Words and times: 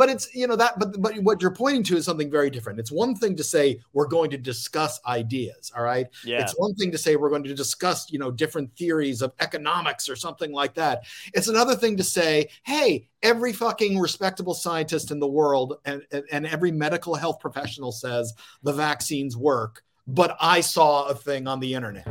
but 0.00 0.08
it's 0.08 0.34
you 0.34 0.46
know 0.46 0.56
that 0.56 0.78
but 0.78 0.98
but 1.02 1.14
what 1.18 1.42
you're 1.42 1.50
pointing 1.50 1.82
to 1.82 1.94
is 1.94 2.06
something 2.06 2.30
very 2.30 2.48
different. 2.48 2.78
It's 2.78 2.90
one 2.90 3.14
thing 3.14 3.36
to 3.36 3.44
say 3.44 3.80
we're 3.92 4.06
going 4.06 4.30
to 4.30 4.38
discuss 4.38 4.98
ideas, 5.04 5.70
all 5.76 5.82
right? 5.82 6.06
Yeah. 6.24 6.40
It's 6.40 6.54
one 6.56 6.74
thing 6.76 6.90
to 6.92 6.96
say 6.96 7.16
we're 7.16 7.28
going 7.28 7.44
to 7.44 7.54
discuss, 7.54 8.10
you 8.10 8.18
know, 8.18 8.30
different 8.30 8.74
theories 8.78 9.20
of 9.20 9.34
economics 9.40 10.08
or 10.08 10.16
something 10.16 10.52
like 10.52 10.72
that. 10.76 11.02
It's 11.34 11.48
another 11.48 11.74
thing 11.74 11.98
to 11.98 12.02
say, 12.02 12.48
hey, 12.62 13.08
every 13.22 13.52
fucking 13.52 13.98
respectable 13.98 14.54
scientist 14.54 15.10
in 15.10 15.20
the 15.20 15.28
world 15.28 15.76
and, 15.84 16.00
and, 16.10 16.24
and 16.32 16.46
every 16.46 16.72
medical 16.72 17.14
health 17.14 17.38
professional 17.38 17.92
says 17.92 18.32
the 18.62 18.72
vaccines 18.72 19.36
work, 19.36 19.82
but 20.06 20.34
I 20.40 20.62
saw 20.62 21.08
a 21.08 21.14
thing 21.14 21.46
on 21.46 21.60
the 21.60 21.74
internet. 21.74 22.06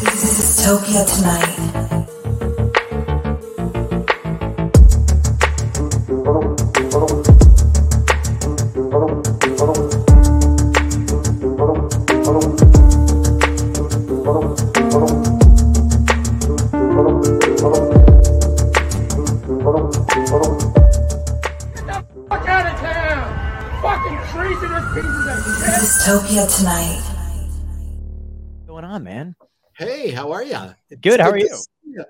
This 0.00 0.40
is 0.40 0.66
dystopia 0.66 1.04
tonight. 1.14 1.75
Dystopia 26.36 26.58
tonight. 26.58 27.00
What's 28.52 28.66
going 28.66 28.84
on, 28.84 29.04
man? 29.04 29.34
Hey, 29.78 30.10
how 30.10 30.32
are 30.32 30.42
you? 30.44 30.58
Good, 31.00 31.18
how 31.18 31.30
are 31.30 31.38
you? 31.38 31.58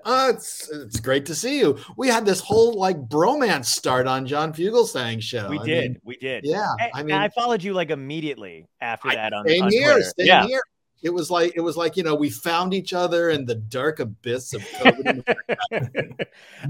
Uh, 0.03 0.33
it's 0.35 0.69
it's 0.69 0.99
great 0.99 1.25
to 1.27 1.35
see 1.35 1.59
you. 1.59 1.77
We 1.95 2.09
had 2.09 2.25
this 2.25 2.41
whole 2.41 2.73
like 2.73 2.97
bromance 3.07 3.65
start 3.65 4.05
on 4.05 4.25
John 4.25 4.51
Fugelsang's 4.51 5.23
show. 5.23 5.49
We 5.49 5.59
I 5.59 5.65
did. 5.65 5.91
mean, 5.91 6.01
we 6.03 6.17
did. 6.17 6.43
yeah, 6.43 6.67
I, 6.93 7.03
I 7.03 7.25
I 7.25 7.29
followed 7.29 7.63
you 7.63 7.73
like 7.73 7.89
immediately 7.89 8.67
after 8.81 9.07
I- 9.09 9.15
that 9.15 9.31
on, 9.33 9.47
same 9.47 9.63
on 9.63 9.71
here, 9.71 9.93
Twitter. 9.93 10.11
same 10.17 10.27
yeah. 10.27 10.45
here. 10.45 10.61
It 11.03 11.13
was 11.13 11.31
like 11.31 11.53
it 11.55 11.61
was 11.61 11.77
like 11.77 11.95
you 11.95 12.03
know 12.03 12.15
we 12.15 12.29
found 12.29 12.73
each 12.73 12.91
other 12.91 13.29
in 13.29 13.45
the 13.45 13.55
dark 13.55 13.99
abyss 13.99 14.53
of 14.53 14.61
COVID. 14.61 15.23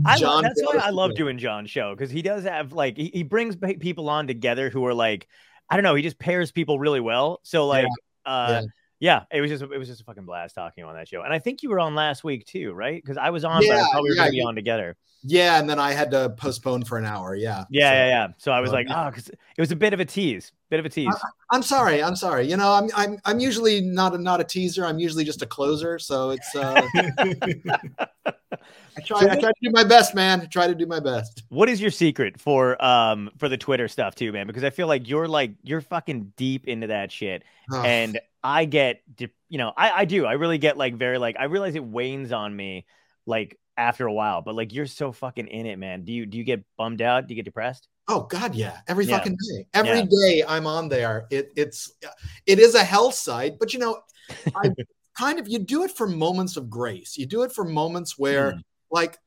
I 0.05 0.11
love, 0.11 0.19
John 0.19 0.43
that's 0.43 0.61
why 0.61 0.73
I 0.75 0.89
Fugelsang. 0.89 0.93
love 0.93 1.15
doing 1.15 1.37
John's 1.39 1.71
show 1.71 1.95
because 1.95 2.11
he 2.11 2.21
does 2.21 2.43
have 2.43 2.71
like 2.73 2.97
he, 2.97 3.09
he 3.11 3.23
brings 3.23 3.55
people 3.79 4.09
on 4.11 4.27
together 4.27 4.69
who 4.69 4.85
are 4.85 4.93
like 4.93 5.27
I 5.69 5.75
don't 5.75 5.83
know 5.83 5.95
he 5.95 6.03
just 6.03 6.19
pairs 6.19 6.51
people 6.51 6.79
really 6.79 7.01
well. 7.01 7.39
So 7.43 7.67
like 7.67 7.87
uh 8.25 8.61
yeah. 8.61 8.67
It 9.01 9.41
was 9.41 9.49
just 9.49 9.63
it 9.63 9.77
was 9.77 9.87
just 9.87 10.01
a 10.01 10.03
fucking 10.03 10.25
blast 10.25 10.55
talking 10.55 10.83
on 10.83 10.95
that 10.95 11.07
show. 11.07 11.21
And 11.21 11.33
I 11.33 11.39
think 11.39 11.63
you 11.63 11.69
were 11.69 11.79
on 11.79 11.95
last 11.95 12.23
week 12.23 12.45
too, 12.45 12.73
right? 12.73 13.01
Because 13.01 13.17
I 13.17 13.29
was 13.29 13.43
on, 13.45 13.61
but 13.61 13.71
I 13.71 13.77
Yeah, 13.77 13.85
thought 13.91 14.03
we 14.03 14.09
were 14.09 14.15
yeah, 14.15 14.21
gonna 14.21 14.31
be 14.31 14.41
on 14.43 14.55
together. 14.55 14.95
yeah, 15.23 15.59
and 15.59 15.69
then 15.69 15.79
I 15.79 15.91
had 15.93 16.11
to 16.11 16.29
postpone 16.37 16.85
for 16.85 16.97
an 16.97 17.05
hour. 17.05 17.35
Yeah, 17.35 17.65
Yeah, 17.69 17.89
So- 17.89 17.93
yeah, 17.95 18.07
yeah. 18.07 18.27
So 18.37 18.51
I 18.51 18.59
was 18.59 18.69
so, 18.69 18.75
like, 18.75 18.87
yeah. 18.87 19.07
oh, 19.07 19.09
because 19.09 19.29
it 19.29 19.59
was 19.59 19.71
a 19.71 19.75
bit 19.75 19.93
of 19.93 19.99
a 19.99 20.05
tease, 20.05 20.51
bit 20.69 20.79
of 20.79 20.85
a 20.85 20.89
tease. 20.89 21.13
I'm 21.51 21.63
sorry. 21.63 22.03
I'm 22.03 22.15
sorry. 22.15 22.47
You 22.49 22.57
know, 22.57 22.71
I'm 22.71 22.89
I'm 22.95 23.17
I'm 23.25 23.39
usually 23.39 23.81
not 23.81 24.13
a 24.13 24.17
not 24.17 24.41
a 24.41 24.43
teaser. 24.43 24.85
I'm 24.85 24.99
usually 24.99 25.23
just 25.23 25.41
a 25.41 25.45
closer. 25.45 25.97
So 25.99 26.31
it's 26.31 26.55
uh, 26.55 26.81
I 28.25 29.01
try 29.05 29.19
I 29.21 29.39
try 29.39 29.49
to 29.51 29.53
do 29.61 29.69
my 29.71 29.83
best, 29.83 30.15
man. 30.15 30.41
I 30.41 30.45
try 30.45 30.67
to 30.67 30.75
do 30.75 30.85
my 30.85 30.99
best. 30.99 31.43
What 31.49 31.69
is 31.69 31.79
your 31.81 31.91
secret 31.91 32.39
for 32.39 32.83
um 32.83 33.29
for 33.37 33.47
the 33.49 33.57
Twitter 33.57 33.87
stuff 33.87 34.15
too, 34.15 34.31
man? 34.31 34.47
Because 34.47 34.63
I 34.63 34.69
feel 34.71 34.87
like 34.87 35.07
you're 35.07 35.27
like 35.27 35.51
you're 35.63 35.81
fucking 35.81 36.33
deep 36.35 36.65
into 36.67 36.87
that 36.87 37.11
shit, 37.11 37.43
Oh, 37.71 37.81
and 37.81 38.19
I 38.43 38.65
get 38.65 39.01
you 39.49 39.57
know 39.57 39.73
I 39.75 39.91
I 39.91 40.05
do 40.05 40.25
I 40.25 40.33
really 40.33 40.57
get 40.57 40.77
like 40.77 40.95
very 40.95 41.17
like 41.17 41.35
I 41.39 41.45
realize 41.45 41.75
it 41.75 41.83
wanes 41.83 42.31
on 42.31 42.55
me 42.55 42.85
like 43.25 43.57
after 43.77 44.05
a 44.07 44.13
while, 44.13 44.41
but 44.41 44.55
like 44.55 44.73
you're 44.73 44.87
so 44.87 45.11
fucking 45.11 45.47
in 45.47 45.65
it, 45.65 45.77
man. 45.77 46.03
Do 46.03 46.11
you 46.13 46.25
do 46.25 46.37
you 46.37 46.43
get 46.43 46.63
bummed 46.77 47.01
out? 47.01 47.27
Do 47.27 47.33
you 47.33 47.35
get 47.35 47.45
depressed? 47.45 47.87
oh 48.09 48.21
God, 48.21 48.55
yeah. 48.55 48.79
Every 48.87 49.03
Yeah. 49.05 49.17
fucking 49.17 49.33
day. 49.35 49.67
Every 49.73 49.99
Yeah. 49.99 50.05
day 50.05 50.43
I'm 50.47 50.65
on 50.65 50.87
there. 50.89 51.27
It 51.29 51.51
it's 51.57 51.91
it 52.45 52.57
is 52.59 52.73
a 52.75 52.83
health 52.83 53.15
site, 53.15 53.59
but 53.59 53.73
you 53.73 53.79
know, 53.79 53.99
I 54.55 54.69
kind 55.17 55.39
of 55.39 55.47
you 55.49 55.59
do 55.59 55.83
it 55.83 55.91
for 55.91 56.07
moments 56.07 56.55
of 56.57 56.69
grace. 56.69 57.17
You 57.17 57.25
do 57.25 57.43
it 57.43 57.51
for 57.51 57.65
moments 57.65 58.17
where 58.17 58.53
Mm. 58.53 58.61
like 58.91 59.17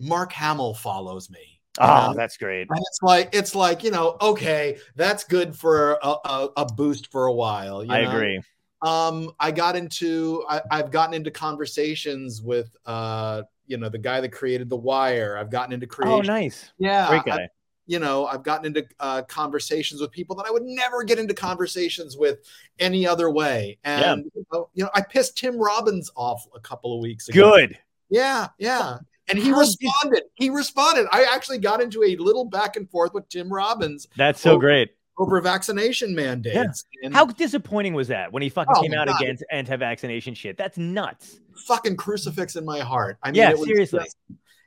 Mark 0.00 0.32
Hamill 0.32 0.74
follows 0.74 1.30
me. 1.30 1.60
Oh, 1.78 2.08
know? 2.08 2.14
that's 2.14 2.36
great. 2.36 2.66
And 2.70 2.78
it's 2.78 2.98
like 3.02 3.30
it's 3.32 3.54
like 3.54 3.84
you 3.84 3.90
know, 3.92 4.16
okay, 4.20 4.78
that's 4.96 5.22
good 5.24 5.54
for 5.56 5.98
a, 6.02 6.08
a, 6.24 6.48
a 6.58 6.66
boost 6.66 7.10
for 7.12 7.26
a 7.26 7.32
while. 7.32 7.84
you 7.84 7.92
I 7.92 8.02
know? 8.02 8.10
agree. 8.10 8.40
Um 8.82 9.30
i 9.40 9.50
got 9.50 9.76
into 9.76 10.44
I, 10.48 10.60
i've 10.70 10.90
gotten 10.90 11.14
into 11.14 11.30
conversations 11.30 12.42
with 12.42 12.76
uh 12.86 13.42
you 13.66 13.76
know 13.78 13.88
the 13.88 13.98
guy 13.98 14.20
that 14.20 14.28
created 14.30 14.68
the 14.68 14.76
wire. 14.76 15.38
I've 15.38 15.50
gotten 15.50 15.72
into 15.72 15.88
Oh, 16.02 16.20
nice. 16.20 16.70
yeah 16.78 17.08
Great 17.08 17.34
I- 17.34 17.48
you 17.86 17.98
know 17.98 18.26
i've 18.26 18.42
gotten 18.42 18.64
into 18.66 18.86
uh, 19.00 19.22
conversations 19.22 20.00
with 20.00 20.10
people 20.10 20.34
that 20.36 20.46
i 20.46 20.50
would 20.50 20.62
never 20.64 21.02
get 21.04 21.18
into 21.18 21.34
conversations 21.34 22.16
with 22.16 22.38
any 22.78 23.06
other 23.06 23.30
way. 23.30 23.78
And 23.84 24.24
you, 24.34 24.44
know, 24.52 24.68
you 24.74 24.84
know 24.84 24.90
i 24.94 25.00
pissed 25.02 25.36
tim 25.38 25.56
robbins 25.58 26.10
off 26.16 26.46
a 26.54 26.60
couple 26.60 26.94
of 26.96 27.00
weeks 27.02 27.28
ago. 27.28 27.52
Good. 27.52 27.78
yeah 28.10 28.48
yeah. 28.58 28.98
And 29.28 29.38
he 29.38 29.48
How 29.50 29.54
did- 29.54 29.60
responded. 29.80 30.22
He 30.34 30.50
responded. 30.50 31.06
I 31.10 31.24
actually 31.24 31.56
got 31.56 31.80
into 31.80 32.02
a 32.04 32.14
little 32.16 32.44
back 32.44 32.76
and 32.76 32.90
forth 32.90 33.14
with 33.14 33.26
tim 33.30 33.50
robbins 33.50 34.06
That's 34.16 34.40
so 34.40 34.52
Oh, 34.54 34.58
great. 34.58 34.90
Over 35.18 35.40
vaccination 35.40 36.14
mandates 36.14 36.84
and 37.02 37.14
How 37.14 37.26
disappointing 37.26 37.94
was 37.94 38.08
that 38.08 38.32
when 38.32 38.42
he 38.42 38.48
fucking 38.48 38.74
Oh 38.76 38.82
came 38.82 38.94
out 38.94 39.06
God. 39.08 39.20
against 39.22 39.44
anti-vaccination 39.50 40.34
shit? 40.34 40.56
That's 40.56 40.76
nuts. 40.78 41.40
fucking 41.68 41.96
crucifix 41.96 42.56
in 42.56 42.64
my 42.64 42.80
heart. 42.80 43.16
I 43.22 43.28
mean, 43.30 43.36
Yeah, 43.36 43.50
it 43.50 43.58
was 43.58 43.68
seriously. 43.68 44.00
just- 44.00 44.16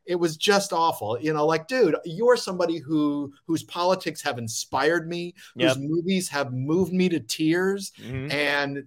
it 0.05 0.15
was 0.15 0.37
just 0.37 0.71
awful. 0.71 1.19
You 1.19 1.33
know, 1.33 1.45
like, 1.45 1.67
dude, 1.67 1.97
you're 2.05 2.37
somebody 2.37 2.77
who 2.77 3.33
whose 3.45 3.61
politics 3.63 4.21
have 4.23 4.37
inspired 4.37 5.05
me, 5.09 5.33
Yep. 5.57 5.67
whose 5.75 5.77
movies 5.85 6.29
have 6.29 6.53
moved 6.53 6.93
me 6.93 7.09
to 7.09 7.19
tears, 7.19 7.91
Mhm. 8.01 8.31
and 8.31 8.85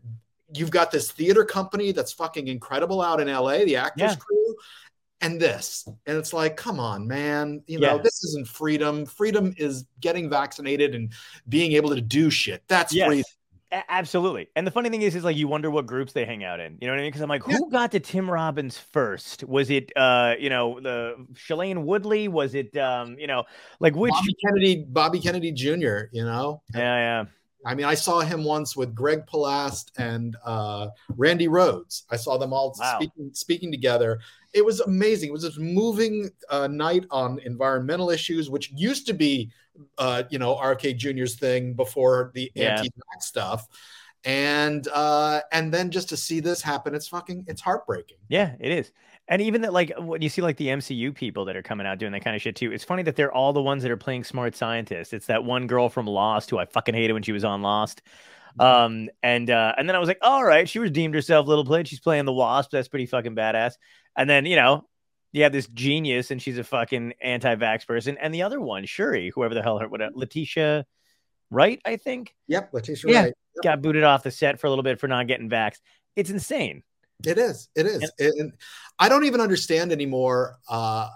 you've 0.55 0.71
got 0.71 0.91
this 0.91 1.13
theater 1.13 1.45
company 1.45 1.93
that's 1.93 2.11
fucking 2.11 2.49
incredible 2.49 3.03
out 3.03 3.21
in 3.21 3.29
LA, 3.29 3.65
the 3.67 3.77
Actors 3.77 4.13
Yeah. 4.13 4.17
Crew, 4.17 4.57
and 5.21 5.41
this, 5.41 5.87
and 6.07 6.17
it's 6.17 6.33
like, 6.33 6.57
come 6.57 6.81
on, 6.81 7.07
man, 7.07 7.63
you 7.67 7.79
know, 7.79 7.97
Yeah. 7.97 8.03
this 8.03 8.25
isn't 8.25 8.49
freedom. 8.49 9.05
Freedom 9.07 9.53
is 9.57 9.85
getting 10.01 10.31
vaccinated 10.31 10.95
and 10.95 11.13
being 11.49 11.73
able 11.73 11.91
to 11.95 12.01
do 12.01 12.31
shit. 12.31 12.63
That's 12.69 12.93
Yes. 12.95 13.07
freedom. 13.07 13.25
A- 13.73 13.85
absolutely. 13.89 14.49
And 14.57 14.67
the 14.67 14.71
funny 14.73 14.89
thing 14.89 15.03
is, 15.03 15.15
is 15.15 15.23
like 15.23 15.37
you 15.37 15.47
wonder 15.47 15.71
what 15.71 15.87
groups 15.87 16.13
they 16.13 16.25
hang 16.25 16.43
out 16.43 16.59
in. 16.59 16.77
You 16.81 16.89
know 16.89 16.93
what 16.95 16.99
I 16.99 17.03
mean? 17.03 17.09
Because 17.11 17.21
I'm 17.21 17.29
like, 17.29 17.45
who 17.45 17.71
got 17.71 17.93
to 17.93 18.01
Tim 18.01 18.29
Robbins 18.29 18.77
first? 18.77 19.45
Was 19.45 19.71
it, 19.71 19.93
uh, 19.95 20.35
you 20.41 20.51
know, 20.51 20.81
the 20.81 21.15
Shailene 21.35 21.85
Woodley? 21.85 22.27
Was 22.27 22.57
it, 22.57 22.77
um, 22.77 23.17
you 23.19 23.29
know, 23.29 23.45
like 23.79 23.95
which? 23.95 24.11
Bobby 24.13 24.35
Kennedy, 24.45 24.85
Bobby 24.89 25.21
Kennedy 25.21 25.53
Jr., 25.53 26.09
you 26.11 26.25
know, 26.25 26.63
Yeah, 26.75 26.81
yeah. 26.81 27.25
I 27.65 27.75
mean, 27.75 27.87
I 27.87 27.95
saw 27.95 28.21
him 28.21 28.43
once 28.45 28.77
with 28.77 28.95
Greg 28.95 29.27
Palast 29.27 29.91
and 29.99 30.37
uh, 30.45 30.89
Randi 31.17 31.47
Rhodes. 31.49 32.05
I 32.11 32.17
saw 32.17 32.39
them 32.39 32.53
all 32.53 32.75
Wow. 32.79 32.97
speaking 32.97 33.31
speaking 33.35 33.71
together. 33.71 34.21
It 34.55 34.65
was 34.65 34.81
amazing. 34.81 35.29
It 35.29 35.33
was 35.33 35.43
this 35.43 35.59
moving 35.59 36.31
uh, 36.49 36.67
night 36.69 37.05
on 37.11 37.39
environmental 37.41 38.11
issues, 38.11 38.49
which 38.51 38.73
used 38.73 39.07
to 39.09 39.13
be, 39.13 39.51
uh, 39.99 40.23
you 40.31 40.39
know, 40.39 40.59
RK 40.61 40.97
Jr.'s 40.97 41.37
thing 41.37 41.75
before 41.75 42.31
the 42.35 42.51
Yeah. 42.55 42.71
anti-vax 42.79 43.23
stuff, 43.23 43.69
and 44.25 44.89
uh, 44.89 45.41
and 45.53 45.73
then 45.73 45.91
just 45.91 46.09
to 46.11 46.17
see 46.17 46.41
this 46.41 46.63
happen, 46.63 46.95
it's 46.95 47.09
fucking, 47.09 47.45
it's 47.47 47.61
heartbreaking. 47.61 48.19
Yeah, 48.29 48.55
it 48.59 48.73
is. 48.73 48.91
And 49.31 49.41
even 49.41 49.63
that, 49.63 49.73
like, 49.73 49.93
when 49.97 50.21
you 50.21 50.29
see 50.29 50.43
like 50.43 50.57
the 50.57 50.67
MCU 50.67 51.15
people 51.15 51.45
that 51.47 51.57
are 51.57 51.63
coming 51.63 51.87
out 51.87 51.99
doing 51.99 52.11
that 52.13 52.25
kind 52.25 52.35
of 52.35 52.43
shit 52.43 52.57
too, 52.57 52.73
it's 52.73 52.85
funny 52.85 53.05
that 53.05 53.15
they're 53.15 53.33
all 53.33 53.53
the 53.53 53.63
ones 53.63 53.83
that 53.85 53.91
are 53.93 53.97
playing 53.97 54.25
smart 54.25 54.57
scientists. 54.57 55.13
It's 55.13 55.27
that 55.27 55.45
one 55.45 55.69
girl 55.69 55.89
from 55.89 56.07
Lost 56.07 56.51
who 56.51 56.59
I 56.59 56.65
fucking 56.67 56.95
hated 56.95 57.13
when 57.13 57.23
she 57.23 57.31
was 57.33 57.45
on 57.45 57.63
Lost. 57.63 58.03
Um, 58.59 59.09
and 59.23 59.49
uh, 59.49 59.75
and 59.79 59.89
then 59.89 59.95
I 59.95 60.01
was 60.01 60.09
like, 60.09 60.19
all 60.21 60.45
right, 60.45 60.69
she 60.69 60.81
redeemed 60.81 61.15
herself, 61.15 61.47
little 61.47 61.65
play. 61.65 61.85
She's 61.85 62.01
playing 62.01 62.25
the 62.25 62.33
Wasp. 62.33 62.73
That's 62.73 62.89
pretty 62.89 63.07
fucking 63.07 63.37
badass. 63.37 63.75
And 64.17 64.29
then 64.29 64.45
you 64.45 64.57
know, 64.57 64.89
you 65.33 65.45
have 65.45 65.53
this 65.53 65.69
genius, 65.69 66.33
and 66.33 66.43
she's 66.43 66.59
a 66.59 66.65
fucking 66.65 67.15
anti-vax 67.23 67.87
person. 67.87 68.19
And 68.19 68.35
the 68.35 68.43
other 68.43 68.61
one, 68.61 68.85
Shuri, 68.85 69.31
whoever 69.33 69.55
the 69.55 69.63
hell 69.63 69.79
her, 69.79 69.87
what, 69.89 70.01
Letitia, 70.17 70.85
right 71.51 71.81
I 71.85 71.97
think, 71.97 72.35
Yep, 72.49 72.71
Letitia 72.73 73.11
Yeah. 73.11 73.23
Wright. 73.23 73.35
Yep. 73.55 73.63
got 73.63 73.83
booted 73.83 74.03
off 74.03 74.25
the 74.25 74.33
set 74.33 74.59
for 74.59 74.67
a 74.67 74.71
little 74.71 74.83
bit 74.83 74.99
for 74.99 75.07
not 75.07 75.29
getting 75.29 75.49
vaxxed. 75.49 75.81
It's 76.17 76.31
insane. 76.31 76.83
It 77.27 77.39
is. 77.39 77.69
It 77.75 77.87
is. 77.87 78.11
And- 78.19 78.35
and 78.41 78.53
I 78.99 79.09
don't 79.09 79.25
even 79.25 79.41
understand 79.41 79.93
anymore. 79.93 80.59
Uh, 80.69 81.09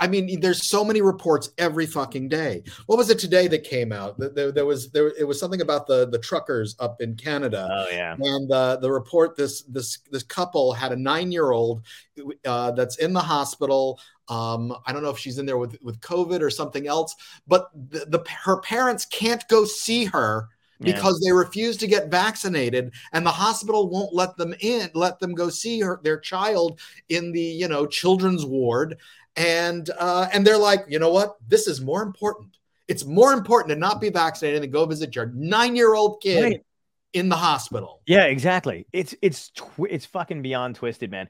I- 0.00 0.06
mean, 0.06 0.40
there's 0.40 0.68
so 0.68 0.84
many 0.84 1.00
reports 1.02 1.50
every 1.58 1.86
fucking 1.86 2.28
day. 2.28 2.62
What 2.86 2.96
was 2.96 3.10
it 3.10 3.18
today 3.18 3.48
that 3.48 3.64
came 3.64 3.92
out? 3.92 4.18
There, 4.18 4.28
there, 4.28 4.52
there 4.52 4.66
was 4.66 4.90
there. 4.90 5.08
It 5.18 5.26
was 5.26 5.38
something 5.40 5.60
about 5.60 5.86
the 5.86 6.06
the 6.08 6.18
truckers 6.18 6.76
up 6.78 7.00
in 7.00 7.16
Canada. 7.16 7.68
Oh 7.70 7.88
yeah. 7.90 8.14
and 8.18 8.50
uh, 8.50 8.76
the 8.76 8.90
report 8.90 9.36
this 9.36 9.62
this 9.62 9.98
this 10.10 10.22
couple 10.22 10.72
had 10.72 10.92
a 10.92 10.96
nine 10.96 11.32
year 11.32 11.50
old 11.50 11.82
uh, 12.44 12.70
that's 12.72 12.96
in 12.96 13.12
the 13.12 13.20
hospital. 13.20 14.00
Um, 14.28 14.74
I 14.86 14.92
don't 14.92 15.02
know 15.02 15.10
if 15.10 15.18
she's 15.18 15.38
in 15.38 15.46
there 15.46 15.58
with 15.58 15.76
with 15.82 16.00
COVID 16.00 16.40
or 16.40 16.50
something 16.50 16.86
else, 16.86 17.14
but 17.46 17.68
the, 17.74 18.06
the 18.06 18.24
her 18.44 18.60
parents 18.60 19.04
can't 19.06 19.46
go 19.48 19.64
see 19.64 20.04
her 20.06 20.48
Yeah. 20.80 20.94
because 20.94 21.20
they 21.20 21.32
refuse 21.32 21.76
to 21.78 21.86
get 21.86 22.10
vaccinated 22.10 22.92
and 23.12 23.24
the 23.24 23.30
hospital 23.30 23.88
won't 23.88 24.12
let 24.14 24.36
them 24.36 24.54
in 24.60 24.90
let 24.94 25.20
them 25.20 25.34
go 25.34 25.48
see 25.48 25.80
her 25.80 26.00
their 26.02 26.18
child 26.18 26.80
in 27.08 27.32
the 27.32 27.40
you 27.40 27.68
know 27.68 27.86
children's 27.86 28.44
ward 28.44 28.96
and 29.36 29.88
uh 29.98 30.28
and 30.32 30.46
they're 30.46 30.58
like 30.58 30.84
you 30.88 30.98
know 30.98 31.10
what 31.10 31.36
this 31.46 31.66
is 31.68 31.80
more 31.80 32.02
important 32.02 32.56
it's 32.88 33.04
more 33.04 33.32
important 33.32 33.70
to 33.70 33.76
not 33.76 34.00
be 34.00 34.10
vaccinated 34.10 34.62
than 34.62 34.70
go 34.70 34.84
visit 34.84 35.14
your 35.14 35.26
nine-year-old 35.34 36.20
kid 36.22 36.42
Right. 36.42 36.60
in 37.12 37.28
the 37.28 37.36
hospital 37.36 38.02
Yeah, 38.06 38.24
exactly. 38.24 38.86
It's 38.92 39.14
it's 39.22 39.50
tw- 39.50 39.88
it's 39.88 40.06
fucking 40.06 40.42
beyond 40.42 40.74
twisted, 40.76 41.10
man. 41.10 41.28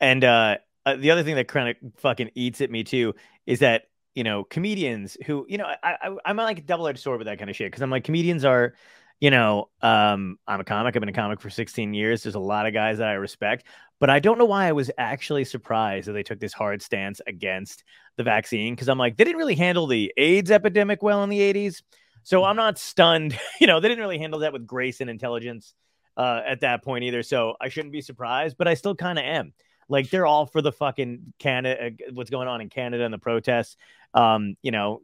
And 0.00 0.24
uh, 0.24 0.56
uh 0.84 0.96
the 0.96 1.10
other 1.10 1.22
thing 1.22 1.36
that 1.36 1.48
kind 1.48 1.68
of 1.68 1.76
fucking 1.98 2.30
eats 2.34 2.60
at 2.60 2.70
me 2.70 2.82
too 2.82 3.14
is 3.46 3.60
that 3.60 3.84
you 4.16 4.24
know 4.24 4.42
comedians 4.42 5.16
who 5.24 5.46
you 5.48 5.58
know 5.58 5.66
I, 5.66 5.96
I 6.02 6.16
I'm 6.24 6.36
like 6.36 6.58
a 6.58 6.62
double 6.62 6.88
edged 6.88 6.98
sword 6.98 7.18
with 7.18 7.26
that 7.26 7.38
kind 7.38 7.48
of 7.48 7.54
shit 7.54 7.68
because 7.68 7.82
I'm 7.82 7.90
like 7.90 8.02
comedians 8.02 8.44
are 8.44 8.74
you 9.20 9.30
know 9.30 9.68
um 9.82 10.38
I'm 10.48 10.58
a 10.58 10.64
comic 10.64 10.96
I've 10.96 11.00
been 11.00 11.08
a 11.08 11.12
comic 11.12 11.40
for 11.40 11.50
16 11.50 11.94
years 11.94 12.24
there's 12.24 12.34
a 12.34 12.40
lot 12.40 12.66
of 12.66 12.72
guys 12.72 12.98
that 12.98 13.08
I 13.08 13.12
respect 13.12 13.66
but 14.00 14.10
I 14.10 14.18
don't 14.18 14.38
know 14.38 14.44
why 14.46 14.66
I 14.66 14.72
was 14.72 14.90
actually 14.98 15.44
surprised 15.44 16.08
that 16.08 16.12
they 16.12 16.24
took 16.24 16.40
this 16.40 16.52
hard 16.52 16.82
stance 16.82 17.20
against 17.26 17.84
the 18.16 18.24
vaccine 18.24 18.74
because 18.74 18.88
I'm 18.88 18.98
like 18.98 19.16
they 19.16 19.24
didn't 19.24 19.38
really 19.38 19.54
handle 19.54 19.86
the 19.86 20.12
AIDS 20.16 20.50
epidemic 20.50 21.02
well 21.02 21.22
in 21.22 21.30
the 21.30 21.40
80s 21.40 21.82
so 22.22 22.42
I'm 22.42 22.56
not 22.56 22.78
stunned 22.78 23.38
you 23.60 23.66
know 23.66 23.78
they 23.78 23.88
didn't 23.88 24.02
really 24.02 24.18
handle 24.18 24.40
that 24.40 24.52
with 24.52 24.66
grace 24.66 25.00
and 25.00 25.10
intelligence 25.10 25.74
uh, 26.16 26.40
at 26.46 26.60
that 26.60 26.82
point 26.82 27.04
either. 27.04 27.22
So 27.22 27.54
I 27.60 27.68
shouldn't 27.68 27.92
be 27.92 28.00
surprised, 28.00 28.56
but 28.56 28.68
I 28.68 28.74
still 28.74 28.94
kind 28.94 29.18
of 29.18 29.24
am. 29.24 29.52
Like 29.88 30.10
they're 30.10 30.26
all 30.26 30.46
for 30.46 30.62
the 30.62 30.72
fucking 30.72 31.32
Canada, 31.38 31.90
what's 32.12 32.30
going 32.30 32.48
on 32.48 32.60
in 32.60 32.68
Canada 32.68 33.04
and 33.04 33.12
the 33.14 33.18
protests. 33.18 33.76
Um, 34.14 34.56
you 34.62 34.70
know, 34.70 35.02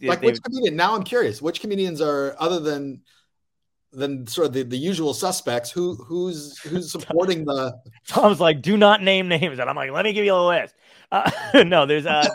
like 0.00 0.20
they- 0.20 0.26
which 0.28 0.42
comedian 0.44 0.76
now 0.76 0.94
i'm 0.94 1.02
curious 1.02 1.42
which 1.42 1.60
comedians 1.60 2.00
are 2.00 2.36
other 2.38 2.60
than 2.60 3.00
than 3.92 4.24
sort 4.28 4.46
of 4.46 4.52
the, 4.52 4.62
the 4.62 4.76
usual 4.78 5.12
suspects 5.12 5.70
who 5.72 5.96
who's 5.96 6.56
who's 6.60 6.92
supporting 6.96 7.44
the 7.44 7.74
Tom's 8.06 8.38
like, 8.38 8.60
do 8.62 8.76
not 8.76 9.02
name 9.02 9.28
names, 9.28 9.58
and 9.58 9.68
I'm 9.68 9.74
like, 9.76 9.90
let 9.90 10.04
me 10.04 10.12
give 10.12 10.24
you 10.24 10.34
a 10.34 10.46
list. 10.46 10.74
Uh, 11.10 11.30
no, 11.66 11.86
there's 11.86 12.06
uh, 12.06 12.26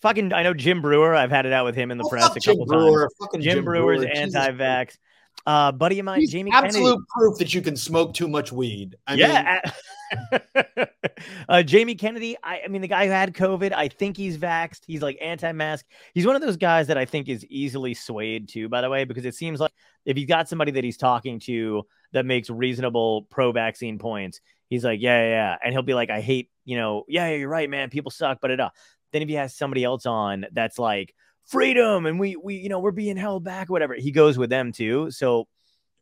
fucking. 0.00 0.32
I 0.32 0.42
know 0.42 0.54
Jim 0.54 0.82
Breuer. 0.82 1.14
I've 1.14 1.30
had 1.30 1.46
it 1.46 1.52
out 1.52 1.64
with 1.64 1.74
him 1.74 1.90
in 1.90 1.98
the 1.98 2.04
Oh, 2.04 2.08
press 2.08 2.34
a 2.36 2.40
Jim 2.40 2.54
couple 2.54 2.66
Breuer, 2.66 3.00
times. 3.02 3.14
fucking 3.20 3.40
Jim, 3.40 3.64
Breuer's 3.64 4.00
Breuer, 4.00 4.10
anti-vax. 4.14 4.98
Uh, 5.46 5.70
buddy 5.70 6.00
of 6.00 6.04
mine, 6.04 6.20
He's 6.20 6.32
Jamie 6.32 6.50
absolute 6.52 6.82
Kennedy. 6.82 7.02
proof 7.16 7.38
that 7.38 7.54
you 7.54 7.62
can 7.62 7.76
smoke 7.76 8.14
too 8.14 8.26
much 8.26 8.50
weed. 8.50 8.96
I 9.06 9.14
yeah. 9.14 9.60
a- 9.64 10.88
uh, 11.48 11.62
Jamie 11.62 11.94
Kennedy. 11.94 12.36
I, 12.42 12.62
I 12.64 12.68
mean, 12.68 12.82
the 12.82 12.88
guy 12.88 13.06
who 13.06 13.12
had 13.12 13.32
COVID, 13.32 13.72
I 13.72 13.86
think 13.86 14.16
he's 14.16 14.38
vaxxed. 14.38 14.80
He's 14.86 15.02
like 15.02 15.16
anti 15.22 15.52
mask. 15.52 15.86
He's 16.14 16.26
one 16.26 16.34
of 16.34 16.42
those 16.42 16.56
guys 16.56 16.88
that 16.88 16.98
I 16.98 17.04
think 17.04 17.28
is 17.28 17.44
easily 17.46 17.94
swayed 17.94 18.48
to, 18.50 18.68
by 18.68 18.80
the 18.80 18.90
way, 18.90 19.04
because 19.04 19.24
it 19.24 19.36
seems 19.36 19.60
like 19.60 19.72
if 20.04 20.16
he's 20.16 20.26
got 20.26 20.48
somebody 20.48 20.72
that 20.72 20.82
he's 20.82 20.96
talking 20.96 21.38
to 21.40 21.84
that 22.12 22.26
makes 22.26 22.50
reasonable 22.50 23.22
pro 23.30 23.52
vaccine 23.52 23.98
points, 24.00 24.40
he's 24.68 24.84
like, 24.84 25.00
yeah, 25.00 25.22
yeah, 25.22 25.28
yeah. 25.28 25.56
And 25.64 25.72
he'll 25.72 25.82
be 25.82 25.94
like, 25.94 26.10
I 26.10 26.20
hate, 26.20 26.50
you 26.64 26.76
know, 26.76 27.04
yeah, 27.06 27.28
yeah, 27.28 27.36
you're 27.36 27.48
right, 27.48 27.70
man. 27.70 27.90
People 27.90 28.10
suck, 28.10 28.38
but 28.42 28.50
it, 28.50 28.58
uh. 28.58 28.70
then 29.12 29.22
if 29.22 29.28
he 29.28 29.34
has 29.34 29.54
somebody 29.54 29.84
else 29.84 30.06
on 30.06 30.46
that's 30.52 30.78
like, 30.78 31.14
freedom 31.46 32.06
and 32.06 32.18
we 32.18 32.36
we 32.36 32.56
you 32.56 32.68
know 32.68 32.78
we're 32.80 32.90
being 32.90 33.16
held 33.16 33.44
back 33.44 33.70
whatever 33.70 33.94
he 33.94 34.10
goes 34.10 34.36
with 34.36 34.50
them 34.50 34.72
too 34.72 35.10
so 35.10 35.46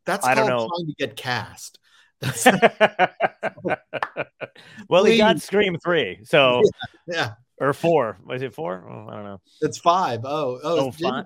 that's 0.06 0.26
I 0.26 0.35
don't 0.35 0.49
know. 0.49 0.69
trying 0.69 0.87
to 0.87 0.94
get 0.99 1.17
cast. 1.17 1.79
Well, 4.88 5.05
he 5.05 5.17
got 5.17 5.37
Please. 5.37 5.44
Scream 5.44 5.76
three, 5.79 6.20
so 6.25 6.62
yeah, 7.06 7.32
or 7.61 7.73
four. 7.73 8.19
Was 8.25 8.43
it 8.43 8.55
four? 8.55 8.85
Oh, 8.88 9.08
I 9.08 9.14
don't 9.14 9.25
know. 9.25 9.41
it's 9.61 9.79
five. 9.79 10.20
Oh, 10.25 10.58
oh, 10.62 10.79
Oh, 10.87 10.91
five. 10.91 11.25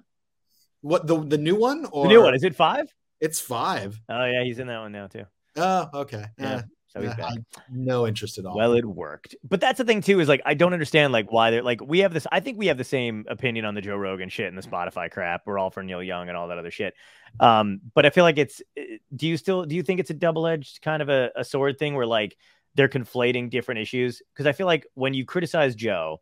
What 0.81 1.07
the 1.07 1.19
the 1.19 1.39
new 1.39 1.57
one 1.57 1.87
or 1.91 2.05
The 2.05 2.09
new 2.09 2.23
one 2.23 2.35
is 2.35 2.45
it 2.45 2.55
five? 2.55 2.87
It's 3.21 3.41
five. 3.41 4.01
Oh 4.09 4.25
yeah, 4.25 4.45
he's 4.45 4.59
in 4.59 4.69
that 4.69 4.79
one 4.79 4.93
now 4.93 5.09
too. 5.09 5.25
Oh, 5.57 5.89
okay. 5.93 6.25
Yeah, 6.39 6.57
Eh, 6.57 6.63
so 6.89 7.03
he's 7.03 7.15
back. 7.15 7.35
No 7.71 8.07
interest 8.07 8.39
at 8.39 8.47
all. 8.47 8.57
Well, 8.57 8.73
it 8.73 8.85
worked. 8.85 9.37
But 9.47 9.61
that's 9.61 9.79
the 9.79 9.85
thing 9.85 10.01
too 10.01 10.21
is 10.21 10.29
like 10.29 10.41
I 10.47 10.55
don't 10.55 10.73
understand 10.73 11.13
like 11.13 11.31
why 11.31 11.51
they're 11.51 11.63
like 11.63 11.81
we 11.83 11.99
have 12.01 12.15
this. 12.15 12.27
I 12.33 12.41
think 12.41 12.59
we 12.59 12.67
have 12.69 12.79
the 12.79 12.85
same 12.85 13.25
opinion 13.29 13.65
on 13.65 13.75
the 13.75 13.81
Joe 13.81 13.97
Rogan 13.97 14.29
shit 14.29 14.47
and 14.53 14.57
the 14.57 14.67
Spotify 14.67 15.11
crap. 15.11 15.43
We're 15.47 15.59
all 15.59 15.71
for 15.71 15.83
Neil 15.83 16.03
Young 16.03 16.29
and 16.29 16.37
all 16.37 16.49
that 16.49 16.59
other 16.59 16.71
shit. 16.71 16.95
Um, 17.41 17.81
but 17.95 18.07
I 18.07 18.11
feel 18.11 18.25
like 18.25 18.39
it's. 18.39 18.63
eh, 18.77 18.97
Do 19.15 19.29
you 19.29 19.37
still 19.37 19.65
do 19.65 19.77
you 19.77 19.83
think 19.83 20.01
it's 20.01 20.11
a 20.11 20.15
double 20.15 20.47
edged 20.47 20.81
kind 20.83 21.03
of 21.03 21.09
a, 21.09 21.31
a 21.37 21.45
sword 21.45 21.79
thing 21.79 21.95
where 21.95 22.07
like 22.07 22.37
they're 22.75 22.89
conflating 22.89 23.51
different 23.51 23.81
issues? 23.81 24.23
Because 24.33 24.47
I 24.47 24.53
feel 24.53 24.67
like 24.67 24.87
when 24.95 25.13
you 25.15 25.25
criticize 25.25 25.75
Joe, 25.75 26.21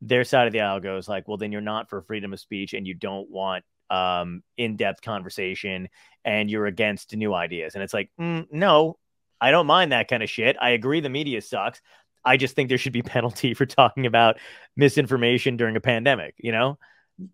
their 0.00 0.24
side 0.24 0.46
of 0.46 0.52
the 0.52 0.60
aisle 0.62 0.80
goes 0.80 1.08
like, 1.08 1.28
well, 1.28 1.36
then 1.36 1.52
you're 1.52 1.60
not 1.60 1.88
for 1.90 2.02
freedom 2.02 2.32
of 2.32 2.40
speech 2.40 2.72
and 2.72 2.86
you 2.86 2.94
don't 2.94 3.30
want 3.30 3.64
um 3.90 4.42
in-depth 4.56 5.02
conversation 5.02 5.88
and 6.24 6.50
you're 6.50 6.64
against 6.64 7.14
new 7.14 7.34
ideas 7.34 7.74
and 7.74 7.84
it's 7.84 7.92
like 7.92 8.10
mm, 8.18 8.46
no 8.50 8.96
i 9.42 9.50
don't 9.50 9.66
mind 9.66 9.92
that 9.92 10.08
kind 10.08 10.22
of 10.22 10.30
shit 10.30 10.56
i 10.60 10.70
agree 10.70 11.00
the 11.00 11.08
media 11.10 11.42
sucks 11.42 11.80
i 12.24 12.36
just 12.36 12.54
think 12.54 12.68
there 12.68 12.78
should 12.78 12.92
be 12.92 13.02
penalty 13.16 13.52
for 13.54 13.66
talking 13.66 14.06
about 14.06 14.38
misinformation 14.76 15.56
during 15.56 15.76
a 15.76 15.80
pandemic 15.80 16.34
you 16.38 16.52
know 16.52 16.78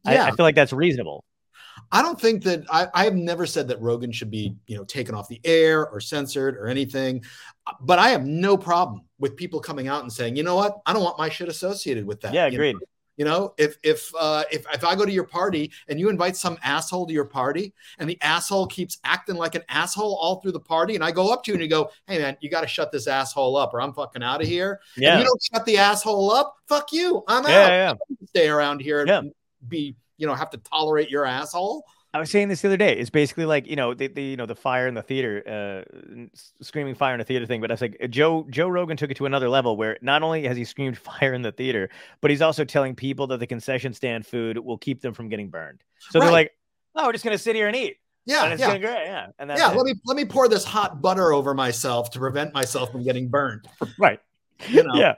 I, 0.05 0.15
Yeah. 0.15 0.25
I 0.25 0.31
feel 0.33 0.45
like 0.45 0.57
that's 0.57 0.73
reasonable 0.73 1.25
I 1.93 2.03
don't 2.03 2.21
think 2.21 2.43
that 2.45 2.65
I, 2.71 2.89
I 2.93 3.05
have 3.05 3.15
never 3.15 3.47
said 3.47 3.69
that 3.69 3.81
Rogan 3.81 4.13
should 4.13 4.31
be, 4.31 4.57
you 4.67 4.77
know, 4.77 4.85
taken 4.85 5.15
off 5.15 5.29
the 5.29 5.41
air 5.45 5.89
or 5.89 6.01
censored 6.01 6.57
or 6.57 6.67
anything. 6.67 7.25
But 7.81 7.99
I 7.99 8.09
have 8.11 8.27
no 8.27 8.57
problem 8.57 9.03
with 9.19 9.37
people 9.37 9.61
coming 9.61 9.89
out 9.89 10.03
and 10.03 10.13
saying, 10.13 10.37
you 10.37 10.43
know 10.43 10.57
what, 10.57 10.79
I 10.87 10.93
don't 10.93 11.03
want 11.03 11.19
my 11.19 11.29
shit 11.29 11.49
associated 11.49 12.07
with 12.07 12.21
that. 12.23 12.35
yeah 12.35 12.47
you 12.47 12.59
know? 12.59 12.81
You 13.19 13.25
know, 13.25 13.53
if 13.59 13.77
if 13.83 14.11
uh, 14.19 14.45
if 14.51 14.65
if 14.73 14.85
I 14.85 14.95
go 14.95 15.05
to 15.05 15.11
your 15.11 15.25
party 15.25 15.73
and 15.89 15.99
you 15.99 16.09
invite 16.09 16.37
some 16.37 16.57
asshole 16.63 17.05
to 17.09 17.13
your 17.13 17.25
party, 17.25 17.75
and 17.99 18.09
the 18.09 18.17
asshole 18.23 18.69
keeps 18.69 18.99
acting 19.03 19.35
like 19.35 19.57
an 19.57 19.65
asshole 19.69 20.17
all 20.23 20.41
through 20.41 20.53
the 20.53 20.61
party, 20.61 20.95
and 20.95 21.03
I 21.03 21.11
go 21.11 21.33
up 21.33 21.43
to 21.45 21.51
you 21.51 21.55
and 21.57 21.63
you 21.63 21.69
go, 21.69 21.91
"Hey 22.07 22.19
man, 22.19 22.37
you 22.41 22.49
got 22.49 22.61
to 22.61 22.69
shut 22.69 22.93
this 22.93 23.09
asshole 23.09 23.57
up, 23.57 23.75
or 23.75 23.81
I'm 23.83 23.93
fucking 23.93 24.23
out 24.23 24.41
of 24.41 24.47
here." 24.47 24.81
And 24.97 25.05
yeah 25.05 25.19
you 25.19 25.25
don't 25.25 25.43
shut 25.53 25.67
the 25.67 25.79
asshole 25.79 26.31
up, 26.31 26.55
fuck 26.69 26.93
you. 26.93 27.25
I'm 27.27 27.45
yeah 27.45 27.51
out. 27.65 27.71
yeah 27.71 27.95
Stay 28.29 28.49
around 28.49 28.81
here 28.81 29.01
and 29.01 29.09
Yeah. 29.09 29.23
be, 29.67 29.97
you 30.17 30.29
know, 30.29 30.35
have 30.35 30.51
to 30.51 30.59
tolerate 30.59 31.11
your 31.11 31.25
asshole. 31.27 31.85
I 32.15 32.19
was 32.19 32.31
saying 32.31 32.49
this 32.49 32.63
the 32.63 32.69
other 32.69 32.77
day. 32.79 32.95
It's 32.95 33.11
basically 33.11 33.45
like 33.45 33.67
you 33.67 33.77
know 33.77 33.93
the, 33.93 34.07
the 34.07 34.23
you 34.23 34.37
know 34.37 34.47
the 34.47 34.55
fire 34.55 34.87
in 34.89 34.95
the 34.95 35.03
theater, 35.03 35.85
uh, 35.87 36.27
screaming 36.63 36.95
fire 36.95 37.13
in 37.15 37.19
the 37.19 37.25
theater 37.25 37.45
thing. 37.45 37.61
But 37.61 37.71
I 37.71 37.75
was 37.75 37.83
like 37.83 37.99
Joe 38.09 38.47
Joe 38.49 38.69
Rogan 38.69 38.97
took 38.97 39.11
it 39.11 39.17
to 39.19 39.27
another 39.27 39.49
level 39.49 39.77
where 39.77 39.99
not 40.01 40.23
only 40.23 40.45
has 40.45 40.57
he 40.57 40.65
screamed 40.65 40.97
fire 41.21 41.35
in 41.35 41.43
the 41.43 41.53
theater, 41.53 41.91
but 42.21 42.31
he's 42.31 42.43
also 42.43 42.65
telling 42.65 42.95
people 42.95 43.27
that 43.29 43.41
the 43.41 43.47
concession 43.47 43.93
stand 43.93 44.27
food 44.27 44.59
will 44.59 44.79
keep 44.79 45.03
them 45.03 45.13
from 45.13 45.29
getting 45.29 45.51
burned. 45.51 45.83
So 46.11 46.19
they're 46.19 46.33
like, 46.33 46.53
oh, 46.95 47.07
we're 47.07 47.13
just 47.13 47.25
gonna 47.25 47.37
sit 47.37 47.55
here 47.55 47.67
and 47.67 47.77
eat, 47.77 47.97
Yeah, 48.25 48.45
and 48.45 48.53
it's 48.55 48.61
yeah. 48.61 48.79
great, 48.79 49.05
yeah, 49.05 49.27
and 49.39 49.51
that's 49.51 49.61
yeah, 49.61 49.71
it. 49.73 49.77
let 49.77 49.85
me 49.85 49.95
let 50.07 50.17
me 50.17 50.25
pour 50.25 50.49
this 50.49 50.65
hot 50.65 51.03
butter 51.03 51.33
over 51.35 51.53
myself 51.53 52.11
to 52.13 52.19
prevent 52.19 52.55
myself 52.55 52.91
from 52.91 53.05
getting 53.05 53.29
burned. 53.29 53.69
right, 53.99 54.21
You 54.69 54.83
know, 54.83 54.95
yeah, 54.95 55.15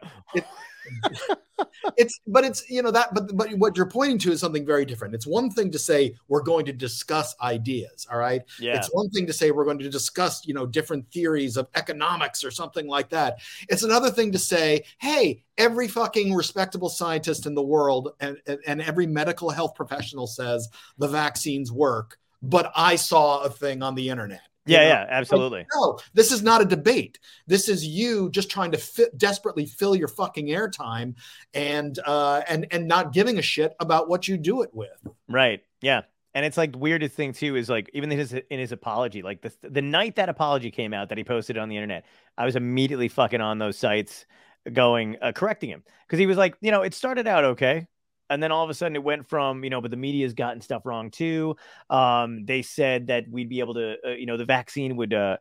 it's 1.97 2.21
but 2.27 2.45
it's 2.45 2.69
you 2.69 2.83
know 2.83 2.91
that 2.91 3.13
but 3.15 3.37
but 3.37 3.53
what 3.55 3.77
you're 3.77 3.87
pointing 3.87 4.19
to 4.19 4.33
is 4.33 4.41
something 4.41 4.67
very 4.67 4.85
different. 4.85 5.15
It's 5.15 5.27
one 5.27 5.51
thing 5.51 5.71
to 5.71 5.79
say 5.79 6.15
we're 6.29 6.43
going 6.43 6.67
to 6.67 6.73
discuss 6.73 7.35
ideas, 7.41 8.07
all 8.11 8.19
right? 8.19 8.43
yeah, 8.59 8.77
It's 8.77 8.89
one 8.93 9.11
thing 9.11 9.27
to 9.27 9.33
say 9.33 9.51
we're 9.51 9.65
going 9.65 9.79
to 9.79 9.89
discuss, 9.89 10.47
you 10.47 10.55
know, 10.55 10.67
different 10.67 11.11
theories 11.13 11.57
of 11.57 11.69
economics 11.75 12.45
or 12.45 12.51
something 12.51 12.87
like 12.87 13.11
that. 13.11 13.39
It's 13.69 13.83
another 13.83 14.11
thing 14.11 14.33
to 14.33 14.39
say, 14.39 14.85
hey, 14.99 15.43
every 15.59 15.89
fucking 15.89 16.35
respectable 16.35 16.89
scientist 16.89 17.47
in 17.47 17.55
the 17.55 17.63
world 17.63 18.13
and, 18.21 18.39
and, 18.47 18.59
and 18.67 18.83
every 18.83 19.07
medical 19.07 19.51
health 19.51 19.75
professional 19.75 20.27
says 20.27 20.69
the 20.99 21.09
vaccines 21.09 21.71
work, 21.73 22.19
but 22.43 22.73
I 22.75 22.97
saw 22.97 23.43
a 23.43 23.51
thing 23.51 23.83
on 23.83 23.95
the 23.95 24.09
internet. 24.09 24.41
Yeah, 24.71 24.79
know? 24.81 24.89
yeah, 24.89 25.07
absolutely. 25.11 25.67
No, 25.75 25.99
this 26.15 26.33
is 26.33 26.43
not 26.43 26.61
a 26.61 26.65
debate. 26.65 27.19
This 27.47 27.69
is 27.69 27.85
you 27.85 28.31
just 28.31 28.51
trying 28.51 28.73
to 28.73 28.79
fit, 28.79 29.17
desperately 29.19 29.67
fill 29.67 29.95
your 29.97 30.09
fucking 30.09 30.47
airtime 30.47 31.15
and 31.55 31.99
uh, 32.07 32.43
and 32.49 32.67
and 32.71 32.87
not 32.87 33.13
giving 33.13 33.39
a 33.39 33.43
shit 33.43 33.75
about 33.81 34.09
what 34.09 34.29
you 34.29 34.37
do 34.37 34.63
it 34.63 34.71
with. 34.73 35.07
Right. 35.29 35.63
Yeah. 35.81 36.03
And 36.33 36.47
it's 36.47 36.57
like 36.57 36.73
the 36.73 36.79
weirdest 36.79 37.15
thing 37.15 37.33
too 37.33 37.57
is 37.57 37.69
like 37.69 37.91
even 37.93 38.13
in 38.13 38.19
his 38.19 38.33
in 38.33 38.59
his 38.59 38.73
apology, 38.73 39.23
like 39.23 39.43
the 39.43 39.53
the 39.63 39.83
night 39.83 40.17
that 40.17 40.29
apology 40.29 40.71
came 40.71 40.95
out 40.95 41.09
that 41.09 41.19
he 41.19 41.25
posted 41.25 41.59
on 41.59 41.69
the 41.69 41.77
internet, 41.77 42.05
I 42.39 42.45
was 42.45 42.57
immediately 42.57 43.09
fucking 43.09 43.41
on 43.41 43.59
those 43.59 43.77
sites 43.77 44.27
going 44.73 45.17
uh, 45.23 45.33
correcting 45.33 45.71
him 45.71 45.83
because 46.07 46.19
he 46.19 46.27
was 46.27 46.37
like, 46.37 46.57
you 46.61 46.71
know, 46.71 46.83
it 46.83 46.95
started 46.95 47.27
out 47.27 47.45
okay, 47.45 47.87
and 48.31 48.43
then 48.43 48.53
all 48.53 48.65
of 48.65 48.71
a 48.71 48.75
sudden 48.75 48.97
it 48.97 49.03
went 49.03 49.29
from 49.29 49.65
you 49.65 49.71
know, 49.71 49.81
but 49.81 49.91
the 49.91 49.97
media's 49.97 50.33
gotten 50.33 50.61
stuff 50.61 50.87
wrong 50.87 51.11
too. 51.11 51.57
Um, 51.91 52.47
they 52.47 52.63
said 52.63 53.09
that 53.09 53.25
we'd 53.29 53.49
be 53.49 53.61
able 53.61 53.75
to, 53.75 53.97
uh, 54.07 54.11
you 54.11 54.27
know, 54.27 54.37
the 54.37 54.45
vaccine 54.45 54.97
would, 54.97 55.13
uh, 55.13 55.37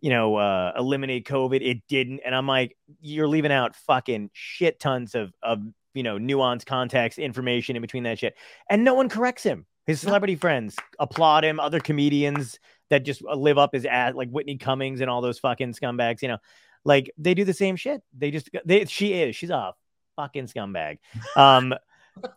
you 0.00 0.10
know, 0.10 0.36
uh, 0.36 0.72
eliminate 0.78 1.26
COVID. 1.26 1.60
It 1.60 1.82
didn't, 1.88 2.20
and 2.24 2.34
I'm 2.34 2.46
like, 2.46 2.76
you're 3.00 3.28
leaving 3.28 3.52
out 3.52 3.76
fucking 3.76 4.30
shit 4.32 4.80
tons 4.80 5.14
of 5.14 5.32
of 5.42 5.62
you 5.94 6.02
know 6.02 6.16
nuanced 6.16 6.66
context 6.66 7.18
information 7.18 7.76
in 7.76 7.82
between 7.82 8.04
that 8.04 8.18
shit 8.18 8.36
and 8.70 8.84
no 8.84 8.94
one 8.94 9.08
corrects 9.08 9.42
him. 9.42 9.66
His 9.86 10.00
celebrity 10.00 10.36
friends 10.36 10.76
applaud 10.98 11.44
him. 11.44 11.58
Other 11.58 11.80
comedians 11.80 12.58
that 12.90 13.04
just 13.04 13.22
uh, 13.24 13.34
live 13.34 13.58
up 13.58 13.72
his 13.72 13.86
ass, 13.86 14.14
like 14.14 14.30
Whitney 14.30 14.58
Cummings 14.58 15.00
and 15.00 15.10
all 15.10 15.22
those 15.22 15.38
fucking 15.38 15.72
scumbags, 15.72 16.20
you 16.20 16.28
know, 16.28 16.38
like 16.84 17.10
they 17.18 17.34
do 17.34 17.44
the 17.44 17.54
same 17.54 17.76
shit. 17.76 18.02
They 18.16 18.30
just 18.30 18.50
they 18.64 18.84
she 18.84 19.14
is 19.14 19.34
she's 19.34 19.50
a 19.50 19.74
fucking 20.16 20.46
scumbag. 20.46 20.98
Um, 21.36 21.74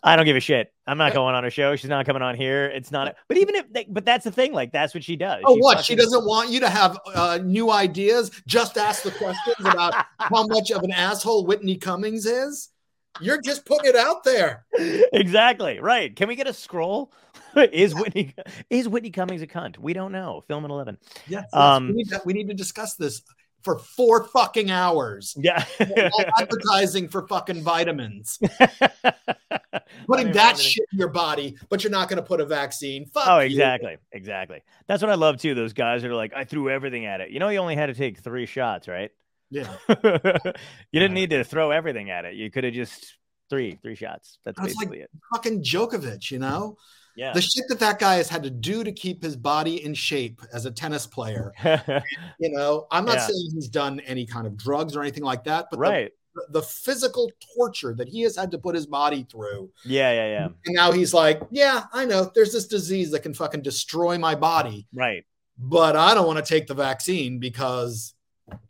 I 0.04 0.16
don't 0.16 0.26
give 0.26 0.36
a 0.36 0.40
shit. 0.42 0.74
I'm 0.88 0.98
not 0.98 1.14
going 1.14 1.36
on 1.36 1.44
her 1.44 1.50
show. 1.50 1.76
She's 1.76 1.90
not 1.90 2.06
coming 2.06 2.22
on 2.22 2.36
here. 2.36 2.66
It's 2.66 2.92
not. 2.92 3.16
But 3.28 3.38
even 3.38 3.56
if, 3.56 3.66
but 3.90 4.06
that's 4.06 4.24
the 4.24 4.32
thing. 4.32 4.54
Like 4.54 4.72
that's 4.72 4.94
what 4.94 5.04
she 5.04 5.16
does. 5.16 5.42
Oh, 5.46 5.56
She 5.56 5.62
what? 5.62 5.86
She 5.86 5.96
doesn't 5.96 6.26
want 6.26 6.50
you 6.50 6.60
to 6.62 6.70
have 6.70 7.00
uh, 7.14 7.40
new 7.44 7.72
ideas. 7.72 8.32
Just 8.48 8.78
ask 8.78 9.04
the 9.04 9.12
questions 9.12 9.56
about 9.60 9.94
how 10.20 10.48
much 10.48 10.72
of 10.72 10.84
an 10.84 10.92
asshole 10.92 11.46
Whitney 11.46 11.78
Cummings 11.78 12.26
is. 12.26 12.70
You're 13.20 13.42
just 13.42 13.66
putting 13.66 13.90
it 13.90 13.96
out 13.96 14.24
there. 14.24 14.66
exactly 15.14 15.80
right. 15.80 16.16
Can 16.16 16.28
we 16.28 16.36
get 16.36 16.48
a 16.48 16.54
scroll? 16.54 17.12
is 17.56 17.94
Whitney 17.94 18.34
is 18.70 18.88
Whitney 18.88 19.10
Cummings 19.10 19.42
a 19.42 19.48
cunt? 19.48 19.78
We 19.78 19.94
don't 19.94 20.12
know. 20.12 20.44
Film 20.48 20.64
at 20.64 20.72
eleven. 20.72 20.98
Yes. 21.28 21.44
yes, 21.44 21.54
Um, 21.54 21.88
we, 21.88 21.94
need 21.94 22.10
to, 22.10 22.22
we 22.26 22.34
need 22.34 22.48
to 22.48 22.54
discuss 22.54 22.96
this 22.96 23.22
for 23.64 23.78
four 23.80 24.24
fucking 24.26 24.72
hours. 24.72 25.36
Yeah. 25.38 25.64
Advertising 26.40 27.08
for 27.10 27.28
fucking 27.28 27.62
vitamins, 27.64 28.40
putting 30.08 30.32
that 30.34 30.58
shit 30.58 30.86
in 30.92 31.00
your 31.00 31.10
body, 31.10 31.56
but 31.70 31.84
you're 31.84 31.92
not 31.92 32.10
going 32.10 32.18
to 32.18 32.24
put 32.24 32.42
a 32.42 32.46
vaccine. 32.46 33.06
Fuck 33.06 33.24
Oh, 33.28 33.40
you. 33.40 33.48
exactly, 33.48 33.98
exactly. 34.12 34.62
That's 34.88 35.02
what 35.02 35.12
I 35.12 35.16
love 35.16 35.38
too. 35.38 35.54
Those 35.56 35.74
guys 35.74 36.04
are 36.04 36.14
like, 36.14 36.34
I 36.36 36.44
threw 36.44 36.70
everything 36.70 37.06
at 37.06 37.22
it. 37.22 37.30
You 37.32 37.40
know, 37.40 37.50
you 37.50 37.60
only 37.60 37.76
had 37.76 37.88
to 37.88 37.94
take 37.94 38.20
three 38.20 38.46
shots, 38.46 38.88
right? 38.88 39.12
Yeah. 39.50 39.74
you 39.90 41.00
didn't 41.00 41.14
need 41.14 41.32
to 41.32 41.44
throw 41.44 41.72
everything 41.72 42.10
at 42.10 42.26
it. 42.26 42.36
You 42.36 42.50
could 42.50 42.64
have 42.64 42.74
just 42.74 43.18
three, 43.50 43.78
three 43.82 43.96
shots. 43.96 44.38
That's 44.46 44.60
was 44.62 44.76
like- 44.76 44.90
basically 44.90 45.08
Fucking 45.34 45.64
Djokovic, 45.64 46.32
you 46.32 46.40
know? 46.40 46.78
Yeah. 47.16 47.34
The 47.34 47.42
shit 47.42 47.66
that 47.70 47.80
that 47.80 48.00
guy 48.00 48.16
has 48.16 48.30
had 48.30 48.44
to 48.44 48.50
do 48.50 48.84
to 48.84 48.92
keep 48.92 49.22
his 49.22 49.36
body 49.36 49.84
in 49.84 49.94
shape 49.94 50.42
as 50.54 50.66
a 50.66 50.72
tennis 50.72 51.06
player. 51.06 51.54
You 52.40 52.50
know, 52.52 52.88
I'm 52.92 53.06
not 53.06 53.16
Yeah. 53.16 53.28
saying 53.28 53.50
he's 53.54 53.68
done 53.70 54.00
any 54.02 54.26
kind 54.26 54.48
of 54.48 54.58
drugs 54.58 54.96
or 54.96 55.02
anything 55.02 55.24
like 55.24 55.44
that, 55.44 55.68
but 55.70 55.78
the- 55.78 55.82
right. 55.82 56.12
the, 56.36 56.44
the 56.50 56.62
physical 56.62 57.30
torture 57.56 57.94
that 57.96 58.08
he 58.08 58.22
has 58.22 58.36
had 58.38 58.50
to 58.52 58.58
put 58.58 58.74
his 58.76 58.88
body 58.88 59.28
through. 59.30 59.70
Yeah, 59.86 60.12
yeah, 60.14 60.28
yeah. 60.28 60.46
And 60.66 60.76
now 60.76 60.92
he's 60.92 61.14
like, 61.14 61.42
yeah, 61.52 61.84
I 61.94 62.06
know 62.06 62.32
there's 62.34 62.54
this 62.54 62.68
disease 62.68 63.12
that 63.12 63.20
can 63.24 63.34
fucking 63.34 63.62
destroy 63.62 64.18
my 64.18 64.34
body, 64.36 64.88
Right. 64.94 65.24
but 65.58 65.96
I 65.96 66.14
don't 66.14 66.26
want 66.28 66.44
to 66.44 66.46
take 66.54 66.68
the 66.68 66.74
vaccine 66.74 67.40
because 67.40 68.14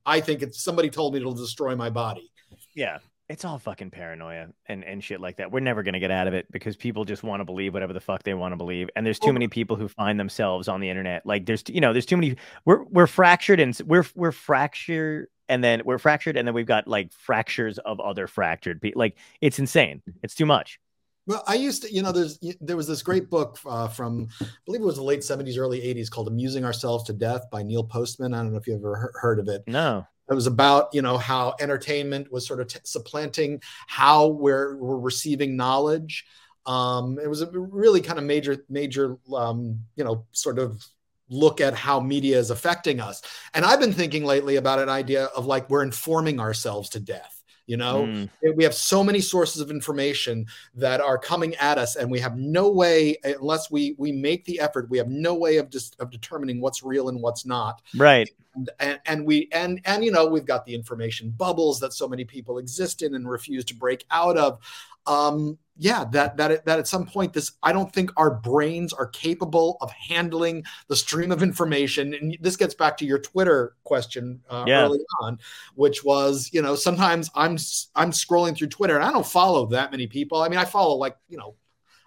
I 0.05 0.19
think 0.19 0.41
it's 0.41 0.63
somebody 0.63 0.89
told 0.89 1.13
me 1.13 1.19
it'll 1.19 1.33
destroy 1.33 1.75
my 1.75 1.89
body. 1.91 2.31
Yeah. 2.75 2.98
It's 3.31 3.45
all 3.45 3.57
fucking 3.57 3.91
paranoia 3.91 4.47
and, 4.65 4.83
and 4.83 5.01
shit 5.01 5.21
like 5.21 5.38
that. 5.38 5.53
We're 5.53 5.61
never 5.61 5.83
gonna 5.83 6.01
get 6.01 6.11
out 6.11 6.27
of 6.27 6.33
it 6.33 6.51
because 6.51 6.75
people 6.75 7.05
just 7.05 7.23
want 7.23 7.39
to 7.39 7.45
believe 7.45 7.73
whatever 7.73 7.93
the 7.93 8.01
fuck 8.01 8.23
they 8.23 8.33
want 8.33 8.51
to 8.51 8.57
believe. 8.57 8.89
And 8.93 9.05
there's 9.05 9.19
too 9.19 9.31
many 9.31 9.47
people 9.47 9.77
who 9.77 9.88
find 9.88 10.19
themselves 10.19 10.67
on 10.67 10.81
the 10.81 10.89
internet. 10.89 11.25
Like 11.25 11.45
there's 11.45 11.63
you 11.69 11.79
know, 11.79 11.93
there's 11.93 12.05
too 12.05 12.17
many 12.17 12.35
we're 12.65 12.83
we're 12.83 13.07
fractured 13.07 13.61
and 13.61 13.79
we're 13.85 14.03
we're 14.15 14.33
fractured 14.33 15.27
and 15.47 15.63
then 15.63 15.81
we're 15.85 15.97
fractured 15.97 16.35
and 16.35 16.45
then 16.45 16.53
we've 16.53 16.65
got 16.65 16.89
like 16.89 17.13
fractures 17.13 17.77
of 17.77 18.01
other 18.01 18.27
fractured 18.27 18.81
people. 18.81 19.00
Like 19.00 19.15
it's 19.39 19.59
insane. 19.59 20.01
It's 20.23 20.35
too 20.35 20.45
much. 20.45 20.81
Well, 21.25 21.43
I 21.47 21.53
used 21.53 21.83
to, 21.83 21.93
you 21.93 22.01
know, 22.01 22.11
there's 22.11 22.38
there 22.59 22.75
was 22.75 22.88
this 22.88 23.01
great 23.01 23.29
book 23.29 23.57
uh, 23.65 23.88
from, 23.88 24.27
I 24.41 24.45
believe 24.65 24.81
it 24.81 24.85
was 24.85 24.97
the 24.97 25.03
late 25.03 25.21
70s, 25.21 25.57
early 25.57 25.79
80s 25.79 26.09
called 26.09 26.27
"Amusing 26.27 26.65
Ourselves 26.65 27.05
to 27.05 27.13
Death" 27.13 27.43
by 27.50 27.63
Neil 27.63 27.83
Postman. 27.83 28.33
I 28.33 28.38
don't 28.38 28.51
know 28.51 28.57
if 28.57 28.67
you 28.67 28.75
ever 28.75 28.97
he- 28.97 29.19
heard 29.21 29.39
of 29.39 29.47
it. 29.47 29.63
No. 29.67 30.05
It 30.31 30.35
was 30.35 30.47
about 30.47 30.93
you 30.93 31.01
know 31.01 31.17
how 31.17 31.55
entertainment 31.59 32.31
was 32.31 32.47
sort 32.47 32.61
of 32.61 32.67
t- 32.67 32.79
supplanting 32.83 33.61
how 33.88 34.27
we're 34.27 34.77
we're 34.77 35.00
receiving 35.00 35.57
knowledge. 35.57 36.25
Um, 36.65 37.19
it 37.21 37.27
was 37.27 37.41
a 37.41 37.50
really 37.51 38.01
kind 38.01 38.17
of 38.17 38.25
major 38.25 38.63
major 38.69 39.17
um, 39.35 39.83
you 39.95 40.03
know 40.03 40.25
sort 40.31 40.57
of 40.57 40.85
look 41.29 41.61
at 41.61 41.73
how 41.73 42.00
media 42.00 42.38
is 42.38 42.50
affecting 42.50 43.00
us. 43.00 43.21
And 43.53 43.63
I've 43.65 43.79
been 43.79 43.93
thinking 43.93 44.25
lately 44.25 44.57
about 44.57 44.79
an 44.79 44.89
idea 44.89 45.25
of 45.25 45.45
like 45.45 45.69
we're 45.69 45.83
informing 45.83 46.39
ourselves 46.39 46.89
to 46.89 47.00
death. 47.00 47.40
You 47.67 47.77
know, 47.77 48.07
Mm, 48.11 48.29
we 48.55 48.63
have 48.63 48.73
so 48.73 49.03
many 49.03 49.21
sources 49.21 49.61
of 49.61 49.69
information 49.69 50.45
that 50.75 50.99
are 50.99 51.17
coming 51.17 51.55
at 51.55 51.77
us 51.77 51.95
and 51.95 52.09
we 52.09 52.19
have 52.19 52.35
no 52.37 52.69
way 52.69 53.17
unless 53.23 53.71
we 53.71 53.95
we 53.97 54.11
make 54.11 54.45
the 54.45 54.59
effort 54.59 54.89
we 54.89 54.97
have 54.97 55.07
no 55.07 55.33
way 55.33 55.57
of 55.57 55.69
just 55.69 55.95
of 55.99 56.09
determining 56.11 56.59
what's 56.59 56.83
real 56.83 57.09
and 57.09 57.21
what's 57.21 57.45
not. 57.45 57.81
Right. 57.95 58.29
and, 58.55 58.69
and 58.79 58.99
and 59.05 59.25
we 59.25 59.47
and 59.51 59.79
and 59.85 60.03
you 60.03 60.11
know 60.11 60.27
we've 60.27 60.45
got 60.45 60.65
the 60.65 60.75
information 60.75 61.29
bubbles 61.31 61.79
that 61.79 61.93
so 61.93 62.07
many 62.07 62.25
people 62.25 62.57
exist 62.57 63.01
in 63.01 63.15
and 63.15 63.29
refuse 63.29 63.65
to 63.65 63.75
break 63.75 64.05
out 64.11 64.37
of. 64.37 64.59
Um 65.05 65.57
yeah 65.83 66.05
that 66.11 66.38
that 66.38 66.63
that 66.65 66.77
at 66.77 66.88
some 66.88 67.07
point 67.07 67.33
this 67.33 67.53
i 67.63 67.73
don't 67.73 67.91
think 67.91 68.11
our 68.15 68.29
brains 68.29 68.93
are 68.93 69.07
capable 69.07 69.77
of 69.81 69.91
handling 69.91 70.63
the 70.89 70.95
stream 70.95 71.31
of 71.31 71.41
information 71.41 72.13
and 72.13 72.38
this 72.39 72.55
gets 72.55 72.75
back 72.75 72.95
to 72.95 73.03
your 73.05 73.17
twitter 73.17 73.73
question 73.83 74.39
uh, 74.50 74.63
Yeah. 74.67 74.83
early 74.83 75.00
on 75.21 75.39
which 75.73 76.03
was 76.03 76.51
you 76.53 76.61
know 76.61 76.75
sometimes 76.75 77.31
i'm 77.33 77.57
I'm 77.95 78.11
scrolling 78.11 78.55
through 78.55 78.67
twitter 78.67 78.95
and 78.95 79.03
i 79.03 79.11
don't 79.11 79.25
follow 79.25 79.65
that 79.67 79.89
many 79.89 80.05
people 80.05 80.41
i 80.43 80.50
mean 80.50 80.59
i 80.59 80.65
follow 80.65 80.95
like 80.97 81.17
you 81.27 81.38
know 81.38 81.55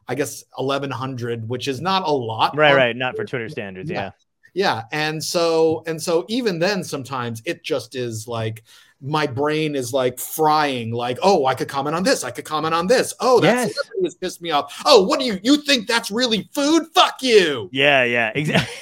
i 0.06 0.14
guess 0.14 0.44
1100 0.56 1.48
which 1.48 1.66
is 1.66 1.80
not 1.80 2.06
a 2.06 2.12
lot 2.12 2.56
Right, 2.56 2.74
right. 2.76 2.96
Not 2.96 3.16
for 3.16 3.24
Twitter 3.24 3.48
standards. 3.48 3.90
Yeah. 3.90 4.02
Yeah. 4.02 4.10
yeah 4.54 4.82
and 4.92 5.22
so 5.24 5.82
and 5.88 6.00
so 6.00 6.24
even 6.28 6.60
then 6.60 6.84
sometimes 6.84 7.42
it 7.44 7.64
just 7.64 7.96
is 7.96 8.28
like 8.28 8.62
my 9.06 9.26
brain 9.26 9.74
is 9.76 9.92
like 9.92 10.18
frying 10.18 10.90
like 10.90 11.18
oh 11.22 11.44
i 11.44 11.54
could 11.54 11.68
comment 11.68 11.94
on 11.94 12.02
this 12.02 12.24
i 12.24 12.30
could 12.30 12.44
comment 12.46 12.72
on 12.74 12.86
this 12.86 13.12
oh 13.20 13.38
that's 13.38 13.68
Yes. 13.76 13.90
has 14.02 14.14
pissed 14.14 14.40
me 14.40 14.50
off 14.50 14.82
oh 14.86 15.02
what 15.04 15.20
do 15.20 15.26
you 15.26 15.38
you 15.42 15.58
think 15.58 15.86
that's 15.86 16.10
really 16.10 16.48
food 16.54 16.86
fuck 16.94 17.22
you 17.22 17.68
Yeah, 17.70 18.04
yeah. 18.04 18.32
Exactly. 18.34 18.74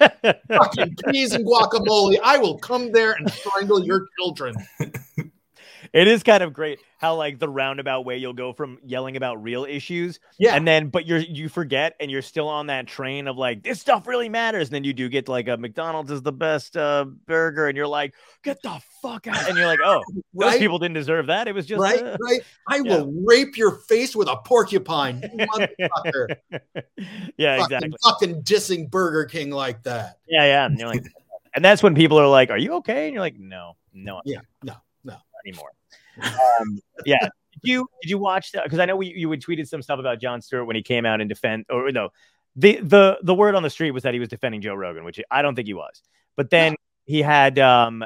fucking 0.48 0.96
peas 1.10 1.34
and 1.34 1.44
guacamole 1.44 2.18
i 2.24 2.38
will 2.38 2.56
come 2.58 2.90
there 2.92 3.12
and 3.12 3.30
strangle 3.30 3.84
your 3.84 4.06
children 4.18 4.54
it 5.92 6.08
is 6.08 6.22
kind 6.22 6.42
of 6.42 6.52
great 6.52 6.78
how 6.98 7.14
like 7.14 7.38
the 7.38 7.48
roundabout 7.48 8.04
way 8.04 8.16
you'll 8.18 8.32
go 8.32 8.52
from 8.52 8.78
yelling 8.84 9.16
about 9.16 9.40
real 9.40 9.64
issues 9.64 10.18
yeah. 10.38 10.56
and 10.56 10.66
then 10.66 10.88
but 10.88 11.06
you're 11.06 11.18
you 11.18 11.48
forget 11.48 11.94
and 12.00 12.10
you're 12.10 12.22
still 12.22 12.48
on 12.48 12.66
that 12.66 12.88
train 12.88 13.28
of 13.28 13.38
like 13.38 13.62
this 13.62 13.80
stuff 13.80 14.06
really 14.06 14.28
matters. 14.28 14.68
And 14.68 14.74
then 14.74 14.84
you 14.84 14.92
do 14.92 15.08
get 15.08 15.26
to, 15.26 15.32
like 15.32 15.46
a 15.48 15.56
mcdonald's 15.56 16.10
is 16.10 16.22
the 16.22 16.32
best 16.32 16.76
uh 16.76 17.06
burger 17.26 17.68
and 17.68 17.76
you're 17.76 17.86
like 17.86 18.14
get 18.42 18.60
the 18.62 18.80
fuck 19.00 19.28
out. 19.28 19.48
And 19.48 19.56
you're 19.56 19.66
like 19.66 19.78
oh 19.82 20.02
those 20.34 20.58
people 20.58 20.78
didn't 20.78 20.94
deserve 20.94 21.28
that. 21.28 21.46
It 21.46 21.54
was 21.54 21.66
just 21.66 21.80
right 21.80 22.02
uh, 22.02 22.16
right. 22.20 22.40
I 22.68 22.80
will 22.80 23.12
rape 23.24 23.56
your 23.56 23.78
face 23.88 24.16
with 24.16 24.28
a 24.28 24.36
porcupine 24.44 25.20
motherfucker. 25.38 26.36
Yeah 27.36 27.58
fucking, 27.58 27.76
exactly. 27.76 27.90
fucking 28.02 28.42
dissing 28.42 28.90
burger 28.90 29.24
king 29.24 29.50
like 29.50 29.84
that. 29.84 30.18
Yeah 30.28 30.44
yeah 30.44 30.66
and 30.66 30.76
you're 30.78 30.88
like 30.88 31.04
and 31.54 31.64
that's 31.64 31.82
when 31.82 31.94
people 31.94 32.18
are 32.18 32.28
like 32.28 32.50
are 32.50 32.58
you 32.58 32.74
okay? 32.74 33.06
And 33.06 33.14
you're 33.14 33.22
like 33.22 33.38
no 33.38 33.76
no 33.94 34.20
Yeah, 34.24 34.40
no, 34.64 34.74
no. 35.04 35.12
not 35.12 35.22
anymore 35.46 35.70
um 36.22 36.80
yeah. 37.04 37.28
Did 37.62 37.72
you 37.72 37.88
did 38.02 38.10
you 38.10 38.18
watch 38.18 38.52
that? 38.52 38.64
Because 38.64 38.78
i 38.78 38.84
know 38.84 38.96
we, 38.96 39.08
you 39.08 39.30
had 39.30 39.40
tweeted 39.40 39.66
some 39.66 39.82
stuff 39.82 39.98
about 39.98 40.20
jon 40.20 40.40
stewart 40.40 40.66
when 40.66 40.76
he 40.76 40.82
came 40.82 41.04
out 41.04 41.20
and 41.20 41.28
defend 41.28 41.66
or 41.70 41.90
no 41.90 42.10
the 42.56 42.78
the 42.80 43.18
the 43.22 43.34
word 43.34 43.54
on 43.54 43.62
the 43.62 43.70
street 43.70 43.90
was 43.92 44.02
that 44.02 44.14
he 44.14 44.20
was 44.20 44.28
defending 44.28 44.60
joe 44.60 44.74
rogan 44.74 45.04
which 45.04 45.20
i 45.30 45.42
don't 45.42 45.54
think 45.54 45.66
he 45.66 45.74
was. 45.74 46.02
But 46.36 46.50
then 46.50 46.76
he 47.04 47.20
had 47.20 47.58
um 47.58 48.04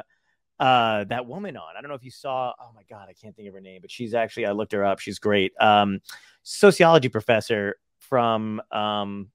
uh 0.59 1.03
that 1.05 1.25
woman 1.25 1.57
on. 1.57 1.75
I 1.77 1.81
don't 1.81 1.89
know 1.89 1.95
if 1.95 2.03
you 2.03 2.11
saw 2.11 2.53
oh 2.59 2.71
my 2.75 2.83
god 2.89 3.07
i 3.09 3.13
can't 3.13 3.35
think 3.35 3.47
of 3.47 3.53
her 3.53 3.61
name 3.61 3.81
but 3.81 3.91
she's 3.91 4.13
actually 4.13 4.45
i 4.45 4.51
looked 4.51 4.71
her 4.71 4.85
up. 4.85 4.99
She's 4.99 5.19
great. 5.19 5.53
Um 5.59 6.01
sociology 6.43 7.09
professor 7.09 7.75
from 7.99 8.61
um 8.71 9.29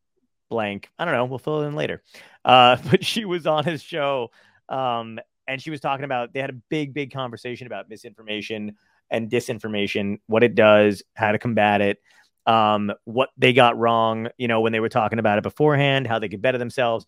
blank. 0.49 0.90
I 0.99 1.04
don't 1.04 1.14
know. 1.14 1.25
We'll 1.26 1.38
fill 1.38 1.62
it 1.62 1.66
in 1.66 1.75
later. 1.75 2.02
Uh 2.44 2.76
but 2.90 3.04
she 3.04 3.25
was 3.25 3.47
on 3.47 3.64
his 3.64 3.82
show 3.82 4.30
um 4.68 5.18
and 5.49 5.61
she 5.61 5.71
was 5.71 5.81
talking 5.81 6.05
about 6.05 6.33
they 6.33 6.40
had 6.40 6.50
a 6.50 6.61
big 6.69 6.95
big 6.95 7.12
conversation 7.12 7.67
about 7.67 7.88
misinformation 7.88 8.76
and 9.11 9.31
disinformation 9.31 10.19
what 10.26 10.45
it 10.45 10.55
does 10.55 11.02
how 11.14 11.33
to 11.33 11.38
combat 11.38 11.81
it 11.81 11.99
um 12.47 12.93
what 13.05 13.31
they 13.37 13.52
got 13.52 13.76
wrong 13.76 14.28
you 14.38 14.47
know 14.47 14.61
when 14.61 14.73
they 14.73 14.81
were 14.81 14.88
talking 14.88 15.19
about 15.19 15.38
it 15.38 15.43
beforehand 15.43 16.07
how 16.07 16.19
they 16.19 16.28
could 16.28 16.43
better 16.43 16.59
themselves 16.59 17.05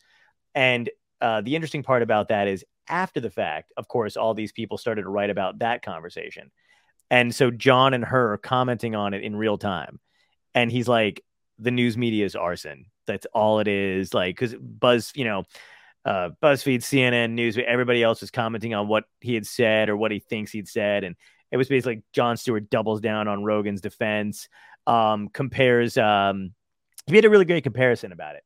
and 0.54 0.90
uh, 1.20 1.40
the 1.42 1.54
interesting 1.54 1.82
part 1.82 2.02
about 2.02 2.28
that 2.28 2.49
is 2.49 2.64
after 2.88 3.20
the 3.20 3.30
fact, 3.30 3.73
of 3.76 3.88
course, 3.88 4.16
all 4.16 4.35
these 4.35 4.52
people 4.52 4.78
started 4.78 5.02
to 5.02 5.09
write 5.09 5.30
about 5.30 5.59
that 5.61 5.82
conversation. 5.82 6.50
And 7.11 7.35
so 7.35 7.50
Jon 7.50 7.94
and 7.94 8.04
her 8.04 8.32
are 8.32 8.38
commenting 8.38 8.94
on 8.94 9.14
it 9.14 9.23
in 9.23 9.37
real 9.37 9.59
time. 9.59 10.00
And 10.54 10.70
he's 10.70 10.88
like, 10.88 11.23
the 11.59 11.70
news 11.70 11.97
media 11.97 12.25
is 12.25 12.35
arson. 12.35 12.87
That's 13.06 13.26
all 13.32 13.61
it 13.61 13.68
is. 13.68 14.14
Like, 14.14 14.37
because 14.37 14.54
Buzz, 14.54 15.12
you 15.14 15.25
know, 15.25 15.44
uh, 16.04 16.30
BuzzFeed, 16.42 16.80
CNN, 16.80 17.33
News, 17.33 17.59
everybody 17.59 18.02
else 18.02 18.21
was 18.21 18.30
commenting 18.30 18.75
on 18.75 18.88
what 18.88 19.04
he 19.21 19.35
had 19.35 19.47
said 19.47 19.88
or 19.88 19.97
what 19.97 20.11
he 20.11 20.19
thinks 20.19 20.52
he'd 20.52 20.69
said. 20.69 21.04
And 21.04 21.16
it 21.50 21.57
was 21.57 21.69
basically 21.69 21.97
like 21.97 22.04
Jon 22.12 22.37
Stewart 22.37 22.71
doubles 22.71 23.00
down 23.00 23.28
on 23.28 23.45
Rogan's 23.45 23.80
defense, 23.80 24.49
um, 24.87 25.28
compares, 25.28 25.99
um, 25.99 26.54
he 27.07 27.16
had 27.16 27.25
a 27.25 27.30
really 27.30 27.45
great 27.45 27.64
comparison 27.64 28.12
about 28.12 28.37
it. 28.37 28.45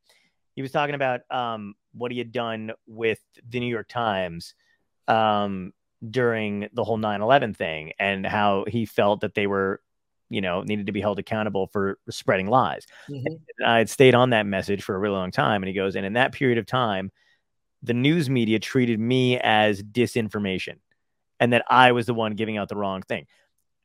He 0.54 0.62
was 0.62 0.73
talking 0.73 0.94
about 0.94 1.20
um, 1.30 1.75
what 1.92 2.12
he 2.12 2.18
had 2.18 2.32
done 2.32 2.73
with 2.87 3.18
the 3.49 3.61
New 3.61 3.66
York 3.66 3.88
Times 3.88 4.54
um, 5.08 5.73
during 6.08 6.68
the 6.73 6.84
whole 6.84 6.96
9 6.96 7.20
11 7.20 7.54
thing 7.54 7.92
and 7.99 8.26
how 8.26 8.64
he 8.68 8.87
felt 8.87 9.20
that 9.20 9.34
they 9.34 9.46
were, 9.46 9.80
you 10.30 10.40
know, 10.40 10.62
needed 10.62 10.87
to 10.87 10.92
be 10.92 11.00
held 11.00 11.18
accountable 11.18 11.68
for 11.73 11.99
spreading 12.08 12.46
lies. 12.46 12.87
Mhm. 13.11 13.25
And 13.26 13.66
I 13.66 13.78
had 13.78 13.90
stayed 13.90 14.14
on 14.14 14.30
that 14.30 14.46
message 14.46 14.82
for 14.82 14.94
a 14.94 14.99
really 14.99 15.16
long 15.16 15.30
time. 15.30 15.62
And 15.62 15.68
he 15.68 15.75
goes, 15.75 15.96
and 15.96 16.06
in 16.06 16.14
that 16.14 16.32
period 16.32 16.58
of 16.58 16.66
time, 16.66 17.11
the 17.84 17.94
news 17.94 18.30
media 18.30 18.58
treated 18.58 18.98
me 18.98 19.38
as 19.38 19.82
disinformation 19.82 20.78
and 21.38 21.52
that 21.52 21.64
I 21.68 21.92
was 21.92 22.06
the 22.06 22.14
one 22.14 22.32
giving 22.32 22.56
out 22.56 22.68
the 22.68 22.76
wrong 22.76 23.02
thing. 23.02 23.26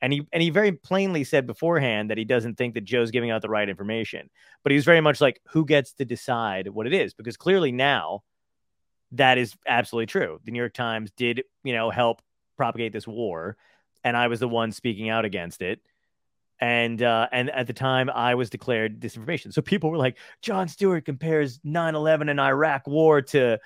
And 0.01 0.13
he 0.13 0.25
and 0.31 0.41
he 0.41 0.49
very 0.49 0.71
plainly 0.71 1.25
said 1.25 1.45
beforehand 1.45 2.09
that 2.09 2.17
he 2.17 2.23
doesn't 2.23 2.55
think 2.55 2.73
that 2.75 2.85
Joe's 2.85 3.11
giving 3.11 3.31
out 3.31 3.41
the 3.41 3.49
right 3.49 3.67
information. 3.67 4.29
But 4.63 4.71
he 4.71 4.77
was 4.77 4.85
very 4.85 5.01
much 5.01 5.19
like, 5.19 5.41
who 5.49 5.65
gets 5.65 5.91
to 5.93 6.05
decide 6.05 6.69
what 6.69 6.87
it 6.87 6.93
is? 6.93 7.13
Because 7.13 7.35
clearly 7.35 7.73
now 7.73 8.23
that 9.11 9.37
is 9.37 9.55
absolutely 9.67 10.05
true. 10.05 10.39
The 10.45 10.51
New 10.51 10.59
York 10.59 10.73
Times 10.73 11.11
did, 11.17 11.43
you 11.63 11.73
know, 11.73 11.89
help 11.89 12.21
propagate 12.55 12.93
this 12.93 13.07
war, 13.07 13.57
and 14.03 14.15
I 14.15 14.27
was 14.27 14.39
the 14.39 14.47
one 14.47 14.71
speaking 14.71 15.09
out 15.09 15.25
against 15.25 15.61
it. 15.61 15.81
And 16.61 17.01
uh, 17.01 17.27
and 17.33 17.49
at 17.49 17.67
the 17.67 17.73
time, 17.73 18.09
I 18.09 18.35
was 18.35 18.49
declared 18.49 19.01
disinformation. 19.01 19.51
So 19.51 19.61
people 19.61 19.89
were 19.89 19.97
like, 19.97 20.17
Jon 20.41 20.69
Stewart 20.69 21.03
compares 21.03 21.59
9-11 21.59 22.29
and 22.29 22.39
Iraq 22.39 22.87
War 22.87 23.21
to, 23.21 23.59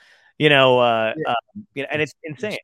you 0.43 0.49
know, 0.49 0.79
uh, 0.79 1.13
Yeah. 1.15 1.31
uh, 1.31 1.61
you 1.73 1.83
know, 1.83 1.89
and 1.89 2.01
it's 2.01 2.13
insane. 2.23 2.57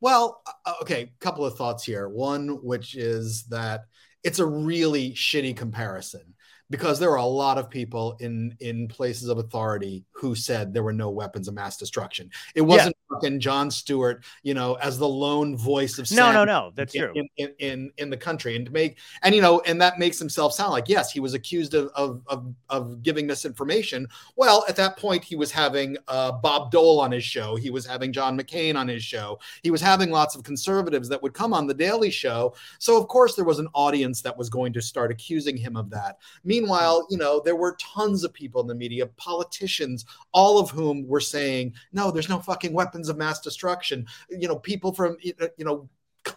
Well, 0.00 0.42
uh, 0.66 0.74
okay, 0.82 1.12
couple 1.20 1.46
of 1.46 1.56
thoughts 1.56 1.82
here. 1.82 2.06
One, 2.06 2.62
which 2.62 2.94
is 2.94 3.44
that 3.44 3.84
it's 4.22 4.40
a 4.40 4.46
really 4.46 5.12
shitty 5.12 5.56
comparison 5.56 6.34
because 6.68 6.98
there 7.00 7.10
are 7.10 7.16
a 7.16 7.24
lot 7.24 7.56
of 7.56 7.70
people 7.70 8.16
in 8.20 8.56
in 8.60 8.88
places 8.88 9.28
of 9.30 9.38
authority 9.38 10.04
who 10.18 10.34
said 10.34 10.74
there 10.74 10.82
were 10.82 10.92
no 10.92 11.10
weapons 11.10 11.46
of 11.48 11.54
mass 11.54 11.76
destruction. 11.76 12.30
It 12.54 12.62
wasn't 12.62 12.96
fucking 13.08 13.40
Jon 13.40 13.70
Stewart, 13.70 14.24
you 14.42 14.52
know, 14.52 14.74
as 14.74 14.98
the 14.98 15.08
lone 15.08 15.56
voice 15.56 15.98
of 15.98 16.10
No, 16.10 16.32
no, 16.32 16.44
no, 16.44 16.72
that's 16.74 16.94
in- 16.94 17.02
true. 17.02 17.12
in, 17.14 17.28
in, 17.36 17.54
in 17.58 17.92
in 17.98 18.10
the 18.10 18.16
country. 18.16 18.56
And 18.56 18.66
to 18.66 18.72
make 18.72 18.98
and 19.22 19.34
you 19.34 19.40
know 19.40 19.60
and 19.60 19.80
that 19.80 19.98
makes 19.98 20.18
himself 20.18 20.52
sound 20.52 20.72
like 20.72 20.88
yes 20.88 21.12
he 21.12 21.20
was 21.20 21.34
accused 21.34 21.74
of 21.74 21.90
of 21.94 22.22
of, 22.26 22.52
of 22.68 23.02
giving 23.02 23.26
misinformation. 23.26 24.08
Well 24.36 24.64
at 24.68 24.76
that 24.76 24.96
point 24.96 25.22
he 25.22 25.36
was 25.36 25.52
having 25.52 25.96
uh, 26.08 26.32
bob 26.32 26.70
dole 26.70 27.00
on 27.00 27.12
his 27.12 27.24
show. 27.24 27.56
He 27.56 27.70
was 27.70 27.86
having 27.86 28.12
john 28.12 28.36
mccain 28.38 28.74
on 28.76 28.88
his 28.88 29.02
show. 29.04 29.38
He 29.62 29.70
was 29.70 29.80
having 29.80 30.10
lots 30.10 30.34
of 30.34 30.42
conservatives 30.42 31.08
that 31.08 31.22
would 31.22 31.32
come 31.34 31.54
on 31.54 31.66
the 31.66 31.74
daily 31.74 32.10
show. 32.10 32.54
So 32.78 32.96
of 33.00 33.08
course 33.08 33.34
there 33.36 33.44
was 33.44 33.58
an 33.60 33.68
audience 33.74 34.20
that 34.22 34.36
was 34.36 34.48
going 34.50 34.72
to 34.72 34.82
start 34.82 35.10
accusing 35.12 35.56
him 35.56 35.76
of 35.76 35.90
that. 35.90 36.18
Meanwhile 36.44 37.06
you 37.08 37.18
know 37.18 37.40
there 37.44 37.56
were 37.56 37.76
tons 37.78 38.24
of 38.24 38.32
people 38.32 38.60
in 38.60 38.66
the 38.66 38.74
media 38.74 39.06
politicians 39.06 40.04
all 40.32 40.58
of 40.58 40.70
whom 40.70 41.06
were 41.06 41.20
saying 41.20 41.72
no 41.92 42.10
there's 42.10 42.28
no 42.28 42.38
fucking 42.38 42.72
weapons 42.72 43.08
of 43.08 43.16
mass 43.16 43.40
destruction 43.40 44.06
you 44.30 44.46
know 44.48 44.56
people 44.56 44.92
from 44.92 45.16
you 45.22 45.34
know 45.64 45.88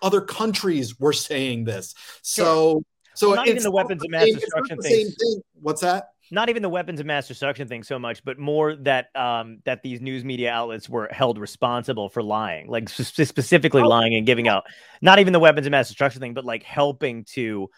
other 0.01 0.21
countries 0.21 0.99
were 1.01 1.11
saying 1.11 1.65
this. 1.65 1.93
So, 2.21 2.81
so 3.13 3.33
Not 3.33 3.49
even 3.49 3.61
the 3.61 3.71
weapons 3.71 4.01
of 4.05 4.09
mass 4.09 4.23
same- 4.23 4.35
destruction 4.35 4.77
the 4.77 4.83
same 4.83 5.07
thing. 5.11 5.41
What's 5.61 5.81
that? 5.81 6.11
Not 6.33 6.47
even 6.47 6.61
the 6.61 6.69
weapons 6.69 7.01
of 7.01 7.05
mass 7.05 7.27
destruction 7.27 7.67
thing 7.67 7.83
so 7.83 7.99
much, 7.99 8.23
but 8.23 8.39
more 8.39 8.75
that 8.77 9.13
um, 9.17 9.59
that 9.65 9.83
these 9.83 9.99
news 9.99 10.23
media 10.23 10.49
outlets 10.49 10.87
were 10.87 11.09
held 11.11 11.37
responsible 11.37 12.07
for 12.07 12.23
lying, 12.23 12.67
like 12.69 12.87
sp- 12.87 13.27
specifically 13.27 13.81
Oh. 13.81 13.87
lying 13.89 14.15
and 14.15 14.25
giving 14.25 14.47
out. 14.47 14.63
Not 15.01 15.19
even 15.19 15.33
the 15.33 15.39
weapons 15.39 15.67
of 15.67 15.71
mass 15.71 15.89
destruction 15.89 16.21
thing, 16.21 16.33
but 16.33 16.45
like 16.45 16.63
helping 16.63 17.25
to, 17.33 17.69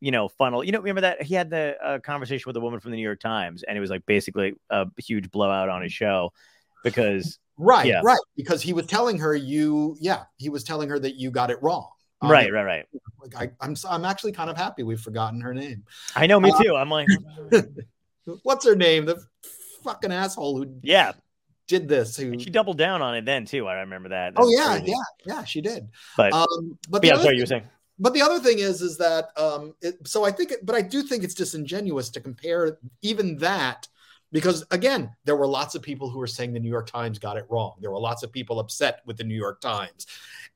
you 0.00 0.10
know, 0.10 0.28
funnel. 0.28 0.64
You 0.64 0.72
know, 0.72 0.78
remember 0.80 1.02
that 1.02 1.22
he 1.22 1.34
had 1.34 1.50
the 1.50 1.76
uh, 1.84 1.98
conversation 2.00 2.44
with 2.48 2.56
a 2.56 2.60
woman 2.60 2.80
from 2.80 2.90
the 2.90 2.96
New 2.96 3.02
York 3.02 3.20
Times, 3.20 3.62
and 3.62 3.76
it 3.76 3.80
was 3.80 3.90
like 3.90 4.04
basically 4.06 4.54
a 4.70 4.86
huge 4.98 5.30
blowout 5.30 5.68
on 5.68 5.82
his 5.82 5.92
show 5.92 6.32
because 6.84 7.38
Right, 7.62 7.86
Yeah. 7.86 8.00
right. 8.02 8.18
Because 8.36 8.62
he 8.62 8.72
was 8.72 8.86
telling 8.86 9.18
her 9.18 9.36
you, 9.36 9.94
yeah, 10.00 10.22
he 10.38 10.48
was 10.48 10.64
telling 10.64 10.88
her 10.88 10.98
that 10.98 11.16
you 11.16 11.30
got 11.30 11.50
it 11.50 11.58
wrong. 11.62 11.86
Um, 12.22 12.30
right, 12.30 12.50
right, 12.50 12.64
right. 12.64 12.86
Like 13.20 13.34
I, 13.36 13.50
I'm, 13.64 13.72
s- 13.72 13.84
I'm 13.88 14.06
actually 14.06 14.32
kind 14.32 14.48
of 14.48 14.56
happy 14.56 14.82
we've 14.82 15.00
forgotten 15.00 15.42
her 15.42 15.52
name. 15.52 15.84
I 16.16 16.26
know, 16.26 16.40
me 16.40 16.50
Uh, 16.52 16.62
too. 16.62 16.74
I'm 16.74 16.88
like, 16.88 17.06
What's 18.42 18.64
her 18.64 18.76
name? 18.76 19.06
The 19.06 19.22
fucking 19.82 20.12
asshole 20.12 20.56
who 20.58 20.74
yeah. 20.82 21.12
did 21.68 21.88
this. 21.88 22.16
Who? 22.16 22.32
And 22.32 22.40
she 22.42 22.50
doubled 22.50 22.78
down 22.78 23.02
on 23.02 23.14
it 23.16 23.24
then 23.24 23.44
too. 23.44 23.66
I 23.66 23.80
remember 23.80 24.10
that. 24.10 24.34
Oh 24.36 24.48
yeah, 24.48 24.76
crazy. 24.78 24.92
yeah, 24.92 25.34
yeah. 25.34 25.44
She 25.44 25.60
did. 25.60 25.88
But, 26.16 26.32
Um, 26.32 26.78
but 26.88 27.02
but 27.02 27.04
yeah, 27.04 27.16
sorry, 27.16 27.36
you 27.36 27.42
were 27.42 27.46
saying. 27.46 27.64
But 28.00 28.14
the 28.14 28.22
other 28.22 28.40
thing 28.40 28.58
is 28.58 28.80
is 28.80 28.96
that 28.96 29.28
um 29.36 29.74
it, 29.82 29.96
so 30.06 30.24
i 30.24 30.30
think 30.32 30.50
it, 30.50 30.64
but 30.66 30.74
i 30.74 30.82
do 30.82 31.02
think 31.02 31.22
it's 31.22 31.34
disingenuous 31.34 32.08
to 32.08 32.20
compare 32.20 32.78
even 33.02 33.36
that 33.38 33.86
because 34.32 34.64
again 34.70 35.10
there 35.24 35.36
were 35.36 35.46
lots 35.46 35.74
of 35.74 35.82
people 35.82 36.08
who 36.08 36.18
were 36.18 36.26
saying 36.26 36.52
the 36.52 36.60
new 36.60 36.68
york 36.70 36.88
times 36.90 37.18
got 37.18 37.36
it 37.36 37.46
wrong 37.50 37.74
there 37.80 37.90
were 37.90 38.00
lots 38.00 38.22
of 38.22 38.32
people 38.32 38.58
upset 38.58 39.00
with 39.06 39.16
the 39.16 39.24
new 39.24 39.36
york 39.36 39.60
times 39.60 40.06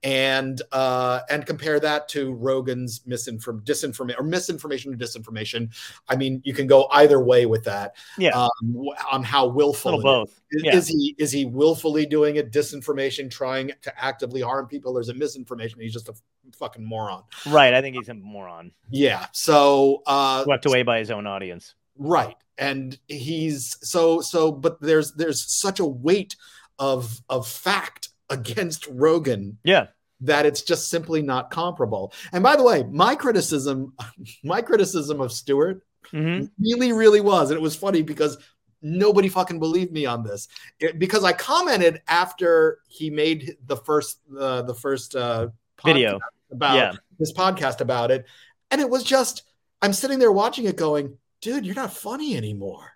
and 0.03 0.61
uh 0.73 1.21
and 1.31 1.47
compare 1.47 1.81
that 1.81 2.09
to 2.09 2.33
rogan's 2.35 3.01
misinform 3.01 3.63
disinformation 3.65 4.19
or 4.19 4.23
misinformation 4.23 4.93
or 4.93 4.97
disinformation 4.97 5.69
i 6.09 6.17
mean 6.17 6.41
you 6.45 6.53
can 6.55 6.67
go 6.67 6.87
either 6.93 7.21
way 7.21 7.47
with 7.47 7.65
that 7.65 7.95
Yeah. 8.19 8.31
um, 8.31 8.89
on 9.11 9.23
how 9.23 9.47
willful 9.47 9.97
little 9.97 10.23
it 10.25 10.29
is. 10.29 10.31
both. 10.31 10.41
Is, 10.51 10.63
Yeah. 10.65 10.77
is 10.77 10.89
he 10.89 11.15
is 11.19 11.33
he 11.33 11.45
willfully 11.47 12.07
doing 12.07 12.37
it 12.37 12.53
disinformation 12.53 13.31
trying 13.31 13.73
to 13.83 14.05
actively 14.05 14.41
harm 14.41 14.67
people 14.67 14.97
or 14.97 15.01
is 15.01 15.09
it 15.09 15.17
misinformation 15.17 15.81
he's 15.81 15.93
just 15.93 16.09
a 16.09 16.15
fucking 16.55 16.85
moron 16.85 17.23
Right. 17.47 17.75
I 17.75 17.81
think 17.83 17.97
he's 17.97 18.09
a 18.09 18.15
moron. 18.15 18.73
yeah 18.91 19.27
so 19.33 20.03
uh 20.07 20.45
Swept 20.45 20.67
away 20.67 20.83
by 20.83 20.99
his 20.99 21.11
own 21.11 21.27
audience. 21.27 21.75
right 21.99 22.37
and 22.59 22.99
he's 23.09 23.77
so 23.83 24.21
so 24.21 24.53
but 24.53 24.81
there's 24.81 25.13
there's 25.15 25.45
such 25.53 25.81
a 25.81 25.85
weight 25.85 26.37
of 26.79 27.21
of 27.29 27.47
fact 27.47 28.09
against 28.31 28.87
rogan 28.89 29.59
Yeah. 29.65 29.89
that 30.23 30.47
it's 30.47 30.63
just 30.63 30.89
simply 30.89 31.21
not 31.23 31.51
comparable 31.51 32.13
and 32.33 32.43
by 32.43 32.57
the 32.57 32.63
way 32.63 32.85
my 32.85 33.15
criticism 33.15 33.93
my 34.45 34.63
criticism 34.63 35.21
of 35.21 35.33
stewart 35.33 35.83
hmm 36.11 36.45
really, 36.61 36.93
really 36.93 37.21
was. 37.23 37.51
And 37.51 37.57
it 37.59 37.63
was 37.63 37.75
funny 37.75 38.03
because 38.03 38.37
nobody 38.83 39.31
fucking 39.31 39.59
believed 39.59 39.91
me 39.91 40.05
on 40.05 40.23
this 40.23 40.49
It- 40.79 40.99
because 40.99 41.25
I 41.25 41.33
commented 41.33 42.03
after 42.09 42.81
he 42.89 43.09
made 43.09 43.57
the 43.67 43.77
first 43.79 44.21
uh, 44.39 44.61
the 44.63 44.75
first 44.75 45.17
uh, 45.17 45.49
Video. 45.85 46.19
About 46.51 46.77
Yeah. 46.77 46.93
his 47.19 47.33
podcast 47.33 47.81
about 47.81 48.11
it, 48.11 48.27
and 48.71 48.81
it 48.81 48.89
was 48.91 49.03
just 49.05 49.43
I'm 49.83 49.93
sitting 49.93 50.19
there 50.19 50.33
watching 50.33 50.65
it, 50.67 50.77
going, 50.77 51.19
"Dude, 51.41 51.67
you're 51.67 51.75
not 51.75 51.93
funny 51.93 52.37
anymore." 52.37 52.93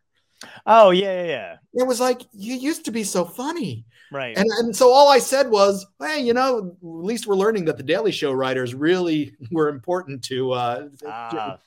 Oh 0.67 0.91
yeah, 0.91 1.23
yeah, 1.23 1.27
yeah. 1.27 1.57
It 1.75 1.87
was 1.87 2.01
like 2.01 2.23
you 2.33 2.55
used 2.55 2.85
to 2.85 2.91
be 2.93 3.03
so 3.05 3.25
funny, 3.25 3.85
Right. 4.13 4.37
and 4.39 4.47
and 4.61 4.75
so 4.77 4.91
all 4.93 5.09
I 5.09 5.19
said 5.19 5.51
was, 5.51 5.85
"Hey, 6.01 6.21
you 6.21 6.33
know, 6.35 6.59
at 6.59 6.77
least 6.83 7.27
we're 7.27 7.35
learning 7.35 7.65
that 7.67 7.77
the 7.77 7.83
Daily 7.83 8.13
Show 8.13 8.33
writers 8.33 8.75
really 8.75 9.35
were 9.51 9.69
important 9.69 10.23
to 10.25 10.53
uh, 10.53 10.89
Ah. 11.07 11.59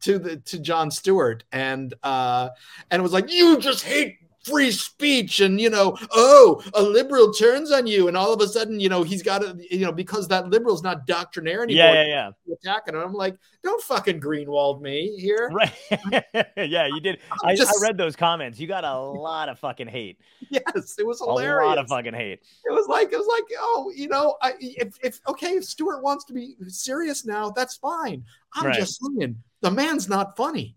to 0.00 0.18
the 0.20 0.36
to 0.36 0.58
Jon 0.60 0.90
Stewart 0.92 1.42
and 1.50 1.92
uh 2.04 2.50
and 2.90 3.00
it 3.00 3.02
was 3.02 3.12
like 3.12 3.30
you 3.32 3.58
just 3.58 3.82
hate 3.84 4.18
free 4.44 4.72
speech 4.72 5.38
and 5.40 5.60
you 5.60 5.70
know 5.70 5.96
oh 6.10 6.60
a 6.74 6.82
liberal 6.82 7.32
turns 7.32 7.70
on 7.70 7.86
you 7.86 8.08
and 8.08 8.16
all 8.16 8.32
of 8.32 8.40
a 8.40 8.48
sudden 8.48 8.80
you 8.80 8.88
know 8.88 9.04
he's 9.04 9.22
got 9.22 9.38
to 9.40 9.56
you 9.70 9.84
know 9.84 9.92
because 9.92 10.26
that 10.26 10.48
liberal's 10.48 10.82
not 10.82 11.06
doctrinaire 11.06 11.62
anymore 11.62 11.84
yeah, 11.94 12.04
yeah, 12.04 12.30
yeah. 12.46 12.54
attacking 12.54 12.94
him 12.94 13.00
I'm 13.02 13.12
like 13.12 13.36
don't 13.62 13.80
fucking 13.84 14.20
greenwald 14.20 14.80
me 14.80 15.16
here 15.16 15.48
Right. 15.52 15.72
yeah, 16.56 16.86
you 16.88 17.00
did. 17.00 17.18
I, 17.44 17.54
just- 17.54 17.72
I 17.80 17.86
read 17.86 17.96
those 17.96 18.16
comments. 18.16 18.58
You 18.58 18.66
got 18.66 18.82
a 18.82 18.98
lot 18.98 19.48
of 19.48 19.60
fucking 19.60 19.86
hate. 19.86 20.18
yes 20.50 20.96
it 20.98 21.06
was 21.06 21.20
hilarious 21.20 21.64
A 21.64 21.68
lot 21.68 21.78
of 21.78 21.86
fucking 21.88 22.14
hate. 22.14 22.40
it 22.64 22.72
was 22.72 22.88
like 22.88 23.12
it 23.12 23.16
was 23.16 23.28
like 23.28 23.44
oh 23.60 23.92
you 23.94 24.08
know 24.08 24.36
I 24.42 24.54
if, 24.58 24.96
if 25.04 25.20
okay 25.28 25.50
if 25.52 25.64
Stewart 25.64 26.02
wants 26.02 26.24
to 26.24 26.32
be 26.32 26.56
serious 26.66 27.24
now 27.24 27.50
that's 27.50 27.76
fine 27.76 28.24
I'm 28.54 28.66
Right. 28.66 28.74
just 28.76 29.00
saying 29.00 29.36
the 29.60 29.70
man's 29.70 30.08
not 30.08 30.36
funny 30.36 30.74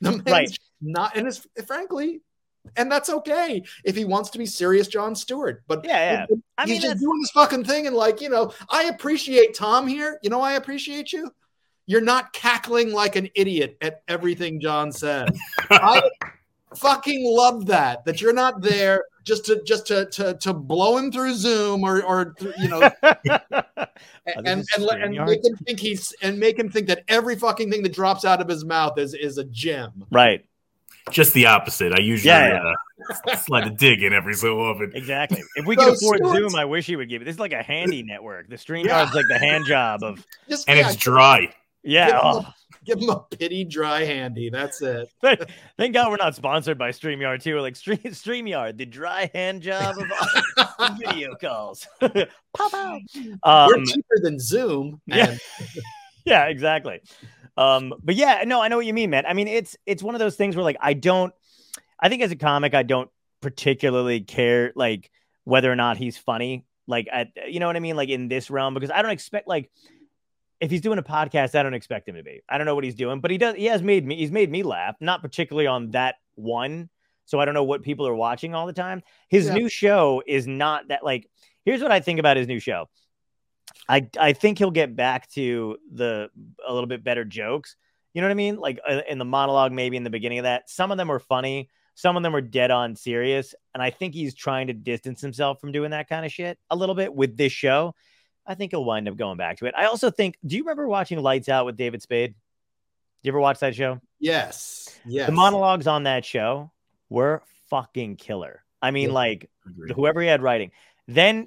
the 0.00 0.12
man's 0.12 0.26
Right. 0.26 0.58
not 0.80 1.14
and 1.16 1.28
it's 1.28 1.46
frankly 1.66 2.22
and 2.76 2.90
that's 2.90 3.10
okay 3.10 3.62
if 3.84 3.96
he 3.96 4.04
wants 4.04 4.30
to 4.30 4.38
be 4.38 4.46
serious 4.46 4.88
Jon 4.88 5.14
Stewart 5.14 5.62
but 5.66 5.84
Yeah, 5.84 6.26
yeah. 6.30 6.36
I 6.58 6.64
he's 6.64 6.82
mean, 6.82 6.82
just 6.82 7.00
doing 7.00 7.20
this 7.20 7.30
fucking 7.32 7.64
thing 7.64 7.86
and 7.86 7.96
like 7.96 8.20
you 8.20 8.28
know 8.28 8.52
I 8.70 8.84
appreciate 8.84 9.54
Tom 9.54 9.86
here 9.86 10.18
you 10.22 10.30
know 10.30 10.40
I 10.40 10.52
appreciate 10.52 11.12
you 11.12 11.30
you're 11.86 12.00
not 12.00 12.32
cackling 12.32 12.92
like 12.92 13.16
an 13.16 13.28
idiot 13.34 13.76
at 13.80 14.02
everything 14.08 14.60
John 14.60 14.92
says 14.92 15.28
I 15.70 16.02
fucking 16.76 17.24
love 17.26 17.66
that 17.66 18.04
that 18.04 18.20
you're 18.20 18.32
not 18.32 18.62
there 18.62 19.04
just 19.24 19.44
to 19.46 19.62
just 19.64 19.86
to 19.86 20.06
to, 20.06 20.34
to 20.34 20.52
blow 20.52 20.96
him 20.96 21.12
through 21.12 21.34
Zoom 21.34 21.84
or 21.84 22.02
or 22.02 22.34
you 22.58 22.68
know 22.68 22.90
and 23.02 24.46
and, 24.46 24.64
and, 24.76 24.84
and 24.90 25.26
make 25.26 25.44
him 25.44 25.56
think 25.66 25.78
he's 25.80 26.12
and 26.22 26.38
make 26.38 26.58
him 26.58 26.68
think 26.68 26.86
that 26.88 27.04
every 27.08 27.36
fucking 27.36 27.70
thing 27.70 27.82
that 27.82 27.92
drops 27.92 28.24
out 28.24 28.40
of 28.40 28.48
his 28.48 28.64
mouth 28.64 28.98
is 28.98 29.14
is 29.14 29.38
a 29.38 29.44
gem. 29.44 30.04
right. 30.10 30.44
Just 31.10 31.34
the 31.34 31.46
opposite. 31.46 31.92
I 31.92 32.00
usually 32.00 32.28
Yeah, 32.30 32.72
Uh, 33.28 33.36
slide 33.36 33.66
a 33.66 33.70
dig 33.70 34.02
in 34.02 34.12
every 34.12 34.34
so 34.34 34.60
often. 34.60 34.92
Exactly. 34.94 35.42
If 35.56 35.66
we 35.66 35.74
So 35.74 35.84
could 35.86 35.94
afford 35.94 36.16
Stewart's- 36.18 36.38
Zoom, 36.50 36.54
I 36.54 36.64
wish 36.64 36.86
he 36.86 36.94
would 36.96 37.08
give 37.08 37.22
it. 37.22 37.24
This 37.24 37.34
is 37.34 37.40
like 37.40 37.52
a 37.52 37.62
handy 37.62 38.02
network. 38.04 38.48
The 38.48 38.56
StreamYard's 38.56 39.12
like 39.14 39.26
the 39.28 39.38
hand 39.38 39.64
job 39.66 40.02
of 40.04 40.24
Just 40.48 40.68
And 40.68 40.78
yeah, 40.78 40.86
it's 40.86 40.96
dry. 40.96 41.52
yeah. 41.82 42.06
Give 42.06 42.14
him, 42.14 42.20
oh. 42.22 42.38
a, 42.38 42.54
give 42.84 42.98
him 43.00 43.10
a 43.10 43.20
pity 43.36 43.64
dry 43.64 44.04
handy. 44.04 44.50
That's 44.50 44.80
it. 44.82 45.08
Thank 45.76 45.94
God 45.94 46.10
we're 46.10 46.16
not 46.16 46.36
sponsored 46.36 46.78
by 46.78 46.90
StreamYard 46.90 47.42
too. 47.42 47.54
We're 47.54 47.60
like 47.62 47.74
Stream 47.76 47.98
StreamYard, 47.98 48.76
the 48.76 48.86
dry 48.86 49.28
hand 49.34 49.62
job 49.62 49.96
of 49.98 50.98
video 50.98 51.34
calls. 51.34 51.86
Pop 52.00 52.12
out. 52.74 53.00
We're 53.16 53.36
Um, 53.42 53.84
cheaper 53.86 54.18
than 54.22 54.38
Zoom. 54.38 55.00
yeah. 55.06 55.30
and- 55.30 55.40
yeah, 56.24 56.44
exactly. 56.44 57.00
Um, 57.56 57.92
but 58.02 58.14
yeah, 58.14 58.44
no, 58.46 58.62
I 58.62 58.68
know 58.68 58.76
what 58.76 58.86
you 58.86 58.94
mean, 58.94 59.10
man. 59.10 59.26
I 59.26 59.34
mean, 59.34 59.48
it's 59.48 59.76
it's 59.86 60.02
one 60.02 60.14
of 60.14 60.18
those 60.18 60.36
things 60.36 60.56
where 60.56 60.64
like 60.64 60.78
I 60.80 60.94
don't 60.94 61.32
I 62.00 62.08
think 62.08 62.22
as 62.22 62.30
a 62.32 62.36
comic, 62.36 62.74
I 62.74 62.82
don't 62.82 63.10
particularly 63.40 64.20
care 64.20 64.72
like 64.74 65.10
whether 65.44 65.70
or 65.70 65.76
not 65.76 65.96
he's 65.96 66.16
funny. 66.16 66.64
Like 66.86 67.08
at 67.12 67.28
you 67.46 67.60
know 67.60 67.66
what 67.66 67.76
I 67.76 67.80
mean? 67.80 67.96
Like 67.96 68.08
in 68.08 68.28
this 68.28 68.50
realm, 68.50 68.74
because 68.74 68.90
I 68.90 69.02
don't 69.02 69.10
expect 69.10 69.46
like 69.48 69.70
if 70.60 70.70
he's 70.70 70.80
doing 70.80 70.98
a 70.98 71.02
podcast, 71.02 71.54
I 71.58 71.62
don't 71.62 71.74
expect 71.74 72.08
him 72.08 72.14
to 72.14 72.22
be. 72.22 72.40
I 72.48 72.56
don't 72.56 72.66
know 72.66 72.74
what 72.74 72.84
he's 72.84 72.94
doing, 72.94 73.20
but 73.20 73.30
he 73.30 73.38
does. 73.38 73.56
He 73.56 73.66
has 73.66 73.82
made 73.82 74.06
me. 74.06 74.16
He's 74.16 74.30
made 74.30 74.50
me 74.50 74.62
laugh, 74.62 74.96
not 75.00 75.20
particularly 75.22 75.66
on 75.66 75.90
that 75.90 76.16
one. 76.36 76.88
So 77.24 77.38
I 77.38 77.44
don't 77.44 77.54
know 77.54 77.64
what 77.64 77.82
people 77.82 78.06
are 78.06 78.14
watching 78.14 78.54
all 78.54 78.66
the 78.66 78.72
time. 78.72 79.02
His 79.28 79.46
Yeah. 79.46 79.54
new 79.54 79.68
show 79.68 80.22
is 80.26 80.46
not 80.46 80.88
that 80.88 81.04
like. 81.04 81.28
Here's 81.64 81.80
what 81.82 81.92
I 81.92 82.00
think 82.00 82.18
about 82.18 82.36
his 82.36 82.48
new 82.48 82.58
show. 82.58 82.88
I 83.88 84.08
I 84.18 84.32
think 84.32 84.58
he'll 84.58 84.70
get 84.70 84.94
back 84.96 85.28
to 85.32 85.76
the 85.92 86.30
a 86.66 86.72
little 86.72 86.86
bit 86.88 87.02
better 87.04 87.24
jokes. 87.24 87.76
You 88.14 88.20
know 88.20 88.28
what 88.28 88.32
I 88.32 88.34
mean? 88.34 88.56
Like 88.56 88.78
uh, 88.88 89.00
in 89.08 89.18
the 89.18 89.24
monologue, 89.24 89.72
maybe 89.72 89.96
in 89.96 90.04
the 90.04 90.10
beginning 90.10 90.38
of 90.38 90.44
that, 90.44 90.68
some 90.68 90.90
of 90.92 90.98
them 90.98 91.08
were 91.08 91.18
funny, 91.20 91.68
some 91.94 92.16
of 92.16 92.22
them 92.22 92.32
were 92.32 92.40
dead 92.42 92.70
on 92.70 92.94
serious, 92.94 93.54
and 93.74 93.82
I 93.82 93.90
think 93.90 94.14
he's 94.14 94.34
trying 94.34 94.66
to 94.66 94.72
distance 94.74 95.20
himself 95.20 95.60
from 95.60 95.72
doing 95.72 95.90
that 95.92 96.08
kind 96.08 96.24
of 96.26 96.30
shit 96.32 96.58
a 96.70 96.76
little 96.76 96.94
bit 96.94 97.14
with 97.14 97.36
this 97.36 97.52
show. 97.52 97.94
I 98.46 98.54
think 98.54 98.72
he'll 98.72 98.84
wind 98.84 99.08
up 99.08 99.16
going 99.16 99.36
back 99.38 99.58
to 99.58 99.66
it. 99.66 99.74
I 99.76 99.86
also 99.86 100.10
think. 100.10 100.36
Do 100.44 100.56
you 100.56 100.62
remember 100.64 100.86
watching 100.88 101.20
Lights 101.20 101.48
Out 101.48 101.64
with 101.64 101.76
David 101.76 102.02
Spade? 102.02 102.34
Do 102.34 103.28
you 103.28 103.32
ever 103.32 103.40
watch 103.40 103.60
that 103.60 103.74
show? 103.76 104.00
Yes. 104.18 104.98
Yes. 105.06 105.26
The 105.26 105.32
monologues 105.32 105.86
on 105.86 106.02
that 106.04 106.24
show 106.24 106.72
were 107.08 107.42
fucking 107.70 108.16
killer. 108.16 108.64
I 108.82 108.90
mean, 108.90 109.08
Yeah. 109.10 109.14
like 109.14 109.50
Agreed. 109.64 109.92
whoever 109.94 110.20
he 110.20 110.26
had 110.26 110.42
writing. 110.42 110.72
Then 111.06 111.46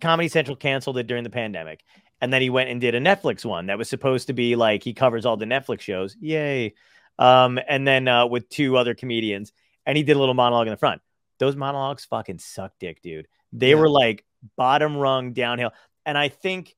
Comedy 0.00 0.28
Central 0.28 0.56
canceled 0.56 0.98
it 0.98 1.06
during 1.06 1.24
the 1.24 1.30
pandemic. 1.30 1.84
And 2.20 2.32
then 2.32 2.40
he 2.40 2.50
went 2.50 2.70
and 2.70 2.80
did 2.80 2.94
a 2.94 3.00
Netflix 3.00 3.44
one 3.44 3.66
that 3.66 3.78
was 3.78 3.88
supposed 3.88 4.28
to 4.28 4.32
be 4.32 4.56
like 4.56 4.82
he 4.82 4.94
covers 4.94 5.26
all 5.26 5.36
the 5.36 5.44
Netflix 5.44 5.80
shows. 5.82 6.16
Yay. 6.20 6.74
Um, 7.18 7.58
and 7.68 7.86
then 7.86 8.08
uh, 8.08 8.26
with 8.26 8.48
two 8.48 8.76
other 8.76 8.94
comedians, 8.94 9.52
and 9.84 9.96
he 9.96 10.02
did 10.02 10.16
a 10.16 10.18
little 10.18 10.34
monologue 10.34 10.66
in 10.66 10.70
the 10.70 10.76
front. 10.78 11.02
Those 11.38 11.56
monologues 11.56 12.04
fucking 12.06 12.38
suck 12.38 12.72
dick, 12.80 13.02
dude. 13.02 13.28
They 13.52 13.70
Yeah. 13.70 13.76
were 13.76 13.88
like 13.90 14.24
bottom 14.56 14.96
rung 14.96 15.32
downhill. 15.32 15.72
And 16.04 16.16
I 16.16 16.28
think, 16.28 16.74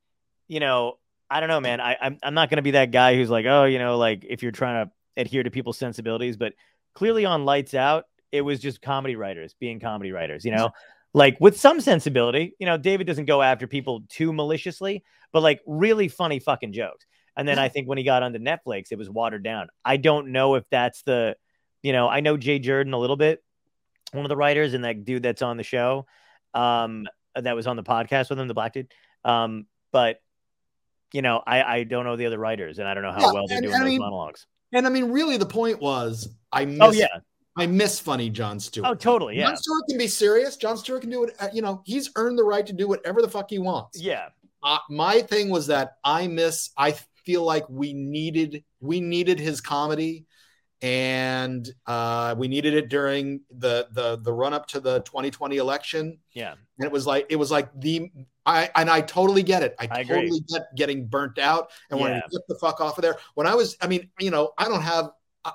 you 0.49 0.61
know, 0.61 0.99
I 1.31 1.41
don't 1.41 1.49
know, 1.49 1.61
man. 1.61 1.81
I, 1.81 1.97
I'm, 2.01 2.19
I'm 2.23 2.35
not 2.35 2.51
going 2.51 2.57
to 2.57 2.63
be 2.63 2.73
that 2.73 2.91
guy 2.91 3.15
who's 3.15 3.31
like, 3.31 3.47
oh, 3.47 3.65
you 3.65 3.79
know, 3.79 3.97
like 3.99 4.25
if 4.29 4.43
you're 4.43 4.53
trying 4.53 4.87
to 4.87 4.93
adhere 5.17 5.43
to 5.43 5.51
people's 5.51 5.79
sensibilities, 5.79 6.37
but 6.37 6.55
clearly 6.95 7.25
on 7.25 7.45
Lights 7.45 7.75
Out, 7.75 8.07
it 8.33 8.41
was 8.41 8.59
just 8.61 8.83
comedy 8.83 9.17
writers 9.17 9.55
being 9.59 9.81
comedy 9.81 10.13
writers, 10.13 10.45
you 10.45 10.51
know, 10.53 10.71
like 11.15 11.37
with 11.41 11.59
some 11.59 11.81
sensibility. 11.81 12.55
You 12.59 12.67
know, 12.67 12.77
David 12.77 13.07
doesn't 13.07 13.25
go 13.27 13.43
after 13.43 13.67
people 13.67 14.03
too 14.09 14.33
maliciously, 14.33 15.05
but 15.33 15.43
like 15.43 15.61
really 15.67 16.09
funny 16.09 16.39
fucking 16.39 16.73
jokes. 16.73 17.07
And 17.37 17.47
then 17.47 17.59
I 17.59 17.69
think 17.69 17.89
when 17.89 17.99
he 17.99 18.05
got 18.05 18.23
onto 18.25 18.39
Netflix, 18.41 18.87
it 18.91 18.99
was 18.99 19.09
watered 19.09 19.45
down. 19.45 19.69
I 19.85 19.97
don't 19.97 20.33
know 20.33 20.57
if 20.57 20.65
that's 20.71 21.03
the, 21.03 21.37
you 21.83 21.93
know, 21.93 22.09
I 22.09 22.19
know 22.19 22.37
Jay 22.37 22.59
Jordan 22.59 22.93
a 22.95 22.99
little 22.99 23.17
bit, 23.17 23.45
one 24.13 24.25
of 24.25 24.29
the 24.29 24.37
writers, 24.37 24.75
and 24.75 24.83
that 24.85 25.05
dude 25.05 25.23
that's 25.23 25.41
on 25.41 25.57
the 25.57 25.63
show, 25.63 26.07
um, 26.53 27.07
that 27.37 27.55
was 27.55 27.69
on 27.69 27.77
the 27.77 27.85
podcast 27.85 28.29
with 28.31 28.41
him, 28.41 28.49
the 28.49 28.55
black 28.55 28.73
dude. 28.73 28.93
Um, 29.25 29.67
but 29.93 30.21
you 31.13 31.23
know, 31.23 31.41
I 31.47 31.63
I 31.63 31.85
don't 31.85 32.05
know 32.05 32.17
the 32.17 32.27
other 32.27 32.39
writers, 32.39 32.81
and 32.81 32.89
I 32.89 32.95
don't 32.95 33.05
know 33.05 33.13
how 33.13 33.21
Yeah, 33.21 33.33
well 33.33 33.47
they're 33.47 33.59
and- 33.59 33.65
doing 33.67 33.75
I 33.77 33.79
those 33.79 33.87
mean, 33.89 34.01
monologues. 34.01 34.47
And 34.73 34.87
I 34.87 34.91
mean, 34.91 35.13
really, 35.13 35.37
the 35.37 35.47
point 35.47 35.81
was 35.81 36.29
I 36.53 36.65
miss. 36.65 36.79
Oh 36.83 36.91
yeah, 36.93 37.07
I 37.59 37.67
miss 37.67 37.99
funny 38.01 38.31
Jon 38.31 38.59
Stewart. 38.61 38.89
oh 38.89 38.95
totally, 38.95 39.37
yeah, 39.37 39.47
Jon 39.49 39.57
Stewart 39.57 39.83
can 39.89 39.99
be 39.99 40.09
serious. 40.09 40.57
Jon 40.57 40.77
Stewart 40.77 41.01
can 41.03 41.11
do 41.11 41.25
it. 41.25 41.35
You 41.53 41.63
know, 41.63 41.83
he's 41.85 42.11
earned 42.17 42.39
the 42.39 42.45
right 42.45 42.67
to 42.67 42.73
do 42.73 42.89
whatever 42.89 43.21
the 43.23 43.29
fuck 43.29 43.51
he 43.51 43.59
wants. 43.59 44.01
yeah, 44.01 44.29
uh, 44.63 44.79
my 44.91 45.21
thing 45.23 45.51
was 45.51 45.67
that 45.69 45.97
I 46.05 46.27
miss. 46.29 46.71
I 46.77 46.93
feel 47.25 47.43
like 47.45 47.69
we 47.69 47.93
needed 47.93 48.65
we 48.81 49.01
needed 49.01 49.39
his 49.41 49.61
comedy, 49.61 50.25
and 50.83 51.69
uh, 51.87 52.35
we 52.39 52.49
needed 52.49 52.75
it 52.75 52.89
during 52.89 53.41
the 53.51 53.89
the 53.93 54.17
the 54.19 54.33
run 54.33 54.55
up 54.55 54.67
to 54.69 54.81
the 54.81 55.01
2020 55.01 55.57
election. 55.57 56.19
yeah. 56.33 56.55
And 56.81 56.87
it 56.87 56.93
was 56.93 57.07
like 57.07 57.27
it 57.29 57.37
was 57.37 57.51
like 57.51 57.69
the 57.81 58.11
I 58.47 58.71
and 58.77 58.89
I 58.89 59.01
totally 59.01 59.43
get 59.43 59.63
it. 59.65 59.75
I, 59.81 59.89
I 59.91 60.01
agree. 60.01 60.23
totally 60.23 60.41
get 60.49 60.63
getting 60.77 61.07
burnt 61.07 61.39
out 61.39 61.71
and 61.91 61.99
wanting 61.99 62.17
Yeah. 62.17 62.23
to 62.23 62.29
get 62.31 62.41
the 62.49 62.55
fuck 62.55 62.81
off 62.81 62.97
of 62.99 63.03
there. 63.03 63.17
When 63.35 63.47
I 63.49 63.55
was, 63.55 63.77
I 63.81 63.89
mean, 63.89 64.11
you 64.21 64.31
know, 64.31 64.53
I 64.57 64.67
don't 64.69 64.83
have. 64.83 65.11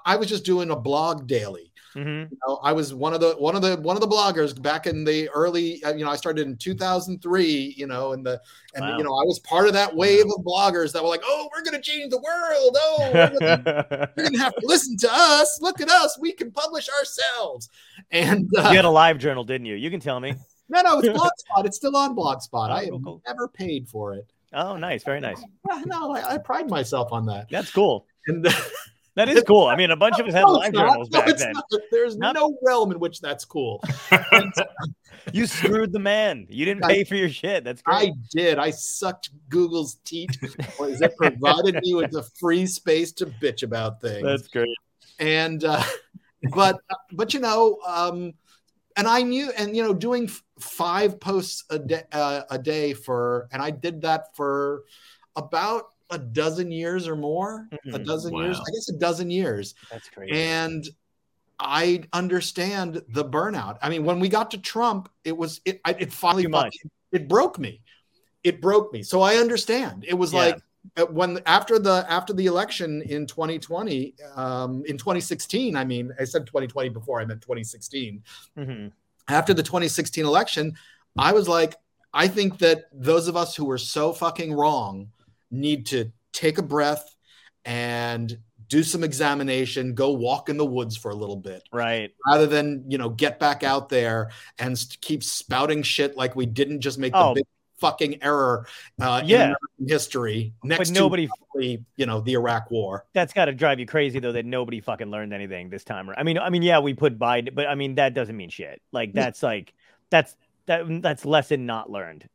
I 0.06 0.16
was 0.18 0.28
just 0.28 0.44
doing 0.46 0.70
a 0.72 0.76
blog 0.76 1.28
daily. 1.28 1.72
Hmm 1.94 2.00
You 2.32 2.38
know, 2.48 2.60
I 2.64 2.72
was 2.74 2.94
one 2.94 3.14
of 3.14 3.22
the 3.22 3.34
one 3.34 3.56
of 3.56 3.62
the 3.62 3.78
one 3.78 3.96
of 3.96 4.02
the 4.02 4.08
bloggers 4.08 4.60
back 4.60 4.88
in 4.88 5.04
the 5.04 5.30
early. 5.30 5.84
uh, 5.84 5.94
You 5.94 6.06
know, 6.06 6.12
I 6.12 6.16
started 6.16 6.48
in 6.48 6.58
2003. 6.58 7.76
You 7.78 7.88
know, 7.88 8.14
and 8.14 8.26
the 8.26 8.42
and 8.76 8.84
Wow. 8.86 8.98
you 8.98 9.04
know 9.04 9.12
I 9.12 9.24
was 9.24 9.40
part 9.40 9.68
of 9.68 9.74
that 9.74 9.96
wave 9.96 10.26
of 10.26 10.44
bloggers 10.46 10.92
that 10.94 11.04
were 11.04 11.10
like, 11.10 11.22
"Oh, 11.26 11.50
we're 11.56 11.64
gonna 11.64 11.82
change 11.82 12.10
the 12.12 12.18
world. 12.20 12.78
Oh, 12.80 13.12
we're 13.14 13.40
gonna, 13.40 14.10
you're 14.18 14.26
gonna 14.26 14.40
have 14.40 14.56
to 14.56 14.66
listen 14.66 14.98
to 14.98 15.10
us. 15.12 15.60
Look 15.62 15.80
at 15.82 15.90
us. 15.90 16.18
We 16.20 16.32
can 16.34 16.52
publish 16.52 16.90
ourselves." 16.90 17.70
And 18.12 18.50
uh, 18.58 18.70
you 18.70 18.76
had 18.76 18.86
a 18.86 18.90
live 18.90 19.18
journal, 19.20 19.44
didn't 19.44 19.66
you? 19.68 19.76
You 19.76 19.90
can 19.92 20.00
tell 20.00 20.20
me. 20.20 20.36
no, 20.70 20.82
no, 20.82 21.00
it's 21.00 21.10
Blogspot. 21.10 21.66
It's 21.66 21.78
still 21.78 21.96
on 21.96 22.16
Blogspot. 22.16 22.70
Oh, 22.70 22.74
I 22.74 22.86
have 22.86 23.04
cool. 23.04 23.22
never 23.28 23.48
paid 23.48 23.88
for 23.88 24.14
it. 24.16 24.26
Oh, 24.54 24.78
nice, 24.78 25.04
very 25.04 25.20
nice. 25.20 25.42
No, 25.86 26.12
I, 26.14 26.34
I 26.34 26.38
pride 26.38 26.70
myself 26.70 27.12
on 27.12 27.26
that. 27.26 27.50
That's 27.50 27.72
cool. 27.72 28.06
And 28.28 28.48
That 29.16 29.30
is 29.30 29.44
cool. 29.44 29.68
I 29.68 29.76
mean, 29.76 29.92
a 29.92 29.96
bunch 29.96 30.20
of 30.20 30.26
us 30.28 30.34
had 30.34 30.42
No, 30.42 30.54
live 30.54 30.74
journals 30.74 31.10
No, 31.12 31.22
back 31.22 31.38
then. 31.38 31.54
not. 31.54 31.66
There's 31.92 32.18
Not- 32.18 32.34
no 32.36 32.58
realm 32.64 32.92
in 32.92 33.00
which 33.00 33.22
that's 33.22 33.46
cool. 33.46 33.84
You 35.32 35.48
screwed 35.48 35.94
the 35.94 36.00
man. 36.00 36.48
You 36.50 36.66
didn't 36.66 36.84
I- 36.84 36.90
pay 36.96 37.04
for 37.06 37.16
your 37.16 37.30
shit. 37.30 37.64
That's 37.64 37.82
great. 37.82 37.96
I 37.96 38.12
did. 38.36 38.60
I 38.60 38.72
sucked 38.72 39.30
Google's 39.50 39.96
teeth. 40.04 40.38
It 40.80 41.16
provided 41.18 41.76
me 41.82 41.94
with 41.96 42.12
the 42.12 42.24
free 42.40 42.66
space 42.66 43.14
to 43.14 43.28
bitch 43.28 43.64
about 43.64 44.02
things? 44.02 44.24
That's 44.24 44.48
great. 44.50 44.76
and 45.20 45.64
uh, 45.64 45.82
but 46.54 46.78
but 47.14 47.34
you 47.34 47.40
know 47.40 47.78
um 47.88 48.34
and 48.98 49.08
i 49.08 49.22
knew 49.22 49.50
and 49.58 49.76
you 49.78 49.82
know 49.84 49.94
doing 49.94 50.30
five 50.60 51.20
posts 51.20 51.64
a 51.70 51.80
day 51.80 52.04
uh, 52.12 52.42
a 52.50 52.58
day 52.58 52.94
for 52.94 53.48
and 53.54 53.62
i 53.62 53.70
did 53.72 54.02
that 54.02 54.36
for 54.36 54.84
about 55.38 55.86
a 56.14 56.18
dozen 56.18 56.72
years 56.72 57.08
or 57.08 57.16
more 57.16 57.68
a 57.72 58.00
Mhm. 58.00 58.06
dozen 58.06 58.36
years 58.38 58.58
i 58.60 58.70
guess 58.74 58.90
a 58.90 58.98
dozen 58.98 59.30
years 59.30 59.76
That's 59.92 60.10
great. 60.10 60.32
and 60.34 60.88
i 61.60 62.04
understand 62.14 63.02
the 63.10 63.26
burnout 63.26 63.78
i 63.82 63.90
mean 63.90 64.04
when 64.06 64.20
we 64.20 64.30
got 64.30 64.52
to 64.52 64.58
trump 64.58 65.10
it 65.24 65.36
was 65.36 65.62
it 65.66 65.82
it 65.88 66.12
finally 66.14 66.44
Too 66.44 66.50
much. 66.50 66.74
fucking- 66.78 66.92
it 67.12 67.28
broke 67.28 67.60
me 67.60 67.82
it 68.44 68.62
broke 68.62 68.92
me 68.94 69.04
so 69.04 69.22
i 69.22 69.36
understand 69.36 70.06
it 70.08 70.14
was 70.16 70.32
Yeah. 70.34 70.40
like 70.40 70.58
uh, 70.98 71.06
when 71.06 71.40
after 71.46 71.80
the 71.80 72.06
after 72.10 72.34
the 72.34 72.46
election 72.48 73.02
in 73.04 73.26
2020 73.26 74.16
um 74.36 74.84
in 74.86 74.98
2016 74.98 75.76
i 75.76 75.84
mean 75.86 76.12
i 76.20 76.24
said 76.26 76.46
2020 76.46 76.90
before 76.90 77.22
i 77.22 77.26
meant 77.26 77.42
2016 77.42 78.24
Mhm. 78.58 78.92
after 79.30 79.54
the 79.54 79.64
2016 79.64 80.26
election 80.26 80.76
i 81.18 81.32
was 81.32 81.48
like 81.48 81.76
i 82.14 82.28
think 82.28 82.58
that 82.60 82.86
those 82.92 83.28
of 83.30 83.36
us 83.38 83.56
who 83.56 83.66
were 83.66 83.78
so 83.78 84.12
fucking 84.12 84.52
wrong 84.54 85.08
need 85.54 85.86
to 85.88 86.12
take 86.34 86.58
a 86.58 86.64
breath 86.64 87.16
and 87.66 88.38
do 88.68 88.82
some 88.84 89.04
examination 89.04 89.94
go 89.94 90.12
walk 90.12 90.50
in 90.50 90.58
the 90.58 90.66
woods 90.66 90.98
for 90.98 91.12
a 91.12 91.16
little 91.16 91.36
bit 91.36 91.62
Right. 91.72 92.12
rather 92.28 92.48
than 92.48 92.84
you 92.90 92.98
know 92.98 93.10
get 93.10 93.40
back 93.40 93.64
out 93.64 93.88
there 93.90 94.32
and 94.58 94.84
keep 95.02 95.24
spouting 95.24 95.84
shit 95.84 96.18
like 96.18 96.36
we 96.36 96.46
didn't 96.48 96.82
just 96.82 96.98
make 96.98 97.14
the 97.14 97.20
Oh. 97.20 97.34
big 97.36 97.44
fucking 97.80 98.24
error 98.24 98.66
uh, 99.02 99.20
in 99.24 99.30
Yeah. 99.30 99.38
American 99.44 99.88
history 99.88 100.54
next 100.64 100.90
But 100.90 101.00
nobody 101.00 101.28
to 101.28 101.78
you 101.98 102.06
know 102.06 102.22
the 102.22 102.34
Iraq 102.34 102.72
War. 102.72 103.06
that's 103.14 103.34
got 103.34 103.46
to 103.46 103.54
drive 103.54 103.80
you 103.80 103.86
crazy 103.86 104.20
though 104.20 104.32
that 104.32 104.46
nobody 104.46 104.80
fucking 104.82 105.12
learned 105.12 105.34
anything 105.34 105.70
this 105.70 105.84
time. 105.84 106.10
I 106.18 106.24
mean, 106.24 106.38
I 106.40 106.50
mean, 106.50 106.64
yeah, 106.64 106.80
we 106.80 106.94
put 106.96 107.20
Biden, 107.20 107.54
but 107.54 107.68
I 107.68 107.76
mean 107.76 107.96
that 107.96 108.14
doesn't 108.16 108.36
mean 108.36 108.50
shit. 108.50 108.82
Like 108.92 109.10
Yeah. 109.14 109.24
that's 109.26 109.44
like 109.44 109.74
that's 110.10 110.36
that 110.66 110.86
that's 111.02 111.26
lesson 111.26 111.66
not 111.66 111.92
learned. 111.92 112.28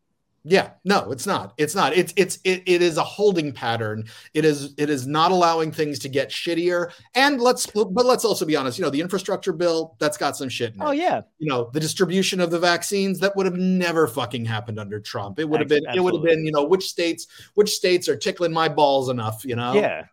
Yeah, 0.49 0.71
no, 0.83 1.13
it's 1.13 1.27
not. 1.27 1.53
It's 1.59 1.75
not. 1.75 1.95
It's 1.95 2.15
it's 2.17 2.39
it, 2.43 2.63
it 2.65 2.81
is 2.81 2.97
a 2.97 3.05
holding 3.05 3.53
pattern. 3.53 4.05
It 4.33 4.47
is 4.47 4.73
it 4.79 4.89
is 4.89 5.07
not 5.07 5.31
allowing 5.31 5.73
things 5.73 5.99
to 6.01 6.09
get 6.09 6.31
shittier. 6.31 6.91
And 7.15 7.39
let's 7.39 7.67
but 7.67 8.07
let's 8.07 8.25
also 8.25 8.47
be 8.47 8.57
honest. 8.57 8.79
You 8.79 8.85
know, 8.85 8.91
the 8.91 9.01
infrastructure 9.01 9.53
bill 9.53 9.95
that's 9.99 10.17
got 10.17 10.39
some 10.39 10.49
shit 10.49 10.75
in 10.75 10.81
it. 10.81 10.85
Oh 10.85 10.93
yeah, 10.93 11.21
you 11.39 11.49
know 11.49 11.69
the 11.75 11.81
distribution 11.81 12.41
of 12.41 12.51
the 12.51 12.59
vaccines 12.59 13.19
that 13.21 13.37
would 13.37 13.45
have 13.45 13.57
never 13.57 14.07
fucking 14.07 14.47
happened 14.47 14.81
under 14.81 14.99
Trump. 15.01 15.39
It 15.39 15.45
would 15.45 15.61
have 15.61 15.69
been 15.69 15.85
it 15.95 16.01
would 16.01 16.15
have 16.15 16.25
been 16.25 16.47
you 16.47 16.53
know 16.53 16.65
which 16.65 16.89
states 16.89 17.27
which 17.53 17.71
states 17.71 18.09
are 18.09 18.17
tickling 18.17 18.53
my 18.53 18.69
balls 18.71 19.11
enough. 19.11 19.45
You 19.45 19.57
know. 19.57 19.75
yeah. 19.75 20.05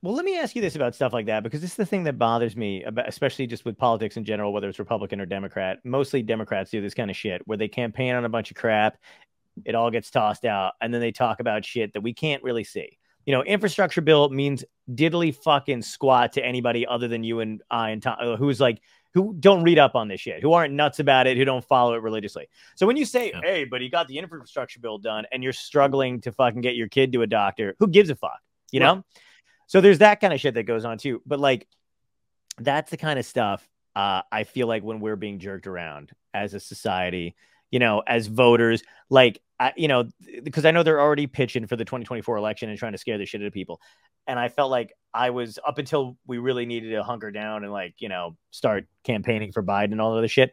Well, 0.00 0.14
let 0.14 0.24
me 0.24 0.38
ask 0.38 0.54
you 0.54 0.62
this 0.62 0.76
about 0.76 0.94
stuff 0.94 1.12
like 1.12 1.26
that 1.26 1.42
because 1.42 1.60
this 1.60 1.70
is 1.70 1.76
the 1.76 1.84
thing 1.84 2.04
that 2.04 2.18
bothers 2.18 2.56
me, 2.56 2.84
about, 2.84 3.08
especially 3.08 3.48
just 3.48 3.64
with 3.64 3.76
politics 3.76 4.16
in 4.16 4.24
general, 4.24 4.52
whether 4.52 4.68
it's 4.68 4.78
Republican 4.78 5.20
or 5.20 5.26
Democrat. 5.26 5.78
Mostly 5.82 6.22
Democrats 6.22 6.70
do 6.70 6.80
this 6.80 6.94
kind 6.94 7.10
of 7.10 7.16
shit 7.16 7.42
where 7.46 7.58
they 7.58 7.66
campaign 7.66 8.14
on 8.14 8.24
a 8.24 8.28
bunch 8.28 8.52
of 8.52 8.56
crap, 8.56 8.96
it 9.64 9.74
all 9.74 9.90
gets 9.90 10.10
tossed 10.10 10.44
out, 10.44 10.74
and 10.80 10.92
then 10.92 11.00
they 11.00 11.12
talk 11.12 11.40
about 11.40 11.64
shit 11.64 11.92
that 11.92 12.00
we 12.00 12.12
can't 12.12 12.42
really 12.42 12.64
see. 12.64 12.98
You 13.26 13.32
know, 13.32 13.42
infrastructure 13.42 14.00
bill 14.00 14.30
means 14.30 14.64
diddly 14.90 15.34
fucking 15.34 15.82
squat 15.82 16.32
to 16.34 16.44
anybody 16.44 16.86
other 16.86 17.08
than 17.08 17.24
you 17.24 17.40
and 17.40 17.62
I 17.70 17.90
and 17.90 18.02
Tom, 18.02 18.16
uh, 18.20 18.36
who's 18.36 18.60
like 18.60 18.80
who 19.14 19.34
don't 19.40 19.62
read 19.62 19.78
up 19.78 19.94
on 19.94 20.08
this 20.08 20.20
shit, 20.20 20.42
who 20.42 20.52
aren't 20.52 20.74
nuts 20.74 20.98
about 20.98 21.26
it, 21.26 21.36
who 21.36 21.44
don't 21.44 21.64
follow 21.64 21.94
it 21.94 22.02
religiously. 22.02 22.48
So 22.76 22.86
when 22.86 22.96
you 22.96 23.04
say, 23.04 23.30
Yeah. 23.30 23.40
"Hey, 23.42 23.64
but 23.64 23.80
he 23.80 23.88
got 23.88 24.06
the 24.08 24.18
infrastructure 24.18 24.80
bill 24.80 24.98
done," 24.98 25.26
and 25.32 25.42
you're 25.42 25.52
struggling 25.52 26.20
to 26.22 26.32
fucking 26.32 26.60
get 26.60 26.76
your 26.76 26.88
kid 26.88 27.12
to 27.12 27.22
a 27.22 27.26
doctor, 27.26 27.74
who 27.78 27.88
gives 27.88 28.10
a 28.10 28.16
fuck? 28.16 28.40
You 28.70 28.80
Right. 28.80 28.86
know. 28.94 29.04
So 29.66 29.80
there's 29.80 29.98
that 29.98 30.20
kind 30.20 30.32
of 30.32 30.40
shit 30.40 30.54
that 30.54 30.64
goes 30.64 30.84
on 30.84 30.98
too. 30.98 31.22
But 31.26 31.40
like, 31.40 31.66
that's 32.58 32.90
the 32.90 32.96
kind 32.96 33.18
of 33.18 33.26
stuff 33.26 33.68
uh, 33.98 34.22
I 34.30 34.44
feel 34.44 34.68
like 34.68 34.84
when 34.84 35.00
we're 35.00 35.16
being 35.16 35.40
jerked 35.40 35.66
around 35.66 36.12
as 36.32 36.54
a 36.54 36.60
society, 36.60 37.34
you 37.72 37.80
know, 37.80 38.02
as 38.06 38.28
voters, 38.28 38.82
like 39.10 39.40
I, 39.60 39.72
you 39.76 39.88
know, 39.88 40.08
because 40.42 40.64
I 40.64 40.70
know 40.70 40.82
they're 40.82 41.00
already 41.00 41.26
pitching 41.26 41.66
for 41.66 41.76
the 41.76 41.84
2024 41.84 42.36
election 42.36 42.68
and 42.68 42.78
trying 42.78 42.92
to 42.92 42.98
scare 42.98 43.18
the 43.18 43.26
shit 43.26 43.40
out 43.40 43.46
of 43.46 43.52
people. 43.52 43.80
And 44.26 44.38
I 44.38 44.48
felt 44.48 44.70
like 44.70 44.92
I 45.12 45.30
was 45.30 45.58
up 45.66 45.78
until 45.78 46.16
we 46.26 46.38
really 46.38 46.66
needed 46.66 46.90
to 46.90 47.02
hunker 47.02 47.30
down 47.30 47.64
and 47.64 47.72
like, 47.72 47.94
you 47.98 48.08
know, 48.08 48.36
start 48.50 48.86
campaigning 49.04 49.52
for 49.52 49.62
Biden 49.62 49.92
and 49.92 50.00
all 50.00 50.14
of 50.14 50.22
the 50.22 50.28
shit. 50.28 50.52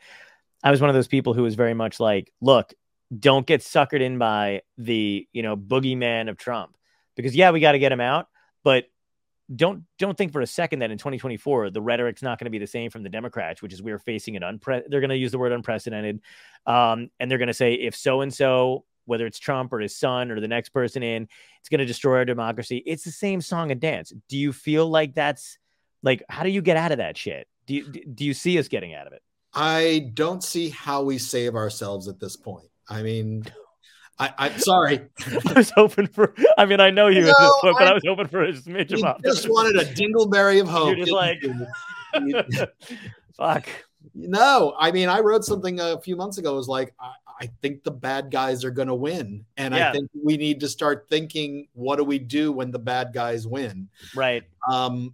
I 0.64 0.72
was 0.72 0.82
one 0.82 0.90
of 0.90 0.96
those 0.96 1.08
people 1.08 1.34
who 1.34 1.44
was 1.44 1.56
very 1.56 1.74
much 1.76 2.00
like, 2.00 2.32
look, 2.42 2.74
don't 3.18 3.46
get 3.46 3.62
suckered 3.62 4.02
in 4.02 4.18
by 4.18 4.62
the, 4.78 5.28
you 5.32 5.44
know, 5.44 5.56
boogeyman 5.56 6.30
of 6.30 6.38
Trump. 6.38 6.76
Because 7.16 7.36
yeah, 7.36 7.52
we 7.52 7.60
got 7.60 7.74
to 7.74 7.80
get 7.80 7.92
him 7.92 8.02
out, 8.02 8.28
but 8.64 8.86
don't 9.54 9.84
don't 10.00 10.18
think 10.18 10.32
for 10.32 10.42
a 10.42 10.48
second 10.48 10.80
that 10.80 10.90
in 10.90 10.98
2024 10.98 11.70
the 11.70 11.82
rhetoric's 11.82 12.24
not 12.24 12.40
going 12.40 12.46
to 12.46 12.52
be 12.52 12.58
the 12.58 12.66
same 12.66 12.90
from 12.90 13.04
the 13.04 13.10
Democrats, 13.10 13.62
which 13.62 13.74
is 13.74 13.82
we're 13.82 14.00
facing 14.00 14.36
an 14.36 14.42
unpre 14.42 14.82
they're 14.88 15.02
going 15.02 15.12
to 15.12 15.16
use 15.16 15.32
the 15.32 15.38
word 15.38 15.52
unprecedented, 15.52 16.20
um, 16.66 17.10
and 17.20 17.30
they're 17.30 17.38
going 17.38 17.48
to 17.48 17.54
say 17.54 17.76
if 17.76 17.96
so 17.96 18.22
and 18.22 18.34
so 18.34 18.86
whether 19.06 19.26
it's 19.26 19.40
Trump 19.40 19.72
or 19.74 19.80
his 19.80 19.96
son 19.96 20.32
or 20.32 20.40
the 20.40 20.48
next 20.48 20.70
person 20.70 21.02
in, 21.04 21.28
it's 21.60 21.70
going 21.70 21.80
to 21.80 21.86
destroy 21.86 22.18
our 22.18 22.26
democracy. 22.26 22.84
It's 22.86 23.04
the 23.04 23.12
same 23.12 23.42
song 23.42 23.72
and 23.72 23.80
dance. 23.80 24.12
Do 24.30 24.38
you 24.38 24.52
feel 24.54 24.88
like 24.90 25.14
that's 25.16 25.58
like 26.04 26.24
how 26.30 26.44
do 26.44 26.50
you 26.50 26.62
get 26.62 26.78
out 26.78 26.92
of 26.92 26.98
that 27.00 27.18
shit? 27.18 27.48
Do 27.68 27.74
you 27.76 27.84
do 27.92 28.26
you 28.26 28.34
see 28.34 28.60
us 28.60 28.68
getting 28.68 28.94
out 28.94 29.08
of 29.08 29.14
it? 29.14 29.22
I 29.54 30.12
don't 30.14 30.44
see 30.44 30.70
how 30.70 31.02
we 31.04 31.18
save 31.18 31.56
ourselves 31.56 32.08
at 32.08 32.20
this 32.20 32.36
point. 32.36 32.68
I 32.90 33.02
mean, 33.02 33.46
I, 34.20 34.34
I'm 34.38 34.60
sorry. 34.60 35.00
I 35.48 35.54
was 35.54 35.70
hoping 35.72 36.08
for. 36.08 36.34
I 36.58 36.66
mean, 36.66 36.80
I 36.80 36.90
know 36.90 37.08
you, 37.08 37.22
No, 37.22 37.30
at 37.32 37.36
this 37.40 37.52
point, 37.62 37.76
but 37.80 37.88
I, 37.88 37.92
I- 37.92 37.94
was 37.94 38.04
hoping 38.06 38.28
for 38.28 38.44
a 38.44 38.52
smidge 38.54 38.92
of 38.94 39.04
optimism. 39.04 39.22
just 39.24 39.50
wanted 39.50 39.76
a 39.78 39.86
dingleberry 39.94 40.62
of 40.62 40.68
hope. 40.70 40.90
You're 40.98 41.06
just 41.06 41.12
like, 41.12 41.40
didn't 41.42 41.68
you? 42.28 42.44
You- 42.50 42.66
fuck. 43.38 43.68
No, 44.14 44.76
I 44.80 44.92
mean, 44.92 45.10
I 45.10 45.20
wrote 45.20 45.44
something 45.46 45.80
a 45.80 46.00
few 46.00 46.16
months 46.16 46.38
ago. 46.38 46.54
It 46.54 46.58
was 46.58 46.68
like, 46.68 46.94
I, 47.00 47.12
I 47.42 47.50
think 47.62 47.84
the 47.84 47.92
bad 47.92 48.32
guys 48.32 48.64
are 48.64 48.72
going 48.72 48.88
to 48.88 48.96
win. 48.96 49.46
And 49.58 49.74
Yeah. 49.74 49.90
I 49.90 49.92
think 49.92 50.10
we 50.24 50.38
need 50.38 50.60
to 50.62 50.68
start 50.70 51.08
thinking, 51.10 51.68
what 51.74 51.98
do 51.98 52.04
we 52.04 52.20
do 52.20 52.52
when 52.52 52.72
the 52.72 52.80
bad 52.80 53.12
guys 53.14 53.46
win? 53.48 53.90
Right. 54.16 54.44
Um, 54.72 55.14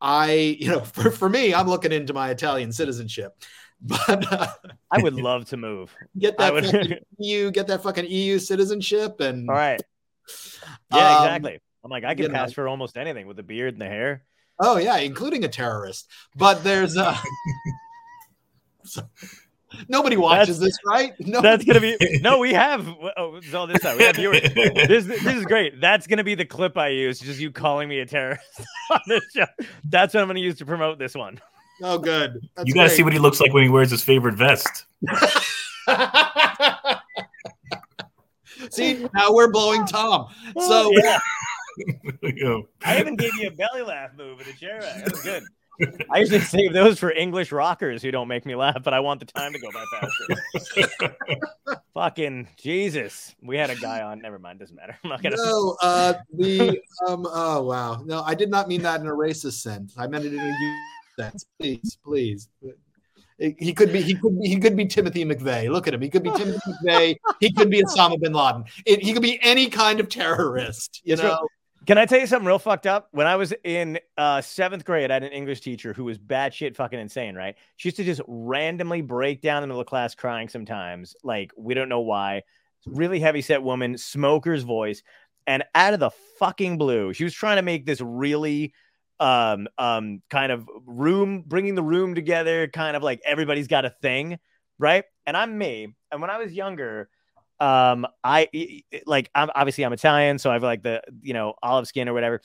I, 0.00 0.56
you 0.58 0.68
know, 0.68 0.80
for, 0.80 1.10
for 1.10 1.28
me, 1.28 1.52
I'm 1.54 1.68
looking 1.68 1.92
into 1.92 2.12
my 2.14 2.30
Italian 2.30 2.72
citizenship, 2.72 3.36
but 3.82 4.32
uh, 4.32 4.46
I 4.90 5.02
would 5.02 5.14
love 5.14 5.46
to 5.46 5.56
move. 5.56 5.94
get 6.18 6.38
that 6.38 6.52
would- 6.52 7.00
EU, 7.18 7.50
get 7.50 7.66
that 7.66 7.82
fucking 7.82 8.06
EU 8.06 8.38
citizenship. 8.38 9.20
And 9.20 9.48
All 9.50 9.56
right. 9.56 9.80
Yeah, 10.94 11.16
Um, 11.18 11.24
exactly. 11.24 11.60
I'm 11.84 11.90
like, 11.90 12.04
I 12.04 12.14
can 12.14 12.24
you 12.24 12.28
know. 12.28 12.34
pass 12.34 12.52
for 12.52 12.68
almost 12.68 12.96
anything 12.96 13.26
with 13.26 13.36
the 13.36 13.42
beard 13.42 13.74
and 13.74 13.80
the 13.82 13.86
hair. 13.86 14.22
oh, 14.62 14.76
yeah, 14.76 14.96
including 14.98 15.44
a 15.44 15.48
terrorist. 15.48 16.06
But 16.36 16.62
there's 16.64 16.96
uh, 16.96 17.14
so- 17.14 17.20
nobody 19.88 20.16
watches 20.16 20.58
this, 20.58 20.76
right? 20.84 21.12
No, 21.20 21.40
That's 21.40 21.64
gonna 21.64 21.80
be 21.80 21.96
no. 22.22 22.38
We 22.38 22.52
have 22.52 22.86
oh, 23.16 23.40
so 23.50 23.66
this 23.66 23.80
time 23.80 23.98
we 23.98 24.04
have 24.04 24.16
viewers. 24.16 24.40
This 24.42 25.06
this 25.06 25.24
is 25.24 25.44
great. 25.44 25.80
That's 25.80 26.06
gonna 26.06 26.24
be 26.24 26.34
the 26.34 26.44
clip 26.44 26.76
I 26.76 26.88
use. 26.88 27.20
Just 27.20 27.40
you 27.40 27.50
calling 27.50 27.88
me 27.88 28.00
a 28.00 28.06
terrorist 28.06 28.42
on 28.90 29.00
this 29.06 29.22
show. 29.34 29.46
That's 29.84 30.14
what 30.14 30.22
I'm 30.22 30.26
gonna 30.28 30.40
use 30.40 30.58
to 30.58 30.66
promote 30.66 30.98
this 30.98 31.14
one. 31.14 31.40
oh, 31.82 31.98
good. 31.98 32.48
That's 32.56 32.68
you 32.68 32.74
got 32.74 32.82
to 32.82 32.88
great. 32.88 32.96
see 32.96 33.02
what 33.02 33.12
he 33.12 33.18
looks 33.18 33.40
like 33.40 33.52
when 33.52 33.62
he 33.62 33.68
wears 33.68 33.90
his 33.90 34.02
favorite 34.02 34.34
vest. 34.34 34.84
See, 38.70 39.06
now 39.14 39.32
we're 39.32 39.50
blowing 39.50 39.86
Tom. 39.86 40.26
So 40.58 40.92
oh, 40.92 40.92
yeah, 40.92 41.18
I 42.84 43.00
even 43.00 43.16
gave 43.16 43.34
you 43.36 43.48
a 43.48 43.50
belly 43.50 43.82
laugh 43.82 44.10
move 44.16 44.40
in 44.40 44.46
the 44.46 44.52
chair. 44.52 44.80
That 44.80 45.10
was 45.10 45.22
good. 45.22 45.44
I 46.10 46.18
usually 46.18 46.40
save 46.40 46.72
those 46.72 46.98
for 46.98 47.10
English 47.10 47.52
rockers 47.52 48.02
who 48.02 48.10
don't 48.10 48.28
make 48.28 48.46
me 48.46 48.54
laugh, 48.54 48.82
but 48.82 48.94
I 48.94 49.00
want 49.00 49.20
the 49.20 49.26
time 49.26 49.52
to 49.52 49.58
go 49.58 49.68
by 49.72 49.84
faster. 50.00 51.16
Fucking 51.94 52.48
Jesus. 52.56 53.34
We 53.42 53.56
had 53.56 53.70
a 53.70 53.76
guy 53.76 54.02
on. 54.02 54.20
Never 54.20 54.38
mind. 54.38 54.58
Doesn't 54.58 54.76
matter. 54.76 54.96
I'm 55.02 55.10
not 55.10 55.22
gonna. 55.22 55.36
no, 55.36 55.76
uh, 55.82 56.14
the 56.32 56.80
um, 57.06 57.26
oh 57.30 57.62
wow, 57.62 58.02
no, 58.04 58.22
I 58.22 58.34
did 58.34 58.50
not 58.50 58.68
mean 58.68 58.82
that 58.82 59.00
in 59.00 59.06
a 59.06 59.12
racist 59.12 59.60
sense. 59.60 59.94
I 59.96 60.06
meant 60.06 60.24
it 60.24 60.32
in 60.32 60.40
a 60.40 60.46
youth 60.46 60.78
sense. 61.18 61.46
Please, 61.58 61.98
please. 62.04 62.48
He 63.38 63.72
could 63.72 63.90
be, 63.90 64.02
he 64.02 64.14
could 64.14 64.38
be, 64.38 64.48
he 64.48 64.60
could 64.60 64.76
be 64.76 64.84
Timothy 64.84 65.24
McVeigh. 65.24 65.70
Look 65.70 65.88
at 65.88 65.94
him. 65.94 66.02
He 66.02 66.10
could 66.10 66.22
be 66.22 66.30
Timothy 66.32 66.60
McVeigh. 66.84 67.16
He 67.40 67.50
could 67.50 67.70
be 67.70 67.82
Osama 67.82 68.20
bin 68.20 68.34
Laden. 68.34 68.64
It, 68.84 69.02
he 69.02 69.14
could 69.14 69.22
be 69.22 69.38
any 69.42 69.68
kind 69.68 69.98
of 69.98 70.10
terrorist. 70.10 71.00
You 71.04 71.16
That's 71.16 71.26
right. 71.26 71.48
Can 71.86 71.96
I 71.96 72.04
tell 72.04 72.20
you 72.20 72.26
something 72.26 72.46
real 72.46 72.58
fucked 72.58 72.86
up? 72.86 73.08
When 73.12 73.26
I 73.26 73.36
was 73.36 73.54
in 73.64 73.98
uh, 74.18 74.42
seventh 74.42 74.84
grade, 74.84 75.10
I 75.10 75.14
had 75.14 75.22
an 75.22 75.32
English 75.32 75.60
teacher 75.60 75.94
who 75.94 76.04
was 76.04 76.18
batshit 76.18 76.76
fucking 76.76 76.98
insane, 76.98 77.34
right? 77.34 77.56
She 77.76 77.88
used 77.88 77.96
to 77.96 78.04
just 78.04 78.20
randomly 78.26 79.00
break 79.00 79.40
down 79.40 79.58
in 79.58 79.62
the 79.62 79.66
middle 79.68 79.80
of 79.80 79.86
class 79.86 80.14
crying 80.14 80.48
sometimes. 80.48 81.16
Like, 81.24 81.52
we 81.56 81.72
don't 81.72 81.88
know 81.88 82.00
why. 82.00 82.42
Really 82.86 83.18
heavy 83.18 83.40
set 83.40 83.62
woman, 83.62 83.96
smoker's 83.96 84.62
voice. 84.62 85.02
And 85.46 85.64
out 85.74 85.94
of 85.94 86.00
the 86.00 86.10
fucking 86.38 86.76
blue, 86.76 87.14
she 87.14 87.24
was 87.24 87.32
trying 87.32 87.56
to 87.56 87.62
make 87.62 87.86
this 87.86 88.00
really 88.00 88.74
um 89.18 89.68
um 89.76 90.22
kind 90.30 90.50
of 90.50 90.66
room 90.86 91.44
bringing 91.46 91.74
the 91.74 91.82
room 91.82 92.14
together 92.14 92.66
kind 92.68 92.96
of 92.96 93.02
like 93.02 93.20
everybody's 93.26 93.68
got 93.68 93.84
a 93.84 93.90
thing 93.90 94.38
right 94.78 95.04
and 95.26 95.36
i'm 95.36 95.58
me 95.58 95.94
and 96.10 96.22
when 96.22 96.30
i 96.30 96.38
was 96.38 96.54
younger 96.54 97.10
um 97.60 98.06
i 98.24 98.48
like 99.06 99.30
i'm 99.34 99.50
obviously 99.54 99.84
i'm 99.84 99.92
italian 99.92 100.38
so 100.38 100.50
i've 100.50 100.62
like 100.62 100.82
the 100.82 101.02
you 101.20 101.34
know 101.34 101.54
olive 101.62 101.86
skin 101.86 102.08
or 102.08 102.14
whatever. 102.14 102.40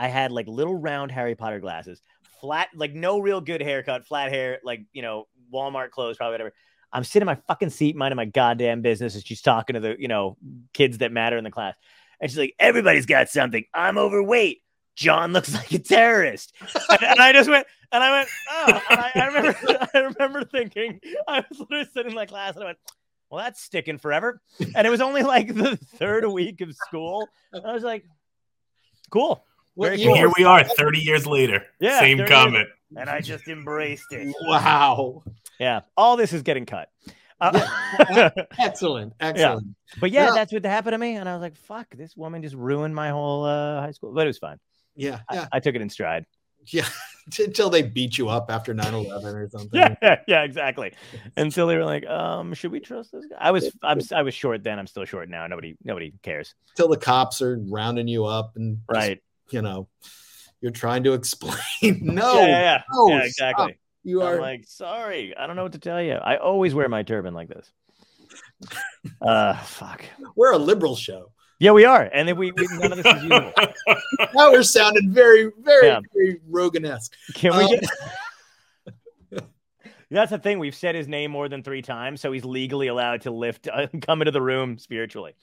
I 0.00 0.06
had 0.06 0.30
like 0.30 0.46
little 0.46 0.76
round 0.76 1.10
harry 1.10 1.34
potter 1.34 1.60
glasses 1.60 2.00
flat 2.40 2.68
like 2.74 2.94
no 2.94 3.18
real 3.18 3.40
good 3.40 3.60
haircut 3.60 4.06
flat 4.06 4.30
hair 4.30 4.58
like 4.62 4.82
you 4.92 5.02
know 5.02 5.26
walmart 5.52 5.90
clothes 5.90 6.16
probably 6.16 6.34
whatever. 6.34 6.52
I'm 6.92 7.04
sitting 7.04 7.22
in 7.22 7.26
my 7.26 7.38
fucking 7.46 7.70
seat 7.70 7.96
minding 7.96 8.16
my 8.16 8.24
goddamn 8.24 8.80
business 8.80 9.14
and 9.14 9.24
she's 9.24 9.42
talking 9.42 9.74
to 9.74 9.80
the 9.80 9.96
you 9.98 10.08
know 10.08 10.36
kids 10.72 10.98
that 10.98 11.12
matter 11.12 11.36
in 11.36 11.44
the 11.44 11.50
class. 11.50 11.74
And 12.20 12.30
she's 12.30 12.38
like 12.38 12.54
everybody's 12.58 13.06
got 13.06 13.28
something. 13.28 13.64
I'm 13.74 13.98
overweight. 13.98 14.62
John 14.96 15.32
looks 15.32 15.54
like 15.54 15.72
a 15.72 15.78
terrorist. 15.78 16.54
And, 16.88 17.02
and 17.02 17.20
i 17.20 17.32
just 17.32 17.48
went 17.48 17.66
and 17.92 18.02
i 18.02 18.18
went 18.18 18.28
oh 18.50 18.82
I, 18.90 19.10
I 19.14 19.26
remember 19.26 19.58
i 19.94 19.98
remember 19.98 20.44
thinking 20.44 21.00
i 21.26 21.44
was 21.48 21.60
literally 21.60 21.88
sitting 21.92 22.12
in 22.12 22.16
my 22.16 22.26
class 22.26 22.54
and 22.54 22.64
i 22.64 22.66
went 22.66 22.78
well, 23.30 23.44
that's 23.44 23.60
sticking 23.62 23.98
forever. 23.98 24.40
And 24.74 24.86
it 24.86 24.90
was 24.90 25.00
only 25.00 25.22
like 25.22 25.54
the 25.54 25.76
third 25.76 26.26
week 26.26 26.60
of 26.60 26.74
school. 26.74 27.28
I 27.54 27.72
was 27.72 27.82
like, 27.82 28.04
cool. 29.10 29.44
What 29.74 29.88
Very 29.90 30.00
year 30.00 30.08
and 30.10 30.16
here 30.18 30.32
we 30.36 30.44
are, 30.44 30.64
30 30.64 30.98
years 30.98 31.26
later. 31.26 31.64
Yeah, 31.80 32.00
Same 32.00 32.18
30 32.18 32.30
years- 32.30 32.42
comment. 32.44 32.68
And 32.96 33.08
I 33.10 33.20
just 33.20 33.46
embraced 33.48 34.10
it. 34.12 34.34
Wow. 34.42 35.22
Yeah. 35.60 35.80
All 35.96 36.16
this 36.16 36.32
is 36.32 36.42
getting 36.42 36.64
cut. 36.66 36.88
Uh, 37.40 38.30
Excellent. 38.58 39.12
Excellent. 39.20 39.76
but 40.00 40.10
yeah, 40.10 40.26
Yeah. 40.28 40.32
that's 40.34 40.52
what 40.52 40.64
happened 40.64 40.94
to 40.94 40.98
me. 40.98 41.16
And 41.16 41.28
I 41.28 41.34
was 41.34 41.42
like, 41.42 41.56
fuck, 41.56 41.86
this 41.94 42.16
woman 42.16 42.42
just 42.42 42.54
ruined 42.56 42.94
my 42.94 43.10
whole 43.10 43.44
uh, 43.44 43.80
high 43.82 43.90
school. 43.92 44.12
But 44.14 44.22
it 44.22 44.28
was 44.28 44.38
fine. 44.38 44.58
Yeah. 44.96 45.20
I- 45.28 45.34
Yeah. 45.34 45.46
I, 45.52 45.60
took 45.60 45.74
it 45.74 45.82
in 45.82 45.90
stride. 45.90 46.24
Yeah. 46.66 46.86
Until 47.38 47.70
they 47.70 47.82
beat 47.82 48.16
you 48.18 48.28
up 48.28 48.50
after 48.50 48.72
9 48.74 48.94
11 48.94 49.34
or 49.34 49.48
something. 49.50 49.70
Yeah, 50.02 50.16
yeah, 50.26 50.42
exactly. 50.42 50.92
Until 51.36 51.66
they 51.66 51.76
were 51.76 51.84
like, 51.84 52.06
um, 52.06 52.54
should 52.54 52.72
we 52.72 52.80
trust 52.80 53.12
this 53.12 53.26
guy? 53.26 53.36
I 53.38 53.50
was, 53.50 53.70
I'm, 53.82 54.00
I 54.14 54.22
was 54.22 54.34
short 54.34 54.62
then. 54.62 54.78
I'm 54.78 54.86
still 54.86 55.04
short 55.04 55.28
now. 55.28 55.46
Nobody, 55.46 55.76
nobody 55.84 56.12
cares. 56.22 56.54
Until 56.70 56.88
the 56.88 56.96
cops 56.96 57.42
are 57.42 57.58
rounding 57.68 58.08
you 58.08 58.24
up 58.24 58.52
and, 58.56 58.78
just, 58.78 58.88
Right. 58.90 59.22
you 59.50 59.62
know, 59.62 59.88
you're 60.60 60.72
trying 60.72 61.04
to 61.04 61.12
explain. 61.12 61.56
no. 61.82 62.34
yeah, 62.40 62.46
yeah, 62.46 62.60
yeah. 62.60 62.82
no, 62.92 63.08
yeah, 63.08 63.16
stop. 63.18 63.26
exactly. 63.26 63.78
You 64.04 64.22
I'm 64.22 64.34
are. 64.36 64.40
like, 64.40 64.64
sorry, 64.66 65.36
I 65.36 65.46
don't 65.46 65.56
know 65.56 65.64
what 65.64 65.72
to 65.72 65.78
tell 65.78 66.00
you. 66.02 66.14
I 66.14 66.36
always 66.38 66.74
wear 66.74 66.88
my 66.88 67.02
turban 67.02 67.34
like 67.34 67.48
this. 67.48 67.70
Uh, 69.20 69.54
fuck. 69.58 70.04
we're 70.34 70.52
a 70.52 70.58
liberal 70.58 70.96
show. 70.96 71.30
Yeah, 71.60 71.72
we 71.72 71.84
are, 71.84 72.08
and 72.12 72.28
then 72.28 72.36
we, 72.36 72.52
we 72.52 72.68
none 72.78 72.92
of 72.92 73.02
this 73.02 73.14
is 73.16 73.22
usable. 73.24 73.52
Now 74.34 74.52
we're 74.52 74.62
sounding 74.62 75.10
very, 75.10 75.50
very, 75.60 75.86
Yeah. 75.88 76.00
very 76.14 76.40
Rogan-esque. 76.48 77.12
Can 77.34 77.56
we 77.56 77.64
Um, 77.64 77.70
get? 77.70 79.44
That's 80.10 80.30
the 80.30 80.38
thing. 80.38 80.58
We've 80.58 80.74
said 80.74 80.94
his 80.94 81.06
name 81.08 81.30
more 81.30 81.48
than 81.48 81.62
three 81.62 81.82
times, 81.82 82.20
so 82.20 82.32
he's 82.32 82.44
legally 82.44 82.86
allowed 82.86 83.22
to 83.22 83.30
lift, 83.30 83.68
uh, 83.70 83.86
come 84.02 84.22
into 84.22 84.30
the 84.30 84.40
room 84.40 84.78
spiritually. 84.78 85.34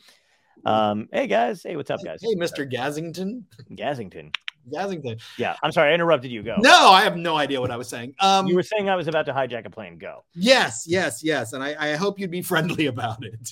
Um, 0.65 1.07
hey 1.11 1.27
guys, 1.27 1.61
hey, 1.61 1.75
what's 1.75 1.91
up, 1.91 1.99
guys? 2.03 2.19
Hey, 2.23 2.33
Mr. 2.35 2.69
Gazington. 2.71 3.43
Gazington. 3.71 4.33
Gazington. 4.73 5.21
Yeah, 5.37 5.55
I'm 5.61 5.71
sorry, 5.71 5.91
I 5.91 5.93
interrupted 5.93 6.31
you. 6.31 6.41
Go. 6.41 6.55
No, 6.59 6.89
I 6.89 7.03
have 7.03 7.17
no 7.17 7.35
idea 7.35 7.61
what 7.61 7.69
I 7.69 7.77
was 7.77 7.87
saying. 7.89 8.15
Um, 8.19 8.47
You 8.47 8.55
were 8.55 8.63
saying 8.63 8.89
I 8.89 8.95
was 8.95 9.07
about 9.07 9.27
to 9.27 9.33
hijack 9.33 9.65
a 9.65 9.69
plane. 9.69 9.97
Go. 9.99 10.23
yes, 10.33 10.85
yes, 10.87 11.21
yes. 11.23 11.53
And 11.53 11.63
I, 11.63 11.75
I 11.91 11.95
hope 11.95 12.17
you'd 12.19 12.31
be 12.31 12.41
friendly 12.41 12.87
about 12.87 13.23
it. 13.23 13.49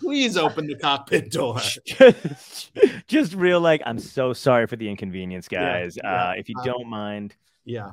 Please 0.00 0.36
open 0.36 0.66
the 0.66 0.76
cockpit 0.76 1.30
door. 1.32 1.58
just, 1.58 2.70
just 3.06 3.34
real 3.34 3.60
like, 3.60 3.82
I'm 3.86 3.98
so 3.98 4.32
sorry 4.32 4.66
for 4.66 4.76
the 4.76 4.88
inconvenience, 4.88 5.48
Yeah, 5.50 5.80
guys. 5.80 5.96
yeah. 6.02 6.28
Uh, 6.28 6.32
if 6.36 6.48
you 6.48 6.54
Um, 6.58 6.64
don't 6.64 6.86
mind. 6.88 7.34
Yeah. 7.64 7.92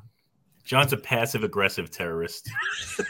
John's 0.65 0.93
a 0.93 0.97
passive 0.97 1.43
aggressive 1.43 1.91
terrorist. 1.91 2.49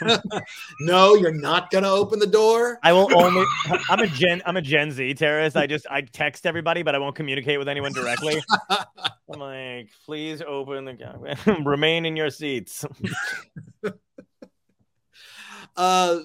No, 0.80 1.14
you're 1.14 1.32
not 1.34 1.70
gonna 1.70 1.88
open 1.88 2.18
the 2.18 2.26
door. 2.26 2.80
I 2.82 2.92
will 2.92 3.08
only. 3.16 3.44
I'm 3.88 4.00
a 4.00 4.08
Gen. 4.08 4.42
I'm 4.44 4.56
a 4.56 4.60
Gen 4.60 4.90
Z 4.90 5.14
terrorist. 5.14 5.56
I 5.56 5.68
just 5.68 5.86
I 5.88 6.00
text 6.00 6.46
everybody, 6.46 6.82
but 6.82 6.96
I 6.96 6.98
won't 6.98 7.14
communicate 7.14 7.58
with 7.60 7.68
anyone 7.68 7.92
directly. 7.92 8.42
I'm 8.68 9.38
like, 9.38 9.90
please 10.04 10.42
open 10.42 10.84
the. 10.84 11.60
Remain 11.64 12.06
in 12.06 12.16
your 12.16 12.30
seats. 12.30 12.84
Uh, 15.76 16.18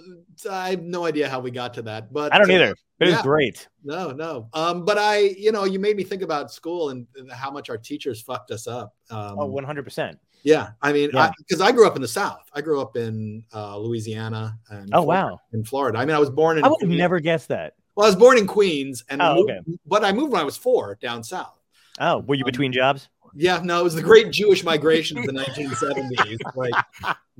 I 0.49 0.69
have 0.71 0.81
no 0.83 1.05
idea 1.05 1.27
how 1.29 1.39
we 1.39 1.51
got 1.51 1.73
to 1.75 1.81
that, 1.83 2.13
but 2.13 2.33
I 2.33 2.37
don't 2.37 2.49
uh, 2.51 2.53
either. 2.53 2.75
It 2.99 3.05
was 3.05 3.13
yeah. 3.15 3.21
great. 3.21 3.67
No, 3.83 4.11
no. 4.11 4.49
Um, 4.53 4.83
but 4.85 4.97
I, 4.97 5.19
you 5.19 5.51
know, 5.51 5.63
you 5.63 5.79
made 5.79 5.95
me 5.95 6.03
think 6.03 6.21
about 6.21 6.51
school 6.51 6.89
and 6.89 7.07
how 7.31 7.49
much 7.49 7.69
our 7.69 7.77
teachers 7.77 8.21
fucked 8.21 8.51
us 8.51 8.67
up. 8.67 8.93
Um, 9.09 9.39
Oh, 9.39 9.49
100%. 9.49 10.15
yeah. 10.43 10.71
I 10.81 10.91
mean, 10.91 11.09
Yeah. 11.13 11.31
because 11.37 11.61
I, 11.61 11.71
grew 11.71 11.87
up 11.87 11.95
in 11.95 12.01
the 12.01 12.07
South. 12.09 12.41
I 12.53 12.59
grew 12.61 12.81
up 12.81 12.97
in 12.97 13.43
uh, 13.53 13.77
Louisiana 13.77 14.59
and 14.69 14.89
Oh, 14.93 15.03
Florida- 15.03 15.27
wow. 15.31 15.39
in 15.53 15.63
Florida. 15.63 15.97
I 15.97 16.05
mean, 16.05 16.15
I 16.15 16.19
was 16.19 16.29
born 16.29 16.57
in. 16.57 16.65
I 16.65 16.67
would 16.67 16.81
have 16.81 16.89
never 16.89 17.19
guessed 17.21 17.47
that. 17.47 17.75
Well, 17.95 18.05
I 18.05 18.09
was 18.09 18.17
born 18.17 18.37
in 18.37 18.47
Queens, 18.47 19.03
and 19.09 19.21
Oh, 19.21 19.35
moved- 19.35 19.49
okay. 19.51 19.59
but 19.85 20.03
I 20.03 20.11
moved 20.11 20.33
when 20.33 20.41
I 20.41 20.45
was 20.45 20.57
four 20.57 20.97
down 21.01 21.23
south. 21.23 21.57
Oh, 22.01 22.19
were 22.19 22.35
you 22.35 22.43
Um, 22.43 22.51
between 22.51 22.71
jobs? 22.73 23.07
Yeah, 23.35 23.61
no, 23.63 23.79
it 23.79 23.83
was 23.83 23.95
the 23.95 24.01
great 24.01 24.31
Jewish 24.31 24.63
migration 24.63 25.17
of 25.19 25.25
the 25.25 25.31
1970s. 25.33 26.37
Like, 26.55 26.73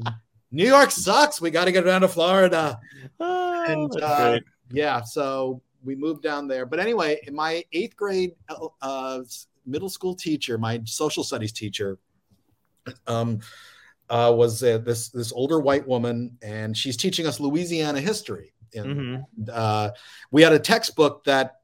New 0.52 0.68
York 0.68 0.92
sucks. 0.92 1.40
We 1.40 1.52
got 1.52 1.66
to 1.66 1.72
get 1.72 1.86
down 1.86 2.02
to 2.02 2.08
Florida. 2.08 2.80
Oh, 3.22 3.64
and 3.68 4.02
uh, 4.02 4.40
yeah, 4.72 5.02
so 5.02 5.62
we 5.84 5.96
moved 5.96 6.24
down 6.24 6.48
there. 6.48 6.66
But 6.66 6.80
anyway, 6.80 7.20
my 7.32 7.64
eighth 7.72 7.96
grade 7.96 8.32
uh, 8.82 9.20
middle 9.66 9.90
school 9.90 10.16
teacher, 10.16 10.58
my 10.58 10.82
social 10.86 11.24
studies 11.24 11.52
teacher, 11.52 11.98
um, 13.08 13.40
uh, 14.10 14.34
was 14.36 14.64
uh, 14.64 14.80
this 14.80 15.10
this 15.10 15.32
older 15.34 15.60
white 15.60 15.88
woman, 15.88 16.38
and 16.42 16.76
she's 16.76 16.98
teaching 16.98 17.28
us 17.28 17.40
Louisiana 17.40 18.00
history. 18.02 18.54
And 18.74 18.86
Mhm. 18.86 19.50
uh, 19.52 19.92
we 20.32 20.42
had 20.42 20.54
a 20.54 20.60
textbook 20.60 21.24
that 21.26 21.59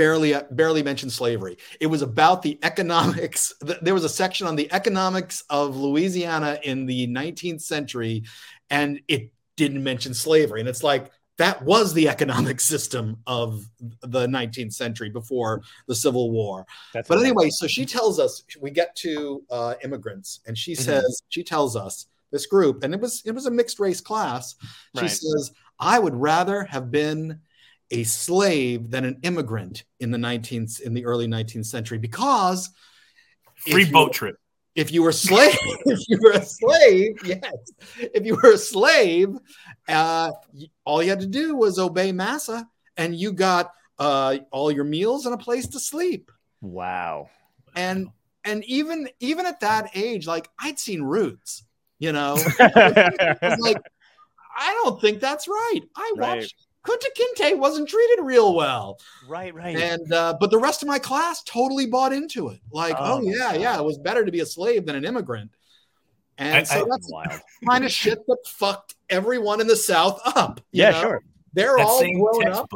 barely 0.00 0.34
barely 0.52 0.82
mentioned 0.82 1.12
slavery. 1.12 1.58
It 1.78 1.86
was 1.94 2.00
about 2.00 2.40
the 2.40 2.58
economics. 2.62 3.52
There 3.82 3.92
was 3.92 4.04
a 4.04 4.08
section 4.22 4.46
on 4.46 4.56
the 4.56 4.68
economics 4.72 5.44
of 5.50 5.76
Louisiana 5.76 6.58
in 6.62 6.86
the 6.86 7.06
19th 7.06 7.60
century, 7.60 8.22
and 8.70 9.00
it 9.08 9.30
didn't 9.58 9.84
mention 9.84 10.14
slavery. 10.14 10.60
And 10.60 10.68
it's 10.70 10.82
like 10.82 11.10
that 11.36 11.62
was 11.62 11.92
the 11.92 12.08
economic 12.08 12.60
system 12.74 13.18
of 13.26 13.66
the 14.00 14.26
19th 14.26 14.72
century 14.72 15.10
before 15.10 15.60
the 15.86 15.94
Civil 15.94 16.30
War. 16.30 16.64
That's 16.94 17.06
But 17.08 17.18
anyway, 17.18 17.50
so 17.50 17.66
she 17.66 17.84
tells 17.84 18.18
us 18.18 18.42
we 18.58 18.70
get 18.70 18.96
to 19.06 19.42
uh, 19.50 19.74
immigrants, 19.84 20.40
and 20.46 20.56
she 20.56 20.72
Mhm. 20.72 20.84
says 20.88 21.22
she 21.28 21.42
tells 21.42 21.76
us 21.76 22.06
this 22.32 22.46
group, 22.46 22.84
and 22.84 22.94
it 22.94 23.00
was 23.04 23.22
it 23.26 23.32
was 23.38 23.44
a 23.46 23.50
mixed 23.50 23.78
race 23.80 24.00
class. 24.00 24.54
She 24.96 25.02
Right. 25.02 25.10
says, 25.24 25.52
"I 25.78 25.98
would 25.98 26.14
rather 26.14 26.58
have 26.74 26.90
been 26.90 27.40
a 27.90 28.04
slave 28.04 28.90
than 28.90 29.04
an 29.04 29.18
immigrant 29.22 29.84
in 29.98 30.10
the 30.10 30.18
19th 30.18 30.80
in 30.80 30.94
the 30.94 31.04
early 31.04 31.26
19th 31.26 31.66
century 31.66 31.98
because 31.98 32.70
Free 33.56 33.82
if 33.82 33.88
you- 33.88 33.92
boat 33.92 34.12
trip. 34.12 34.36
if 34.74 34.92
you 34.92 35.02
were 35.02 35.10
a 35.10 35.12
slave, 35.12 35.56
if 35.86 36.00
you 36.08 36.18
were 36.22 36.30
a 36.32 36.44
slave, 36.44 37.16
yes, 37.24 37.52
if 37.98 38.24
you 38.24 38.36
were 38.42 38.52
a 38.52 38.58
slave, 38.58 39.36
uh, 39.88 40.30
all 40.84 41.02
you 41.02 41.10
had 41.10 41.20
to 41.20 41.26
do 41.26 41.56
was 41.56 41.78
obey 41.78 42.12
massa, 42.12 42.66
and 42.96 43.14
you 43.16 43.32
got 43.32 43.72
uh, 43.98 44.38
all 44.50 44.70
your 44.72 44.84
meals 44.84 45.26
and 45.26 45.34
a 45.34 45.38
place 45.38 45.66
to 45.68 45.80
sleep. 45.80 46.30
Wow. 46.60 47.28
And 47.74 48.08
and 48.44 48.64
even 48.64 49.08
even 49.20 49.44
at 49.46 49.60
that 49.60 49.90
age, 49.94 50.26
like 50.26 50.48
I'd 50.58 50.78
seen 50.78 51.02
Roots, 51.02 51.64
you 51.98 52.12
know, 52.12 52.36
I 52.60 53.36
was 53.42 53.58
like, 53.60 53.76
I 54.56 54.72
don't 54.82 55.00
think 55.00 55.20
that's 55.20 55.46
right. 55.48 55.80
I 55.96 56.12
Right. 56.16 56.52
Kunta 56.86 57.06
Kinte 57.18 57.58
wasn't 57.58 57.88
treated 57.88 58.22
real 58.22 58.54
well. 58.54 58.98
right, 59.28 59.54
right. 59.54 59.76
And 59.76 60.12
uh, 60.12 60.34
but 60.40 60.50
the 60.50 60.58
rest 60.58 60.82
of 60.82 60.88
my 60.88 60.98
class 60.98 61.42
totally 61.42 61.86
bought 61.86 62.12
into 62.12 62.48
it. 62.48 62.60
Like, 62.72 62.94
Oh 62.98 63.18
oh, 63.18 63.20
yeah, 63.22 63.52
God. 63.52 63.60
yeah, 63.60 63.78
it 63.78 63.84
was 63.84 63.98
better 63.98 64.24
to 64.24 64.32
be 64.32 64.40
a 64.40 64.46
slave 64.46 64.86
than 64.86 64.96
an 64.96 65.04
immigrant. 65.04 65.50
And 66.38 66.56
I- 66.56 66.62
so 66.62 66.80
I- 66.80 66.88
that's 66.90 67.10
Wild. 67.12 67.40
kind 67.68 67.84
of 67.84 67.92
shit 67.92 68.18
that 68.26 68.38
fucked 68.46 68.94
everyone 69.10 69.60
in 69.60 69.66
the 69.66 69.76
South 69.76 70.20
up. 70.24 70.60
you 70.72 70.82
Yeah, 70.84 70.90
know? 70.92 71.00
sure. 71.02 71.22
They're 71.52 71.76
That 71.76 71.86
all 71.86 71.98
same 71.98 72.18
grown 72.20 72.46
up. 72.48 72.70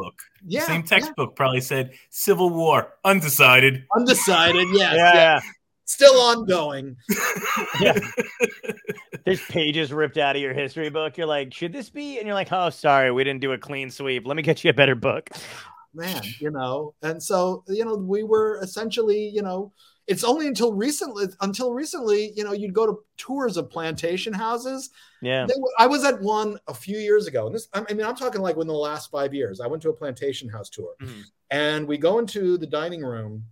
Yeah, 0.45 0.67
same 0.67 0.81
yeah. 0.81 0.85
textbook 0.87 1.35
probably 1.35 1.61
said 1.61 1.93
Civil 2.09 2.49
War, 2.49 2.93
undecided. 3.05 3.85
undecided. 3.95 4.67
Yes, 4.73 4.93
yeah, 4.97 5.13
yeah, 5.15 5.39
still 5.85 6.19
ongoing. 6.19 6.97
yeah. 7.81 7.97
There's 9.25 9.41
pages 9.41 9.91
ripped 9.91 10.17
out 10.17 10.35
of 10.35 10.41
your 10.41 10.53
history 10.53 10.89
book. 10.89 11.17
You're 11.17 11.25
like, 11.27 11.53
should 11.53 11.73
this 11.73 11.89
be? 11.89 12.17
And 12.17 12.27
you're 12.27 12.35
like, 12.35 12.51
oh, 12.51 12.69
sorry, 12.69 13.11
we 13.11 13.23
didn't 13.23 13.41
do 13.41 13.53
a 13.53 13.57
clean 13.57 13.89
sweep. 13.89 14.25
Let 14.27 14.37
me 14.37 14.43
get 14.43 14.63
you 14.63 14.69
a 14.69 14.73
better 14.73 14.95
book. 14.95 15.29
man 15.93 16.21
you 16.41 16.51
know 16.51 16.93
and 17.03 17.23
so 17.23 17.63
you 17.69 17.85
know 17.85 17.95
we 17.95 18.21
were 18.21 18.59
essentially 18.61 19.29
you 19.33 19.41
know 19.41 19.71
it's 20.07 20.25
only 20.25 20.45
until 20.45 20.73
recently 20.73 21.25
until 21.39 21.71
recently 21.73 22.33
you 22.35 22.43
know 22.43 22.51
you'd 22.51 22.73
go 22.73 22.85
to 22.85 22.99
tours 23.15 23.55
of 23.55 23.69
plantation 23.69 24.33
houses 24.33 24.89
Yeah. 25.21 25.45
Were- 25.45 25.71
i 25.79 25.87
was 25.87 26.03
at 26.03 26.19
one 26.21 26.59
a 26.67 26.73
few 26.73 26.97
years 26.97 27.27
ago 27.27 27.45
and 27.45 27.55
this 27.55 27.69
i 27.73 27.79
mean 27.93 28.05
i'm 28.05 28.13
talking 28.17 28.41
like 28.41 28.57
within 28.57 28.67
the 28.73 28.73
last 28.73 29.09
five 29.09 29.33
years 29.33 29.61
i 29.61 29.67
went 29.67 29.81
to 29.83 29.89
a 29.89 29.93
plantation 29.93 30.49
house 30.49 30.69
tour 30.69 30.95
Mhm. 31.01 31.21
and 31.49 31.87
we 31.87 31.97
go 31.97 32.19
into 32.19 32.57
the 32.57 32.67
dining 32.67 32.99
room 33.01 33.45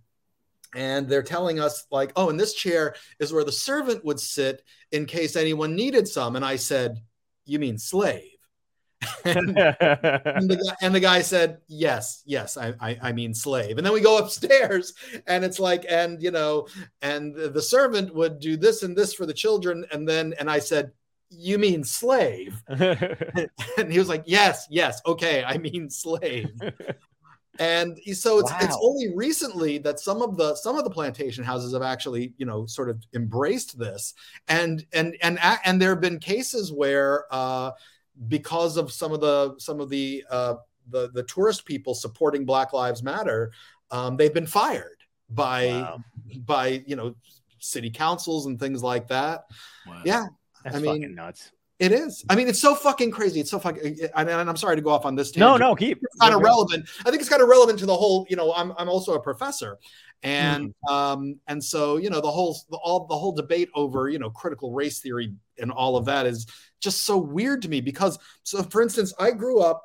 and 0.74 1.08
they're 1.08 1.22
telling 1.22 1.60
us 1.60 1.86
like 1.90 2.12
oh 2.16 2.30
and 2.30 2.38
this 2.38 2.54
chair 2.54 2.94
is 3.18 3.32
where 3.32 3.44
the 3.44 3.52
servant 3.52 4.04
would 4.04 4.20
sit 4.20 4.62
in 4.92 5.06
case 5.06 5.36
anyone 5.36 5.74
needed 5.74 6.06
some 6.06 6.36
and 6.36 6.44
i 6.44 6.56
said 6.56 7.00
you 7.44 7.58
mean 7.58 7.78
slave 7.78 8.30
and, 9.24 9.38
and 9.38 10.50
the, 10.50 10.56
guy, 10.56 10.76
and 10.82 10.94
the 10.94 11.00
guy 11.00 11.22
said, 11.22 11.58
"Yes, 11.66 12.22
yes, 12.26 12.56
I, 12.56 12.74
I, 12.80 12.98
I 13.02 13.12
mean 13.12 13.34
slave." 13.34 13.76
And 13.76 13.86
then 13.86 13.92
we 13.92 14.00
go 14.00 14.18
upstairs, 14.18 14.94
and 15.26 15.44
it's 15.44 15.60
like, 15.60 15.84
and 15.88 16.22
you 16.22 16.30
know, 16.30 16.68
and 17.02 17.34
the 17.34 17.62
servant 17.62 18.14
would 18.14 18.38
do 18.38 18.56
this 18.56 18.82
and 18.82 18.96
this 18.96 19.14
for 19.14 19.26
the 19.26 19.34
children, 19.34 19.84
and 19.92 20.08
then, 20.08 20.34
and 20.38 20.50
I 20.50 20.58
said, 20.58 20.92
"You 21.30 21.58
mean 21.58 21.84
slave?" 21.84 22.62
And 22.68 23.92
he 23.92 23.98
was 23.98 24.08
like, 24.08 24.24
"Yes, 24.26 24.66
yes, 24.70 25.00
okay, 25.06 25.44
I 25.44 25.58
mean 25.58 25.90
slave." 25.90 26.50
And 27.58 27.98
so 28.14 28.38
it's 28.40 28.52
it's 28.60 28.76
only 28.80 29.14
recently 29.14 29.78
that 29.78 30.00
some 30.00 30.22
of 30.22 30.36
the 30.36 30.54
some 30.56 30.76
of 30.76 30.84
the 30.84 30.90
plantation 30.90 31.44
houses 31.44 31.72
have 31.72 31.82
actually 31.82 32.34
you 32.36 32.46
know 32.46 32.66
sort 32.66 32.90
of 32.90 33.02
embraced 33.14 33.78
this, 33.78 34.14
and 34.48 34.84
and 34.92 35.16
and 35.22 35.38
and 35.64 35.80
there 35.80 35.90
have 35.90 36.00
been 36.00 36.18
cases 36.18 36.72
where. 36.72 37.24
uh 37.30 37.72
because 38.28 38.76
of 38.76 38.92
some 38.92 39.10
of 39.12 39.20
the 39.20 39.56
some 39.58 39.80
of 39.80 39.88
the 39.90 40.24
uh, 40.30 40.54
the 40.90 41.10
the 41.14 41.24
tourist 41.24 41.64
people 41.64 41.94
supporting 41.94 42.44
Black 42.44 42.72
Lives 42.72 43.02
Matter, 43.02 43.50
um, 43.90 44.16
they've 44.16 44.32
been 44.32 44.46
fired 44.46 44.98
by 45.30 45.66
Wow. 45.66 46.04
by 46.46 46.84
you 46.86 46.94
know 46.94 47.16
city 47.58 47.90
councils 47.90 48.46
and 48.46 48.56
things 48.60 48.84
like 48.84 49.08
that. 49.08 49.46
Wow. 49.84 50.02
Yeah, 50.04 50.26
That's 50.62 50.76
I 50.76 50.78
mean, 50.78 51.02
fucking 51.02 51.14
nuts. 51.16 51.50
It 51.78 51.92
is. 51.92 52.24
I 52.28 52.36
mean, 52.36 52.48
it's 52.48 52.60
so 52.60 52.74
fucking 52.74 53.10
crazy. 53.10 53.40
It's 53.40 53.50
so 53.50 53.58
fucking. 53.58 53.98
And, 54.14 54.30
I'm 54.30 54.56
sorry 54.56 54.76
to 54.76 54.82
go 54.82 54.90
off 54.90 55.04
on 55.04 55.14
this. 55.16 55.36
No, 55.36 55.58
tangent. 55.58 55.60
no, 55.60 55.74
keep. 55.74 55.98
It's 56.02 56.20
kind 56.20 56.34
of 56.34 56.40
relevant. 56.40 56.88
I 57.00 57.10
think 57.10 57.20
it's 57.20 57.28
kind 57.28 57.42
of 57.42 57.48
relevant 57.48 57.78
to 57.80 57.86
the 57.86 57.96
whole. 57.96 58.26
You 58.30 58.36
know, 58.36 58.52
I'm 58.54 58.72
I'm 58.78 58.88
also 58.88 59.14
a 59.14 59.20
professor, 59.20 59.78
and 60.22 60.68
Mm-hmm. 60.88 60.94
um 60.94 61.40
and 61.48 61.62
so 61.62 61.96
you 61.98 62.10
know 62.10 62.20
the 62.20 62.30
whole 62.30 62.56
the 62.70 62.76
all 62.76 63.06
the 63.06 63.16
whole 63.16 63.32
debate 63.32 63.68
over 63.74 64.08
you 64.08 64.18
know 64.18 64.30
critical 64.30 64.72
race 64.72 65.00
theory 65.00 65.34
and 65.58 65.70
all 65.70 65.96
of 65.96 66.06
that 66.06 66.26
is 66.26 66.46
just 66.80 67.04
so 67.04 67.18
weird 67.18 67.62
to 67.62 67.68
me 67.68 67.80
because 67.80 68.18
so 68.42 68.62
for 68.62 68.80
instance 68.80 69.12
I 69.18 69.32
grew 69.32 69.60
up 69.60 69.82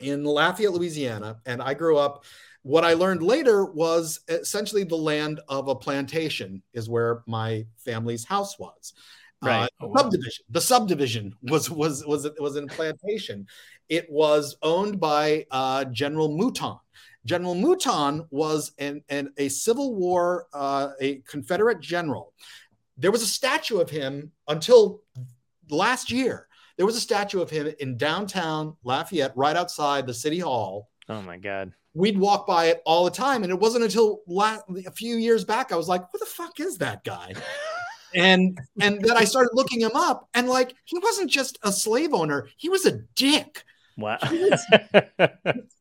in 0.00 0.24
Lafayette, 0.24 0.72
Louisiana, 0.72 1.40
and 1.44 1.60
I 1.60 1.74
grew 1.74 1.98
up. 1.98 2.24
What 2.62 2.84
I 2.84 2.94
learned 2.94 3.22
later 3.22 3.64
was 3.64 4.20
essentially 4.28 4.84
the 4.84 4.96
land 4.96 5.40
of 5.48 5.68
a 5.68 5.74
plantation 5.74 6.62
is 6.72 6.88
where 6.88 7.22
my 7.26 7.66
family's 7.78 8.24
house 8.24 8.58
was. 8.58 8.92
Right. 9.42 9.64
Uh, 9.80 9.86
Oh, 9.86 9.94
subdivision. 9.96 10.44
The 10.50 10.60
subdivision 10.60 11.34
was 11.42 11.70
was 11.70 12.04
was 12.04 12.28
was 12.38 12.56
in 12.56 12.66
plantation. 12.66 13.46
It 13.88 14.10
was 14.10 14.56
owned 14.62 14.98
by 15.00 15.46
uh, 15.50 15.84
General 15.86 16.28
Mouton. 16.36 16.78
General 17.24 17.54
Mouton 17.54 18.26
was 18.30 18.72
an, 18.78 19.02
an 19.08 19.32
a 19.36 19.48
Civil 19.48 19.94
War 19.94 20.46
uh, 20.52 20.90
a 21.00 21.16
Confederate 21.28 21.80
general. 21.80 22.32
There 22.96 23.12
was 23.12 23.22
a 23.22 23.26
statue 23.26 23.78
of 23.78 23.88
him 23.90 24.32
until 24.48 25.02
last 25.70 26.10
year. 26.10 26.48
There 26.76 26.86
was 26.86 26.96
a 26.96 27.00
statue 27.00 27.40
of 27.40 27.50
him 27.50 27.72
in 27.80 27.96
downtown 27.96 28.76
Lafayette, 28.84 29.36
right 29.36 29.56
outside 29.56 30.06
the 30.06 30.14
city 30.14 30.38
hall. 30.40 30.88
Oh 31.08 31.22
my 31.22 31.36
god. 31.36 31.72
We'd 31.94 32.18
walk 32.18 32.46
by 32.46 32.66
it 32.66 32.82
all 32.84 33.04
the 33.04 33.10
time, 33.10 33.42
and 33.42 33.50
it 33.52 33.58
wasn't 33.58 33.84
until 33.84 34.20
la- 34.26 34.58
a 34.86 34.90
few 34.90 35.16
years 35.16 35.44
back 35.44 35.72
I 35.72 35.76
was 35.76 35.88
like, 35.88 36.02
"Who 36.12 36.18
the 36.18 36.26
fuck 36.26 36.58
is 36.60 36.78
that 36.78 37.04
guy?" 37.04 37.34
and 38.14 38.58
and 38.80 39.00
then 39.02 39.16
I 39.16 39.24
started 39.24 39.50
looking 39.54 39.80
him 39.80 39.94
up, 39.94 40.28
and 40.34 40.48
like 40.48 40.74
he 40.84 40.98
wasn't 40.98 41.30
just 41.30 41.58
a 41.62 41.72
slave 41.72 42.12
owner; 42.12 42.48
he 42.56 42.68
was 42.68 42.86
a 42.86 43.00
dick 43.14 43.64
Wow. 43.98 44.18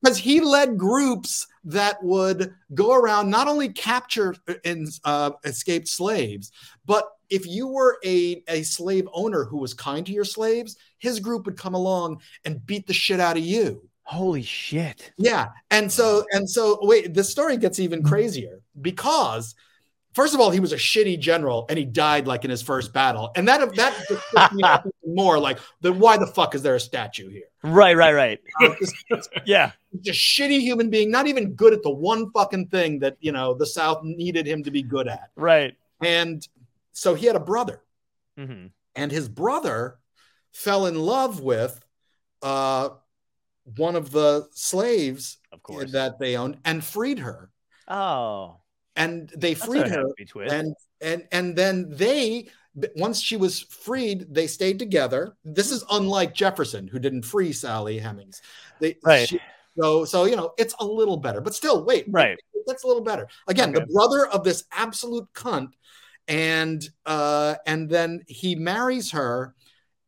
because 0.01 0.17
he 0.17 0.41
led 0.41 0.77
groups 0.77 1.45
that 1.65 2.03
would 2.03 2.51
go 2.73 2.95
around 2.95 3.29
not 3.29 3.47
only 3.47 3.69
capture 3.69 4.35
and 4.65 4.87
uh, 5.03 5.31
escaped 5.45 5.87
slaves, 5.87 6.51
but 6.85 7.07
if 7.29 7.45
you 7.45 7.67
were 7.67 7.99
a, 8.03 8.41
a 8.47 8.63
slave 8.63 9.07
owner 9.13 9.43
who 9.43 9.57
was 9.57 9.75
kind 9.75 10.03
to 10.07 10.11
your 10.11 10.25
slaves, 10.25 10.77
his 10.97 11.19
group 11.19 11.45
would 11.45 11.57
come 11.57 11.75
along 11.75 12.21
and 12.43 12.65
beat 12.65 12.87
the 12.87 12.93
shit 12.93 13.19
out 13.19 13.37
of 13.37 13.43
you. 13.43 13.87
Holy 14.01 14.41
shit. 14.41 15.11
Yeah. 15.17 15.49
And 15.69 15.91
so, 15.91 16.25
and 16.31 16.49
so, 16.49 16.79
wait, 16.81 17.13
the 17.13 17.23
story 17.23 17.57
gets 17.57 17.77
even 17.77 18.01
crazier 18.01 18.61
because 18.81 19.53
First 20.13 20.33
of 20.33 20.39
all, 20.39 20.49
he 20.49 20.59
was 20.59 20.73
a 20.73 20.77
shitty 20.77 21.19
general, 21.19 21.67
and 21.69 21.77
he 21.77 21.85
died 21.85 22.25
like 22.25 22.43
in 22.43 22.49
his 22.49 22.61
first 22.63 22.91
battle, 22.91 23.29
and 23.35 23.47
that 23.47 23.61
of 23.61 23.75
that 23.75 23.93
just 24.09 24.21
pissed 24.33 24.53
me 24.53 24.63
off 24.63 24.81
even 24.81 25.15
more. 25.15 25.37
Like, 25.37 25.59
then 25.81 25.99
why 25.99 26.17
the 26.17 26.25
fuck 26.25 26.55
is 26.55 26.63
there 26.63 26.73
a 26.75 26.79
statue 26.79 27.29
here? 27.29 27.43
Right, 27.63 27.95
right, 27.95 28.13
right. 28.13 28.39
Uh, 29.11 29.17
Yeah. 29.45 29.71
Just 30.01 30.19
shitty 30.19 30.59
human 30.61 30.89
being, 30.89 31.11
not 31.11 31.27
even 31.27 31.53
good 31.53 31.73
at 31.73 31.83
the 31.83 31.91
one 31.91 32.31
fucking 32.31 32.67
thing 32.67 32.99
that 32.99 33.17
you 33.19 33.31
know 33.31 33.53
the 33.53 33.65
South 33.67 34.01
needed 34.03 34.47
him 34.47 34.63
to 34.63 34.71
be 34.71 34.81
good 34.81 35.07
at. 35.07 35.29
Right. 35.35 35.75
And 36.01 36.45
so 36.93 37.13
he 37.13 37.25
had 37.27 37.35
a 37.35 37.39
brother, 37.39 37.81
hmm 38.37 38.67
and 38.95 39.11
his 39.11 39.29
brother 39.29 39.99
fell 40.51 40.87
in 40.87 40.95
love 40.95 41.39
with 41.41 41.79
uh, 42.41 42.89
one 43.75 43.95
of 43.95 44.09
the 44.09 44.47
slaves 44.53 45.37
Of 45.51 45.61
course. 45.61 45.91
that 45.91 46.17
they 46.17 46.35
owned 46.35 46.57
and 46.65 46.83
freed 46.83 47.19
her. 47.19 47.51
oh. 47.87 48.57
And 48.97 49.29
they 49.37 49.53
That's 49.53 49.65
freed 49.65 49.87
her, 49.87 50.05
and 50.49 50.75
and 51.01 51.27
and 51.31 51.55
then 51.55 51.87
they 51.89 52.49
once 52.95 53.21
she 53.21 53.37
was 53.37 53.61
freed, 53.61 54.25
they 54.33 54.47
stayed 54.47 54.79
together. 54.79 55.37
This 55.45 55.71
is 55.71 55.83
unlike 55.91 56.33
Jefferson, 56.33 56.87
who 56.87 56.99
didn't 56.99 57.21
free 57.23 57.53
Sally 57.53 57.99
Hemings. 57.99 58.41
They, 58.79 58.97
Right. 59.03 59.29
she- 59.29 59.39
so 59.79 60.03
so 60.05 60.25
you 60.25 60.35
know 60.35 60.53
it's 60.57 60.73
a 60.79 60.85
little 60.85 61.17
better, 61.17 61.41
but 61.41 61.53
still, 61.53 61.85
wait, 61.85 62.05
Right. 62.09 62.37
that's 62.65 62.83
a 62.83 62.87
little 62.87 63.03
better. 63.03 63.27
Again, 63.47 63.69
Okay. 63.69 63.79
the 63.79 63.93
brother 63.93 64.25
of 64.27 64.43
this 64.43 64.63
absolute 64.71 65.27
cunt, 65.33 65.73
and 66.27 66.89
uh, 67.05 67.55
and 67.67 67.87
then 67.87 68.23
he 68.27 68.55
marries 68.55 69.11
her, 69.11 69.53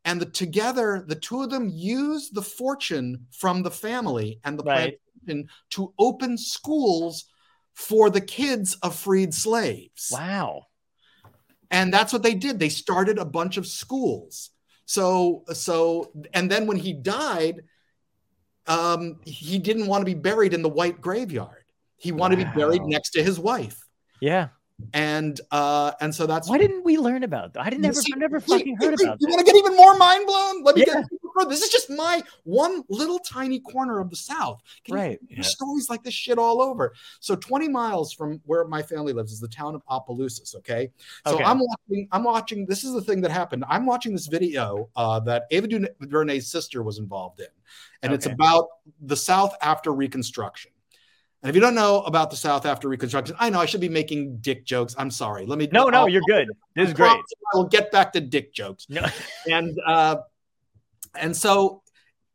and 0.04 0.20
the 0.20 0.26
together 0.26 1.04
the 1.06 1.14
two 1.14 1.42
of 1.42 1.50
them 1.50 1.68
use 1.72 2.30
the 2.30 2.42
fortune 2.42 3.26
from 3.30 3.62
the 3.62 3.70
family 3.70 4.40
and 4.42 4.58
the 4.58 4.64
Right. 4.64 4.98
plantation 5.22 5.48
to 5.70 5.94
open 5.98 6.36
schools 6.36 7.26
for 7.74 8.10
the 8.10 8.20
kids 8.20 8.74
of 8.82 8.94
freed 8.94 9.34
slaves. 9.34 10.10
wow. 10.12 10.66
And 11.70 11.94
that's 11.94 12.12
what 12.12 12.24
they 12.24 12.34
did. 12.34 12.58
They 12.58 12.68
started 12.68 13.18
a 13.18 13.24
bunch 13.24 13.56
of 13.56 13.66
schools. 13.66 14.50
So 14.86 15.44
so 15.52 16.10
and 16.34 16.50
then 16.50 16.66
when 16.66 16.76
he 16.76 16.92
died, 16.92 17.62
um, 18.66 19.20
he 19.24 19.58
didn't 19.58 19.86
want 19.86 20.00
to 20.02 20.04
be 20.04 20.14
buried 20.14 20.52
in 20.52 20.62
the 20.62 20.68
white 20.68 21.00
graveyard. 21.00 21.64
He 21.96 22.10
wanted 22.12 22.40
to 22.40 22.44
be 22.46 22.50
buried 22.58 22.82
next 22.82 23.10
to 23.10 23.22
his 23.22 23.38
wife. 23.38 23.78
Yeah. 24.20 24.48
And 24.94 25.40
uh, 25.50 25.92
and 26.00 26.14
so 26.14 26.26
that's 26.26 26.48
Why 26.48 26.58
didn't 26.58 26.84
we 26.84 26.98
learn 26.98 27.22
about 27.22 27.52
that? 27.54 27.64
I 27.66 27.70
didn't 27.70 27.84
ever 27.84 28.00
See, 28.00 28.12
never 28.16 28.40
fucking 28.40 28.76
heard 28.80 28.94
about 29.00 29.18
You 29.20 29.28
want 29.28 29.38
to 29.40 29.44
get 29.44 29.54
even 29.56 29.76
more 29.76 29.96
mind 29.96 30.26
blown? 30.26 30.64
Let 30.64 30.74
me 30.74 30.84
Yeah. 30.86 30.94
get 31.02 31.04
further. 31.40 31.50
This 31.50 31.62
is 31.62 31.70
just 31.70 31.90
my 31.90 32.22
one 32.44 32.82
little 32.88 33.18
tiny 33.18 33.60
corner 33.60 33.98
of 34.00 34.10
the 34.10 34.16
South. 34.16 34.60
Can 34.84 34.94
Right. 34.94 35.18
There's 35.28 35.50
stories 35.50 35.88
like 35.88 36.02
this 36.02 36.14
shit 36.14 36.38
all 36.38 36.60
over. 36.62 36.92
So 37.20 37.34
20 37.36 37.68
miles 37.68 38.12
from 38.12 38.40
where 38.46 38.64
my 38.66 38.82
family 38.82 39.12
lives 39.12 39.32
is 39.32 39.40
the 39.40 39.48
town 39.48 39.74
of 39.74 39.82
Opelousas. 39.88 40.54
Okay. 40.56 40.90
So 41.26 41.34
Okay. 41.34 41.44
I'm 41.44 41.58
watching, 41.60 42.08
I'm 42.12 42.24
watching, 42.24 42.66
this 42.66 42.84
is 42.84 42.92
the 42.92 43.02
thing 43.02 43.20
that 43.22 43.30
happened. 43.30 43.64
I'm 43.68 43.86
watching 43.86 44.12
this 44.12 44.26
video 44.26 44.88
uh, 44.96 45.20
that 45.20 45.44
Ava 45.50 45.68
DuVernay's 45.68 46.50
sister 46.50 46.82
was 46.82 46.98
involved 46.98 47.40
in. 47.40 47.46
And 48.02 48.12
it's 48.12 48.26
about 48.26 48.66
the 49.02 49.16
South 49.16 49.54
after 49.60 49.92
Reconstruction. 49.92 50.72
And 51.42 51.48
if 51.48 51.54
you 51.54 51.62
don't 51.62 51.74
know 51.74 52.02
about 52.02 52.30
the 52.30 52.36
South 52.36 52.66
after 52.66 52.86
Reconstruction, 52.88 53.34
I 53.38 53.48
know 53.48 53.60
I 53.60 53.66
should 53.66 53.80
be 53.80 53.88
making 53.88 54.38
dick 54.38 54.66
jokes. 54.66 54.94
I'm 54.98 55.10
sorry. 55.10 55.46
Let 55.46 55.58
me 55.58 55.68
No, 55.72 55.88
no, 55.88 56.00
I'll- 56.00 56.08
you're 56.08 56.20
good. 56.28 56.48
This 56.76 56.88
is 56.88 56.94
I 56.94 56.96
great. 56.96 57.08
promise 57.08 57.24
you 57.30 57.46
I 57.54 57.56
will 57.56 57.68
get 57.68 57.90
back 57.90 58.12
to 58.12 58.20
dick 58.20 58.52
jokes. 58.52 58.86
No. 58.90 59.06
And 59.50 59.78
uh, 59.86 60.16
and 61.18 61.36
so 61.36 61.82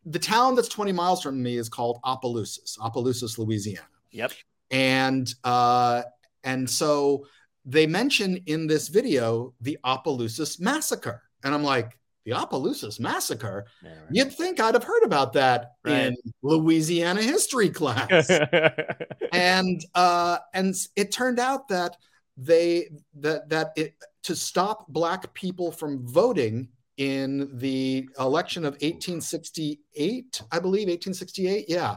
the 0.05 0.19
town 0.19 0.55
that's 0.55 0.69
20 0.69 0.91
miles 0.91 1.21
from 1.23 1.41
me 1.41 1.57
is 1.57 1.69
called 1.69 1.99
Opelousas, 2.03 2.77
Opelousas, 2.79 3.37
Louisiana. 3.39 3.87
Yep. 4.11 4.31
And 4.71 5.33
uh, 5.43 6.03
and 6.43 6.69
so 6.69 7.25
they 7.65 7.87
mention 7.87 8.37
in 8.45 8.67
this 8.67 8.87
video 8.87 9.53
the 9.61 9.77
Opelousas 9.83 10.59
massacre, 10.59 11.21
and 11.43 11.53
I'm 11.53 11.63
like, 11.63 11.97
the 12.25 12.33
Opelousas 12.33 12.99
massacre. 12.99 13.65
Yeah, 13.83 13.89
right. 13.89 13.99
You'd 14.11 14.33
think 14.33 14.59
I'd 14.59 14.73
have 14.73 14.83
heard 14.83 15.03
about 15.03 15.33
that 15.33 15.71
Right. 15.83 16.07
in 16.07 16.15
Louisiana 16.41 17.21
history 17.21 17.69
class 17.69 18.29
and 19.31 19.83
uh 19.93 20.37
and 20.53 20.75
it 20.95 21.11
turned 21.11 21.39
out 21.39 21.67
that 21.69 21.97
they 22.37 22.89
that 23.19 23.49
that 23.49 23.71
it 23.75 23.95
to 24.23 24.35
stop 24.35 24.87
black 24.87 25.33
people 25.35 25.71
from 25.71 26.07
voting 26.07 26.67
in 26.97 27.49
the 27.57 28.07
election 28.19 28.63
of 28.65 28.73
1868 28.73 30.41
i 30.51 30.59
believe 30.59 30.87
1868 30.87 31.65
yeah. 31.67 31.95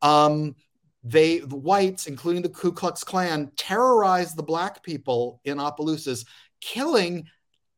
Um 0.00 0.56
they 1.04 1.38
the 1.38 1.56
whites 1.56 2.06
including 2.06 2.42
the 2.42 2.48
ku 2.48 2.72
klux 2.72 3.04
klan 3.04 3.50
terrorized 3.56 4.36
the 4.36 4.42
black 4.42 4.82
people 4.82 5.40
in 5.44 5.58
opelousas 5.58 6.24
killing 6.60 7.26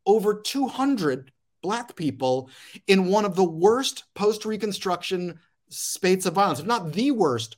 over 0.07 0.41
200 0.41 1.31
black 1.63 1.97
people 1.97 2.51
in 2.87 3.07
one 3.07 3.25
of 3.25 3.35
the 3.35 3.45
worst 3.45 4.05
post-reconstruction 4.15 5.39
spates 5.71 6.27
of 6.27 6.35
violence 6.35 6.61
if 6.61 6.67
not 6.67 6.93
the 6.93 7.11
worst 7.11 7.57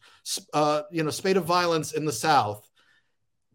uh, 0.53 0.83
you 0.91 1.03
know, 1.03 1.11
spate 1.11 1.37
of 1.37 1.45
violence 1.45 1.93
in 1.93 2.05
the 2.05 2.13
South, 2.13 2.69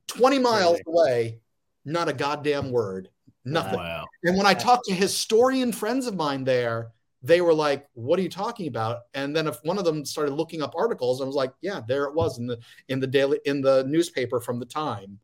20 0.07 0.39
miles 0.39 0.79
Really? 0.85 1.01
away, 1.01 1.39
not 1.85 2.09
a 2.09 2.13
goddamn 2.13 2.71
word, 2.71 3.09
nothing. 3.45 3.79
Wow. 3.79 4.05
And 4.23 4.37
when 4.37 4.45
I 4.45 4.53
talked 4.53 4.85
to 4.85 4.93
historian 4.93 5.71
friends 5.71 6.07
of 6.07 6.15
mine 6.15 6.43
there, 6.43 6.91
they 7.23 7.41
were 7.41 7.53
like, 7.53 7.87
"What 7.93 8.17
are 8.19 8.23
you 8.23 8.29
talking 8.29 8.67
about?" 8.67 9.01
And 9.13 9.35
then 9.35 9.47
if 9.47 9.57
one 9.63 9.77
of 9.77 9.85
them 9.85 10.05
started 10.05 10.33
looking 10.33 10.61
up 10.61 10.73
articles, 10.75 11.21
I 11.21 11.25
was 11.25 11.35
like, 11.35 11.53
"Yeah, 11.61 11.81
there 11.87 12.05
it 12.05 12.15
was 12.15 12.39
in 12.39 12.47
the 12.47 12.59
in 12.87 12.99
the 12.99 13.07
daily 13.07 13.39
in 13.45 13.61
the 13.61 13.83
newspaper 13.87 14.39
from 14.39 14.59
the 14.59 14.65
time." 14.65 15.19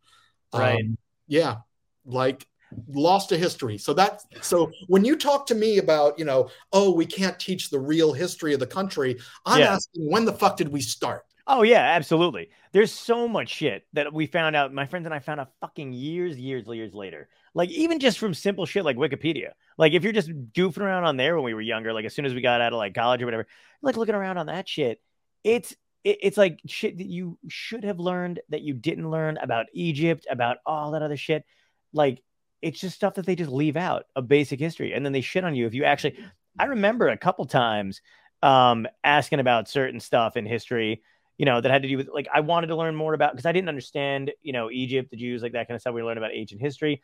Right. 0.53 0.79
Um, 0.79 0.97
yeah, 1.27 1.57
like 2.05 2.45
lost 2.87 3.29
to 3.29 3.37
history. 3.37 3.77
So 3.77 3.93
that 3.93 4.21
so 4.41 4.71
when 4.87 5.05
you 5.05 5.15
talk 5.15 5.47
to 5.47 5.55
me 5.55 5.77
about 5.79 6.19
you 6.19 6.25
know, 6.25 6.49
oh, 6.71 6.91
we 6.91 7.05
can't 7.05 7.39
teach 7.39 7.69
the 7.69 7.79
real 7.79 8.13
history 8.13 8.53
of 8.53 8.59
the 8.59 8.67
country, 8.67 9.17
I'm 9.45 9.61
Yeah. 9.61 9.73
asking 9.73 10.09
when 10.11 10.25
the 10.25 10.33
fuck 10.33 10.57
did 10.57 10.69
we 10.69 10.81
start? 10.81 11.23
Oh 11.47 11.63
yeah, 11.63 11.81
absolutely. 11.81 12.49
There's 12.73 12.91
so 12.91 13.27
much 13.27 13.49
shit 13.49 13.87
that 13.93 14.13
we 14.13 14.27
found 14.27 14.55
out. 14.55 14.73
My 14.73 14.85
friends 14.85 15.05
and 15.05 15.13
I 15.13 15.19
found 15.19 15.39
out 15.39 15.53
fucking 15.61 15.93
years, 15.93 16.37
years, 16.37 16.67
years 16.67 16.93
later. 16.93 17.29
Like 17.57 17.71
even 17.71 17.97
just 17.97 18.19
from 18.19 18.35
simple 18.35 18.67
shit 18.67 18.85
like 18.85 18.97
Wikipedia. 18.97 19.53
Like 19.79 19.93
if 19.93 20.03
you're 20.03 20.13
just 20.13 20.29
goofing 20.29 20.81
around 20.81 21.05
on 21.05 21.17
there 21.17 21.33
when 21.33 21.43
we 21.43 21.55
were 21.55 21.61
younger, 21.61 21.91
like 21.91 22.05
as 22.05 22.13
soon 22.13 22.27
as 22.27 22.35
we 22.35 22.39
got 22.39 22.61
out 22.61 22.71
of 22.71 22.77
like 22.77 22.93
college 22.93 23.19
or 23.23 23.25
whatever, 23.25 23.47
like 23.81 23.97
looking 23.97 24.13
around 24.13 24.37
on 24.37 24.45
that 24.45 24.69
shit, 24.69 25.01
it's 25.43 25.71
it, 26.03 26.19
it's 26.21 26.37
like 26.37 26.59
shit 26.67 26.99
that 26.99 27.07
you 27.07 27.39
should 27.47 27.83
have 27.83 27.97
learned 27.97 28.41
that 28.49 28.61
you 28.61 28.75
didn't 28.75 29.09
learn 29.09 29.39
about 29.41 29.65
Egypt, 29.73 30.27
about 30.29 30.57
all 30.67 30.91
that 30.91 31.01
other 31.01 31.17
shit. 31.17 31.45
Like 31.93 32.21
it's 32.61 32.79
just 32.79 32.95
stuff 32.95 33.15
that 33.15 33.25
they 33.25 33.35
just 33.35 33.49
leave 33.49 33.75
out 33.75 34.05
of 34.15 34.27
basic 34.27 34.59
history, 34.59 34.93
and 34.93 35.03
then 35.03 35.11
they 35.11 35.21
shit 35.21 35.43
on 35.43 35.55
you 35.55 35.65
if 35.65 35.73
you 35.73 35.83
actually. 35.83 36.15
I 36.59 36.65
remember 36.65 37.07
a 37.07 37.17
couple 37.17 37.45
times 37.45 38.01
um 38.43 38.85
asking 39.03 39.39
about 39.39 39.67
certain 39.67 39.99
stuff 39.99 40.37
in 40.37 40.45
history 40.45 41.01
you 41.37 41.45
know, 41.45 41.61
that 41.61 41.71
had 41.71 41.83
to 41.83 41.87
do 41.87 41.97
with 41.97 42.09
like 42.11 42.27
I 42.33 42.39
wanted 42.39 42.67
to 42.67 42.75
learn 42.75 42.95
more 42.95 43.13
about 43.13 43.33
because 43.33 43.45
I 43.45 43.51
didn't 43.51 43.69
understand, 43.69 44.31
you 44.41 44.53
know, 44.53 44.71
Egypt, 44.71 45.11
the 45.11 45.17
Jews, 45.17 45.43
like 45.43 45.51
that 45.53 45.67
kind 45.67 45.75
of 45.75 45.81
stuff. 45.81 45.93
We 45.93 46.01
learned 46.01 46.17
about 46.17 46.31
ancient 46.33 46.61
history. 46.61 47.01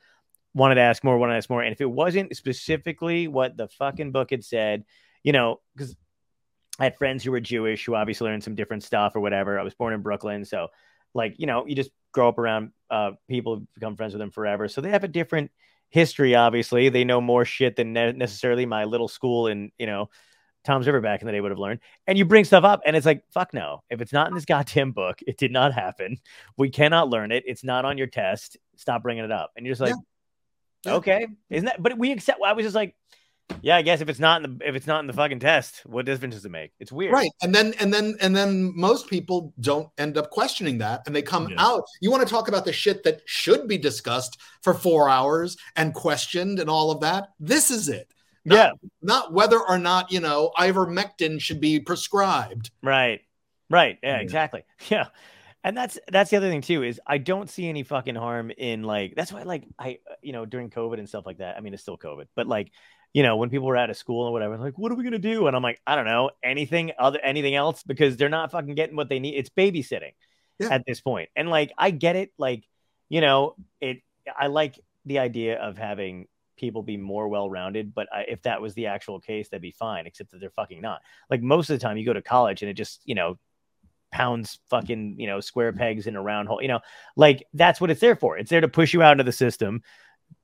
Wanted 0.55 0.75
to 0.75 0.81
ask 0.81 1.03
more, 1.03 1.17
wanted 1.17 1.33
to 1.33 1.37
ask 1.37 1.49
more. 1.49 1.63
And 1.63 1.73
if 1.73 1.81
it 1.81 1.89
wasn't 1.89 2.35
specifically 2.35 3.27
what 3.27 3.57
the 3.57 3.67
fucking 3.67 4.11
book 4.11 4.29
had 4.29 4.43
said, 4.43 4.85
you 5.23 5.31
know, 5.31 5.61
because 5.75 5.95
I 6.79 6.85
had 6.85 6.97
friends 6.97 7.23
who 7.23 7.31
were 7.31 7.39
Jewish 7.39 7.85
who 7.85 7.95
obviously 7.95 8.29
learned 8.29 8.43
some 8.43 8.55
different 8.55 8.83
stuff 8.83 9.15
or 9.15 9.19
whatever. 9.19 9.59
I 9.59 9.63
was 9.63 9.73
born 9.73 9.93
in 9.93 10.01
Brooklyn, 10.01 10.45
so 10.45 10.67
like 11.13 11.35
you 11.37 11.47
know, 11.47 11.65
you 11.65 11.75
just 11.75 11.91
grow 12.11 12.29
up 12.29 12.37
around 12.37 12.71
uh, 12.89 13.11
people, 13.27 13.65
become 13.73 13.95
friends 13.95 14.13
with 14.13 14.19
them 14.19 14.31
forever. 14.31 14.67
So 14.67 14.81
they 14.81 14.89
have 14.89 15.03
a 15.03 15.07
different 15.07 15.51
history. 15.89 16.35
Obviously, 16.35 16.89
they 16.89 17.03
know 17.03 17.21
more 17.21 17.45
shit 17.45 17.75
than 17.75 17.93
ne- 17.93 18.13
necessarily 18.13 18.65
my 18.65 18.85
little 18.85 19.07
school 19.07 19.47
in 19.47 19.71
you 19.77 19.85
know 19.85 20.09
Toms 20.63 20.87
River 20.87 21.01
back 21.01 21.21
in 21.21 21.27
the 21.27 21.31
day 21.31 21.41
would 21.41 21.51
have 21.51 21.59
learned. 21.59 21.79
And 22.07 22.17
you 22.17 22.25
bring 22.25 22.45
stuff 22.45 22.63
up, 22.63 22.81
and 22.85 22.95
it's 22.95 23.05
like, 23.05 23.23
fuck 23.31 23.53
no. 23.53 23.83
If 23.89 24.01
it's 24.01 24.13
not 24.13 24.27
in 24.29 24.33
this 24.33 24.45
goddamn 24.45 24.91
book, 24.91 25.19
it 25.25 25.37
did 25.37 25.51
not 25.51 25.73
happen. 25.73 26.17
We 26.57 26.69
cannot 26.69 27.09
learn 27.09 27.31
it. 27.31 27.43
It's 27.45 27.63
not 27.63 27.85
on 27.85 27.97
your 27.97 28.07
test. 28.07 28.57
Stop 28.75 29.03
bringing 29.03 29.23
it 29.23 29.31
up. 29.31 29.51
And 29.55 29.65
you're 29.65 29.73
just 29.73 29.81
like, 29.81 29.89
Yeah. 29.89 29.95
Yeah. 30.85 30.93
okay, 30.95 31.27
isn't 31.49 31.65
that? 31.65 31.81
But 31.81 31.97
we 31.97 32.11
accept. 32.11 32.39
I 32.45 32.53
was 32.53 32.63
just 32.65 32.75
like, 32.75 32.95
yeah, 33.61 33.75
I 33.77 33.81
guess 33.81 34.01
if 34.01 34.09
it's 34.09 34.19
not 34.19 34.43
in 34.43 34.57
the 34.57 34.67
if 34.67 34.75
it's 34.75 34.87
not 34.87 34.99
in 35.01 35.07
the 35.07 35.13
fucking 35.13 35.39
test, 35.39 35.81
what 35.85 36.05
difference 36.05 36.35
does 36.35 36.45
it 36.45 36.51
make? 36.51 36.71
It's 36.79 36.91
weird, 36.91 37.13
Right. 37.13 37.29
And 37.41 37.53
then 37.53 37.73
and 37.79 37.93
then 37.93 38.15
and 38.21 38.35
then 38.35 38.73
most 38.75 39.09
people 39.09 39.53
don't 39.59 39.89
end 39.97 40.17
up 40.17 40.29
questioning 40.29 40.77
that 40.79 41.01
and 41.05 41.15
they 41.15 41.21
come 41.21 41.49
Yeah. 41.49 41.55
out. 41.59 41.83
You 42.01 42.09
want 42.11 42.25
to 42.27 42.29
talk 42.33 42.47
about 42.47 42.65
the 42.65 42.73
shit 42.73 43.03
that 43.03 43.21
should 43.25 43.67
be 43.67 43.77
discussed 43.77 44.39
for 44.61 44.73
4 44.73 45.09
hours 45.09 45.57
and 45.75 45.93
questioned 45.93 46.59
and 46.59 46.69
all 46.69 46.89
of 46.91 47.01
that? 47.01 47.29
This 47.39 47.69
is 47.69 47.89
it. 47.89 48.09
Not, 48.45 48.55
Yeah, 48.55 48.71
Not 49.01 49.33
whether 49.33 49.59
or 49.59 49.77
not, 49.77 50.11
you 50.11 50.19
know, 50.19 50.51
ivermectin 50.57 51.39
should 51.39 51.61
be 51.61 51.79
prescribed. 51.79 52.71
right, 52.81 53.21
right. 53.69 53.99
Yeah, 54.03 54.15
Yeah. 54.17 54.21
exactly. 54.21 54.63
Yeah. 54.89 55.07
And 55.63 55.77
that's 55.77 55.97
that's 56.11 56.29
the 56.29 56.37
other 56.37 56.49
thing 56.49 56.61
too 56.61 56.83
is 56.83 56.99
I 57.07 57.17
don't 57.17 57.49
see 57.49 57.67
any 57.69 57.83
fucking 57.83 58.15
harm 58.15 58.51
in 58.51 58.83
like 58.83 59.15
that's 59.15 59.31
why 59.31 59.43
like 59.43 59.63
I 59.79 59.99
uh, 60.09 60.15
you 60.21 60.33
know 60.33 60.45
during 60.45 60.69
COVID 60.69 60.99
and 60.99 61.07
stuff 61.07 61.25
like 61.25 61.37
that. 61.37 61.55
I 61.57 61.61
mean 61.61 61.73
it's 61.73 61.81
still 61.83 61.97
COVID, 61.97 62.25
but 62.35 62.47
like 62.47 62.71
you 63.13 63.23
know 63.23 63.37
when 63.37 63.49
people 63.49 63.67
were 63.67 63.77
out 63.77 63.89
of 63.89 63.95
school 63.95 64.25
and 64.25 64.33
whatever, 64.33 64.57
like 64.57 64.77
what 64.77 64.91
are 64.91 64.95
we 64.95 65.03
gonna 65.05 65.19
do? 65.19 65.47
And 65.47 65.55
I'm 65.55 65.63
like 65.63 65.79
I 65.87 65.95
don't 65.95 66.05
know 66.05 66.31
anything 66.43 66.91
other 66.99 67.19
anything 67.23 67.55
else 67.55 67.83
because 67.83 68.17
they're 68.17 68.27
not 68.29 68.51
fucking 68.51 68.75
getting 68.75 68.95
what 68.97 69.07
they 69.07 69.19
need. 69.19 69.35
It's 69.35 69.49
babysitting 69.49 70.13
Yeah. 70.59 70.67
at 70.69 70.85
this. 70.85 71.01
And 71.35 71.49
like 71.49 71.71
I 71.77 71.91
get 71.91 72.15
it, 72.17 72.31
like 72.37 72.65
you 73.09 73.21
know, 73.21 73.55
it. 73.79 74.01
I 74.37 74.47
like 74.47 74.79
the 75.05 75.19
idea 75.19 75.59
of 75.59 75.77
having 75.77 76.27
people 76.57 76.83
be 76.83 76.97
more 76.97 77.27
well-rounded, 77.27 77.93
but 77.93 78.07
I, 78.13 78.21
if 78.27 78.41
that 78.43 78.61
was 78.61 78.73
the 78.73 78.87
actual 78.87 79.19
case, 79.19 79.49
that'd 79.49 79.61
be 79.61 79.71
fine. 79.71 80.07
Except 80.07 80.31
that 80.31 80.39
they're 80.39 80.49
fucking 80.49 80.81
not. 80.81 81.01
Like 81.29 81.41
most 81.41 81.69
of 81.69 81.77
the 81.79 81.83
time, 81.83 81.97
you 81.97 82.05
go 82.05 82.13
to 82.13 82.21
college 82.21 82.61
and 82.61 82.69
it 82.69 82.75
just, 82.75 83.01
you 83.05 83.15
know, 83.15 83.37
pounds 84.13 84.59
fucking, 84.69 85.15
you 85.19 85.27
know, 85.27 85.39
square 85.41 85.73
pegs 85.73 86.07
in 86.07 86.15
a 86.15 86.21
round 86.21 86.47
hole. 86.47 86.61
You 86.61 86.69
know, 86.69 86.79
like 87.15 87.43
that's 87.53 87.81
what 87.81 87.89
it's 87.89 87.99
there 87.99 88.15
for. 88.15 88.37
It's 88.37 88.49
there 88.49 88.61
to 88.61 88.67
push 88.67 88.93
you 88.93 89.01
out 89.01 89.13
into 89.13 89.23
the 89.23 89.31
system 89.31 89.81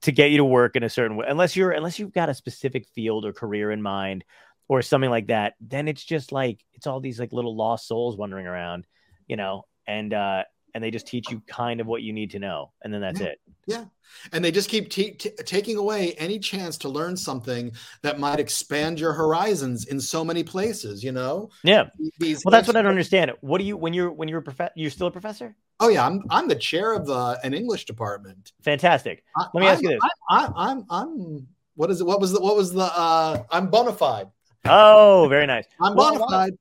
to 0.02 0.12
get 0.12 0.32
you 0.32 0.38
to 0.38 0.46
work 0.46 0.76
in 0.76 0.84
a 0.84 0.90
certain 0.90 1.16
way. 1.16 1.26
Unless 1.30 1.56
you're, 1.56 1.72
unless 1.72 2.00
you've 2.00 2.14
got 2.14 2.30
a 2.30 2.34
specific 2.34 2.88
field 2.88 3.26
or 3.26 3.34
career 3.34 3.72
in 3.72 3.82
mind 3.82 4.26
or 4.68 4.82
something 4.82 5.10
like 5.10 5.28
that, 5.28 5.54
then 5.62 5.88
it's 5.88 6.04
just 6.04 6.32
like 6.32 6.64
it's 6.74 6.88
all 6.88 7.00
these 7.00 7.20
like 7.20 7.32
little 7.32 7.56
lost 7.56 7.88
souls 7.88 8.18
wandering 8.18 8.48
around, 8.48 8.86
you 9.28 9.36
know, 9.36 9.66
and 9.88 10.14
uh 10.14 10.44
and 10.74 10.84
they 10.84 10.92
just 10.92 11.08
teach 11.08 11.30
you 11.32 11.42
kind 11.48 11.80
of 11.82 11.88
what 11.88 12.02
you 12.02 12.14
need 12.14 12.32
to 12.32 12.40
know, 12.40 12.72
and 12.84 12.94
then 12.94 13.02
that's 13.02 13.20
Yeah. 13.20 13.28
it. 13.28 13.42
Yeah. 13.68 13.86
And 14.32 14.44
they 14.44 14.52
just 14.52 14.70
keep 14.70 14.90
t- 14.90 15.12
t- 15.12 15.30
taking 15.46 15.78
away 15.78 16.14
any 16.14 16.40
chance 16.40 16.78
to 16.80 16.90
learn 16.90 17.16
something 17.16 17.72
that 18.02 18.20
might 18.20 18.40
expand 18.40 19.00
your 19.00 19.14
horizons 19.14 19.86
in 19.86 20.00
so 20.00 20.26
many 20.26 20.44
places, 20.44 21.04
you 21.04 21.12
know? 21.12 21.50
Yeah. 21.64 21.90
These 22.20 22.44
Well, 22.44 22.52
that's 22.52 22.68
what 22.68 22.76
I 22.76 22.82
don't 22.82 22.90
understand. 22.90 23.32
What 23.42 23.60
do 23.60 23.66
you 23.66 23.78
when 23.78 23.94
you're 23.94 24.12
when 24.12 24.28
you're 24.28 24.40
a 24.40 24.44
prof- 24.44 24.72
you're 24.76 24.90
still 24.90 25.08
a 25.08 25.12
professor? 25.12 25.56
Oh 25.80 25.90
yeah, 25.90 26.06
I'm 26.06 26.24
I'm 26.32 26.48
the 26.48 26.56
chair 26.56 26.94
of 26.94 27.06
the 27.06 27.40
an 27.44 27.54
English 27.54 27.86
department. 27.86 28.52
Fantastic. 28.64 29.24
I, 29.38 29.46
Let 29.54 29.62
me 29.62 29.68
ask 29.68 29.76
I'm- 29.78 29.84
you 29.84 29.90
this. 29.90 30.00
I, 30.30 30.46
I, 30.46 30.52
I'm 30.72 30.86
I'm 30.90 31.48
what 31.76 31.92
is 31.92 32.02
it? 32.02 32.08
What 32.08 32.20
was 32.20 32.32
the 32.34 32.42
what 32.42 32.56
was 32.56 32.74
the 32.74 32.84
uh 32.84 33.44
I'm 33.52 33.70
bona 33.70 33.94
fide. 33.94 34.28
Oh, 34.66 35.28
very 35.30 35.46
nice. 35.46 35.66
I'm 35.80 35.96
Well, 35.96 36.14
bona 36.18 36.26
fide. 36.30 36.54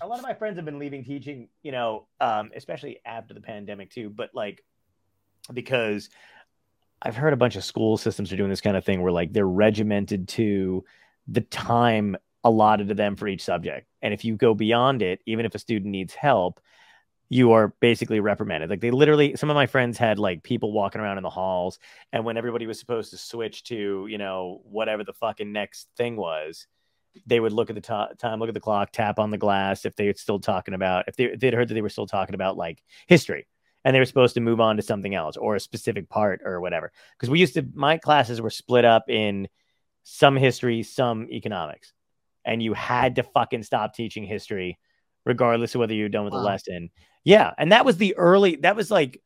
A 0.00 0.06
lot 0.06 0.18
of 0.18 0.24
my 0.24 0.34
friends 0.34 0.56
have 0.56 0.64
been 0.64 0.78
leaving 0.78 1.04
teaching, 1.04 1.48
you 1.62 1.72
know, 1.72 2.06
um, 2.20 2.50
especially 2.54 3.00
after 3.04 3.34
the 3.34 3.40
pandemic 3.40 3.90
too, 3.90 4.10
but 4.10 4.30
like 4.34 4.62
because 5.52 6.10
I've 7.00 7.16
heard 7.16 7.32
a 7.32 7.36
bunch 7.36 7.56
of 7.56 7.64
school 7.64 7.96
systems 7.96 8.32
are 8.32 8.36
doing 8.36 8.50
this 8.50 8.60
kind 8.60 8.76
of 8.76 8.84
thing 8.84 9.02
where 9.02 9.12
like 9.12 9.32
they're 9.32 9.46
regimented 9.46 10.28
to 10.28 10.84
the 11.28 11.42
time 11.42 12.16
allotted 12.44 12.88
to 12.88 12.94
them 12.94 13.16
for 13.16 13.28
each 13.28 13.44
subject. 13.44 13.88
And 14.02 14.14
if 14.14 14.24
you 14.24 14.36
go 14.36 14.54
beyond 14.54 15.02
it, 15.02 15.20
even 15.26 15.44
if 15.44 15.54
a 15.54 15.58
student 15.58 15.90
needs 15.90 16.14
help, 16.14 16.60
you 17.28 17.52
are 17.52 17.74
basically 17.80 18.20
reprimanded. 18.20 18.70
Like 18.70 18.80
they 18.80 18.92
literally, 18.92 19.34
some 19.36 19.50
of 19.50 19.54
my 19.56 19.66
friends 19.66 19.98
had 19.98 20.18
like 20.18 20.44
people 20.44 20.72
walking 20.72 21.00
around 21.00 21.16
in 21.16 21.24
the 21.24 21.30
halls, 21.30 21.80
and 22.12 22.24
when 22.24 22.36
everybody 22.36 22.66
was 22.68 22.78
supposed 22.78 23.10
to 23.10 23.18
switch 23.18 23.64
to, 23.64 24.06
you 24.08 24.16
know, 24.16 24.62
whatever 24.64 25.02
the 25.02 25.12
fucking 25.12 25.52
next 25.52 25.88
thing 25.96 26.16
was, 26.16 26.68
they 27.26 27.40
would 27.40 27.52
look 27.52 27.70
at 27.70 27.76
the 27.76 27.80
time, 28.18 28.40
look 28.40 28.48
at 28.48 28.54
the 28.54 28.60
clock, 28.60 28.90
tap 28.92 29.18
on 29.18 29.30
the 29.30 29.38
glass 29.38 29.84
if 29.84 29.96
they 29.96 30.06
were 30.06 30.14
still 30.16 30.40
talking 30.40 30.74
about, 30.74 31.04
if, 31.08 31.16
they, 31.16 31.24
if 31.24 31.40
they'd 31.40 31.54
heard 31.54 31.68
that 31.68 31.74
they 31.74 31.82
were 31.82 31.88
still 31.88 32.06
talking 32.06 32.34
about 32.34 32.56
like 32.56 32.82
history 33.06 33.46
and 33.84 33.94
they 33.94 33.98
were 33.98 34.06
supposed 34.06 34.34
to 34.34 34.40
move 34.40 34.60
on 34.60 34.76
to 34.76 34.82
something 34.82 35.14
else 35.14 35.36
or 35.36 35.54
a 35.54 35.60
specific 35.60 36.08
part 36.08 36.40
or 36.44 36.60
whatever. 36.60 36.92
Because 37.16 37.30
we 37.30 37.38
used 37.38 37.54
to, 37.54 37.66
my 37.74 37.98
classes 37.98 38.40
were 38.40 38.50
split 38.50 38.84
up 38.84 39.08
in 39.08 39.48
some 40.02 40.36
history, 40.36 40.82
some 40.82 41.28
economics, 41.30 41.92
and 42.44 42.62
you 42.62 42.74
had 42.74 43.16
to 43.16 43.22
fucking 43.22 43.62
stop 43.62 43.94
teaching 43.94 44.24
history 44.24 44.78
regardless 45.24 45.74
of 45.74 45.80
whether 45.80 45.94
you're 45.94 46.08
done 46.08 46.24
with 46.24 46.32
the 46.32 46.38
lesson. 46.38 46.90
Yeah. 47.24 47.52
And 47.58 47.72
that 47.72 47.84
was 47.84 47.96
the 47.96 48.16
early, 48.16 48.56
that 48.56 48.76
was 48.76 48.90
like, 48.90 49.20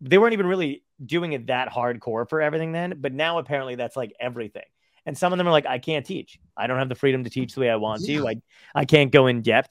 they 0.00 0.18
weren't 0.18 0.32
even 0.32 0.46
really 0.46 0.82
doing 1.04 1.32
it 1.32 1.48
that 1.48 1.68
hardcore 1.68 2.28
for 2.28 2.40
everything 2.40 2.72
then, 2.72 2.94
but 2.98 3.12
now 3.12 3.38
apparently 3.38 3.74
that's 3.74 3.96
like 3.96 4.12
everything. 4.18 4.64
And 5.06 5.16
some 5.16 5.32
of 5.32 5.38
them 5.38 5.46
are 5.48 5.52
like, 5.52 5.66
I 5.66 5.78
can't 5.78 6.04
teach. 6.04 6.38
I 6.56 6.66
don't 6.66 6.78
have 6.78 6.88
the 6.88 6.94
freedom 6.94 7.24
to 7.24 7.30
teach 7.30 7.54
the 7.54 7.60
way 7.60 7.70
I 7.70 7.76
want 7.76 8.04
to. 8.06 8.26
I 8.28 8.36
I 8.74 8.84
can't 8.84 9.12
go 9.12 9.28
in 9.28 9.42
depth. 9.42 9.70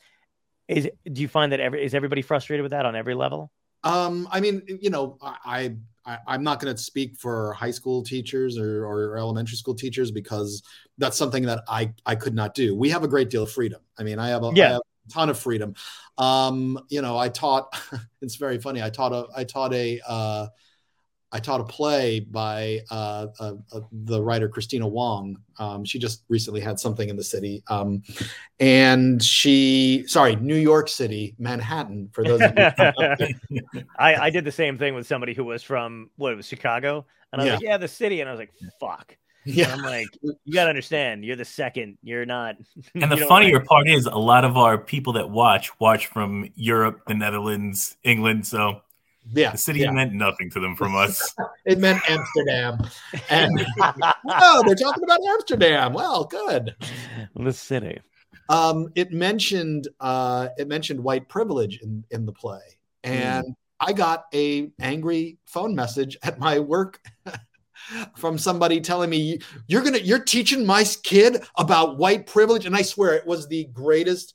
Is 0.67 0.89
do 1.11 1.21
you 1.21 1.27
find 1.27 1.51
that 1.51 1.59
every 1.59 1.83
is 1.85 1.93
everybody 1.93 2.21
frustrated 2.21 2.63
with 2.63 2.71
that 2.71 2.85
on 2.85 2.95
every 2.95 3.13
level? 3.15 3.51
Um, 3.83 4.27
I 4.31 4.39
mean, 4.39 4.63
you 4.81 4.89
know, 4.89 5.17
I, 5.21 5.75
I 6.05 6.17
I'm 6.27 6.43
not 6.43 6.59
going 6.59 6.75
to 6.75 6.81
speak 6.81 7.17
for 7.17 7.53
high 7.53 7.71
school 7.71 8.03
teachers 8.03 8.57
or, 8.57 8.85
or 8.85 9.17
elementary 9.17 9.57
school 9.57 9.75
teachers 9.75 10.11
because 10.11 10.63
that's 10.97 11.17
something 11.17 11.43
that 11.43 11.63
I 11.67 11.93
I 12.05 12.15
could 12.15 12.33
not 12.35 12.55
do. 12.55 12.75
We 12.75 12.89
have 12.89 13.03
a 13.03 13.07
great 13.07 13.29
deal 13.29 13.43
of 13.43 13.51
freedom. 13.51 13.81
I 13.97 14.03
mean, 14.03 14.19
I 14.19 14.29
have 14.29 14.43
a, 14.43 14.47
I 14.47 14.55
Yeah. 14.57 14.67
have 14.71 14.81
a 15.09 15.11
ton 15.11 15.29
of 15.29 15.37
freedom. 15.37 15.75
Um, 16.17 16.79
you 16.89 17.01
know, 17.01 17.17
I 17.17 17.29
taught. 17.29 17.73
It's 18.21 18.37
very 18.37 18.57
funny. 18.57 18.81
I 18.81 18.89
taught 18.89 19.13
a 19.13 19.27
I 19.35 19.43
taught 19.43 19.71
a 19.71 19.99
uh, 20.07 20.47
I 21.31 21.39
taught 21.39 21.59
a 21.59 21.65
play 21.65 22.21
by 22.21 22.81
uh, 22.91 23.27
uh, 23.39 23.53
uh, 23.73 23.81
the 23.91 24.21
writer 24.21 24.47
Kristina 24.47 24.89
Wong. 24.89 25.37
Um, 25.59 25.83
she 25.83 25.99
just 25.99 26.23
recently 26.29 26.61
had 26.61 26.79
something 26.79 27.09
in 27.09 27.15
the 27.17 27.23
city, 27.23 27.61
um, 27.67 28.03
and 28.59 29.21
she 29.21 30.05
sorry, 30.07 30.35
New 30.37 30.55
York 30.55 30.87
City, 30.87 31.35
Manhattan. 31.37 32.09
For 32.13 32.23
those 32.23 32.41
of 32.41 32.53
you 33.49 33.61
I, 33.99 34.15
I 34.15 34.29
did 34.29 34.45
the 34.45 34.51
same 34.51 34.77
thing 34.77 34.95
with 34.95 35.07
somebody 35.07 35.33
who 35.33 35.43
was 35.43 35.61
from 35.63 36.09
what 36.15 36.31
it 36.31 36.35
was 36.35 36.47
Chicago, 36.47 37.05
and 37.33 37.41
I 37.41 37.45
was 37.45 37.49
Yeah. 37.49 37.55
like, 37.55 37.63
yeah, 37.63 37.77
the 37.77 37.87
city, 37.87 38.21
and 38.21 38.29
I 38.29 38.31
was 38.33 38.39
like, 38.39 38.53
fuck. 38.79 39.17
And 39.45 39.53
yeah, 39.55 39.73
I'm 39.73 39.81
like, 39.81 40.07
you 40.21 40.53
gotta 40.53 40.69
understand, 40.69 41.23
you're 41.25 41.35
the 41.35 41.45
second. 41.45 41.97
You're 42.01 42.25
not. 42.25 42.55
And 42.95 43.11
the 43.11 43.17
funnier 43.27 43.57
like- 43.59 43.65
part 43.67 43.87
is 43.87 44.05
a 44.05 44.15
lot 44.17 44.45
of 44.45 44.57
our 44.57 44.77
people 44.77 45.13
that 45.13 45.29
watch 45.29 45.77
watch 45.79 46.07
from 46.07 46.49
Europe, 46.55 47.01
the 47.07 47.13
Netherlands, 47.13 47.97
England. 48.03 48.47
So 48.47 48.81
yeah, 49.33 49.51
the 49.51 49.57
city 49.57 49.79
yeah. 49.81 49.91
meant 49.91 50.13
nothing 50.13 50.49
to 50.51 50.59
them 50.59 50.75
from 50.75 50.95
us. 50.95 51.33
It 51.65 51.79
meant 51.79 52.01
Amsterdam, 52.09 52.79
and 53.29 53.65
oh, 54.29 54.63
they're 54.65 54.75
talking 54.75 55.03
about 55.03 55.19
Amsterdam. 55.29 55.93
Well, 55.93 56.25
good. 56.25 56.75
the 57.35 57.53
city. 57.53 57.99
Um, 58.49 58.89
it 58.95 59.11
mentioned 59.11 59.87
uh, 59.99 60.49
it 60.57 60.67
mentioned 60.67 61.03
white 61.03 61.27
privilege 61.29 61.79
in 61.81 62.03
in 62.11 62.25
the 62.25 62.33
play, 62.33 62.61
and 63.03 63.55
I 63.79 63.93
got 63.93 64.25
a 64.33 64.71
angry 64.79 65.39
phone 65.45 65.75
message 65.75 66.17
at 66.23 66.39
my 66.39 66.59
work 66.59 67.01
from 68.17 68.37
somebody 68.37 68.81
telling 68.81 69.09
me 69.09 69.39
you're 69.67 69.83
gonna 69.83 69.97
you're 69.97 70.23
teaching 70.23 70.65
my 70.65 70.83
kid 71.03 71.43
about 71.57 71.97
white 71.97 72.27
privilege, 72.27 72.65
and 72.65 72.75
I 72.75 72.83
swear 72.83 73.13
it 73.13 73.25
was 73.25 73.47
the 73.47 73.65
greatest. 73.65 74.33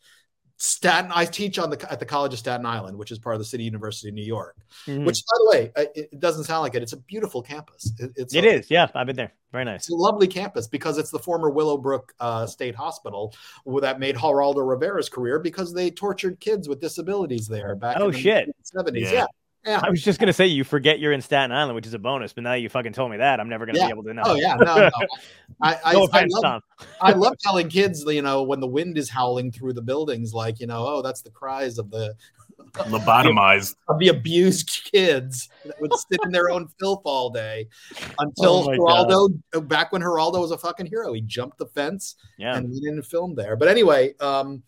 Staten, 0.63 1.11
I 1.15 1.25
teach 1.25 1.59
on 1.59 1.71
the 1.71 1.91
at 1.91 2.01
the 2.01 2.05
College 2.05 2.35
of 2.35 2.39
Staten 2.39 2.67
Island, 2.67 2.99
which 2.99 3.11
is 3.11 3.19
part 3.19 3.35
of 3.35 3.39
the 3.41 3.47
City 3.47 3.65
University 3.65 4.09
of 4.11 4.15
New 4.15 4.23
York. 4.25 4.57
Mhm. 4.87 5.07
Which, 5.07 5.23
by 5.25 5.37
the 5.39 5.51
way, 5.51 5.73
uh, 5.75 5.85
it, 5.95 6.09
it 6.13 6.21
doesn't 6.21 6.45
sound 6.45 6.63
like 6.63 6.75
it. 6.75 6.83
It's 6.83 6.93
a 6.93 6.99
beautiful 6.99 7.41
campus. 7.41 7.91
It, 7.99 8.13
it's 8.15 8.35
It 8.35 8.45
a, 8.45 8.49
is, 8.59 8.71
yeah. 8.71 8.89
I've 8.95 9.07
been 9.07 9.17
there. 9.17 9.33
Very 9.53 9.65
nice. 9.65 9.81
It's 9.81 9.91
a 9.91 9.95
lovely 9.97 10.29
campus 10.29 10.69
because 10.69 10.99
it's 10.99 11.11
the 11.11 11.19
former 11.19 11.49
Willowbrook 11.49 12.13
uh, 12.21 12.47
State 12.47 12.75
Hospital 12.75 13.35
that 13.81 13.99
made 13.99 14.17
Geraldo 14.17 14.69
Rivera's 14.69 15.09
career 15.09 15.39
because 15.39 15.73
they 15.73 15.91
tortured 15.91 16.39
kids 16.41 16.69
with 16.69 16.79
disabilities 16.79 17.49
there 17.49 17.75
back 17.75 17.97
Oh, 17.99 18.07
in 18.09 18.13
the 18.13 18.19
shit. 18.19 18.55
70s. 18.77 19.01
Yeah. 19.01 19.13
Yeah. 19.13 19.27
Yeah. 19.65 19.81
I 19.83 19.91
was 19.91 20.03
just 20.03 20.19
gonna 20.19 20.33
say 20.33 20.47
you 20.47 20.65
forget 20.65 21.01
you're 21.01 21.13
in 21.13 21.21
Staten 21.21 21.53
Island, 21.53 21.75
which 21.75 21.87
is 21.87 21.93
a 21.95 21.99
bonus, 21.99 22.33
but 22.33 22.45
now 22.45 22.55
you 22.55 22.69
fucking 22.69 22.93
told 22.95 23.11
me 23.11 23.19
that, 23.19 23.41
I'm 23.41 23.49
never 23.49 23.67
gonna 23.67 23.79
Yeah. 23.79 23.87
be 23.87 23.91
able 23.93 24.05
to 24.05 24.15
know. 24.15 24.23
Oh, 24.25 24.35
yeah. 24.35 24.55
No, 24.57 24.75
no. 24.77 24.91
I, 25.63 25.79
I, 25.85 25.93
no 25.93 26.03
I, 26.03 26.05
offense, 26.07 26.33
love, 26.35 26.43
Tom. 26.43 26.63
I 27.03 27.13
love 27.13 27.35
telling 27.39 27.69
kids, 27.69 28.05
you 28.07 28.23
know, 28.23 28.43
when 28.43 28.61
the 28.61 28.67
wind 28.67 28.97
is 28.97 29.11
howling 29.11 29.53
through 29.53 29.75
the 29.75 29.83
buildings, 29.83 30.33
like, 30.33 30.61
you 30.61 30.67
know, 30.67 30.87
oh, 30.87 31.03
that's 31.03 31.21
the 31.21 31.31
cries 31.31 31.77
of 31.79 31.91
the 31.91 32.15
Lobotomized. 32.75 33.75
of 33.89 33.99
the 33.99 34.09
abused 34.09 34.89
kids 34.93 35.49
that 35.65 35.81
would 35.81 35.93
sit 35.95 36.21
in 36.25 36.31
their 36.31 36.51
own 36.51 36.69
filth 36.79 37.03
all 37.05 37.29
day 37.31 37.69
until 38.19 38.53
Oh 38.53 38.67
my 38.67 38.77
God. 38.77 39.09
Geraldo, 39.53 39.69
back 39.69 39.93
when 39.93 40.03
Geraldo 40.03 40.41
was 40.41 40.51
a 40.53 40.59
fucking 40.59 40.87
hero, 40.87 41.13
he 41.13 41.21
jumped 41.21 41.59
the 41.59 41.67
fence 41.67 42.17
Yeah. 42.39 42.57
and 42.57 42.71
we 42.71 42.81
didn't 42.81 43.03
film 43.03 43.35
there. 43.35 43.57
But 43.57 43.69
anyway, 43.69 44.15
um, 44.21 44.63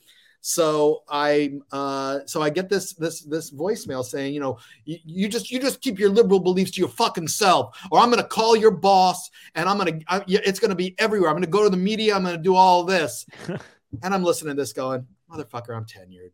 so 0.45 1.05
I 1.09 1.61
uh, 1.71 2.19
so 2.27 2.43
I 2.43 2.51
get 2.51 2.69
this 2.69 2.95
this 2.95 3.23
this 3.23 3.53
voicemail 3.53 4.05
saying, 4.05 4.35
you 4.35 4.41
know, 4.41 4.59
you, 4.85 4.99
you 5.05 5.29
just 5.29 5.51
you 5.53 5.61
just 5.61 5.81
keep 5.81 5.99
your 6.01 6.11
liberal 6.11 6.41
beliefs 6.41 6.73
to 6.73 6.81
your 6.81 6.89
fucking 6.89 7.29
self, 7.29 7.79
or 7.93 8.01
I'm 8.01 8.11
gonna 8.11 8.25
call 8.25 8.57
your 8.57 8.73
boss 8.73 9.31
and 9.55 9.69
I'm 9.69 9.79
gonna 9.79 10.01
I, 10.09 10.23
it's 10.27 10.59
gonna 10.59 10.75
be 10.75 10.97
everywhere. 10.99 11.31
I'm 11.31 11.37
gonna 11.37 11.47
go 11.47 11.63
to 11.63 11.71
the 11.71 11.77
media. 11.77 12.17
I'm 12.17 12.25
gonna 12.25 12.39
do 12.39 12.57
all 12.57 12.83
this, 12.85 13.25
and 14.03 14.13
I'm 14.15 14.25
listening 14.25 14.57
to 14.57 14.61
this 14.63 14.73
going, 14.73 15.07
motherfucker, 15.31 15.77
I'm 15.77 15.85
tenured. 15.85 16.33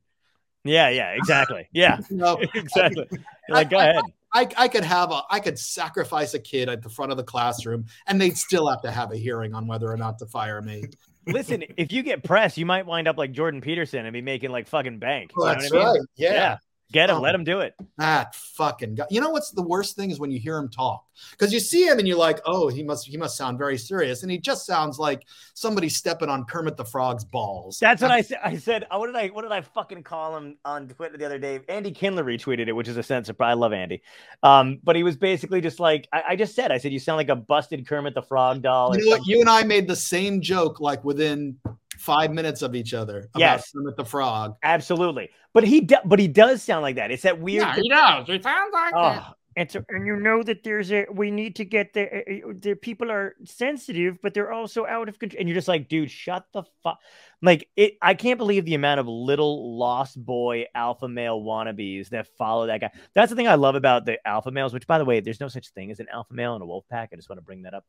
Yeah, 0.65 0.89
yeah, 0.89 1.11
exactly. 1.11 1.69
Yeah, 1.73 1.99
You 2.11 2.17
know, 2.17 2.39
exactly. 2.55 3.07
You're 3.13 3.21
like, 3.57 3.69
go 3.71 3.77
I- 3.79 3.85
I- 3.85 3.91
ahead. 3.91 4.03
I, 4.35 4.47
I 4.59 4.69
could 4.69 4.85
have 4.85 5.11
a 5.11 5.23
I 5.31 5.41
could 5.41 5.59
sacrifice 5.59 6.35
a 6.35 6.39
kid 6.39 6.69
at 6.69 6.83
the 6.83 6.91
front 6.91 7.11
of 7.13 7.17
the 7.17 7.25
classroom, 7.25 7.87
and 8.07 8.21
they'd 8.21 8.37
still 8.37 8.69
have 8.69 8.83
to 8.83 8.91
have 8.91 9.11
a 9.11 9.17
hearing 9.17 9.55
on 9.55 9.67
whether 9.67 9.91
or 9.91 9.97
not 9.97 10.19
to 10.19 10.27
fire 10.27 10.61
me. 10.61 10.85
Listen, 11.29 11.65
if 11.77 11.93
you 11.93 12.03
get 12.03 12.25
pressed, 12.25 12.59
you 12.59 12.67
might 12.67 12.87
wind 12.87 13.09
up 13.09 13.17
like 13.19 13.33
Jordan 13.33 13.61
Peterson 13.61 14.05
and 14.05 14.13
be 14.13 14.23
making 14.23 14.51
like 14.51 14.69
fucking 14.69 14.99
bank. 14.99 15.33
You 15.37 15.45
know 15.45 15.49
That's 15.55 15.71
what 15.71 15.81
I 15.81 15.85
mean? 15.85 15.95
right. 15.95 16.09
Yeah. 16.17 16.59
Get 16.91 17.11
him, 17.11 17.17
Oh. 17.17 17.21
let 17.21 17.35
him 17.35 17.45
do 17.45 17.61
it. 17.61 17.75
That 17.99 18.35
fucking 18.35 18.95
guy. 18.95 19.05
You 19.11 19.21
know 19.21 19.29
what's 19.31 19.51
the 19.51 19.63
worst 19.63 19.95
thing 19.95 20.11
is 20.11 20.19
when 20.19 20.31
you 20.31 20.39
hear 20.39 20.57
him 20.57 20.69
talk 20.71 21.05
because 21.33 21.53
you 21.53 21.61
see 21.61 21.87
him 21.87 21.99
and 21.99 22.09
you're 22.09 22.17
like, 22.17 22.41
oh, 22.47 22.69
he 22.69 22.83
must 22.83 23.07
he 23.07 23.17
must 23.19 23.37
sound 23.37 23.59
very 23.59 23.77
serious, 23.77 24.23
and 24.23 24.33
he 24.33 24.39
just 24.39 24.65
sounds 24.65 24.99
like 24.99 25.27
somebody 25.53 25.89
stepping 25.91 26.31
on 26.31 26.45
Kermit 26.45 26.77
the 26.79 26.85
Frog's 26.85 27.25
balls. 27.25 27.79
That's 27.79 28.01
what 28.01 28.11
I 28.11 28.23
said. 28.23 28.39
I 28.43 28.57
said, 28.57 28.87
oh, 28.91 29.01
what 29.01 29.07
did 29.09 29.17
I 29.17 29.29
what 29.29 29.43
did 29.43 29.53
I 29.53 29.61
fucking 29.61 30.03
call 30.03 30.37
him 30.37 30.57
on 30.65 30.89
Twitter 30.89 31.19
the 31.19 31.27
other 31.27 31.39
day? 31.39 31.61
Andy 31.69 31.91
Kindler 31.91 32.25
retweeted 32.25 32.69
it, 32.69 32.73
which 32.73 32.89
is 32.89 32.97
a 32.97 33.03
sense 33.03 33.29
of. 33.29 33.39
I 33.41 33.53
love 33.53 33.73
Andy. 33.75 34.01
Um, 34.43 34.79
but 34.83 34.97
he 34.97 35.03
was 35.03 35.17
basically 35.17 35.61
just 35.61 35.81
like 35.81 36.09
I, 36.13 36.23
I 36.29 36.37
just 36.37 36.55
said, 36.55 36.73
I 36.73 36.79
said, 36.79 36.93
you 36.93 36.99
sound 37.01 37.19
like 37.19 37.29
a 37.29 37.37
busted 37.37 37.87
Kermit 37.87 38.15
the 38.15 38.23
Frog 38.23 38.63
doll. 38.63 38.97
You 38.97 39.05
know 39.05 39.11
what? 39.19 39.27
You 39.27 39.41
and 39.41 39.51
I 39.51 39.63
made 39.63 39.87
the 39.89 39.97
same 39.97 40.41
joke 40.41 40.81
like 40.81 41.05
within 41.05 41.59
five 41.99 42.31
minutes 42.33 42.63
of 42.63 42.75
each 42.75 42.95
other 42.95 43.19
about 43.35 43.41
Yes. 43.41 43.73
Kermit 43.73 43.97
the 43.97 44.05
Frog. 44.05 44.57
Absolutely. 44.63 45.31
But 45.53 45.65
he 45.65 45.81
do, 45.83 45.97
but 46.05 46.19
he 46.19 46.29
does 46.29 46.63
sound 46.63 46.83
like 46.83 46.97
that. 46.97 47.11
It's 47.11 47.23
that 47.25 47.41
weird 47.41 47.63
Yeah, 47.63 47.75
he 47.77 47.89
does. 47.89 48.27
He 48.27 48.41
sounds 48.43 48.73
like 48.73 48.95
that. 48.95 49.25
Oh, 49.29 49.33
And 49.57 49.69
so, 49.71 49.83
and 49.89 50.07
you 50.07 50.15
know 50.17 50.43
that 50.45 50.63
there's 50.63 50.93
a 50.93 51.07
we 51.13 51.33
need 51.33 51.57
to 51.57 51.65
get 51.65 51.93
the 51.93 52.05
uh, 52.19 52.53
the 52.61 52.75
people 52.77 53.11
are 53.11 53.35
sensitive, 53.45 54.19
but 54.23 54.33
they're 54.33 54.53
also 54.53 54.87
out 54.87 55.09
of 55.09 55.19
control. 55.19 55.41
And 55.41 55.49
you're 55.49 55.57
just 55.57 55.67
like, 55.67 55.89
dude, 55.89 56.11
shut 56.11 56.45
the 56.53 56.63
fuck. 56.85 56.99
Like 57.43 57.69
it, 57.75 57.95
I 58.01 58.15
can't 58.15 58.39
believe 58.39 58.65
the 58.65 58.75
amount 58.77 59.01
of 59.01 59.09
little 59.09 59.77
lost 59.77 60.25
boy 60.25 60.67
alpha 60.77 61.09
male 61.09 61.41
wannabes 61.41 62.11
that 62.11 62.29
follow 62.37 62.67
that 62.69 62.81
guy. 62.81 62.91
That's 63.15 63.31
the 63.31 63.37
thing 63.37 63.49
I 63.49 63.57
love 63.57 63.75
about 63.75 64.07
the 64.07 64.19
alpha 64.27 64.53
males. 64.53 64.73
Which, 64.73 64.87
by 64.87 64.99
the 64.99 65.05
way, 65.05 65.19
there's 65.19 65.41
no 65.41 65.49
such 65.49 65.71
thing 65.71 65.91
as 65.91 65.99
an 65.99 66.07
alpha 66.13 66.35
male 66.35 66.55
in 66.55 66.63
a 66.63 66.67
wolf 66.67 66.85
pack. 66.89 67.11
I 67.13 67.17
just 67.17 67.29
want 67.29 67.39
to 67.39 67.45
bring 67.45 67.63
that 67.63 67.75
up. 67.75 67.85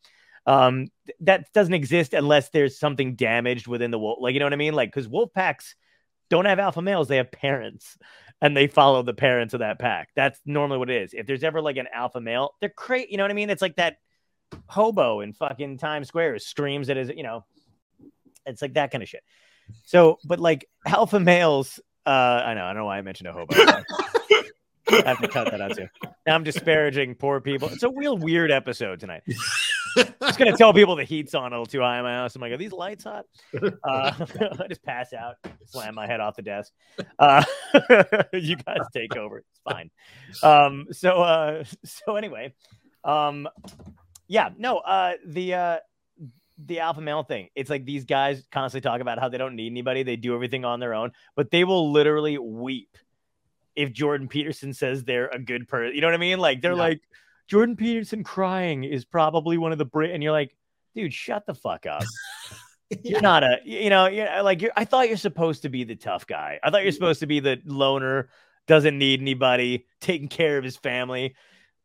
Um, 0.46 0.88
that 1.22 1.52
doesn't 1.54 1.74
exist 1.74 2.14
unless 2.14 2.50
there's 2.50 2.80
something 2.80 3.16
damaged 3.16 3.68
within 3.68 3.92
the 3.92 4.00
wolf. 4.00 4.20
Like 4.22 4.34
you 4.34 4.40
know 4.40 4.46
what 4.46 4.54
I 4.54 4.58
mean? 4.58 4.74
Like 4.74 4.90
because 4.90 5.08
wolf 5.08 5.34
packs 5.34 5.76
don't 6.30 6.46
have 6.46 6.60
alpha 6.60 6.82
males; 6.82 7.08
they 7.08 7.18
have 7.18 7.32
parents 7.32 7.98
and 8.42 8.56
they 8.56 8.68
follow 8.68 9.04
the 9.04 9.14
parents 9.14 9.54
of 9.54 9.60
that 9.60 9.80
pack. 9.80 10.10
That's 10.16 10.40
normally 10.46 10.78
what 10.78 10.90
it 10.90 11.02
is. 11.04 11.14
If 11.14 11.26
there's 11.26 11.44
ever 11.44 11.62
like 11.62 11.78
an 11.78 11.88
alpha 11.94 12.22
male, 12.22 12.56
they're 12.60 12.70
crazy. 12.70 13.10
You 13.12 13.18
know 13.18 13.24
what 13.24 13.32
I 13.32 13.36
mean? 13.36 13.50
It's 13.50 13.62
like 13.62 13.76
that 13.76 13.98
hobo 14.68 15.22
in 15.22 15.34
fucking 15.34 15.78
Times 15.78 16.08
Square 16.08 16.40
screams 16.40 16.90
at 16.90 16.98
his, 16.98 17.10
you 17.10 17.24
know, 17.24 17.46
it's 18.46 18.62
like 18.62 18.74
that 18.74 18.92
kind 18.92 19.04
of 19.04 19.10
shit. 19.10 19.24
So, 19.86 20.20
but 20.24 20.40
like 20.40 20.68
alpha 20.86 21.20
males, 21.20 21.80
uh, 22.06 22.10
I 22.10 22.54
know, 22.54 22.64
I 22.64 22.70
don't 22.70 22.78
know 22.78 22.86
why 22.86 22.98
I 22.98 23.02
mentioned 23.02 23.28
a 23.28 23.34
hobo. 23.34 23.56
I 24.92 25.04
have 25.06 25.22
to 25.22 25.28
cut 25.28 25.52
that 25.52 25.62
out 25.62 25.76
too. 25.76 25.88
Now 26.26 26.36
I'm 26.36 26.44
disparaging 26.44 27.16
poor 27.16 27.40
people. 27.42 27.70
It's 27.70 27.84
a 27.84 27.90
real 27.90 28.18
weird 28.18 28.52
episode 28.52 29.00
tonight. 29.00 29.24
just 29.98 30.38
gonna 30.40 30.56
tell 30.58 30.74
people 30.74 30.96
the 30.96 31.04
heat's 31.04 31.34
on 31.36 31.52
a 31.52 31.56
little 31.56 31.66
too 31.66 31.82
high 31.82 31.98
in 31.98 32.04
my 32.04 32.14
house. 32.14 32.36
I'm 32.36 32.42
like, 32.42 32.52
are 32.52 32.58
these 32.58 32.72
lights 32.72 33.04
hot? 33.04 33.26
Uh, 33.54 33.72
I 34.64 34.68
just 34.68 34.84
pass 34.84 35.14
out, 35.14 35.36
slam 35.66 35.96
my 35.96 36.08
head 36.08 36.20
off 36.20 36.36
the 36.36 36.42
desk. 36.42 36.72
Uh, 37.18 37.44
you 38.34 38.56
guys 38.58 38.80
take 38.94 39.16
over. 39.16 39.40
It's 39.40 39.60
fine. 39.64 39.90
Um, 40.44 40.88
so 40.92 41.22
uh, 41.22 41.64
so 41.86 42.16
anyway, 42.16 42.54
um, 43.04 43.48
yeah, 44.28 44.50
no, 44.58 44.78
uh, 44.78 45.14
the 45.26 45.54
uh, 45.54 45.78
the 46.66 46.80
alpha 46.82 47.02
male 47.02 47.24
thing. 47.24 47.50
It's 47.56 47.70
like 47.70 47.86
these 47.86 48.06
guys 48.06 48.44
constantly 48.52 48.88
talk 48.90 49.02
about 49.02 49.20
how 49.20 49.30
they 49.30 49.38
don't 49.38 49.56
need 49.56 49.72
anybody. 49.72 50.04
They 50.04 50.18
do 50.18 50.36
everything 50.36 50.66
on 50.66 50.80
their 50.80 50.94
own, 50.94 51.12
but 51.36 51.52
they 51.52 51.64
will 51.64 51.92
literally 51.92 52.38
weep 52.38 52.98
if 53.76 53.94
Jordan 53.94 54.28
Peterson 54.28 54.74
says 54.74 55.04
they're 55.04 55.30
a 55.30 55.40
good 55.40 55.68
person. 55.68 55.96
You 55.96 56.02
know 56.02 56.08
what 56.08 56.16
I 56.16 56.18
mean? 56.18 56.40
Like 56.40 56.62
they're 56.62 56.74
Yeah. 56.74 56.78
like 56.78 57.02
Jordan 57.50 57.76
Peterson 57.76 58.24
crying 58.24 58.84
is 58.84 59.04
probably 59.06 59.58
one 59.58 59.72
of 59.72 59.78
the 59.80 59.86
Brit, 59.86 60.12
and 60.12 60.22
you're 60.22 60.32
like, 60.32 60.56
dude, 60.94 61.14
shut 61.14 61.46
the 61.48 61.54
fuck 61.56 61.86
up. 61.88 62.04
You're 63.04 63.22
not 63.22 63.44
a, 63.44 63.58
you 63.64 63.92
know, 63.92 64.08
you're 64.08 64.42
like 64.42 64.64
you're. 64.64 64.72
I 64.76 64.84
thought 64.84 65.10
you're 65.10 65.18
supposed 65.18 65.62
to 65.62 65.70
be 65.70 65.84
the 65.84 65.96
tough 65.96 66.26
guy. 66.26 66.60
I 66.64 66.72
thought 66.72 66.82
you're 66.82 66.92
supposed 66.92 67.20
to 67.20 67.28
be 67.28 67.40
the 67.40 67.62
loner, 67.64 68.30
doesn't 68.66 68.98
need 68.98 69.22
anybody, 69.22 69.86
taking 70.02 70.28
care 70.28 70.58
of 70.58 70.64
his 70.64 70.76
family. 70.76 71.36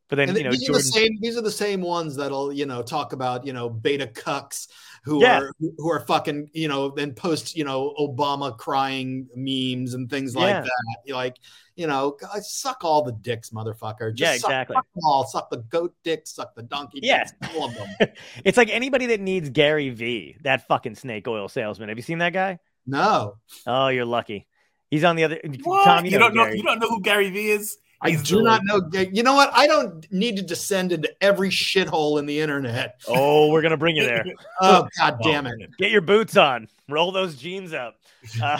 But 0.09 0.15
then 0.15 0.29
And 0.29 0.37
you 0.39 0.43
know, 0.45 0.49
these 0.49 0.61
Jordan. 0.65 0.75
are 0.75 0.83
the 0.83 0.83
same. 0.83 1.11
These 1.21 1.37
are 1.37 1.41
the 1.43 1.51
same 1.51 1.81
ones 1.81 2.15
that'll 2.15 2.51
you 2.51 2.65
know 2.65 2.81
talk 2.81 3.13
about 3.13 3.45
you 3.45 3.53
know 3.53 3.69
beta 3.69 4.07
cucks 4.07 4.67
who 5.03 5.21
Yeah. 5.21 5.41
are 5.41 5.51
who 5.77 5.91
are 5.91 5.99
fucking 6.07 6.49
you 6.53 6.67
know 6.67 6.89
then 6.89 7.13
post 7.13 7.55
you 7.55 7.65
know 7.65 7.93
Obama 7.99 8.57
crying 8.57 9.27
memes 9.35 9.93
and 9.93 10.09
things 10.09 10.35
like 10.35 10.49
Yeah. 10.55 10.61
that. 10.61 11.13
Like 11.13 11.35
you 11.75 11.87
know 11.87 12.17
guys, 12.19 12.29
uh, 12.33 12.39
suck 12.41 12.83
all 12.83 13.01
the 13.03 13.11
dicks, 13.11 13.49
motherfucker. 13.51 14.13
Just 14.13 14.19
Yeah, 14.19 14.33
exactly. 14.35 14.75
Suck 14.75 14.85
them 14.93 15.03
all. 15.05 15.25
Suck 15.27 15.49
the 15.49 15.57
goat 15.57 15.93
dick. 16.03 16.27
Suck 16.27 16.55
the 16.55 16.63
donkey. 16.63 16.99
Yeah. 17.03 17.23
dicks, 17.41 17.55
all 17.55 17.65
of 17.65 17.73
them. 17.75 17.87
It's 18.45 18.57
like 18.57 18.69
anybody 18.69 19.07
that 19.07 19.19
needs 19.19 19.49
Gary 19.49 19.89
V, 19.89 20.37
that 20.43 20.67
fucking 20.67 20.95
snake 20.95 21.27
oil 21.27 21.47
salesman. 21.49 21.89
Have 21.89 21.97
you 21.97 22.03
seen 22.03 22.19
that 22.19 22.33
guy? 22.33 22.59
No, 22.87 23.37
Oh, 23.65 23.87
you're 23.87 24.05
lucky. 24.05 24.47
He's 24.91 25.03
on 25.03 25.15
the 25.15 25.23
other. 25.23 25.39
What? 25.63 25.83
Tom, 25.85 26.05
you, 26.05 26.11
you, 26.11 26.19
know 26.19 26.25
don't 26.27 26.35
know 26.35 26.43
Gary. 26.45 26.57
you 26.57 26.63
don't 26.63 26.79
know 26.79 26.87
who 26.89 27.01
Gary 27.01 27.29
Vee 27.31 27.49
is? 27.49 27.77
I 28.01 28.11
He's 28.11 28.23
do 28.23 28.35
the- 28.37 28.43
not 28.43 28.61
know. 28.63 28.81
You 28.93 29.23
know 29.23 29.33
what? 29.33 29.49
I 29.53 29.65
don't 29.67 30.05
need 30.11 30.35
to 30.37 30.43
descend 30.43 30.91
into 30.91 31.11
every 31.21 31.49
shithole 31.49 32.19
in 32.19 32.25
the 32.27 32.39
internet. 32.39 33.01
Oh, 33.07 33.49
we're 33.49 33.63
gonna 33.63 33.77
bring 33.77 33.95
you 33.95 34.03
there. 34.05 34.23
Oh 34.61 34.87
god 34.99 35.17
damn 35.23 35.47
it! 35.47 35.57
Get 35.79 35.89
your 35.91 36.01
boots 36.01 36.37
on. 36.37 36.67
Roll 36.87 37.11
those 37.11 37.35
jeans 37.35 37.73
up. 37.73 37.95
Uh, 38.41 38.59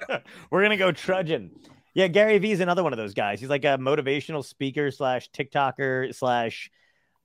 we're 0.50 0.62
gonna 0.62 0.76
go 0.76 0.92
trudging. 0.92 1.50
Yeah, 1.94 2.08
Gary 2.08 2.36
Vee 2.38 2.52
is 2.52 2.60
another 2.60 2.82
one 2.82 2.92
of 2.92 2.98
those 2.98 3.14
guys. 3.14 3.40
He's 3.40 3.48
like 3.48 3.64
a 3.64 3.78
motivational 3.78 4.44
speaker 4.44 4.90
slash 4.90 5.30
TikToker 5.30 6.14
slash, 6.14 6.70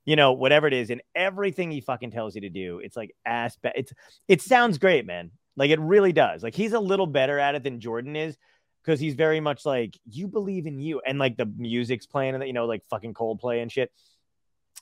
you 0.06 0.16
know, 0.16 0.32
whatever 0.32 0.66
it 0.66 0.72
is. 0.72 0.88
And 0.88 1.02
everything 1.14 1.70
he 1.70 1.82
fucking 1.82 2.10
tells 2.10 2.34
you 2.34 2.40
to 2.40 2.48
do, 2.48 2.78
it's 2.78 2.96
like 2.96 3.14
ass. 3.26 3.56
Ba- 3.62 3.72
it's 3.76 3.92
it 4.28 4.40
sounds 4.40 4.78
great, 4.78 5.04
man. 5.04 5.30
Like 5.56 5.70
it 5.70 5.78
really 5.78 6.12
does. 6.12 6.42
Like 6.42 6.54
he's 6.54 6.72
a 6.72 6.80
little 6.80 7.06
better 7.06 7.38
at 7.38 7.54
it 7.54 7.62
than 7.62 7.80
Jordan 7.80 8.16
is 8.16 8.38
because 8.82 8.98
he's 8.98 9.14
very 9.14 9.40
much 9.40 9.66
like 9.66 9.98
you 10.10 10.26
believe 10.26 10.66
in 10.66 10.80
you, 10.80 11.02
and 11.06 11.18
like 11.18 11.36
the 11.36 11.46
music's 11.46 12.06
playing, 12.06 12.34
and 12.34 12.46
you 12.46 12.52
know, 12.52 12.64
like 12.66 12.82
fucking 12.86 13.14
Coldplay 13.14 13.60
and 13.62 13.70
shit. 13.70 13.92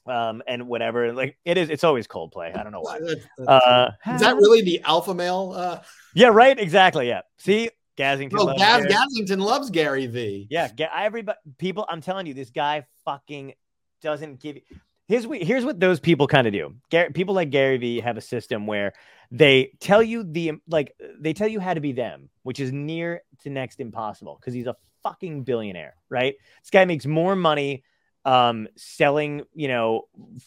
Um, 0.07 0.43
and 0.47 0.67
whatever, 0.67 1.13
like 1.13 1.37
it 1.45 1.59
is, 1.59 1.69
it's 1.69 1.85
always 1.85 2.07
Coldplay. 2.07 2.57
I 2.57 2.63
don't 2.63 2.73
know 2.73 2.81
why. 2.81 3.01
Uh, 3.47 3.91
Is 4.15 4.21
that 4.21 4.37
really 4.37 4.63
the 4.63 4.81
alpha 4.83 5.15
male? 5.15 5.53
Uh, 5.55 5.81
Yeah, 6.15 6.29
right. 6.29 6.59
Exactly. 6.59 7.09
Yeah. 7.09 7.23
See, 7.39 7.71
Gazington. 7.97 8.33
no, 8.33 8.45
loves 8.45 8.59
Gaz 8.59 8.87
Gary. 8.87 8.95
Gazington 8.95 9.39
loves 9.41 9.71
Gary 9.71 10.07
V. 10.07 10.47
Yeah, 10.51 10.71
everybody. 10.95 11.39
People, 11.59 11.85
I'm 11.89 12.01
telling 12.01 12.27
you, 12.27 12.35
this 12.35 12.51
guy 12.51 12.87
fucking 13.05 13.55
doesn't 14.03 14.41
give. 14.41 14.59
Here's 15.07 15.27
what 15.27 15.43
here's 15.43 15.65
what 15.65 15.81
those 15.81 16.01
people 16.01 16.27
kind 16.27 16.47
of 16.47 16.53
do. 16.53 16.75
Gary, 16.91 17.11
people 17.13 17.35
like 17.35 17.51
Gary 17.51 17.77
Vee 17.79 18.01
have 18.01 18.17
a 18.17 18.21
system 18.21 18.67
where 18.67 18.93
they 19.31 19.73
tell 19.81 20.03
you 20.03 20.25
the 20.25 20.53
like 20.69 20.95
they 21.19 21.33
tell 21.33 21.49
you 21.49 21.61
how 21.61 21.75
to 21.75 21.81
be 21.81 21.93
them, 21.93 22.31
which 22.43 22.61
is 22.61 22.73
near 22.73 23.23
to 23.43 23.51
next 23.51 23.81
impossible 23.81 24.37
because 24.41 24.55
he's 24.55 24.67
a 24.67 24.77
fucking 25.03 25.43
billionaire, 25.43 25.95
right? 26.09 26.37
This 26.63 26.71
guy 26.71 26.85
makes 26.85 27.07
more 27.07 27.37
money 27.37 27.85
um 28.25 28.69
selling, 28.77 29.43
you 29.55 29.69
know, 29.69 30.03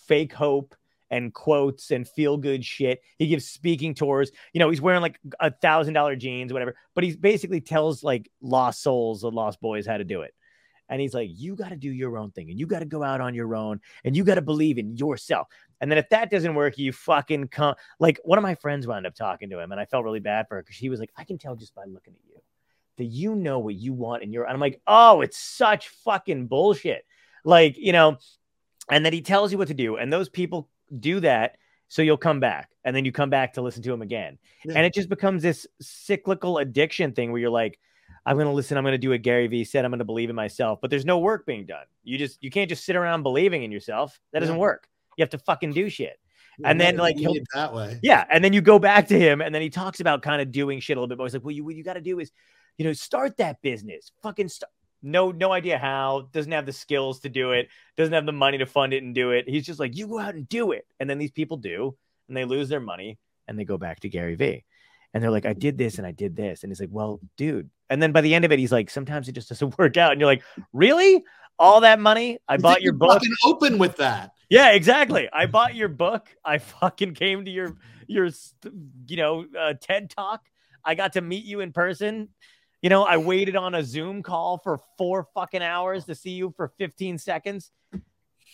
fake 0.07 0.33
hope 0.33 0.75
and 1.13 1.31
quotes 1.31 1.91
and 1.91 2.07
feel 2.07 2.37
good 2.37 2.65
shit. 2.65 3.01
He 3.19 3.27
gives 3.27 3.47
speaking 3.47 3.93
tours. 3.93 4.31
You 4.51 4.59
know, 4.59 4.71
he's 4.71 4.81
wearing 4.81 5.01
like 5.01 5.19
a 5.39 5.51
thousand 5.51 5.93
dollar 5.93 6.15
jeans, 6.15 6.51
whatever. 6.51 6.75
But 6.95 7.03
he 7.03 7.15
basically 7.15 7.61
tells 7.61 8.03
like 8.03 8.31
lost 8.41 8.81
souls 8.81 9.21
the 9.21 9.29
lost 9.29 9.61
boys 9.61 9.85
how 9.85 9.97
to 9.97 10.03
do 10.03 10.23
it. 10.23 10.33
And 10.89 10.99
he's 10.99 11.13
like, 11.13 11.29
you 11.31 11.55
got 11.55 11.69
to 11.69 11.75
do 11.75 11.91
your 11.91 12.17
own 12.17 12.31
thing 12.31 12.49
and 12.49 12.59
you 12.59 12.65
got 12.65 12.79
to 12.79 12.85
go 12.85 13.03
out 13.03 13.21
on 13.21 13.35
your 13.35 13.55
own 13.55 13.79
and 14.03 14.17
you 14.17 14.23
got 14.23 14.35
to 14.35 14.41
believe 14.41 14.79
in 14.79 14.97
yourself. 14.97 15.47
And 15.79 15.91
then 15.91 15.99
if 15.99 16.09
that 16.09 16.31
doesn't 16.31 16.55
work, 16.55 16.79
you 16.79 16.91
fucking 16.91 17.49
come. 17.49 17.75
Like 17.99 18.19
one 18.23 18.39
of 18.39 18.43
my 18.43 18.55
friends 18.55 18.87
wound 18.87 19.05
up 19.05 19.13
talking 19.13 19.51
to 19.51 19.59
him 19.59 19.71
and 19.71 19.79
I 19.79 19.85
felt 19.85 20.05
really 20.05 20.19
bad 20.19 20.47
for 20.47 20.55
her 20.55 20.63
because 20.63 20.75
she 20.75 20.89
was 20.89 20.99
like, 20.99 21.11
I 21.15 21.25
can 21.25 21.37
tell 21.37 21.55
just 21.55 21.75
by 21.75 21.83
looking 21.85 22.15
at 22.15 22.25
you 22.27 22.41
that 22.97 23.05
you 23.05 23.35
know 23.35 23.59
what 23.59 23.75
you 23.75 23.93
want 23.93 24.23
and 24.23 24.33
you're. 24.33 24.45
And 24.45 24.53
I'm 24.53 24.59
like, 24.59 24.81
oh, 24.87 25.21
it's 25.21 25.37
such 25.37 25.89
fucking 25.89 26.47
bullshit. 26.47 27.05
Like, 27.45 27.77
you 27.77 27.91
know, 27.91 28.17
and 28.89 29.05
then 29.05 29.13
he 29.13 29.21
tells 29.21 29.51
you 29.51 29.59
what 29.59 29.67
to 29.67 29.73
do. 29.73 29.95
And 29.95 30.11
those 30.11 30.29
people 30.29 30.69
do 30.99 31.19
that. 31.21 31.57
So 31.87 32.01
you'll 32.01 32.17
come 32.17 32.39
back 32.39 32.71
and 32.83 32.95
then 32.95 33.05
you 33.05 33.11
come 33.11 33.29
back 33.29 33.53
to 33.53 33.61
listen 33.61 33.83
to 33.83 33.93
him 33.93 34.01
again. 34.01 34.39
Yeah. 34.65 34.73
And 34.75 34.85
it 34.85 34.93
just 34.93 35.09
becomes 35.09 35.43
this 35.43 35.67
cyclical 35.79 36.57
addiction 36.57 37.11
thing 37.11 37.31
where 37.31 37.39
you're 37.39 37.51
like, 37.51 37.79
I'm 38.25 38.35
going 38.35 38.47
to 38.47 38.53
listen. 38.53 38.77
I'm 38.77 38.83
going 38.83 38.93
to 38.93 38.97
do 38.97 39.09
what 39.09 39.21
Gary 39.21 39.47
Vee 39.47 39.63
said. 39.63 39.85
I'm 39.85 39.91
going 39.91 39.99
to 39.99 40.05
believe 40.05 40.29
in 40.29 40.35
myself, 40.35 40.79
but 40.81 40.89
there's 40.89 41.05
no 41.05 41.19
work 41.19 41.45
being 41.45 41.65
done. 41.65 41.85
You 42.03 42.17
just, 42.17 42.41
you 42.43 42.49
can't 42.49 42.69
just 42.69 42.85
sit 42.85 42.95
around 42.95 43.21
believing 43.21 43.63
in 43.63 43.71
yourself. 43.71 44.19
That 44.31 44.39
doesn't 44.39 44.55
Yeah. 44.55 44.61
work. 44.61 44.87
You 45.17 45.21
have 45.23 45.29
to 45.31 45.37
fucking 45.37 45.73
do 45.73 45.89
shit. 45.89 46.19
And 46.63 46.79
then, 46.79 46.97
like, 46.97 47.17
that 47.53 47.73
way. 47.73 47.99
Yeah. 48.01 48.25
And 48.31 48.43
then 48.43 48.53
you 48.53 48.61
go 48.61 48.79
back 48.79 49.07
to 49.07 49.19
him 49.19 49.41
and 49.41 49.53
then 49.53 49.61
he 49.61 49.69
talks 49.69 49.99
about 49.99 50.21
kind 50.21 50.41
of 50.41 50.51
doing 50.51 50.79
shit 50.79 50.97
a 50.97 50.99
little 50.99 51.07
bit 51.07 51.17
more. 51.17 51.27
He's 51.27 51.33
like, 51.33 51.43
well, 51.43 51.51
you, 51.51 51.63
what 51.63 51.75
you 51.75 51.83
got 51.83 51.93
to 51.93 52.01
do 52.01 52.19
is, 52.19 52.31
you 52.77 52.85
know, 52.85 52.93
start 52.93 53.37
that 53.37 53.61
business. 53.61 54.11
Fucking 54.21 54.49
start. 54.49 54.71
No, 55.03 55.31
no 55.31 55.51
idea 55.51 55.77
how. 55.77 56.29
Doesn't 56.31 56.51
have 56.53 56.65
the 56.65 56.73
skills 56.73 57.19
to 57.19 57.29
do 57.29 57.51
it. 57.51 57.67
Doesn't 57.97 58.13
have 58.13 58.25
the 58.25 58.31
money 58.31 58.57
to 58.59 58.65
fund 58.65 58.93
it 58.93 59.03
and 59.03 59.13
do 59.13 59.31
it. 59.31 59.47
He's 59.47 59.65
just 59.65 59.79
like, 59.79 59.97
you 59.97 60.07
go 60.07 60.17
out 60.17 60.33
and 60.33 60.47
do 60.47 60.71
it. 60.71 60.87
And 60.99 61.09
then 61.09 61.17
these 61.17 61.31
people 61.31 61.57
do, 61.57 61.95
and 62.27 62.37
they 62.37 62.45
lose 62.45 62.69
their 62.69 62.79
money, 62.79 63.19
and 63.47 63.59
they 63.59 63.65
go 63.65 63.77
back 63.77 63.99
to 63.99 64.09
Gary 64.09 64.35
Vee, 64.35 64.63
and 65.13 65.21
they're 65.21 65.29
like, 65.29 65.45
I 65.45 65.53
did 65.53 65.77
this 65.77 65.97
and 65.97 66.07
I 66.07 66.11
did 66.11 66.35
this, 66.35 66.63
and 66.63 66.71
he's 66.71 66.79
like, 66.79 66.89
well, 66.91 67.19
dude. 67.37 67.69
And 67.89 68.01
then 68.01 68.13
by 68.13 68.21
the 68.21 68.33
end 68.33 68.45
of 68.45 68.51
it, 68.51 68.59
he's 68.59 68.71
like, 68.71 68.89
sometimes 68.89 69.27
it 69.27 69.33
just 69.33 69.49
doesn't 69.49 69.77
work 69.79 69.97
out, 69.97 70.13
and 70.13 70.21
you're 70.21 70.29
like, 70.29 70.43
really? 70.71 71.23
All 71.59 71.81
that 71.81 71.99
money? 71.99 72.39
I 72.47 72.55
You 72.55 72.59
bought 72.59 72.81
your 72.81 72.93
book. 72.93 73.11
Fucking 73.11 73.33
open 73.45 73.77
with 73.77 73.97
that. 73.97 74.31
Yeah, 74.49 74.71
exactly. 74.71 75.29
I 75.31 75.45
bought 75.45 75.75
your 75.75 75.87
book. 75.87 76.27
I 76.43 76.57
fucking 76.57 77.13
came 77.13 77.45
to 77.45 77.51
your 77.51 77.77
your 78.07 78.29
you 79.07 79.17
know 79.17 79.45
uh, 79.57 79.73
TED 79.79 80.09
talk. 80.09 80.41
I 80.83 80.95
got 80.95 81.13
to 81.13 81.21
meet 81.21 81.45
you 81.45 81.59
in 81.59 81.71
person. 81.71 82.29
You 82.83 82.89
know, 82.89 83.03
I 83.05 83.15
waited 83.15 83.55
on 83.55 83.75
a 83.75 83.83
Zoom 83.83 84.21
call 84.21 84.57
for 84.57 84.77
four 84.97 85.25
fucking 85.33 85.61
hours 85.63 86.03
to 86.05 86.15
see 86.15 86.31
you 86.31 86.53
for 86.57 86.67
15 86.77 87.17
seconds. 87.17 87.71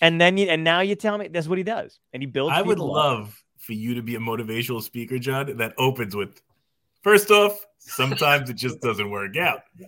And 0.01 0.21
then 0.21 0.37
you 0.37 0.47
and 0.47 0.63
now 0.63 0.79
you 0.81 0.93
tell 0.95 1.17
me 1.17 1.27
that's 1.27 1.47
what 1.47 1.57
he 1.57 1.63
does. 1.63 1.99
And 2.13 2.21
he 2.21 2.27
builds 2.27 2.53
I 2.55 2.61
would 2.61 2.75
people 2.77 2.95
up. 2.95 3.03
love 3.05 3.43
for 3.57 3.73
you 3.73 3.95
to 3.95 4.03
be 4.03 4.15
a 4.15 4.19
motivational 4.19 4.81
speaker, 4.83 5.17
John, 5.17 5.57
that 5.57 5.73
opens 5.79 6.15
with 6.15 6.41
first 7.01 7.31
off, 7.31 7.65
sometimes 7.79 8.49
it 8.51 8.53
just 8.55 8.79
doesn't 8.81 9.09
work 9.09 9.35
out. 9.35 9.61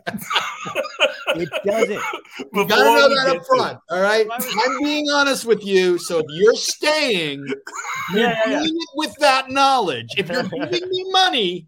it 1.36 1.50
doesn't. 1.64 2.02
You 2.54 2.68
gotta 2.68 2.84
know 2.84 3.10
that 3.10 3.28
up 3.30 3.38
up 3.38 3.46
front. 3.46 3.80
All 3.92 4.02
right. 4.02 4.26
I'm 4.32 4.84
being 4.84 5.10
honest 5.12 5.46
with 5.46 5.64
you. 5.64 5.98
So 6.00 6.18
if 6.20 6.26
you're 6.30 6.56
staying, 6.56 7.46
you're 8.14 8.22
Yeah, 8.24 8.42
yeah, 8.46 8.50
yeah. 8.52 8.60
doing 8.60 8.76
it 8.76 8.89
with 8.96 9.16
that 9.20 9.50
knowledge. 9.52 10.08
If 10.18 10.30
you're 10.30 10.44
giving 10.44 10.89
me 10.89 11.06
money, 11.12 11.68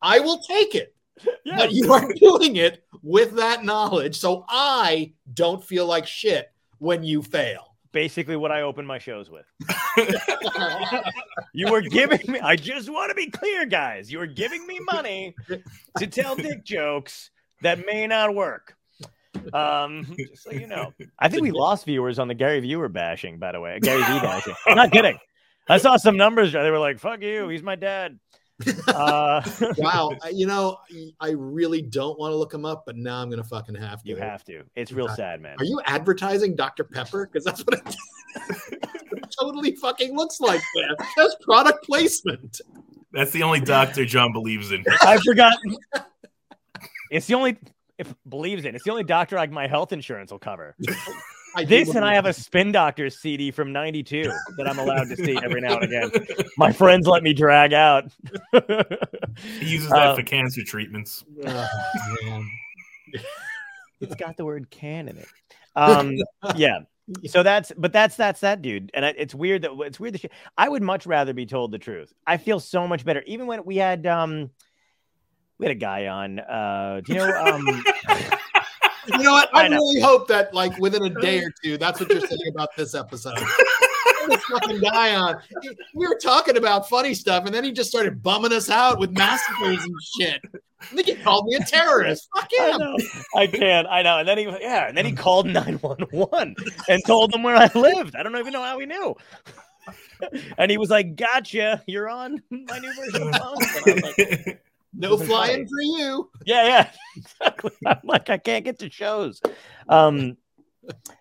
I 0.00 0.20
will 0.20 0.38
take 0.48 0.74
it. 0.76 0.91
Yeah. 1.44 1.56
but 1.56 1.72
you 1.72 1.92
are 1.92 2.12
doing 2.20 2.56
it 2.56 2.84
with 3.02 3.32
that 3.36 3.64
knowledge. 3.64 4.16
So 4.18 4.44
I 4.48 5.12
don't 5.34 5.62
feel 5.62 5.86
like 5.86 6.06
shit 6.06 6.52
when 6.78 7.02
you 7.02 7.20
fail. 7.22 7.76
Basically, 7.90 8.36
what 8.36 8.52
I 8.52 8.62
open 8.62 8.86
my 8.86 8.98
shows 8.98 9.28
with. 9.30 9.44
You 11.54 11.70
were 11.70 11.82
giving 11.82 12.20
me. 12.28 12.40
I 12.40 12.56
just 12.56 12.88
want 12.90 13.10
to 13.10 13.14
be 13.14 13.28
clear, 13.30 13.66
guys. 13.66 14.10
You 14.10 14.18
were 14.18 14.26
giving 14.26 14.66
me 14.66 14.78
money 14.90 15.34
to 15.98 16.06
tell 16.06 16.34
dick 16.34 16.64
jokes 16.64 17.30
that 17.60 17.84
may 17.84 18.06
not 18.06 18.34
work. 18.34 18.74
Um, 19.52 20.06
just 20.18 20.44
so 20.44 20.52
you 20.52 20.66
know, 20.66 20.92
I 21.18 21.28
think 21.28 21.42
we 21.42 21.50
lost 21.50 21.84
viewers 21.84 22.18
on 22.18 22.28
the 22.28 22.34
Gary 22.34 22.60
viewer 22.60 22.88
bashing. 22.88 23.38
By 23.38 23.52
the 23.52 23.60
way, 23.60 23.78
Gary 23.82 24.02
V 24.02 24.20
bashing. 24.20 24.54
I'm 24.66 24.76
not 24.76 24.92
kidding. 24.92 25.18
I 25.68 25.78
saw 25.78 25.96
some 25.96 26.16
numbers. 26.16 26.52
They 26.52 26.70
were 26.70 26.78
like, 26.78 26.98
"Fuck 26.98 27.22
you, 27.22 27.48
he's 27.48 27.62
my 27.62 27.76
dad." 27.76 28.18
Uh, 28.88 29.42
wow. 29.78 30.10
I- 30.22 30.30
You 30.30 30.46
know, 30.46 30.78
I 31.20 31.30
really 31.30 31.82
don't 31.82 32.18
want 32.18 32.32
to 32.32 32.36
look 32.36 32.52
him 32.52 32.64
up, 32.64 32.84
but 32.86 32.96
now 32.96 33.20
I'm 33.20 33.28
going 33.30 33.42
to 33.42 33.48
fucking 33.48 33.74
have 33.74 34.02
to. 34.02 34.08
you 34.08 34.16
have 34.16 34.44
to. 34.44 34.62
It's 34.76 34.92
real 34.92 35.08
sad, 35.08 35.40
man. 35.40 35.56
Are 35.58 35.64
you 35.64 35.80
advertising 35.86 36.54
Dr. 36.56 36.84
Pepper? 36.84 37.28
Because 37.30 37.44
that's 37.44 37.60
what 37.62 37.74
it, 37.74 37.96
it 39.12 39.34
totally 39.38 39.76
fucking 39.76 40.16
looks 40.16 40.40
like. 40.40 40.60
Man. 40.76 40.96
That's 41.16 41.36
product 41.42 41.84
placement. 41.84 42.60
That's 43.12 43.30
the 43.32 43.42
only 43.42 43.60
doctor 43.60 44.04
John 44.06 44.32
believes 44.32 44.72
in. 44.72 44.84
I've 45.02 45.20
forgotten. 45.22 45.76
It's 47.10 47.26
the 47.26 47.34
only 47.34 47.58
if 47.98 48.14
believes 48.28 48.64
in. 48.64 48.74
It's 48.74 48.84
the 48.84 48.90
only 48.90 49.04
doctor 49.04 49.36
like 49.36 49.50
my 49.50 49.66
health 49.66 49.92
insurance 49.92 50.30
will 50.32 50.38
cover. 50.38 50.74
I 51.54 51.64
This 51.64 51.94
and 51.94 52.04
I 52.04 52.14
have 52.14 52.26
a. 52.26 52.32
Spin 52.32 52.72
Doctors 52.72 53.18
CD 53.18 53.50
from 53.50 53.72
'92 53.72 54.22
that 54.56 54.68
I'm 54.68 54.78
allowed 54.78 55.08
to 55.08 55.16
see 55.16 55.38
every 55.42 55.60
now 55.60 55.78
and 55.78 55.84
again. 55.84 56.10
My 56.56 56.72
friends 56.72 57.06
let 57.06 57.22
me 57.22 57.32
drag 57.32 57.72
out. 57.72 58.04
He 59.58 59.66
uses 59.70 59.88
that 59.88 60.08
Uh, 60.08 60.16
for 60.16 60.22
cancer 60.22 60.62
treatments. 60.62 61.24
Man. 61.38 62.50
it's 64.00 64.14
got 64.16 64.36
the 64.36 64.44
word 64.44 64.70
"can" 64.70 65.08
in 65.08 65.16
it. 65.16 65.28
Um, 65.74 66.16
yeah. 66.54 66.80
So 67.26 67.42
that's, 67.42 67.72
but 67.78 67.94
that's 67.94 68.14
that's 68.14 68.40
that 68.40 68.60
dude, 68.60 68.90
and 68.92 69.06
I, 69.06 69.14
it's 69.16 69.34
weird 69.34 69.62
that 69.62 69.70
it's 69.86 69.98
weird. 69.98 70.12
That 70.12 70.20
shit. 70.20 70.32
I 70.58 70.68
would 70.68 70.82
much 70.82 71.06
rather 71.06 71.32
be 71.32 71.46
told 71.46 71.72
the 71.72 71.78
truth. 71.78 72.12
I 72.26 72.36
feel 72.36 72.60
so 72.60 72.86
much 72.86 73.06
better. 73.06 73.22
Even 73.26 73.46
when 73.46 73.64
we 73.64 73.76
had 73.76 74.06
um, 74.06 74.50
we 75.56 75.64
had 75.64 75.74
a 75.74 75.78
guy 75.78 76.08
on. 76.08 76.40
Uh, 76.40 77.00
do 77.02 77.14
you 77.14 77.18
know 77.20 77.42
um. 77.42 77.84
You 79.06 79.18
know 79.18 79.32
what? 79.32 79.54
I 79.54 79.64
I, 79.64 79.68
know. 79.68 79.76
really 79.76 80.00
hope 80.00 80.28
that, 80.28 80.54
like, 80.54 80.76
within 80.78 81.02
a 81.04 81.20
day 81.20 81.40
or 81.40 81.50
two, 81.62 81.76
that's 81.78 82.00
what 82.00 82.10
you're 82.10 82.20
saying 82.20 82.52
about 82.54 82.70
this 82.76 82.94
episode. 82.94 83.38
fucking 84.48 84.80
guy 84.80 85.14
on. 85.14 85.40
We 85.94 86.06
were 86.06 86.18
talking 86.22 86.56
about 86.56 86.88
funny 86.88 87.14
stuff, 87.14 87.44
and 87.46 87.54
then 87.54 87.64
he 87.64 87.72
just 87.72 87.90
started 87.90 88.22
bumming 88.22 88.52
us 88.52 88.70
out 88.70 88.98
with 88.98 89.10
massacres 89.12 89.82
and 89.84 89.94
shit. 90.18 90.40
I 90.80 90.84
think 90.86 91.06
he 91.06 91.14
called 91.14 91.46
me 91.46 91.56
a 91.56 91.60
terrorist. 91.64 92.28
Fuck 92.34 92.48
I 92.60 92.70
him. 92.70 92.78
know. 92.78 92.96
I 93.36 93.46
can't. 93.46 93.86
I 93.88 94.02
know. 94.02 94.18
And 94.18 94.28
then 94.28 94.38
he, 94.38 94.44
yeah, 94.44 94.88
and 94.88 94.96
then 94.96 95.04
he 95.04 95.12
called 95.12 95.46
911 95.46 96.56
and 96.88 97.02
told 97.06 97.32
them 97.32 97.42
where 97.42 97.56
I 97.56 97.70
lived. 97.74 98.16
I 98.16 98.22
don't 98.22 98.36
even 98.36 98.52
know 98.52 98.62
how 98.62 98.78
he 98.78 98.86
knew. 98.86 99.16
and 100.58 100.70
he 100.70 100.78
was 100.78 100.90
like, 100.90 101.16
"Gotcha, 101.16 101.82
you're 101.86 102.08
on 102.08 102.42
my 102.50 102.78
new 102.78 102.92
version 102.94 103.28
of 103.28 103.36
phones." 103.36 104.56
And 104.94 105.04
I 105.04 105.08
was 105.08 105.20
like, 105.20 105.28
No 105.28 105.34
flying 105.34 105.66
for 105.66 105.80
you. 105.80 106.30
yeah, 106.44 106.66
yeah, 106.66 106.90
exactly. 107.16 107.72
I'm 107.86 108.00
like, 108.04 108.30
I 108.30 108.38
can't 108.38 108.64
get 108.64 108.78
to 108.80 108.90
shows. 108.90 109.40
Um, 109.88 110.36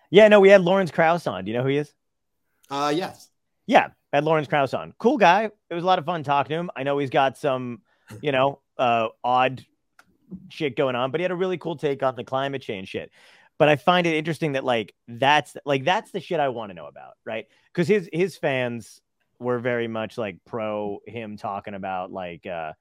yeah, 0.10 0.28
no, 0.28 0.40
we 0.40 0.50
had 0.50 0.62
Lawrence 0.62 0.92
Krauss 0.92 1.28
on. 1.28 1.46
Do 1.46 1.52
you 1.52 1.58
know 1.58 1.64
who 1.64 1.70
he 1.70 1.78
is? 1.78 1.94
Uh, 2.70 2.92
yes. 2.96 3.30
Yeah, 3.68 3.90
had 4.12 4.24
Lawrence 4.24 4.48
Krauss 4.48 4.74
on. 4.74 4.94
Cool 4.98 5.18
guy. 5.18 5.50
It 5.70 5.74
was 5.74 5.84
a 5.84 5.88
lot 5.88 6.00
of 6.00 6.06
fun 6.06 6.24
talking 6.24 6.50
to 6.50 6.60
him. 6.60 6.72
I 6.76 6.84
know 6.84 6.98
he's 6.98 7.10
got 7.10 7.38
some, 7.38 7.82
you 8.22 8.32
know, 8.32 8.60
uh, 8.78 9.10
odd 9.24 9.66
shit 10.50 10.76
going 10.76 10.96
on, 10.96 11.12
but 11.12 11.20
he 11.20 11.24
had 11.24 11.32
a 11.32 11.36
really 11.36 11.58
cool 11.58 11.76
take 11.76 12.04
on 12.04 12.16
the 12.16 12.24
climate 12.24 12.62
change 12.62 12.90
shit. 12.90 13.12
But 13.58 13.70
I 13.70 13.76
find 13.76 14.08
it 14.08 14.16
interesting 14.16 14.54
that 14.54 14.64
like 14.64 14.96
that's 15.08 15.56
like 15.66 15.84
that's 15.86 16.12
the 16.12 16.20
shit 16.20 16.40
I 16.40 16.50
want 16.50 16.72
to 16.72 16.74
know 16.74 16.88
about, 16.88 17.14
right? 17.26 17.46
Because 17.72 17.88
his 17.88 18.10
his 18.12 18.36
fans 18.36 19.02
were 19.40 19.60
very 19.60 19.88
much 19.88 20.18
like 20.18 20.38
pro 20.46 21.00
him 21.06 21.38
talking 21.38 21.74
about 21.76 22.12
like 22.12 22.46
uh 22.48 22.74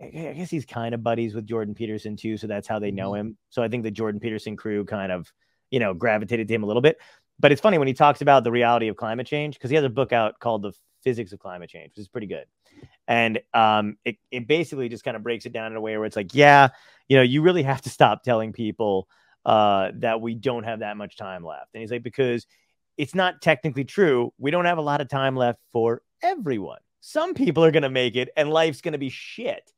I 0.00 0.32
guess 0.36 0.50
he's 0.50 0.64
kind 0.64 0.94
of 0.94 1.02
buddies 1.02 1.34
with 1.34 1.46
Jordan 1.46 1.74
Peterson 1.74 2.16
too, 2.16 2.36
so 2.36 2.46
that's 2.46 2.68
how 2.68 2.78
they 2.78 2.90
know 2.90 3.14
him. 3.14 3.36
So 3.50 3.62
I 3.62 3.68
think 3.68 3.82
the 3.82 3.90
Jordan 3.90 4.20
Peterson 4.20 4.56
crew 4.56 4.84
kind 4.84 5.10
of, 5.10 5.32
you 5.70 5.80
know, 5.80 5.92
gravitated 5.92 6.46
to 6.48 6.54
him 6.54 6.62
a 6.62 6.66
little 6.66 6.82
bit. 6.82 6.98
But 7.40 7.52
it's 7.52 7.60
funny 7.60 7.78
when 7.78 7.88
he 7.88 7.94
talks 7.94 8.20
about 8.20 8.44
the 8.44 8.50
reality 8.50 8.88
of 8.88 8.96
climate 8.96 9.26
change 9.26 9.54
because 9.54 9.70
he 9.70 9.76
has 9.76 9.84
a 9.84 9.90
book 9.90 10.12
out 10.12 10.38
called 10.40 10.62
The 10.62 10.72
Physics 11.02 11.32
of 11.32 11.38
Climate 11.38 11.70
Change, 11.70 11.90
which 11.90 11.98
is 11.98 12.08
pretty 12.08 12.26
good. 12.26 12.44
And 13.06 13.40
um, 13.54 13.96
it, 14.04 14.16
it 14.30 14.46
basically 14.48 14.88
just 14.88 15.04
kind 15.04 15.16
of 15.16 15.22
breaks 15.22 15.46
it 15.46 15.52
down 15.52 15.72
in 15.72 15.76
a 15.76 15.80
way 15.80 15.96
where 15.96 16.06
it's 16.06 16.16
like, 16.16 16.34
yeah, 16.34 16.68
you 17.08 17.16
know, 17.16 17.22
you 17.22 17.42
really 17.42 17.62
have 17.62 17.82
to 17.82 17.90
stop 17.90 18.22
telling 18.22 18.52
people 18.52 19.08
uh, 19.44 19.92
that 19.96 20.20
we 20.20 20.34
don't 20.34 20.64
have 20.64 20.80
that 20.80 20.96
much 20.96 21.16
time 21.16 21.44
left. 21.44 21.70
And 21.74 21.80
he's 21.80 21.90
like, 21.90 22.02
because 22.02 22.46
it's 22.96 23.14
not 23.14 23.40
technically 23.40 23.84
true. 23.84 24.32
We 24.38 24.50
don't 24.50 24.64
have 24.64 24.78
a 24.78 24.82
lot 24.82 25.00
of 25.00 25.08
time 25.08 25.36
left 25.36 25.60
for 25.72 26.02
everyone. 26.22 26.80
Some 27.00 27.34
people 27.34 27.64
are 27.64 27.70
going 27.70 27.84
to 27.84 27.90
make 27.90 28.16
it 28.16 28.28
and 28.36 28.50
life's 28.50 28.80
going 28.80 28.92
to 28.92 28.98
be 28.98 29.08
shit. 29.08 29.72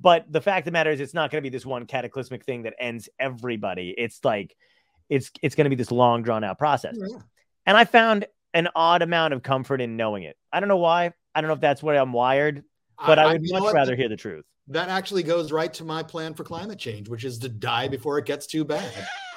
But 0.00 0.30
the 0.30 0.40
fact 0.40 0.60
of 0.60 0.64
the 0.66 0.72
matter 0.72 0.90
is, 0.90 1.00
it's 1.00 1.14
not 1.14 1.30
going 1.30 1.42
to 1.42 1.48
be 1.48 1.54
this 1.54 1.64
one 1.64 1.86
cataclysmic 1.86 2.44
thing 2.44 2.62
that 2.64 2.74
ends 2.78 3.08
everybody. 3.18 3.94
It's 3.96 4.24
like, 4.24 4.56
it's 5.08 5.30
it's 5.42 5.54
going 5.54 5.64
to 5.64 5.70
be 5.70 5.76
this 5.76 5.90
long 5.90 6.22
drawn 6.22 6.44
out 6.44 6.58
process. 6.58 6.96
Yeah. 6.98 7.18
And 7.64 7.76
I 7.76 7.84
found 7.84 8.26
an 8.54 8.68
odd 8.74 9.02
amount 9.02 9.34
of 9.34 9.42
comfort 9.42 9.80
in 9.80 9.96
knowing 9.96 10.24
it. 10.24 10.36
I 10.52 10.60
don't 10.60 10.68
know 10.68 10.76
why. 10.76 11.12
I 11.34 11.40
don't 11.40 11.48
know 11.48 11.54
if 11.54 11.60
that's 11.60 11.82
where 11.82 11.96
I'm 12.00 12.12
wired, 12.12 12.64
but 13.04 13.18
I, 13.18 13.32
would 13.32 13.46
you 13.46 13.52
know 13.52 13.60
much 13.60 13.74
rather 13.74 13.94
hear 13.94 14.08
the 14.08 14.16
truth. 14.16 14.44
That 14.68 14.88
actually 14.88 15.22
goes 15.22 15.52
right 15.52 15.72
to 15.74 15.84
my 15.84 16.02
plan 16.02 16.34
for 16.34 16.42
climate 16.42 16.78
change, 16.78 17.08
which 17.08 17.24
is 17.24 17.38
to 17.40 17.48
die 17.48 17.88
before 17.88 18.18
it 18.18 18.24
gets 18.24 18.46
too 18.46 18.64
bad. 18.64 18.90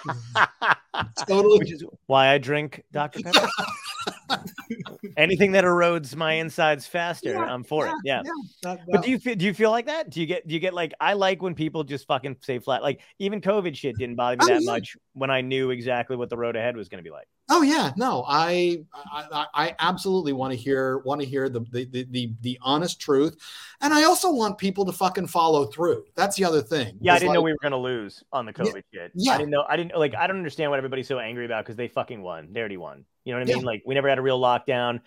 Totally. 1.28 1.60
Which 1.60 1.72
is 1.72 1.84
why 2.08 2.30
I 2.30 2.38
drink 2.38 2.84
Dr. 2.92 3.20
Pepper. 3.22 3.48
Anything 5.18 5.52
that 5.54 5.64
erodes 5.64 6.16
my 6.16 6.34
insides 6.34 6.86
faster, 6.86 7.32
Yeah, 7.34 7.44
I'm 7.44 7.64
for 7.64 7.88
it. 7.88 7.94
Yeah. 8.04 8.22
That- 8.64 8.80
But 8.92 9.04
do 9.04 9.10
you 9.12 9.20
feel 9.20 9.36
do 9.36 9.46
you 9.46 9.54
feel 9.54 9.72
like 9.72 9.86
that? 9.88 10.10
Do 10.10 10.20
you 10.22 10.26
get 10.26 10.48
do 10.48 10.54
you 10.54 10.60
get 10.60 10.74
like 10.74 10.94
I 11.00 11.14
like 11.14 11.42
when 11.42 11.56
people 11.56 11.84
just 11.84 12.06
fucking 12.08 12.38
say 12.42 12.60
flat 12.60 12.82
like 12.84 13.02
even 13.20 13.42
COVID 13.42 13.76
shit 13.76 13.98
didn't 13.98 14.16
bother 14.16 14.38
me 14.38 14.44
Oh, 14.44 14.48
that 14.56 14.62
yeah. 14.64 14.72
much 14.72 14.96
when 15.14 15.30
I 15.30 15.42
knew 15.42 15.72
exactly 15.72 16.16
what 16.16 16.30
the 16.30 16.38
road 16.38 16.56
ahead 16.56 16.76
was 16.78 16.90
going 16.90 17.04
to 17.04 17.08
be 17.08 17.12
like. 17.14 17.28
Oh 17.52 17.64
yeah, 17.64 17.92
no, 17.98 18.24
I 18.28 18.84
I, 18.94 19.26
I- 19.32 19.66
I 19.66 19.76
absolutely 19.80 20.34
want 20.34 20.52
to 20.54 20.58
hear 20.58 21.00
want 21.00 21.20
to 21.22 21.26
hear 21.28 21.50
the, 21.50 21.62
the 21.72 21.86
the 21.86 22.08
the 22.12 22.34
the 22.42 22.60
honest 22.62 23.00
truth, 23.02 23.36
and 23.82 23.92
I 23.94 24.04
also 24.04 24.32
want 24.32 24.58
people 24.60 24.86
to 24.86 24.92
fucking 24.92 25.26
follow 25.28 25.66
through. 25.66 26.04
That's 26.16 26.36
the 26.36 26.46
other 26.46 26.62
thing. 26.62 26.98
Yeah, 27.02 27.16
I 27.16 27.20
didn't 27.20 27.34
know 27.34 27.42
we 27.42 27.52
were 27.52 27.58
going 27.62 27.72
to 27.72 27.78
lose 27.78 28.24
on 28.32 28.46
the 28.46 28.54
COVID 28.54 28.84
shit. 28.94 29.12
yeah. 29.16 29.34
I 29.34 29.38
didn't 29.40 29.50
know 29.50 29.66
I 29.68 29.78
didn't 29.78 29.98
like 29.98 30.14
I 30.16 30.28
don't 30.28 30.38
understand 30.38 30.70
what 30.70 30.78
everybody's 30.78 31.08
so 31.08 31.18
angry 31.20 31.46
about 31.46 31.66
cuz 31.66 31.76
they 31.76 31.88
fucking 31.88 32.22
won. 32.22 32.50
They 32.54 32.60
already 32.60 32.78
won. 32.78 33.06
You 33.30 33.36
know 33.36 33.42
what 33.42 33.48
I 33.48 33.52
Yeah. 33.52 33.56
mean? 33.58 33.66
Like 33.66 33.84
we 33.86 33.94
never 33.94 34.10
had 34.10 34.18
a 34.18 34.24
real 34.24 34.40
lockdown. 34.42 35.02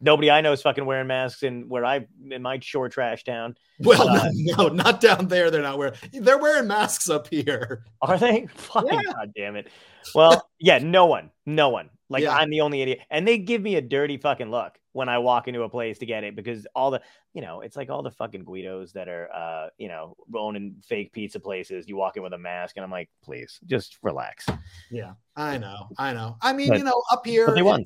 Nobody 0.00 0.30
I 0.30 0.40
know 0.40 0.52
is 0.52 0.62
fucking 0.62 0.86
wearing 0.86 1.08
masks 1.08 1.42
in 1.42 1.68
where 1.68 1.84
I 1.84 2.06
in 2.30 2.40
my 2.42 2.60
shore 2.60 2.88
trash 2.88 3.24
town. 3.24 3.56
Well, 3.80 4.08
Uh, 4.08 4.28
no, 4.34 4.68
not 4.68 5.00
down 5.00 5.26
there. 5.26 5.50
They're 5.50 5.62
not 5.62 5.78
wearing. 5.78 5.94
They're 6.12 6.38
wearing 6.38 6.68
masks 6.68 7.10
up 7.10 7.26
here. 7.28 7.82
Are 8.00 8.16
they? 8.18 8.46
Fucking 8.54 8.92
Yeah. 8.92 9.12
god 9.12 9.32
damn 9.34 9.56
it. 9.56 9.66
Well, 10.14 10.48
yeah, 10.60 10.78
no 10.78 11.06
one. 11.06 11.30
No 11.44 11.70
one. 11.70 11.90
Like 12.08 12.22
Yeah. 12.22 12.36
I'm 12.36 12.50
the 12.50 12.60
only 12.60 12.82
idiot. 12.82 13.00
And 13.10 13.26
they 13.26 13.38
give 13.38 13.60
me 13.62 13.74
a 13.76 13.80
dirty 13.80 14.16
fucking 14.16 14.50
look 14.50 14.78
when 14.92 15.08
I 15.08 15.18
walk 15.18 15.48
into 15.48 15.62
a 15.62 15.68
place 15.68 15.98
to 15.98 16.06
get 16.06 16.24
it 16.24 16.34
because 16.36 16.66
all 16.74 16.90
the 16.90 17.02
you 17.34 17.42
know, 17.42 17.60
it's 17.60 17.76
like 17.76 17.90
all 17.90 18.02
the 18.02 18.10
fucking 18.10 18.44
Guidos 18.44 18.92
that 18.92 19.08
are 19.08 19.28
uh, 19.34 19.68
you 19.76 19.88
know, 19.88 20.16
owning 20.34 20.76
fake 20.86 21.12
pizza 21.12 21.38
places. 21.40 21.88
You 21.88 21.96
walk 21.96 22.16
in 22.16 22.22
with 22.22 22.32
a 22.32 22.38
mask 22.38 22.76
and 22.76 22.84
I'm 22.84 22.90
like, 22.90 23.10
please, 23.22 23.58
just 23.66 23.98
relax. 24.02 24.46
Yeah, 24.90 25.12
I 25.36 25.58
know, 25.58 25.88
I 25.98 26.12
know. 26.14 26.36
I 26.40 26.52
mean, 26.52 26.68
But- 26.68 26.78
you 26.78 26.84
know, 26.84 27.02
up 27.12 27.26
here, 27.26 27.52
they 27.54 27.62
won. 27.62 27.82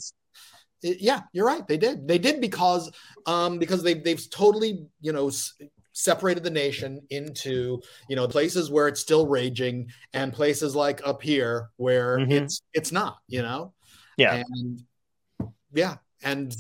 it- 0.83 1.01
yeah, 1.01 1.23
you're 1.33 1.47
right. 1.47 1.67
They 1.67 1.77
did. 1.79 2.07
They 2.07 2.19
did 2.19 2.41
because 2.41 2.91
um 3.27 3.59
because 3.59 3.83
they 3.83 3.95
they've 3.95 4.31
totally 4.31 4.87
you 5.01 5.13
know 5.13 5.29
s- 5.29 5.53
separated 5.93 6.43
the 6.45 6.51
nation 6.51 7.01
into 7.11 7.81
you 8.09 8.17
know 8.17 8.29
places 8.29 8.71
where 8.71 8.87
it's 8.89 9.01
still 9.01 9.27
raging 9.27 9.91
and 10.15 10.33
places 10.33 10.77
like 10.77 11.01
up 11.07 11.21
here 11.23 11.71
where 11.77 12.19
Mhm. 12.19 12.31
it's 12.43 12.63
it's 12.73 12.93
not. 12.93 13.19
You 13.27 13.43
know. 13.43 13.73
Yeah. 14.17 14.43
And 14.49 14.83
yeah, 15.73 15.97
and 16.23 16.55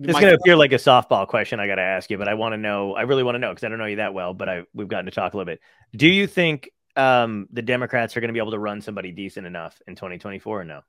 It's 0.00 0.20
gonna 0.20 0.34
appear 0.34 0.56
like 0.56 0.72
a 0.72 0.76
softball 0.76 1.26
question 1.28 1.60
I 1.60 1.66
gotta 1.66 1.82
ask 1.82 2.10
you, 2.10 2.18
but 2.18 2.28
I 2.28 2.34
want 2.34 2.52
to 2.52 2.56
know 2.56 2.94
I 2.94 3.02
really 3.02 3.22
want 3.22 3.36
to 3.36 3.38
know 3.38 3.50
because 3.50 3.64
I 3.64 3.68
don't 3.68 3.78
know 3.78 3.86
you 3.86 3.96
that 3.96 4.14
well, 4.14 4.34
but 4.34 4.48
I 4.48 4.62
we've 4.74 4.88
gotten 4.88 5.06
to 5.06 5.12
talk 5.12 5.34
a 5.34 5.36
little 5.36 5.50
bit. 5.50 5.60
Do 5.94 6.08
you 6.08 6.26
think 6.26 6.70
um 6.96 7.48
the 7.52 7.62
Democrats 7.62 8.16
are 8.16 8.20
gonna 8.20 8.32
be 8.32 8.38
able 8.38 8.52
to 8.52 8.58
run 8.58 8.80
somebody 8.80 9.12
decent 9.12 9.46
enough 9.46 9.80
in 9.86 9.94
2024 9.94 10.60
or 10.60 10.64
no? 10.64 10.80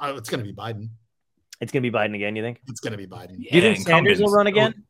oh, 0.00 0.16
it's 0.16 0.28
going 0.28 0.44
to 0.44 0.44
be 0.44 0.54
Biden. 0.54 0.88
It's 1.60 1.72
gonna 1.72 1.82
be 1.82 1.90
Biden 1.90 2.14
again, 2.14 2.36
you 2.36 2.42
think? 2.42 2.60
It's 2.68 2.80
going 2.80 2.92
to 2.92 2.96
be 2.96 3.06
Biden. 3.06 3.36
Do 3.36 3.44
you 3.50 3.60
think 3.60 3.78
Sanders 3.78 4.20
will 4.20 4.32
run 4.32 4.46
again? 4.46 4.86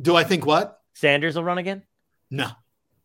Do 0.00 0.16
I 0.16 0.24
think 0.24 0.46
what? 0.46 0.80
Sanders 0.94 1.36
will 1.36 1.44
run 1.44 1.58
again? 1.58 1.82
No, 2.30 2.50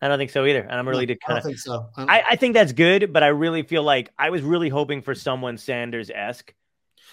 I 0.05 0.07
don't 0.07 0.17
think 0.17 0.31
so 0.31 0.45
either. 0.45 0.61
And 0.61 0.71
I'm 0.71 0.87
really 0.87 1.05
no, 1.05 1.15
to 1.15 1.19
I 1.23 1.27
kind 1.27 1.37
of 1.39 1.43
think 1.43 1.57
so. 1.57 1.89
I- 1.97 2.19
I, 2.19 2.23
I 2.31 2.35
think 2.35 2.53
that's 2.53 2.73
good, 2.73 3.11
but 3.11 3.23
I 3.23 3.27
really 3.27 3.63
feel 3.63 3.83
like 3.83 4.11
I 4.17 4.29
was 4.29 4.41
really 4.41 4.69
hoping 4.69 5.01
for 5.01 5.15
someone 5.15 5.57
Sanders 5.57 6.09
esque 6.09 6.53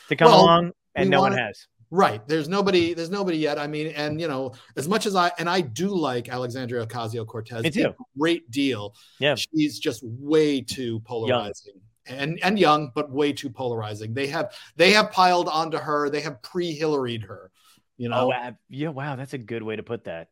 to 0.08 0.16
come 0.16 0.26
Well, 0.26 0.42
along, 0.42 0.72
and 0.94 1.10
no 1.10 1.20
one 1.20 1.32
has. 1.32 1.66
Right. 1.90 2.26
There's 2.26 2.48
nobody. 2.48 2.94
There's 2.94 3.10
nobody 3.10 3.36
yet. 3.36 3.58
I 3.58 3.66
mean, 3.66 3.88
and 3.88 4.20
you 4.20 4.26
know, 4.28 4.54
as 4.76 4.88
much 4.88 5.06
as 5.06 5.14
I 5.14 5.30
and 5.38 5.48
I 5.48 5.60
do 5.60 5.88
like 5.88 6.28
Alexandria 6.28 6.86
Ocasio 6.86 7.26
Cortez, 7.26 7.62
Me 7.62 7.70
too. 7.70 7.94
great 8.18 8.50
deal. 8.50 8.94
Yeah. 9.18 9.34
she's 9.34 9.78
just 9.78 10.02
way 10.02 10.62
too 10.62 11.00
polarizing 11.00 11.74
and 12.06 12.38
and 12.42 12.58
young, 12.58 12.92
but 12.94 13.10
way 13.10 13.32
too 13.32 13.50
polarizing. 13.50 14.14
They 14.14 14.28
have 14.28 14.54
they 14.76 14.92
have 14.92 15.10
piled 15.12 15.48
onto 15.48 15.76
her. 15.76 16.08
They 16.08 16.22
have 16.22 16.42
pre 16.42 16.78
Hillaried 16.78 17.26
her. 17.26 17.50
You 17.98 18.08
know. 18.08 18.32
Oh, 18.32 18.52
yeah. 18.68 18.88
Wow, 18.88 19.16
that's 19.16 19.34
a 19.34 19.38
good 19.38 19.62
way 19.62 19.76
to 19.76 19.82
put 19.82 20.04
that. 20.04 20.28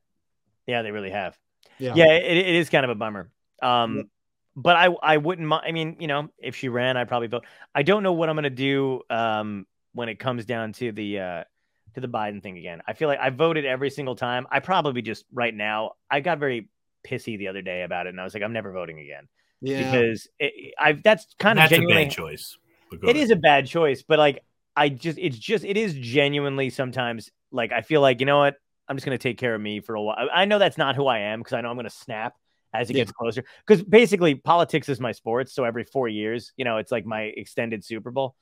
Yeah, 0.67 0.83
they 0.83 0.91
really 0.91 1.11
have. 1.11 1.39
Yeah. 1.81 1.95
Yeah, 1.95 2.13
it, 2.13 2.37
it 2.37 2.55
is 2.55 2.71
kind 2.71 2.85
of 2.85 2.91
a 2.91 2.95
bummer. 2.95 3.31
Um, 3.63 3.97
Yeah. 3.97 4.03
but 4.57 4.77
I 4.77 4.87
I 5.03 5.17
wouldn't 5.17 5.47
mind. 5.47 5.65
I 5.67 5.73
mean, 5.73 5.97
you 6.01 6.07
know, 6.07 6.29
if 6.39 6.57
she 6.57 6.69
ran, 6.69 6.97
I'd 6.97 7.09
probably 7.09 7.29
vote. 7.29 7.45
I 7.75 7.83
don't 7.83 8.03
know 8.03 8.13
what 8.13 8.29
I'm 8.29 8.37
gonna 8.37 8.51
do 8.51 9.03
um 9.11 9.67
when 9.93 10.09
it 10.09 10.19
comes 10.19 10.45
down 10.45 10.73
to 10.75 10.93
the 10.93 11.19
uh 11.19 11.45
to 11.95 12.01
the 12.01 12.09
Biden 12.09 12.43
thing 12.43 12.59
again. 12.59 12.83
I 12.87 12.93
feel 12.93 13.09
like 13.09 13.19
I 13.21 13.31
voted 13.31 13.65
every 13.65 13.91
single 13.91 14.17
time. 14.17 14.47
I 14.51 14.61
probably 14.61 15.03
just 15.03 15.25
right 15.33 15.55
now. 15.55 15.93
I 16.11 16.21
got 16.21 16.39
very 16.39 16.69
pissy 17.07 17.39
the 17.39 17.49
other 17.49 17.63
day 17.63 17.83
about 17.83 18.07
it, 18.07 18.11
and 18.11 18.21
I 18.21 18.25
was 18.25 18.35
like, 18.35 18.43
I'm 18.43 18.53
never 18.53 18.73
voting 18.73 18.99
again 18.99 19.29
Yeah. 19.61 19.79
because 19.79 20.29
it, 20.39 20.75
I 20.79 20.93
that's 20.93 21.27
kind 21.39 21.59
of 21.59 21.71
That's 21.71 21.79
a 21.81 21.87
bad 21.87 22.11
choice. 22.11 22.57
But 22.91 23.01
go 23.01 23.09
it 23.09 23.17
ahead. 23.17 23.25
is 23.25 23.31
a 23.31 23.37
bad 23.37 23.67
choice, 23.67 24.03
but 24.03 24.19
like 24.19 24.43
I 24.77 24.89
just 24.89 25.19
it's 25.19 25.39
just 25.39 25.65
it 25.65 25.77
is 25.77 25.95
genuinely 25.95 26.71
sometimes 26.71 27.31
like 27.53 27.73
I 27.73 27.83
feel 27.83 28.01
like 28.01 28.21
you 28.21 28.27
know 28.27 28.39
what 28.39 28.57
I'm 28.91 28.97
just 28.97 29.05
gonna 29.07 29.17
take 29.19 29.39
care 29.39 29.55
of 29.55 29.61
me 29.61 29.79
for 29.81 29.95
a 29.95 30.03
while. 30.03 30.17
I 30.35 30.45
know 30.47 30.59
that's 30.59 30.77
not 30.77 30.97
who 30.97 31.07
I 31.07 31.19
am 31.21 31.39
because 31.41 31.53
I 31.53 31.61
know 31.61 31.71
I'm 31.71 31.77
gonna 31.77 31.89
snap 31.91 32.35
as 32.75 32.91
it 32.91 32.97
Yeah. 32.97 33.03
gets 33.05 33.13
closer. 33.13 33.45
Because 33.67 33.83
basically 33.85 34.35
politics 34.35 34.89
is 34.89 34.99
my 35.01 35.13
sports, 35.13 35.55
so 35.55 35.63
every 35.65 35.85
four 35.85 36.09
years, 36.09 36.53
you 36.57 36.65
know, 36.65 36.77
it's 36.79 36.91
like 36.91 37.07
my 37.07 37.23
extended 37.23 37.85
Super 37.85 38.11
Bowl, 38.11 38.35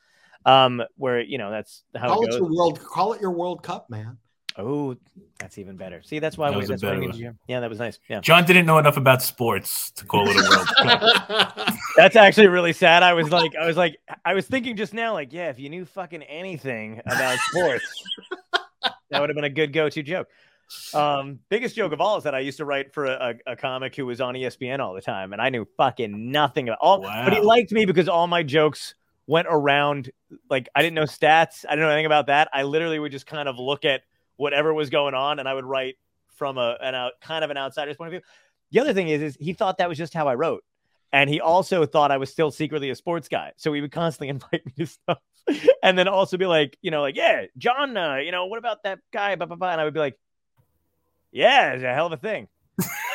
um, 0.46 0.82
where 0.96 1.20
you 1.20 1.36
know 1.36 1.51
that's 1.51 1.84
how 1.94 2.09
call 2.09 2.22
it 2.24 2.34
it 2.34 2.38
your 2.40 2.51
world. 2.51 2.80
Call 2.82 3.12
it 3.12 3.20
your 3.20 3.30
World 3.32 3.62
Cup, 3.62 3.90
man. 3.90 4.16
Oh, 4.57 4.96
that's 5.38 5.57
even 5.59 5.76
better. 5.76 6.03
See, 6.03 6.18
that's 6.18 6.36
why 6.36 6.49
That 6.51 6.57
we, 6.57 6.62
was 6.62 6.70
a 6.70 6.72
that's 6.72 6.82
why 6.82 6.88
I 6.88 6.94
better 6.94 7.09
one. 7.11 7.16
you. 7.16 7.34
Yeah, 7.46 7.61
that 7.61 7.70
was 7.70 7.78
nice. 7.78 8.01
Yeah, 8.09 8.20
John 8.20 8.44
didn't 8.44 8.66
know 8.66 8.78
enough 8.78 8.96
about 8.96 9.22
sports 9.22 9.90
to 9.92 10.05
call 10.07 10.26
it 10.28 10.34
a 10.34 10.49
World 10.49 10.66
Cup. 10.78 11.76
that's 11.96 12.16
actually 12.16 12.49
really 12.49 12.72
sad. 12.72 13.03
I 13.05 13.12
was 13.12 13.30
like, 13.30 13.55
I 13.55 13.66
was 13.66 13.76
like, 13.76 13.99
I 14.24 14.34
was 14.34 14.46
thinking 14.49 14.76
just 14.76 14.94
now, 14.94 15.12
like, 15.12 15.32
yeah, 15.32 15.51
if 15.51 15.61
you 15.61 15.68
knew 15.68 15.84
fucking 15.84 16.22
anything 16.24 17.01
about 17.07 17.38
sports, 17.51 17.84
that 19.11 19.20
would 19.20 19.30
have 19.30 19.36
been 19.36 19.44
a 19.44 19.50
good 19.50 19.72
go-to 19.72 20.02
joke. 20.02 20.28
Um, 20.92 21.38
biggest 21.48 21.76
joke 21.76 21.92
of 21.92 22.00
all 22.00 22.18
is 22.18 22.24
that 22.24 22.34
I 22.34 22.40
used 22.40 22.59
to 22.59 22.64
write 22.64 22.92
for 22.92 23.06
a, 23.06 23.34
a, 23.46 23.56
comic 23.56 23.96
who 23.96 24.04
was 24.04 24.20
on 24.20 24.34
ESPN 24.34 24.80
all 24.80 24.92
the 24.92 25.00
time, 25.00 25.32
and 25.32 25.40
I 25.40 25.48
knew 25.48 25.66
fucking 25.76 26.30
nothing 26.30 26.68
about 26.68 26.78
all. 26.80 27.00
But 27.00 27.32
he 27.32 27.40
liked 27.40 27.72
me 27.72 27.86
because 27.86 28.09
all 28.09 28.26
my 28.26 28.42
jokes 28.42 28.94
went 29.26 29.46
around. 29.50 30.11
Like 30.50 30.68
I 30.74 30.82
didn't 30.82 30.94
know 30.94 31.04
stats, 31.04 31.64
I 31.66 31.70
didn't 31.70 31.86
know 31.86 31.90
anything 31.90 32.06
about 32.06 32.26
that. 32.26 32.48
I 32.52 32.64
literally 32.64 32.98
would 32.98 33.12
just 33.12 33.26
kind 33.26 33.48
of 33.48 33.59
look 33.59 33.86
at 33.86 34.02
whatever 34.36 34.74
was 34.74 34.90
going 34.90 35.14
on, 35.14 35.38
and 35.38 35.48
I 35.48 35.54
would 35.54 35.64
write 35.64 35.96
from 36.36 36.59
a 36.59 36.76
an 36.80 36.94
out 36.94 37.12
kind 37.22 37.44
of 37.44 37.50
an 37.50 37.56
outsider's 37.56 37.96
point 37.96 38.09
of 38.09 38.12
view. 38.12 38.28
The 38.70 38.80
other 38.80 38.92
thing 38.92 39.09
is, 39.09 39.22
is 39.22 39.36
he 39.40 39.54
thought 39.54 39.78
that 39.78 39.88
was 39.88 39.96
just 39.96 40.12
how 40.12 40.28
I 40.28 40.34
wrote, 40.34 40.62
and 41.12 41.30
he 41.30 41.40
also 41.40 41.86
thought 41.86 42.11
I 42.11 42.18
was 42.18 42.30
still 42.30 42.50
secretly 42.50 42.90
a 42.90 42.94
sports 42.94 43.28
guy. 43.28 43.52
So 43.56 43.72
he 43.72 43.80
would 43.80 43.92
constantly 43.92 44.28
invite 44.30 44.64
me 44.66 44.72
to 44.78 44.86
stuff, 44.86 45.18
and 45.82 45.98
then 45.98 46.09
also 46.09 46.36
be 46.36 46.46
like, 46.46 46.76
you 46.82 46.90
know, 46.90 47.00
like, 47.00 47.16
yeah, 47.16 47.46
John, 47.56 47.96
uh, 47.96 48.16
you 48.16 48.32
know, 48.32 48.46
what 48.46 48.59
about 48.59 48.82
that 48.84 49.00
guy? 49.12 49.34
Blah, 49.36 49.46
blah, 49.46 49.56
blah. 49.56 49.70
And 49.72 49.80
I 49.80 49.84
would 49.84 49.94
be 49.94 50.00
like, 50.00 50.18
yeah, 51.32 51.72
it's 51.72 51.82
a 51.82 51.94
hell 51.94 52.06
of 52.06 52.12
a 52.12 52.16
thing. 52.16 52.48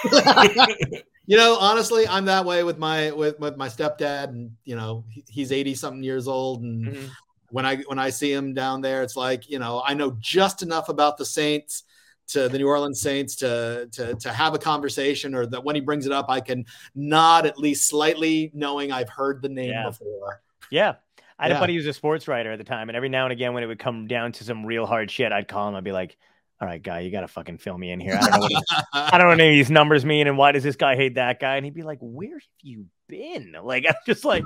you 1.26 1.38
know, 1.38 1.58
honestly, 1.60 2.08
I'm 2.08 2.26
that 2.26 2.46
way 2.46 2.64
with 2.64 2.78
my 2.78 3.12
with 3.12 3.40
with 3.40 3.58
my 3.58 3.70
stepdad, 3.70 4.30
and 4.30 4.52
you 4.66 4.76
know, 4.76 5.06
he, 5.10 5.24
he's 5.28 5.52
80 5.52 5.76
something 5.76 6.04
years 6.04 6.28
old, 6.28 6.62
and 6.64 6.86
Mhm. 6.88 7.10
when 7.50 7.66
I 7.66 7.78
when 7.78 8.00
I 8.00 8.10
see 8.10 8.32
him 8.32 8.54
down 8.54 8.82
there, 8.82 9.04
it's 9.04 9.16
like 9.16 9.50
you 9.50 9.60
know, 9.60 9.82
I 9.86 9.94
know 9.94 10.18
just 10.20 10.62
enough 10.64 10.90
about 10.90 11.18
the 11.18 11.26
Saints 11.26 11.84
to 12.30 12.48
the 12.50 12.58
New 12.58 12.68
Orleans 12.68 13.02
Saints 13.02 13.36
to 13.38 13.88
to 13.92 14.16
to 14.16 14.32
have 14.32 14.54
a 14.54 14.60
conversation, 14.60 15.36
or 15.36 15.46
that 15.48 15.64
when 15.64 15.76
he 15.76 15.82
brings 15.82 16.06
it 16.06 16.12
up, 16.12 16.28
I 16.30 16.40
can 16.42 16.66
nod 16.96 17.46
at 17.46 17.58
least 17.58 17.88
slightly, 17.88 18.52
knowing 18.54 18.92
I've 18.92 19.10
heard 19.10 19.42
the 19.42 19.50
name 19.50 19.72
Yeah. 19.72 19.86
before. 19.90 20.42
Yeah. 20.72 20.94
I 21.40 21.44
had 21.48 21.52
Yeah. 21.52 21.58
a 21.58 21.60
buddy 21.62 21.74
who 21.74 21.78
was 21.80 21.88
a 21.88 21.94
sports 21.94 22.28
writer 22.28 22.52
at 22.52 22.58
the 22.58 22.64
time, 22.64 22.90
and 22.90 22.96
every 22.96 23.10
now 23.10 23.26
and 23.26 23.34
again, 23.34 23.54
when 23.54 23.64
it 23.64 23.68
would 23.68 23.80
come 23.80 24.08
down 24.08 24.32
to 24.34 24.44
some 24.44 24.66
real 24.66 24.86
hard 24.86 25.10
shit, 25.12 25.32
I'd 25.32 25.48
call 25.48 25.68
him. 25.68 25.76
I'd 25.76 25.84
be 25.84 25.92
like, 25.92 26.16
"All 26.62 26.68
right, 26.68 26.82
guy, 26.82 27.00
you 27.02 27.12
got 27.12 27.22
to 27.22 27.28
fucking 27.28 27.58
fill 27.58 27.78
me 27.78 27.92
in 27.92 28.00
here. 28.00 28.18
I 28.22 28.30
don't 28.30 28.40
know 28.40 28.48
what 28.50 28.64
I 28.94 29.18
don't 29.18 29.22
know 29.22 29.28
what 29.30 29.40
any 29.42 29.50
of 29.50 29.56
these 29.56 29.72
numbers 29.72 30.06
mean, 30.06 30.28
and 30.28 30.38
why 30.38 30.52
does 30.54 30.64
this 30.64 30.76
guy 30.76 30.96
hate 30.96 31.16
that 31.16 31.40
guy?" 31.40 31.56
And 31.58 31.66
he'd 31.66 31.74
be 31.74 31.82
like, 31.82 31.98
"Where 32.02 32.36
have 32.36 32.42
you 32.62 32.86
been?" 33.10 33.56
Like 33.62 33.86
I'm 33.90 33.96
just 34.06 34.24
like, 34.24 34.44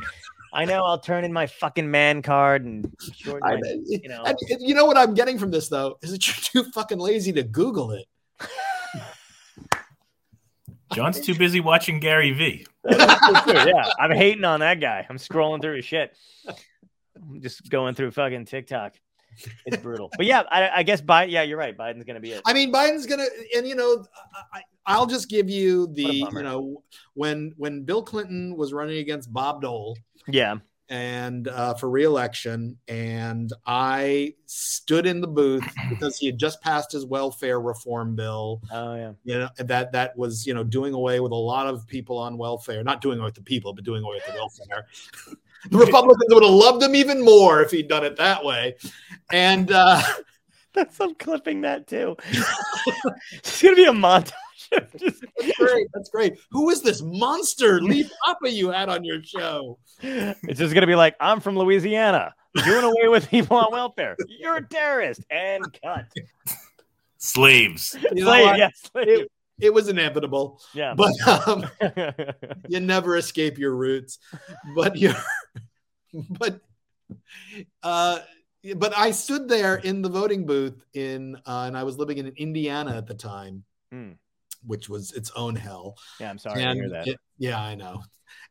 I 0.53 0.65
know 0.65 0.83
I'll 0.83 0.99
turn 0.99 1.23
in 1.23 1.33
my 1.33 1.47
fucking 1.47 1.89
man 1.89 2.21
card 2.21 2.65
and 2.65 2.91
shorten 3.15 3.47
I, 3.47 3.59
you, 3.85 4.07
know. 4.07 4.23
and, 4.23 4.37
and 4.49 4.61
you 4.61 4.73
know 4.73 4.85
what 4.85 4.97
I'm 4.97 5.13
getting 5.13 5.37
from 5.37 5.51
this 5.51 5.69
though 5.69 5.97
is 6.01 6.11
that 6.11 6.27
you're 6.27 6.63
too 6.63 6.71
fucking 6.71 6.99
lazy 6.99 7.31
to 7.33 7.43
Google 7.43 7.91
it. 7.91 8.05
John's 10.93 11.19
too 11.19 11.35
busy 11.35 11.59
watching 11.59 11.99
Gary 11.99 12.31
V. 12.31 12.65
yeah, 12.89 13.89
I'm 13.99 14.11
hating 14.11 14.45
on 14.45 14.61
that 14.61 14.79
guy. 14.79 15.05
I'm 15.09 15.17
scrolling 15.17 15.61
through 15.61 15.75
his 15.75 15.85
shit. 15.85 16.15
I'm 16.47 17.41
just 17.41 17.69
going 17.69 17.93
through 17.93 18.11
fucking 18.11 18.45
TikTok. 18.45 18.95
It's 19.65 19.77
brutal. 19.77 20.09
But 20.17 20.25
yeah, 20.25 20.43
I, 20.49 20.69
I 20.77 20.83
guess 20.83 21.01
Biden. 21.01 21.31
Yeah, 21.31 21.43
you're 21.43 21.57
right. 21.57 21.77
Biden's 21.77 22.03
gonna 22.05 22.19
be 22.19 22.31
it. 22.31 22.41
I 22.45 22.53
mean, 22.53 22.71
Biden's 22.71 23.05
gonna, 23.05 23.25
and 23.55 23.67
you 23.67 23.75
know, 23.75 24.03
I, 24.53 24.61
I'll 24.85 25.05
just 25.05 25.29
give 25.29 25.49
you 25.49 25.87
the, 25.93 26.03
you 26.31 26.41
know, 26.41 26.81
when 27.13 27.53
when 27.57 27.83
Bill 27.83 28.01
Clinton 28.01 28.55
was 28.55 28.73
running 28.73 28.97
against 28.97 29.31
Bob 29.31 29.61
Dole 29.61 29.97
Yeah. 30.27 30.55
and 30.89 31.47
uh, 31.47 31.73
for 31.73 31.89
reelection, 31.89 32.77
and 32.87 33.51
I 33.65 34.33
stood 34.45 35.05
in 35.05 35.19
the 35.21 35.27
booth 35.27 35.65
because 35.89 36.17
he 36.17 36.25
had 36.27 36.37
just 36.37 36.61
passed 36.61 36.91
his 36.91 37.05
welfare 37.05 37.59
reform 37.59 38.15
bill. 38.15 38.61
Oh 38.71 38.95
yeah. 38.95 39.11
You 39.23 39.39
know 39.39 39.49
that 39.57 39.91
that 39.91 40.17
was 40.17 40.45
you 40.47 40.53
know 40.53 40.63
doing 40.63 40.93
away 40.93 41.19
with 41.19 41.31
a 41.31 41.35
lot 41.35 41.67
of 41.67 41.85
people 41.87 42.17
on 42.17 42.37
welfare, 42.37 42.83
not 42.83 43.01
doing 43.01 43.19
away 43.19 43.25
with 43.27 43.35
the 43.35 43.41
people, 43.41 43.73
but 43.73 43.83
doing 43.83 44.03
away 44.03 44.15
with 44.15 44.25
the 44.25 44.33
welfare. 44.33 44.87
the 45.71 45.77
Republicans 45.77 46.33
would 46.33 46.43
have 46.43 46.53
loved 46.53 46.81
him 46.83 46.95
even 46.95 47.23
more 47.23 47.61
if 47.61 47.71
he'd 47.71 47.87
done 47.89 48.05
it 48.05 48.15
that 48.17 48.43
way, 48.45 48.75
and. 49.31 49.71
uh 49.71 50.01
That's 50.73 50.99
I'm 51.01 51.15
clipping 51.15 51.61
that 51.61 51.87
too. 51.87 52.15
it's 53.31 53.63
gonna 53.63 53.75
be 53.75 53.85
a 53.85 53.91
montage. 53.91 54.31
Of 54.73 54.95
just 54.97 55.23
That's 55.39 55.57
great. 55.57 55.87
That's 55.93 56.09
great. 56.09 56.37
Who 56.51 56.69
is 56.69 56.81
this 56.81 57.01
monster 57.01 57.81
Lee 57.81 58.09
Papa 58.25 58.49
you 58.51 58.69
had 58.69 58.89
on 58.89 59.03
your 59.03 59.21
show? 59.23 59.77
it's 60.01 60.59
just 60.59 60.73
gonna 60.73 60.87
be 60.87 60.95
like, 60.95 61.15
I'm 61.19 61.39
from 61.39 61.57
Louisiana, 61.57 62.33
doing 62.65 62.83
away 62.83 63.07
with 63.07 63.29
people 63.29 63.57
on 63.57 63.71
welfare. 63.71 64.15
You're 64.27 64.57
a 64.57 64.67
terrorist, 64.67 65.23
and 65.29 65.63
cut. 65.83 66.05
Slaves. 67.17 67.95
You 68.13 68.25
know 68.25 68.31
Slave, 68.31 68.57
yeah, 68.57 68.69
slave. 68.75 69.27
It 69.59 69.73
was 69.73 69.87
inevitable, 69.87 70.61
yeah. 70.73 70.93
but 70.93 71.13
um, 71.27 71.65
you 72.67 72.79
never 72.79 73.17
escape 73.17 73.57
your 73.57 73.75
roots. 73.75 74.19
But 74.75 74.95
you're, 74.95 75.15
but, 76.29 76.61
uh, 77.81 78.19
but 78.75 78.95
I 78.95 79.09
stood 79.11 79.49
there 79.49 79.77
in 79.77 80.03
the 80.03 80.09
voting 80.09 80.45
booth 80.45 80.85
in, 80.93 81.37
uh, 81.47 81.63
and 81.65 81.75
I 81.75 81.83
was 81.83 81.97
living 81.97 82.19
in 82.19 82.27
Indiana 82.37 82.95
at 82.97 83.07
the 83.07 83.15
time, 83.15 83.63
Hmm. 83.91 84.11
Which 84.65 84.89
was 84.89 85.11
its 85.13 85.31
own 85.35 85.55
hell. 85.55 85.95
yeah, 86.19 86.29
I'm 86.29 86.37
sorry 86.37 86.63
to 86.63 86.73
hear 86.73 86.89
that. 86.89 87.07
it- 87.07 87.19
yeah, 87.37 87.59
I 87.61 87.75
know. 87.75 88.01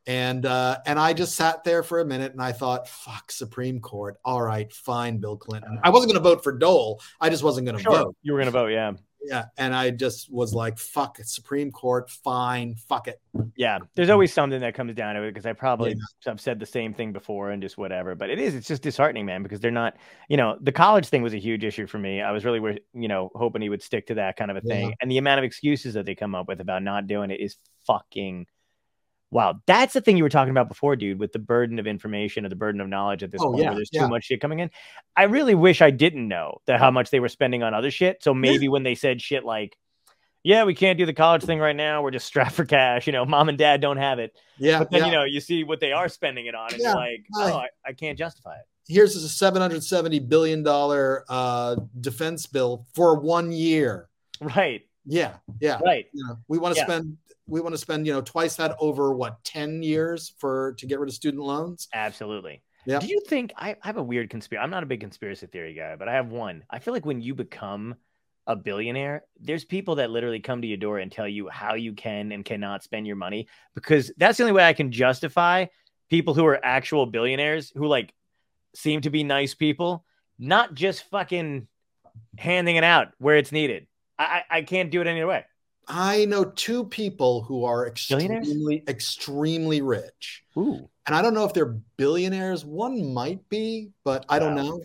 And 0.06 0.46
uh, 0.46 0.78
and 0.86 0.98
I 1.00 1.12
just 1.12 1.34
sat 1.34 1.64
there 1.64 1.82
for 1.82 1.98
a 1.98 2.04
minute 2.04 2.30
and 2.32 2.40
I 2.40 2.52
thought, 2.52 2.88
fuck, 2.88 3.32
Supreme 3.32 3.80
Court. 3.80 4.16
All 4.24 4.40
right, 4.40 4.72
fine, 4.72 5.18
Bill 5.18 5.36
Clinton. 5.36 5.80
I 5.82 5.90
wasn't 5.90 6.12
going 6.12 6.22
to 6.22 6.28
vote 6.28 6.44
for 6.44 6.52
Dole. 6.56 7.00
I 7.20 7.28
just 7.28 7.42
wasn't 7.42 7.66
going 7.66 7.76
to 7.76 7.82
Sure, 7.82 7.92
vote. 7.92 8.16
you 8.22 8.32
were 8.32 8.38
gonna 8.38 8.52
vote, 8.52 8.68
yeah. 8.68 8.92
Yeah, 9.28 9.46
and 9.56 9.74
I 9.74 9.90
just 9.90 10.32
was 10.32 10.54
like, 10.54 10.78
fuck, 10.78 11.18
it, 11.18 11.28
Supreme 11.28 11.72
Court, 11.72 12.08
fine, 12.10 12.76
fuck 12.76 13.08
it. 13.08 13.20
Yeah, 13.56 13.78
there's 13.94 14.10
always 14.10 14.32
something 14.32 14.60
that 14.60 14.74
comes 14.74 14.94
down 14.94 15.14
to 15.16 15.22
it 15.22 15.32
because 15.32 15.46
I 15.46 15.52
probably 15.52 15.96
I've 16.26 16.40
said 16.40 16.60
the 16.60 16.66
same 16.66 16.94
thing 16.94 17.12
before 17.12 17.50
and 17.50 17.60
just 17.60 17.76
whatever. 17.76 18.14
But 18.14 18.30
it 18.30 18.38
is 18.38 18.54
it's 18.54 18.68
just 18.68 18.82
disheartening, 18.82 19.26
man, 19.26 19.42
because 19.42 19.60
they're 19.60 19.70
not. 19.70 19.96
You 20.28 20.36
know, 20.36 20.56
the 20.60 20.72
college 20.72 21.08
thing 21.08 21.22
was 21.22 21.34
a 21.34 21.38
huge 21.38 21.64
issue 21.64 21.86
for 21.86 21.98
me. 21.98 22.22
I 22.22 22.30
was 22.32 22.44
really, 22.44 22.80
you 22.94 23.08
know, 23.08 23.30
hoping 23.34 23.62
he 23.62 23.68
would 23.68 23.82
stick 23.82 24.06
to 24.08 24.14
that 24.14 24.36
kind 24.36 24.50
of 24.50 24.56
a 24.56 24.60
thing. 24.60 24.88
Yeah. 24.88 24.94
And 25.00 25.10
the 25.10 25.18
amount 25.18 25.38
of 25.38 25.44
excuses 25.44 25.94
that 25.94 26.06
they 26.06 26.14
come 26.14 26.34
up 26.34 26.48
with 26.48 26.60
about 26.60 26.82
not 26.82 27.06
doing 27.06 27.30
it 27.30 27.40
is 27.40 27.56
fucking. 27.86 28.46
Wow, 29.36 29.60
that's 29.66 29.92
the 29.92 30.00
thing 30.00 30.16
you 30.16 30.22
were 30.22 30.30
talking 30.30 30.50
about 30.50 30.66
before, 30.66 30.96
dude, 30.96 31.18
with 31.18 31.32
the 31.34 31.38
burden 31.38 31.78
of 31.78 31.86
information 31.86 32.46
or 32.46 32.48
the 32.48 32.56
burden 32.56 32.80
of 32.80 32.88
knowledge 32.88 33.22
at 33.22 33.30
this 33.30 33.42
Oh, 33.42 33.50
point 33.50 33.58
yeah, 33.64 33.66
where 33.68 33.74
there's 33.74 33.90
yeah. 33.92 34.00
too 34.00 34.08
much 34.08 34.24
shit 34.24 34.40
coming 34.40 34.60
in. 34.60 34.70
I 35.14 35.24
really 35.24 35.54
wish 35.54 35.82
I 35.82 35.90
didn't 35.90 36.26
know 36.26 36.62
that 36.66 36.80
how 36.80 36.90
much 36.90 37.10
they 37.10 37.20
were 37.20 37.28
spending 37.28 37.62
on 37.62 37.74
other 37.74 37.90
shit. 37.90 38.22
So 38.22 38.32
maybe 38.32 38.66
when 38.68 38.82
they 38.82 38.94
said 38.94 39.20
shit 39.20 39.44
like, 39.44 39.76
yeah, 40.42 40.64
we 40.64 40.74
can't 40.74 40.96
do 40.96 41.04
the 41.04 41.12
college 41.12 41.42
thing 41.42 41.58
right 41.58 41.76
now. 41.76 42.00
We're 42.00 42.12
just 42.12 42.24
strapped 42.26 42.52
for 42.52 42.64
cash. 42.64 43.06
You 43.06 43.12
know, 43.12 43.26
mom 43.26 43.50
and 43.50 43.58
dad 43.58 43.82
don't 43.82 43.98
have 43.98 44.18
it. 44.20 44.34
Yeah, 44.56 44.78
But 44.78 44.90
then, 44.90 45.00
yeah. 45.00 45.06
you 45.06 45.12
know, 45.12 45.24
you 45.24 45.40
see 45.40 45.64
what 45.64 45.80
they 45.80 45.92
are 45.92 46.08
spending 46.08 46.46
it 46.46 46.54
on, 46.54 46.70
you're 46.74 46.94
like, 46.94 47.26
right. 47.36 47.52
oh, 47.52 47.56
I, 47.58 47.68
I 47.84 47.92
can't 47.92 48.16
justify 48.16 48.54
it. 48.54 48.64
Here's 48.88 49.16
a 49.16 49.28
770 49.28 50.18
billion 50.20 50.62
dollar 50.62 51.26
uh, 51.28 51.76
defense 52.00 52.46
bill 52.46 52.86
for 52.94 53.20
one 53.20 53.52
year. 53.52 54.08
Right, 54.40 54.86
Yeah, 55.06 55.34
yeah. 55.60 55.78
right. 55.84 56.06
You 56.12 56.26
know, 56.26 56.38
we 56.48 56.58
want 56.58 56.74
to 56.74 56.80
Yeah. 56.80 56.86
spend 56.86 57.16
we 57.48 57.60
want 57.60 57.74
to 57.74 57.78
spend 57.78 58.06
you 58.06 58.12
know 58.12 58.20
twice 58.20 58.56
that 58.56 58.76
over 58.80 59.12
what 59.12 59.42
10 59.44 59.82
years 59.82 60.34
for 60.38 60.74
to 60.78 60.86
get 60.86 60.98
rid 60.98 61.08
of 61.08 61.14
student 61.14 61.42
loans. 61.44 61.88
Absolutely. 61.94 62.62
Yeah. 62.86 62.98
Do 62.98 63.06
you 63.06 63.20
think 63.26 63.52
I, 63.56 63.70
I 63.70 63.86
have 63.86 63.96
a 63.96 64.02
weird 64.02 64.30
conspiracy? 64.30 64.62
I'm 64.62 64.70
not 64.70 64.82
a 64.82 64.86
big 64.86 65.00
conspiracy 65.00 65.46
theory 65.46 65.74
guy, 65.74 65.96
but 65.96 66.08
I 66.08 66.14
have 66.14 66.28
one. 66.28 66.64
I 66.70 66.78
feel 66.80 66.92
like 66.94 67.06
when 67.06 67.20
you 67.20 67.34
become 67.34 67.94
a 68.48 68.54
billionaire, 68.54 69.24
there's 69.40 69.64
people 69.64 69.96
that 69.96 70.10
literally 70.10 70.38
come 70.40 70.60
to 70.62 70.68
your 70.68 70.76
door 70.76 70.98
and 70.98 71.10
tell 71.10 71.26
you 71.26 71.48
how 71.48 71.74
you 71.74 71.92
can 71.92 72.30
and 72.32 72.44
cannot 72.44 72.84
spend 72.84 73.06
your 73.06 73.16
money 73.16 73.48
because 73.74 74.12
that's 74.16 74.38
the 74.38 74.44
only 74.44 74.52
way 74.52 74.64
I 74.64 74.72
can 74.72 74.92
justify 74.92 75.66
people 76.08 76.34
who 76.34 76.46
are 76.46 76.64
actual 76.64 77.06
billionaires 77.06 77.72
who 77.74 77.86
like 77.86 78.12
seem 78.74 79.00
to 79.00 79.10
be 79.10 79.24
nice 79.24 79.54
people, 79.54 80.04
not 80.38 80.74
just 80.74 81.04
fucking 81.10 81.66
handing 82.38 82.76
it 82.76 82.84
out 82.84 83.08
where 83.18 83.36
it's 83.36 83.52
needed. 83.52 83.86
I, 84.18 84.42
I 84.50 84.62
can't 84.62 84.90
do 84.90 85.00
it 85.00 85.06
any 85.06 85.20
other 85.20 85.28
way. 85.28 85.44
I 85.88 86.24
know 86.24 86.44
two 86.44 86.84
people 86.84 87.42
who 87.42 87.64
are 87.64 87.86
extremely, 87.86 88.82
extremely 88.88 89.82
rich. 89.82 90.42
Ooh. 90.56 90.88
And 91.06 91.14
I 91.14 91.22
don't 91.22 91.34
know 91.34 91.44
if 91.44 91.52
they're 91.52 91.76
billionaires. 91.96 92.64
One 92.64 93.12
might 93.14 93.48
be, 93.48 93.90
but 94.04 94.26
I 94.28 94.38
don't 94.40 94.56
know. 94.56 94.80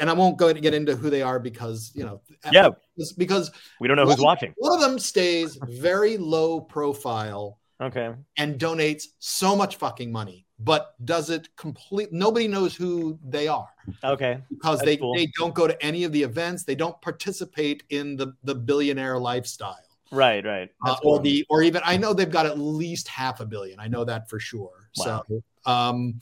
And 0.00 0.10
I 0.10 0.12
won't 0.14 0.36
go 0.36 0.52
to 0.52 0.60
get 0.60 0.74
into 0.74 0.96
who 0.96 1.10
they 1.10 1.22
are 1.22 1.38
because, 1.38 1.92
you 1.94 2.04
know, 2.04 2.20
Yeah. 2.50 2.70
because- 2.96 3.12
because 3.12 3.50
We 3.80 3.86
don't 3.86 3.96
know 3.96 4.04
who's 4.06 4.18
watching. 4.18 4.52
one 4.56 4.74
of 4.74 4.80
them 4.80 4.98
stays 4.98 5.56
very 5.68 6.16
low 6.16 6.60
profile 6.60 7.60
Okay. 7.80 8.14
and 8.36 8.58
donates 8.58 9.04
so 9.20 9.54
much 9.54 9.76
fucking 9.76 10.10
money, 10.10 10.43
but 10.58 10.94
does 11.04 11.30
it 11.30 11.48
complete. 11.56 12.12
Nobody 12.12 12.46
knows 12.48 12.74
who 12.74 13.18
they 13.24 13.48
are 13.48 13.68
Okay. 14.02 14.40
because 14.48 14.78
That's 14.78 14.86
they, 14.86 14.96
cool. 14.96 15.14
they 15.14 15.28
don't 15.36 15.54
go 15.54 15.66
to 15.66 15.82
any 15.84 16.04
of 16.04 16.12
the 16.12 16.22
events. 16.22 16.62
They 16.64 16.74
don't 16.74 17.00
participate 17.02 17.82
in 17.90 18.16
the, 18.16 18.34
the 18.44 18.54
billionaire 18.54 19.18
lifestyle. 19.18 19.78
Right, 20.12 20.44
right. 20.44 20.70
Uh, 20.84 20.90
That's 20.90 21.00
or 21.02 21.18
the 21.18 21.44
or 21.50 21.62
even 21.62 21.82
I 21.84 21.96
know 21.96 22.12
they've 22.12 22.30
got 22.30 22.46
at 22.46 22.58
least 22.58 23.08
half 23.08 23.40
a 23.40 23.46
billion. 23.46 23.80
I 23.80 23.88
know 23.88 24.04
that 24.04 24.30
for 24.30 24.38
sure. 24.38 24.88
Wow. 24.96 25.24
So 25.28 25.42
um 25.66 26.20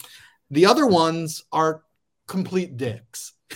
the 0.50 0.64
other 0.64 0.86
ones 0.86 1.44
are 1.52 1.82
complete 2.26 2.76
dicks. 2.78 3.34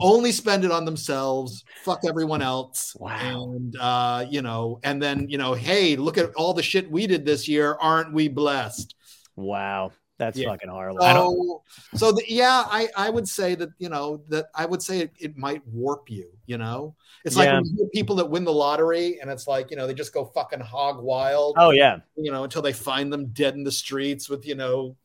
Only 0.00 0.32
spend 0.32 0.64
it 0.64 0.72
on 0.72 0.84
themselves, 0.84 1.64
fuck 1.84 2.00
everyone 2.08 2.42
else. 2.42 2.96
Wow. 2.98 3.52
And 3.54 3.76
uh, 3.78 4.26
you 4.28 4.42
know, 4.42 4.80
and 4.82 5.00
then 5.00 5.28
you 5.28 5.38
know, 5.38 5.54
hey, 5.54 5.96
look 5.96 6.18
at 6.18 6.34
all 6.34 6.52
the 6.52 6.62
shit 6.62 6.90
we 6.90 7.06
did 7.06 7.24
this 7.24 7.46
year. 7.46 7.76
Aren't 7.80 8.12
we 8.12 8.28
blessed? 8.28 8.94
Wow. 9.36 9.92
That's 10.18 10.38
Yeah. 10.38 10.50
fucking 10.50 10.68
horrible. 10.68 11.02
I 11.02 11.12
So, 11.12 11.62
so 11.94 12.12
the, 12.12 12.22
yeah, 12.28 12.64
I, 12.68 12.88
I 12.96 13.10
would 13.10 13.28
say 13.28 13.54
that 13.56 13.70
you 13.78 13.88
know 13.88 14.22
that 14.28 14.46
I 14.54 14.64
would 14.64 14.80
say 14.82 15.00
it, 15.00 15.12
it 15.18 15.36
might 15.36 15.66
warp 15.66 16.08
you. 16.10 16.30
You 16.46 16.58
know, 16.58 16.94
it's 17.24 17.36
like 17.36 17.46
Yeah. 17.46 17.60
when 17.60 17.88
people 17.90 18.16
that 18.16 18.30
win 18.30 18.44
the 18.44 18.52
lottery, 18.52 19.18
and 19.20 19.30
it's 19.30 19.46
like 19.48 19.70
you 19.70 19.76
know 19.76 19.86
they 19.86 19.94
just 19.94 20.14
go 20.14 20.24
fucking 20.24 20.60
hog 20.60 21.02
wild. 21.02 21.54
oh 21.58 21.70
yeah. 21.70 21.98
You 22.16 22.30
know, 22.32 22.44
until 22.44 22.62
they 22.62 22.72
find 22.72 23.12
them 23.12 23.26
dead 23.26 23.54
in 23.54 23.64
the 23.64 23.72
streets 23.72 24.28
with 24.28 24.46
you 24.46 24.54
know 24.54 24.96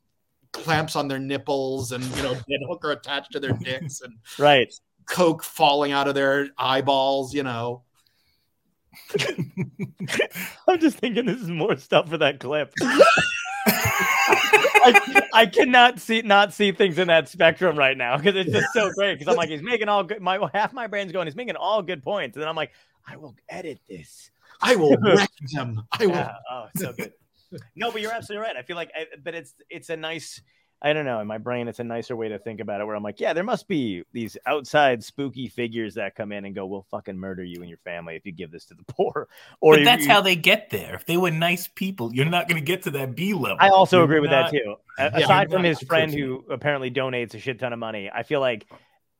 clamps 0.54 0.96
on 0.96 1.08
their 1.08 1.20
nipples 1.20 1.92
and 1.92 2.04
you 2.16 2.24
know 2.24 2.34
dead 2.34 2.60
hooker 2.68 2.92
attached 2.92 3.32
to 3.34 3.40
their 3.40 3.54
dicks 3.54 4.02
and 4.02 4.14
Right. 4.38 4.74
coke 5.08 5.44
falling 5.44 5.92
out 5.92 6.08
of 6.08 6.16
their 6.16 6.50
eyeballs. 6.58 7.34
You 7.34 7.44
know, 7.44 7.84
I'm 10.68 10.80
just 10.80 10.98
thinking 10.98 11.26
this 11.26 11.42
is 11.42 11.50
more 11.50 11.78
stuff 11.78 12.10
for 12.10 12.18
that 12.18 12.40
clip. 12.40 12.74
I, 13.72 15.22
I 15.34 15.46
cannot 15.46 16.00
see 16.00 16.22
not 16.22 16.54
see 16.54 16.72
things 16.72 16.98
in 16.98 17.08
that 17.10 17.28
spectrum 17.28 17.78
right 17.78 17.98
now 17.98 18.18
because 18.18 18.36
it's 18.36 18.52
just 18.52 18.68
so 18.74 18.92
great. 18.94 19.18
Because 19.20 19.32
I'm 19.32 19.38
like, 19.38 19.50
he's 19.50 19.62
making 19.62 19.90
all 19.90 20.04
good. 20.04 20.22
My 20.22 20.40
half 20.54 20.74
my 20.74 20.88
brain's 20.88 21.12
going, 21.12 21.28
he's 21.28 21.36
making 21.36 21.56
all 21.58 21.82
good 21.82 22.04
points, 22.04 22.36
and 22.36 22.42
then 22.42 22.48
I'm 22.50 22.56
like, 22.56 22.72
I 23.06 23.18
will 23.18 23.36
edit 23.50 23.80
this. 23.90 24.32
I 24.62 24.76
will 24.76 24.96
wreck 25.02 25.30
them. 25.54 25.84
I 25.92 26.06
will. 26.08 26.16
Yeah. 26.16 26.34
Oh, 26.52 26.66
it's 26.74 26.82
so 26.82 26.94
good. 26.94 27.14
No, 27.76 27.92
but 27.92 28.02
you're 28.02 28.12
absolutely 28.12 28.46
right. 28.48 28.56
I 28.58 28.62
feel 28.64 28.76
like, 28.76 28.92
I, 28.96 29.06
but 29.24 29.36
it's 29.36 29.54
it's 29.70 29.90
a 29.90 29.98
nice. 29.98 30.42
I 30.82 30.94
don't 30.94 31.04
know. 31.04 31.20
In 31.20 31.28
my 31.28 31.40
brain, 31.40 31.68
it's 31.68 31.80
a 31.80 31.84
nicer 31.84 32.16
way 32.16 32.30
to 32.30 32.40
think 32.40 32.62
about 32.62 32.80
it. 32.80 32.86
Where 32.86 32.96
I'm 32.96 33.04
like, 33.04 33.20
yeah, 33.20 33.34
there 33.34 33.44
must 33.44 33.68
be 33.68 34.04
these 34.14 34.38
outside 34.46 35.04
spooky 35.04 35.50
figures 35.50 35.96
that 35.96 36.16
come 36.16 36.32
in 36.32 36.46
and 36.46 36.56
go, 36.56 36.66
"We'll 36.68 36.86
fucking 36.90 37.18
murder 37.18 37.44
you 37.44 37.60
and 37.60 37.68
your 37.68 37.80
family 37.80 38.16
if 38.16 38.26
you 38.26 38.32
give 38.32 38.50
this 38.50 38.64
to 38.68 38.76
the 38.76 38.84
poor." 38.88 39.28
Or 39.60 39.76
but 39.76 39.84
that's 39.84 40.06
you- 40.06 40.12
how 40.12 40.22
they 40.22 40.38
get 40.38 40.70
there. 40.70 40.96
If 40.96 41.06
they 41.06 41.18
were 41.18 41.32
nice 41.32 41.68
people, 41.68 42.14
you're 42.14 42.26
not 42.26 42.48
going 42.48 42.62
to 42.62 42.66
get 42.66 42.84
to 42.84 42.92
that 42.92 43.14
B 43.14 43.34
level. 43.34 43.58
I 43.60 43.70
also 43.70 43.98
You're 43.98 44.06
agree 44.06 44.20
with 44.22 44.30
that 44.30 44.52
too. 44.52 44.76
Yeah, 44.98 45.10
Aside 45.18 45.52
from 45.52 45.64
not 45.64 45.68
his 45.68 45.82
friend 45.82 46.14
who 46.14 46.46
apparently 46.50 46.92
donates 46.92 47.34
a 47.34 47.40
shit 47.40 47.60
ton 47.60 47.74
of 47.74 47.80
money, 47.80 48.10
I 48.14 48.24
feel 48.24 48.40
like 48.40 48.66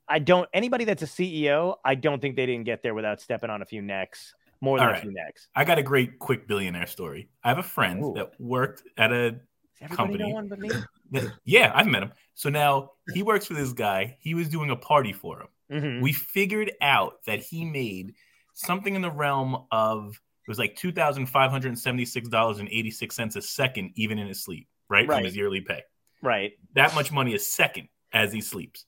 I 0.08 0.20
don't 0.20 0.48
anybody 0.54 0.86
that's 0.86 1.04
a 1.04 1.08
CEO, 1.08 1.76
I 1.84 1.96
don't 1.96 2.22
think 2.22 2.38
they 2.38 2.46
didn't 2.46 2.66
get 2.66 2.84
there 2.84 2.94
without 2.94 3.20
stepping 3.20 3.50
on 3.50 3.62
a 3.62 3.66
few 3.66 3.82
necks, 3.82 4.34
more 4.62 4.78
than 4.80 4.88
All 4.90 4.94
a 4.94 4.98
few 5.00 5.12
necks. 5.14 5.48
I 5.56 5.64
got 5.66 5.78
a 5.78 5.84
great 5.84 6.20
quick 6.20 6.48
billionaire 6.48 6.88
story. 6.88 7.30
I 7.44 7.50
have 7.50 7.58
a 7.60 7.64
friend 7.64 8.04
Ooh. 8.04 8.14
that 8.16 8.32
worked 8.40 8.84
at 8.98 9.12
a 9.12 9.32
Does 9.32 9.40
everybody 9.82 10.18
know 10.18 10.26
Company. 10.26 10.34
one 10.34 10.48
but 10.50 10.60
me? 10.60 10.70
that- 11.12 11.34
yeah, 11.46 11.72
I've 11.74 11.88
met 11.88 12.04
him. 12.04 12.12
So 12.36 12.50
now 12.50 12.92
he 13.14 13.24
works 13.24 13.46
for 13.46 13.54
this 13.54 13.74
guy. 13.74 14.18
He 14.20 14.34
was 14.34 14.50
doing 14.50 14.70
a 14.70 14.76
party 14.76 15.14
for 15.14 15.42
him. 15.42 15.48
Mhm. 15.72 16.02
We 16.02 16.14
figured 16.14 16.72
out 16.82 17.24
that 17.26 17.40
he 17.40 17.64
made 17.64 18.16
something 18.54 18.96
in 18.96 19.02
the 19.02 19.12
realm 19.12 19.66
of 19.72 20.10
it 20.46 20.50
was 20.50 20.58
like 20.60 20.76
two 20.76 20.92
thousand 20.92 21.28
five 21.28 21.52
hundred 21.52 21.78
seventy 21.78 22.06
six 22.06 22.28
dollars 22.28 22.58
and 22.60 22.68
eighty 22.70 22.90
six 22.92 23.16
cents 23.16 23.36
a 23.36 23.42
second, 23.42 23.92
even 23.96 24.18
in 24.18 24.28
his 24.28 24.44
sleep, 24.44 24.68
right, 24.90 25.08
Right. 25.08 25.18
from 25.18 25.26
his 25.26 25.36
yearly 25.36 25.62
pay. 25.62 25.84
Right. 26.24 26.54
That 26.74 26.96
much 26.96 27.12
money 27.12 27.36
a 27.36 27.40
second 27.40 27.88
as 28.12 28.34
he 28.34 28.42
sleeps. 28.42 28.86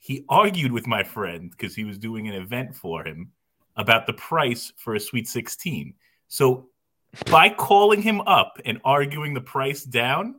He 0.00 0.24
argued 0.28 0.72
with 0.72 0.88
my 0.88 1.04
friend 1.04 1.50
because 1.50 1.76
he 1.76 1.84
was 1.84 1.96
doing 1.98 2.26
an 2.26 2.34
event 2.34 2.74
for 2.74 3.04
him 3.06 3.30
about 3.76 4.06
the 4.06 4.12
price 4.12 4.72
for 4.76 4.94
a 4.94 5.00
Sweet 5.00 5.28
16. 5.28 5.94
So 6.28 6.68
by 7.30 7.50
calling 7.50 8.02
him 8.02 8.20
up 8.22 8.58
and 8.64 8.80
arguing 8.84 9.34
the 9.34 9.40
price 9.40 9.84
down, 9.84 10.36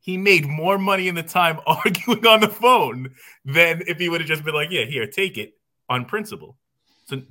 he 0.00 0.16
made 0.16 0.46
more 0.46 0.78
money 0.78 1.08
in 1.08 1.14
the 1.14 1.22
time 1.22 1.60
arguing 1.66 2.26
on 2.26 2.40
the 2.40 2.48
phone 2.48 3.14
than 3.44 3.82
if 3.86 3.98
he 3.98 4.08
would 4.08 4.20
have 4.20 4.28
just 4.28 4.44
been 4.44 4.54
like, 4.54 4.70
yeah, 4.70 4.84
here, 4.84 5.06
take 5.06 5.38
it 5.38 5.54
on 5.88 6.04
principle. 6.04 6.56
So 7.06 7.22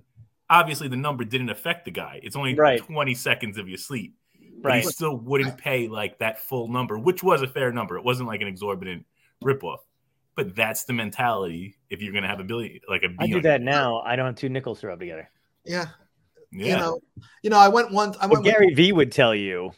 obviously 0.50 0.88
the 0.88 0.96
number 0.98 1.24
didn't 1.24 1.50
affect 1.50 1.86
the 1.86 1.92
guy. 1.92 2.20
It's 2.24 2.36
only 2.36 2.56
Right. 2.56 2.80
20 2.82 3.14
seconds 3.16 3.58
of 3.58 3.68
your 3.68 3.78
sleep. 3.78 4.16
But 4.62 4.70
Right. 4.70 4.84
he 4.84 4.90
still 4.92 5.18
wouldn't 5.18 5.58
pay 5.58 5.88
like 5.88 6.20
that 6.20 6.40
full 6.40 6.68
number, 6.68 6.98
which 6.98 7.24
was 7.24 7.42
a 7.42 7.48
fair 7.48 7.72
number. 7.72 7.98
It 7.98 8.04
wasn't 8.04 8.28
like 8.28 8.42
an 8.42 8.48
exorbitant 8.48 9.06
ripoff. 9.44 9.80
But 10.36 10.56
that's 10.56 10.86
the 10.86 10.94
mentality 10.94 11.76
if 11.90 12.02
you're 12.02 12.14
gonna 12.14 12.28
have 12.28 12.40
a 12.40 12.44
billion 12.44 12.80
like 12.90 13.04
a 13.04 13.10
B 13.10 13.16
I 13.20 13.28
do 13.28 13.42
that 13.42 13.62
now. 13.62 14.00
I 14.00 14.16
don't 14.16 14.26
have 14.28 14.36
two 14.36 14.50
nickels 14.50 14.80
to 14.82 14.88
rub 14.88 15.00
together. 15.00 15.30
Yeah. 15.66 15.88
Yeah. 16.52 16.66
You 16.68 16.78
know. 16.78 17.00
You 17.44 17.50
know. 17.50 17.60
I 17.60 17.68
went 17.68 17.92
once. 17.92 18.16
I 18.18 18.22
But 18.28 18.32
went. 18.32 18.44
with- 18.46 18.54
Gary 18.54 18.74
V 18.74 18.92
would 18.94 19.12
tell 19.12 19.36
you 19.36 19.72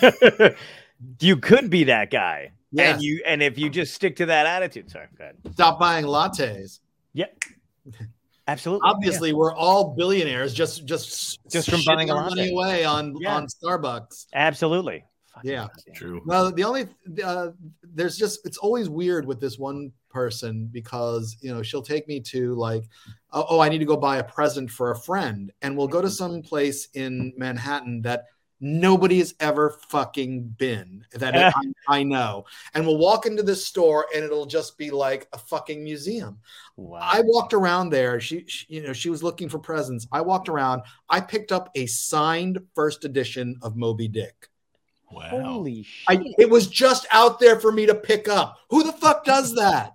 you 1.20 1.36
could 1.36 1.70
be 1.70 1.84
that 1.84 2.10
guy. 2.10 2.52
Yes. 2.72 2.94
And 2.94 3.02
you 3.02 3.22
and 3.26 3.42
if 3.42 3.58
you 3.58 3.68
just 3.70 3.94
stick 3.94 4.16
to 4.16 4.26
that 4.26 4.46
attitude. 4.46 4.90
Sorry, 4.90 5.06
go 5.16 5.24
ahead. 5.24 5.36
stop 5.52 5.78
buying 5.80 6.04
lattes. 6.04 6.80
Yep. 7.14 7.42
Absolutely. 8.46 8.88
Obviously, 8.88 9.32
we're 9.32 9.54
all 9.54 9.94
billionaires 9.94 10.54
just 10.54 10.84
just 10.86 11.38
Just 11.50 11.70
from 11.70 11.80
shitting 11.80 11.86
buying 11.96 12.10
a 12.10 12.14
our 12.16 12.28
money 12.28 12.50
away 12.52 12.84
on 12.84 13.14
Yeah. 13.18 13.36
on 13.36 13.46
Starbucks. 13.46 14.26
Absolutely. 14.34 15.04
Fucking 15.40 15.50
Yeah. 15.50 15.68
goddamn. 15.74 15.94
True. 15.94 16.22
Well, 16.24 16.52
the 16.52 16.64
only 16.64 16.88
uh, 17.22 17.48
there's 17.82 18.16
just 18.16 18.46
it's 18.46 18.58
always 18.58 18.88
weird 18.88 19.26
with 19.26 19.40
this 19.40 19.58
one 19.58 19.92
person 20.08 20.68
because 20.72 21.36
you 21.40 21.52
know 21.52 21.62
she'll 21.62 21.82
take 21.82 22.08
me 22.08 22.20
to 22.20 22.54
like 22.54 22.84
oh, 23.32 23.46
oh 23.48 23.60
I 23.60 23.68
need 23.68 23.78
to 23.78 23.84
go 23.84 23.96
buy 23.96 24.18
a 24.18 24.24
present 24.24 24.70
for 24.70 24.90
a 24.90 24.98
friend 24.98 25.52
and 25.62 25.76
we'll 25.76 25.88
go 25.88 26.02
to 26.02 26.10
some 26.10 26.42
place 26.42 26.88
in 26.94 27.32
Manhattan 27.36 28.02
that 28.02 28.24
nobody 28.62 29.18
has 29.18 29.34
ever 29.40 29.70
fucking 29.88 30.42
been 30.58 31.04
that 31.14 31.34
I, 31.56 31.62
I 31.88 32.02
know 32.02 32.44
and 32.74 32.84
we'll 32.84 32.98
walk 32.98 33.24
into 33.24 33.42
this 33.42 33.64
store 33.64 34.06
and 34.14 34.22
it'll 34.22 34.44
just 34.44 34.76
be 34.76 34.90
like 34.90 35.28
a 35.32 35.38
fucking 35.38 35.82
museum 35.82 36.38
Wow. 36.80 37.00
I 37.02 37.20
walked 37.22 37.52
around 37.52 37.90
there. 37.90 38.20
She, 38.20 38.44
she, 38.46 38.64
you 38.70 38.82
know, 38.82 38.94
she 38.94 39.10
was 39.10 39.22
looking 39.22 39.50
for 39.50 39.58
presents. 39.58 40.06
I 40.12 40.22
walked 40.22 40.48
around. 40.48 40.80
I 41.10 41.20
picked 41.20 41.52
up 41.52 41.68
a 41.74 41.84
signed 41.84 42.58
first 42.74 43.04
edition 43.04 43.56
of 43.60 43.76
Moby 43.76 44.08
Dick. 44.08 44.48
Wow. 45.10 45.28
Holy 45.30 45.82
shit. 45.82 46.04
I, 46.20 46.22
it 46.38 46.48
was 46.50 46.66
just 46.68 47.06
out 47.12 47.40
there 47.40 47.58
for 47.58 47.72
me 47.72 47.86
to 47.86 47.94
pick 47.94 48.28
up. 48.28 48.58
Who 48.70 48.82
the 48.84 48.92
fuck 48.92 49.24
does 49.24 49.54
that? 49.56 49.94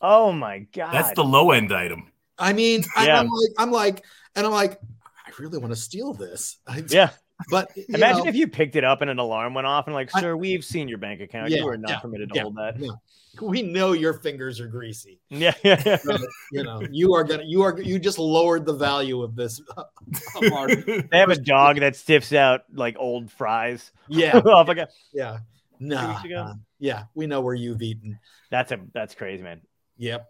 oh 0.00 0.32
my 0.32 0.60
god. 0.72 0.92
That's 0.92 1.12
the 1.14 1.24
low 1.24 1.50
end 1.52 1.72
item. 1.72 2.10
I 2.38 2.52
mean, 2.52 2.84
I, 2.96 3.08
I'm 3.20 3.28
like, 3.28 3.50
I'm 3.58 3.70
like, 3.70 4.04
and 4.36 4.44
I'm 4.46 4.52
like, 4.52 4.80
I 5.26 5.30
really 5.38 5.58
want 5.58 5.72
to 5.72 5.76
steal 5.80 6.12
this. 6.12 6.58
I- 6.66 6.84
yeah. 6.88 7.10
But 7.50 7.70
Imagine 7.88 8.24
know, 8.24 8.28
if 8.28 8.34
you 8.34 8.48
picked 8.48 8.76
it 8.76 8.84
up 8.84 9.00
and 9.00 9.10
an 9.10 9.18
alarm 9.18 9.54
went 9.54 9.66
off 9.66 9.86
and 9.86 9.94
like, 9.94 10.10
I- 10.14 10.20
sir, 10.20 10.36
we've 10.36 10.64
seen 10.64 10.88
your 10.88 10.98
bank 10.98 11.20
account. 11.20 11.50
Yeah, 11.50 11.58
you 11.58 11.68
are 11.68 11.76
not 11.76 11.90
yeah, 11.90 11.98
permitted 11.98 12.30
to 12.30 12.34
yeah, 12.36 12.42
hold 12.42 12.56
that. 12.56 12.98
we 13.42 13.62
know 13.62 13.92
your 13.92 14.14
fingers 14.14 14.60
are 14.60 14.66
greasy. 14.68 15.20
Yeah, 15.30 15.54
yeah, 15.62 15.82
yeah. 15.86 15.96
So, 15.96 16.16
you 16.52 16.62
know, 16.62 16.82
you 16.90 17.14
are 17.14 17.24
gonna, 17.24 17.44
you 17.44 17.62
are, 17.62 17.80
you 17.80 17.98
just 17.98 18.18
lowered 18.18 18.64
the 18.64 18.74
value 18.74 19.22
of 19.22 19.34
this. 19.36 19.60
of 19.76 20.52
our- 20.52 20.68
They 20.74 21.18
have 21.18 21.30
a 21.30 21.36
dog 21.36 21.80
that 21.80 21.96
stiffs 21.96 22.32
out 22.32 22.62
like 22.72 22.96
old 22.98 23.30
fries. 23.30 23.90
yeah, 24.08 24.38
off 24.38 24.68
a 24.68 24.88
yeah, 25.12 25.38
no, 25.80 26.08
weeks 26.08 26.24
ago? 26.24 26.54
yeah, 26.78 27.04
we 27.14 27.26
know 27.26 27.40
where 27.40 27.54
you've 27.54 27.82
eaten. 27.82 28.18
That's 28.50 28.72
a 28.72 28.78
that's 28.92 29.14
crazy, 29.14 29.42
man. 29.42 29.60
Yep. 29.96 30.28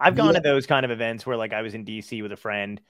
I've 0.00 0.16
gone 0.16 0.34
Yeah. 0.34 0.40
to 0.40 0.40
those 0.40 0.66
kind 0.66 0.84
of 0.84 0.90
events 0.90 1.26
where 1.26 1.36
like 1.36 1.52
I 1.52 1.62
was 1.62 1.74
in 1.74 1.84
DC 1.84 2.22
with 2.22 2.32
a 2.32 2.36
friend 2.36 2.80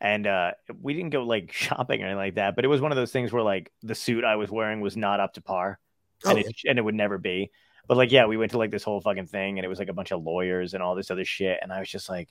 and 0.00 0.26
uh 0.26 0.52
we 0.80 0.94
didn't 0.94 1.10
go 1.10 1.22
like 1.24 1.52
shopping 1.64 2.00
or 2.02 2.04
anything 2.06 2.16
like 2.18 2.34
that, 2.36 2.56
but 2.56 2.64
it 2.64 2.68
was 2.68 2.80
one 2.80 2.92
of 2.92 2.96
those 2.96 3.12
things 3.12 3.32
where 3.32 3.42
like 3.42 3.70
the 3.82 3.94
suit 3.94 4.24
I 4.24 4.36
was 4.36 4.50
wearing 4.50 4.80
was 4.80 4.96
not 4.96 5.20
up 5.20 5.34
to 5.34 5.40
par. 5.40 5.78
Oh, 6.24 6.30
and, 6.30 6.38
it, 6.40 6.56
and 6.66 6.78
it 6.78 6.82
would 6.82 6.94
never 6.96 7.18
be. 7.18 7.50
But 7.86 7.96
like, 7.96 8.12
yeah, 8.12 8.26
we 8.26 8.36
went 8.36 8.50
to 8.52 8.58
like 8.58 8.70
this 8.70 8.82
whole 8.82 9.00
fucking 9.00 9.26
thing, 9.26 9.58
and 9.58 9.64
it 9.64 9.68
was 9.68 9.78
like 9.78 9.88
a 9.88 9.92
bunch 9.94 10.10
of 10.12 10.22
lawyers 10.22 10.74
and 10.74 10.82
all 10.82 10.94
this 10.94 11.10
other 11.10 11.24
shit, 11.24 11.58
and 11.62 11.72
I 11.72 11.78
was 11.80 11.88
just 11.88 12.08
like, 12.08 12.28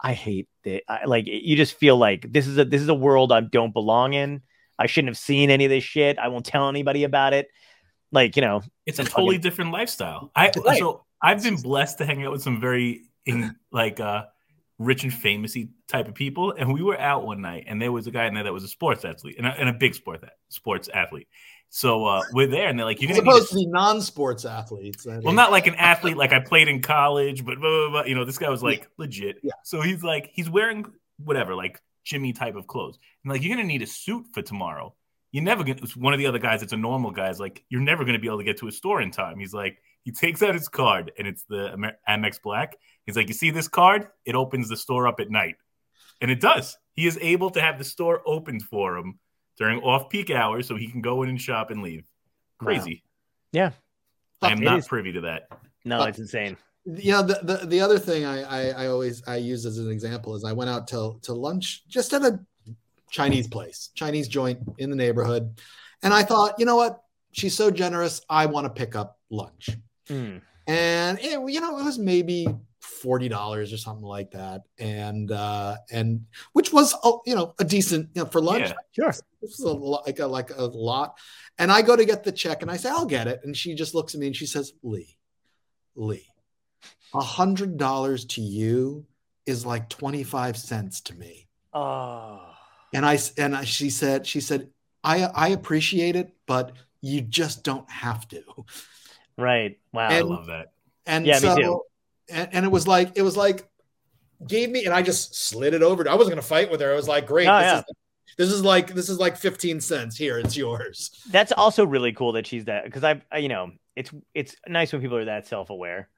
I 0.00 0.12
hate 0.12 0.48
it. 0.64 0.84
I, 0.88 1.06
like, 1.06 1.24
you 1.26 1.56
just 1.56 1.74
feel 1.74 1.96
like 1.96 2.30
this 2.30 2.46
is 2.46 2.56
a 2.58 2.64
this 2.64 2.80
is 2.82 2.88
a 2.88 2.94
world 2.94 3.32
I 3.32 3.40
don't 3.40 3.72
belong 3.72 4.12
in. 4.14 4.42
I 4.78 4.86
shouldn't 4.86 5.08
have 5.10 5.18
seen 5.18 5.50
any 5.50 5.64
of 5.64 5.70
this 5.70 5.82
shit. 5.82 6.18
I 6.18 6.28
won't 6.28 6.44
tell 6.46 6.68
anybody 6.68 7.04
about 7.04 7.32
it. 7.34 7.48
Like, 8.12 8.36
you 8.36 8.42
know, 8.42 8.62
It's 8.86 8.98
a 8.98 9.04
totally 9.04 9.36
fucking- 9.36 9.40
different 9.40 9.72
lifestyle. 9.72 10.30
I 10.36 10.50
Right. 10.64 10.78
so 10.78 11.04
I've 11.22 11.42
been 11.42 11.56
blessed 11.56 11.98
to 11.98 12.04
hang 12.06 12.24
out 12.24 12.32
with 12.32 12.42
some 12.42 12.60
very 12.60 13.02
in 13.26 13.56
like 13.72 13.98
uh 13.98 14.24
rich 14.84 15.04
and 15.04 15.12
famousy 15.12 15.70
type 15.88 16.08
of 16.08 16.14
people. 16.14 16.54
And 16.56 16.72
we 16.72 16.82
were 16.82 16.98
out 16.98 17.24
one 17.24 17.40
night, 17.40 17.64
and 17.66 17.80
there 17.80 17.92
was 17.92 18.06
a 18.06 18.10
guy 18.10 18.26
in 18.26 18.34
there 18.34 18.44
that 18.44 18.52
was 18.52 18.64
a 18.64 18.68
sports 18.68 19.04
athlete 19.04 19.36
and 19.38 19.46
a, 19.46 19.50
and 19.50 19.68
a 19.68 19.72
big 19.72 19.94
sport 19.94 20.24
sports 20.48 20.88
athlete. 20.92 21.28
So 21.74 22.04
uh, 22.04 22.22
we're 22.34 22.48
there, 22.48 22.68
and 22.68 22.78
they're 22.78 22.84
like, 22.84 23.00
"You're 23.00 23.10
As 23.10 23.16
gonna 23.16 23.30
need 23.30 23.36
opposed 23.36 23.52
a 23.52 23.54
to 23.54 23.64
the 23.64 23.66
non-sports 23.68 24.44
athletes. 24.44 25.06
I 25.06 25.20
Well, 25.20 25.32
not 25.32 25.50
like 25.50 25.66
an 25.66 25.74
athlete, 25.76 26.18
like 26.18 26.32
I 26.32 26.40
played 26.40 26.68
in 26.68 26.82
college, 26.82 27.46
but 27.46 27.58
blah, 27.58 27.70
blah, 27.70 27.90
blah. 27.90 28.04
you 28.04 28.14
know, 28.14 28.26
this 28.26 28.36
guy 28.36 28.50
was 28.50 28.62
like 28.62 28.88
legit. 28.98 29.36
Yeah. 29.42 29.52
So 29.64 29.80
he's 29.80 30.02
like, 30.02 30.30
he's 30.34 30.50
wearing 30.50 30.84
whatever, 31.16 31.54
like 31.54 31.80
Jimmy 32.04 32.34
type 32.34 32.56
of 32.56 32.66
clothes. 32.66 32.98
And 33.24 33.32
like, 33.32 33.42
you're 33.42 33.56
gonna 33.56 33.66
need 33.66 33.80
a 33.80 33.86
suit 33.86 34.26
for 34.34 34.42
tomorrow. 34.42 34.94
You're 35.30 35.44
never 35.44 35.64
gonna. 35.64 35.80
One 35.96 36.12
of 36.12 36.18
the 36.18 36.26
other 36.26 36.38
guys, 36.38 36.60
that's 36.60 36.74
a 36.74 36.76
normal 36.76 37.10
guy, 37.10 37.30
is 37.30 37.40
like, 37.40 37.64
you're 37.70 37.80
never 37.80 38.04
gonna 38.04 38.18
be 38.18 38.26
able 38.26 38.38
to 38.38 38.44
get 38.44 38.58
to 38.58 38.68
a 38.68 38.72
store 38.72 39.00
in 39.00 39.10
time. 39.10 39.38
He's 39.38 39.54
like, 39.54 39.78
he 40.04 40.10
takes 40.12 40.42
out 40.42 40.54
his 40.54 40.68
card, 40.68 41.12
and 41.18 41.26
it's 41.26 41.44
the 41.48 41.72
Amer- 41.74 41.98
Amex 42.08 42.40
Black. 42.42 42.76
He's 43.06 43.16
like, 43.16 43.28
you 43.28 43.34
see 43.34 43.50
this 43.50 43.68
card? 43.68 44.08
It 44.24 44.34
opens 44.34 44.68
the 44.68 44.76
store 44.76 45.06
up 45.08 45.20
at 45.20 45.30
night, 45.30 45.56
and 46.20 46.30
it 46.30 46.40
does. 46.40 46.76
He 46.94 47.06
is 47.06 47.18
able 47.20 47.50
to 47.50 47.60
have 47.60 47.78
the 47.78 47.84
store 47.84 48.22
opened 48.26 48.62
for 48.62 48.96
him 48.96 49.18
during 49.58 49.80
off-peak 49.80 50.30
hours, 50.30 50.66
so 50.68 50.76
he 50.76 50.88
can 50.88 51.00
go 51.02 51.22
in 51.22 51.28
and 51.28 51.40
shop 51.40 51.70
and 51.70 51.82
leave. 51.82 52.04
Crazy. 52.58 53.02
Yeah. 53.52 53.70
I 54.40 54.50
am 54.52 54.58
It 54.62 54.64
not 54.64 54.78
is- 54.80 54.88
privy 54.88 55.12
to 55.12 55.20
that. 55.22 55.48
no, 55.84 56.00
Uh, 56.00 56.06
it's 56.06 56.18
insane. 56.18 56.56
you 56.84 57.12
know 57.12 57.22
the, 57.22 57.38
the 57.44 57.66
the 57.66 57.80
other 57.80 57.96
thing 57.98 58.24
I, 58.24 58.42
I 58.42 58.84
I 58.84 58.86
always 58.88 59.22
I 59.28 59.36
use 59.36 59.64
as 59.66 59.78
an 59.78 59.88
example 59.88 60.34
is 60.34 60.42
I 60.44 60.52
went 60.52 60.68
out 60.68 60.88
to 60.88 61.16
to 61.22 61.32
lunch 61.32 61.86
just 61.88 62.12
at 62.12 62.22
a 62.22 62.40
Chinese 63.10 63.46
place, 63.46 63.90
Chinese 63.94 64.26
joint 64.26 64.58
in 64.78 64.90
the 64.90 64.96
neighborhood, 64.96 65.60
and 66.02 66.12
I 66.12 66.22
thought, 66.24 66.58
you 66.58 66.64
know 66.64 66.74
what, 66.76 67.02
she's 67.30 67.54
so 67.54 67.70
generous, 67.70 68.20
I 68.28 68.46
want 68.46 68.64
to 68.64 68.70
pick 68.70 68.96
up 68.96 69.18
lunch, 69.30 69.70
Mm. 70.12 70.42
and 70.66 71.18
it, 71.20 71.40
you 71.52 71.60
know 71.60 71.78
it 71.78 71.84
was 71.84 71.98
maybe 71.98 72.46
forty 72.80 73.28
dollars 73.28 73.72
or 73.72 73.78
something 73.78 74.04
like 74.04 74.32
that, 74.32 74.62
and 74.78 75.30
uh 75.30 75.76
and 75.90 76.26
which 76.52 76.72
was 76.72 76.94
uh, 77.02 77.12
you 77.26 77.34
know 77.34 77.54
a 77.58 77.64
decent 77.64 78.10
you 78.14 78.22
know 78.22 78.28
for 78.28 78.40
lunch. 78.40 78.68
Yeah. 78.68 78.74
Sure. 78.92 79.14
This 79.40 79.58
is 79.58 79.64
a 79.64 79.72
like 79.72 80.20
a, 80.20 80.26
like 80.26 80.50
a 80.56 80.62
lot. 80.62 81.18
And 81.58 81.70
I 81.70 81.82
go 81.82 81.96
to 81.96 82.04
get 82.04 82.22
the 82.22 82.32
check 82.32 82.62
and 82.62 82.70
I 82.70 82.76
say, 82.76 82.88
I'll 82.90 83.06
get 83.06 83.26
it. 83.26 83.40
And 83.44 83.56
she 83.56 83.74
just 83.74 83.94
looks 83.94 84.14
at 84.14 84.20
me 84.20 84.28
and 84.28 84.36
she 84.36 84.46
says, 84.46 84.72
Lee, 84.82 85.16
Lee, 85.96 86.26
a 87.12 87.20
hundred 87.20 87.76
dollars 87.76 88.24
to 88.26 88.40
you 88.40 89.04
is 89.44 89.66
like 89.66 89.88
25 89.88 90.56
cents 90.56 91.00
to 91.02 91.14
me. 91.14 91.48
Oh. 91.74 92.40
And 92.94 93.04
I, 93.04 93.18
and 93.36 93.56
I, 93.56 93.64
she 93.64 93.90
said, 93.90 94.26
she 94.26 94.40
said, 94.40 94.70
I, 95.02 95.24
I 95.24 95.48
appreciate 95.48 96.14
it, 96.14 96.32
but 96.46 96.72
you 97.00 97.20
just 97.20 97.64
don't 97.64 97.90
have 97.90 98.28
to. 98.28 98.42
Right. 99.36 99.78
Wow. 99.92 100.08
I 100.08 100.20
love 100.20 100.46
that. 100.46 100.72
And 101.06 101.26
Yeah, 101.26 101.40
me 101.40 101.54
too. 101.62 101.82
And, 102.30 102.48
and 102.52 102.64
it 102.64 102.70
was 102.70 102.86
like, 102.86 103.12
it 103.16 103.22
was 103.22 103.36
like, 103.36 103.68
gave 104.46 104.70
me, 104.70 104.84
and 104.84 104.94
I 104.94 105.02
just 105.02 105.34
slid 105.34 105.74
it 105.74 105.82
over. 105.82 106.08
I 106.08 106.14
wasn't 106.14 106.32
going 106.34 106.42
to 106.42 106.48
fight 106.48 106.70
with 106.70 106.80
her. 106.80 106.92
I 106.92 106.96
was 106.96 107.08
like, 107.08 107.26
great. 107.26 107.46
Oh, 107.48 107.58
this, 107.58 107.64
yeah. 107.66 107.78
is, 107.78 107.84
this 108.38 108.50
is 108.52 108.62
like, 108.64 108.94
this 108.94 109.08
is 109.08 109.18
like 109.18 109.36
15 109.36 109.80
cents 109.80 110.16
here. 110.16 110.38
It's 110.38 110.56
yours. 110.56 111.10
That's 111.30 111.52
also 111.52 111.84
really 111.84 112.12
cool 112.12 112.32
that 112.32 112.46
she's 112.46 112.64
that 112.66 112.84
because 112.84 113.04
I, 113.04 113.22
I, 113.30 113.38
you 113.38 113.48
know, 113.48 113.72
it's 113.94 114.10
it's 114.34 114.56
nice 114.66 114.92
when 114.92 115.02
people 115.02 115.16
are 115.18 115.26
that 115.26 115.46
self 115.46 115.70
aware. 115.70 116.08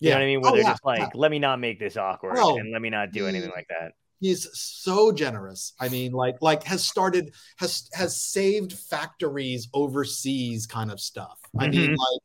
You 0.00 0.10
know 0.10 0.16
what 0.16 0.22
I 0.22 0.26
mean? 0.26 0.40
Where 0.42 0.50
Oh, 0.50 0.54
they're 0.54 0.62
yeah, 0.64 0.70
just 0.70 0.84
like, 0.84 0.98
yeah. 1.00 1.08
let 1.14 1.30
me 1.30 1.38
not 1.38 1.58
make 1.60 1.78
this 1.78 1.96
awkward 1.96 2.34
Oh, 2.36 2.58
and 2.58 2.70
let 2.72 2.82
me 2.82 2.90
not 2.90 3.10
do 3.12 3.26
anything 3.26 3.50
like 3.50 3.66
that. 3.68 3.92
he's 4.20 4.48
so 4.52 5.10
generous 5.12 5.72
i 5.80 5.88
mean 5.88 6.12
like 6.12 6.36
like 6.40 6.62
has 6.62 6.84
started 6.84 7.34
has 7.58 7.88
has 7.92 8.20
saved 8.20 8.72
factories 8.72 9.68
overseas 9.74 10.66
kind 10.66 10.90
of 10.92 11.00
stuff 11.00 11.38
i 11.58 11.66
mean 11.68 11.90
Mhm. 11.90 11.96
like 11.96 12.20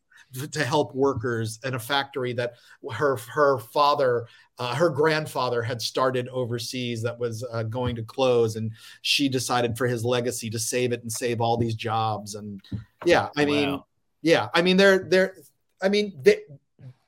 to 0.51 0.63
help 0.63 0.93
workers 0.93 1.59
in 1.63 1.73
a 1.73 1.79
factory 1.79 2.33
that 2.33 2.53
her 2.91 3.15
her 3.33 3.57
father 3.57 4.27
uh, 4.59 4.75
her 4.75 4.89
grandfather 4.89 5.61
had 5.63 5.81
started 5.81 6.27
overseas 6.29 7.01
that 7.01 7.17
was 7.17 7.43
uh, 7.51 7.63
going 7.63 7.95
to 7.95 8.03
close 8.03 8.55
and 8.55 8.71
she 9.01 9.27
decided 9.29 9.77
for 9.77 9.87
his 9.87 10.05
legacy 10.05 10.49
to 10.49 10.59
save 10.59 10.91
it 10.91 11.01
and 11.01 11.11
save 11.11 11.41
all 11.41 11.57
these 11.57 11.75
jobs 11.75 12.35
and 12.35 12.61
yeah 13.05 13.29
i 13.35 13.45
mean 13.45 13.69
Wow. 13.71 13.85
yeah 14.21 14.49
i 14.53 14.61
mean 14.61 14.77
they're 14.77 14.99
they're 14.99 15.35
i 15.81 15.89
mean 15.89 16.13
they 16.21 16.41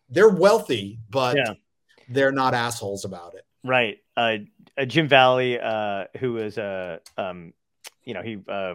they're 0.10 0.30
wealthy 0.30 1.00
but 1.10 1.36
Yeah. 1.38 1.54
they're 2.10 2.32
not 2.32 2.54
assholes 2.54 3.06
about 3.06 3.36
it 3.36 3.46
Right. 3.64 4.00
Uh, 4.18 4.38
uh, 4.76 4.86
Jim 4.86 5.08
Vallely, 5.08 5.64
uh, 5.64 6.08
who 6.18 6.34
was 6.34 6.58
uh, 6.58 6.98
um, 7.16 7.54
you 8.04 8.16
know, 8.16 8.24
he 8.24 8.40
uh, 8.48 8.74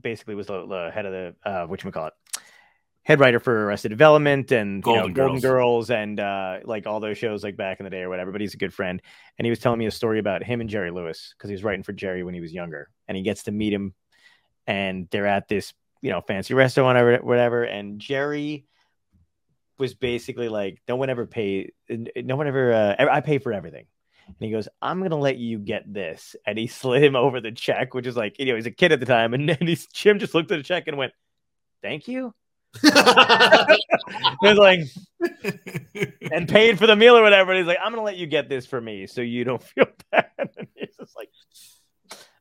basically 0.00 0.36
was 0.36 0.46
the, 0.46 0.64
the 0.64 0.92
head 0.94 1.06
of 1.06 1.10
the 1.12 1.34
uh, 1.44 1.66
what 1.66 1.82
you 1.82 1.90
call 1.90 2.06
it, 2.06 2.12
head 3.06 3.20
writer 3.20 3.38
for 3.38 3.66
Arrested 3.66 3.90
Development 3.90 4.50
and 4.50 4.84
you 4.84 4.92
know, 4.92 4.98
Golden 4.98 5.12
Golden 5.12 5.40
Girls. 5.40 5.42
Girls 5.42 5.90
and 5.90 6.18
uh, 6.18 6.58
like 6.64 6.88
all 6.88 6.98
those 6.98 7.16
shows 7.16 7.44
like 7.44 7.56
back 7.56 7.78
in 7.78 7.84
the 7.84 7.90
day 7.90 8.00
or 8.00 8.08
whatever. 8.08 8.32
But 8.32 8.40
he's 8.40 8.54
a 8.54 8.56
good 8.58 8.74
friend, 8.74 9.00
and 9.38 9.46
he 9.46 9.50
was 9.50 9.60
telling 9.60 9.78
me 9.78 9.86
a 9.86 9.92
story 9.92 10.18
about 10.18 10.42
him 10.42 10.60
and 10.60 10.68
Jerry 10.68 10.90
Lewis 10.90 11.32
because 11.36 11.48
he 11.48 11.54
was 11.54 11.62
writing 11.62 11.84
for 11.84 11.92
Jerry 11.92 12.24
when 12.24 12.34
he 12.34 12.40
was 12.40 12.52
younger, 12.52 12.90
and 13.06 13.16
he 13.16 13.22
gets 13.22 13.44
to 13.44 13.52
meet 13.52 13.72
him, 13.72 13.94
and 14.66 15.06
they're 15.12 15.28
at 15.28 15.46
this 15.46 15.72
you 16.02 16.10
know 16.10 16.20
fancy 16.20 16.52
restaurant 16.52 16.98
or 16.98 17.18
whatever, 17.18 17.62
and 17.62 18.00
Jerry 18.00 18.66
was 19.78 19.94
basically 19.94 20.48
like, 20.48 20.80
no 20.88 20.96
one 20.96 21.08
ever 21.08 21.26
pay, 21.26 21.70
no 21.88 22.34
one 22.36 22.46
ever, 22.46 22.72
uh, 22.72 22.96
I 22.98 23.20
pay 23.20 23.38
for 23.38 23.52
everything. 23.52 23.84
And 24.26 24.36
he 24.40 24.50
goes, 24.50 24.68
I'm 24.80 25.02
gonna 25.02 25.18
let 25.18 25.36
you 25.36 25.58
get 25.58 25.92
this, 25.92 26.34
and 26.44 26.58
he 26.58 26.66
slid 26.66 27.04
him 27.04 27.14
over 27.14 27.40
the 27.40 27.52
check, 27.52 27.94
which 27.94 28.06
is 28.06 28.16
like, 28.16 28.40
you 28.40 28.46
know, 28.46 28.56
he's 28.56 28.66
a 28.66 28.72
kid 28.72 28.90
at 28.90 28.98
the 28.98 29.06
time, 29.06 29.32
and 29.32 29.48
then 29.48 29.58
he's, 29.60 29.86
Jim 29.86 30.18
just 30.18 30.34
looked 30.34 30.50
at 30.50 30.56
the 30.56 30.64
check 30.64 30.88
and 30.88 30.96
went, 30.96 31.12
"Thank 31.82 32.08
you," 32.08 32.34
He 34.40 34.48
was 34.48 34.58
like, 34.58 34.80
and 36.30 36.48
paid 36.48 36.78
for 36.78 36.86
the 36.86 36.94
meal 36.96 37.16
or 37.16 37.22
whatever. 37.22 37.50
And 37.52 37.58
he's 37.58 37.66
like, 37.66 37.78
"I'm 37.82 37.90
gonna 37.92 38.02
let 38.02 38.16
you 38.16 38.26
get 38.26 38.48
this 38.48 38.66
for 38.66 38.80
me, 38.80 39.06
so 39.06 39.20
you 39.20 39.44
don't 39.44 39.62
feel 39.74 39.86
bad." 40.12 40.26
And 40.38 40.68
he's 40.74 40.94
just 40.98 41.16
like, 41.16 41.28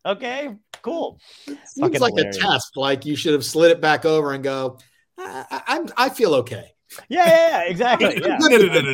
"Okay, 0.05 0.49
cool." 0.81 1.19
Seems 1.47 1.59
Fucking 1.79 2.01
like 2.01 2.13
hilarious. 2.13 2.37
a 2.37 2.39
test. 2.41 2.71
Like 2.75 3.05
you 3.05 3.15
should 3.15 3.33
have 3.33 3.45
slid 3.45 3.71
it 3.71 3.81
back 3.81 4.05
over 4.05 4.33
and 4.33 4.43
go. 4.43 4.77
I, 5.17 5.45
I, 5.49 5.61
I'm. 5.67 5.87
I 5.97 6.09
feel 6.09 6.35
okay. 6.35 6.71
Yeah, 7.09 7.25
yeah, 7.25 7.47
yeah 7.49 7.61
exactly. 7.63 8.15
Yeah. 8.21 8.37
no, 8.39 8.47
no, 8.47 8.57
no, 8.57 8.67
no, 8.81 8.93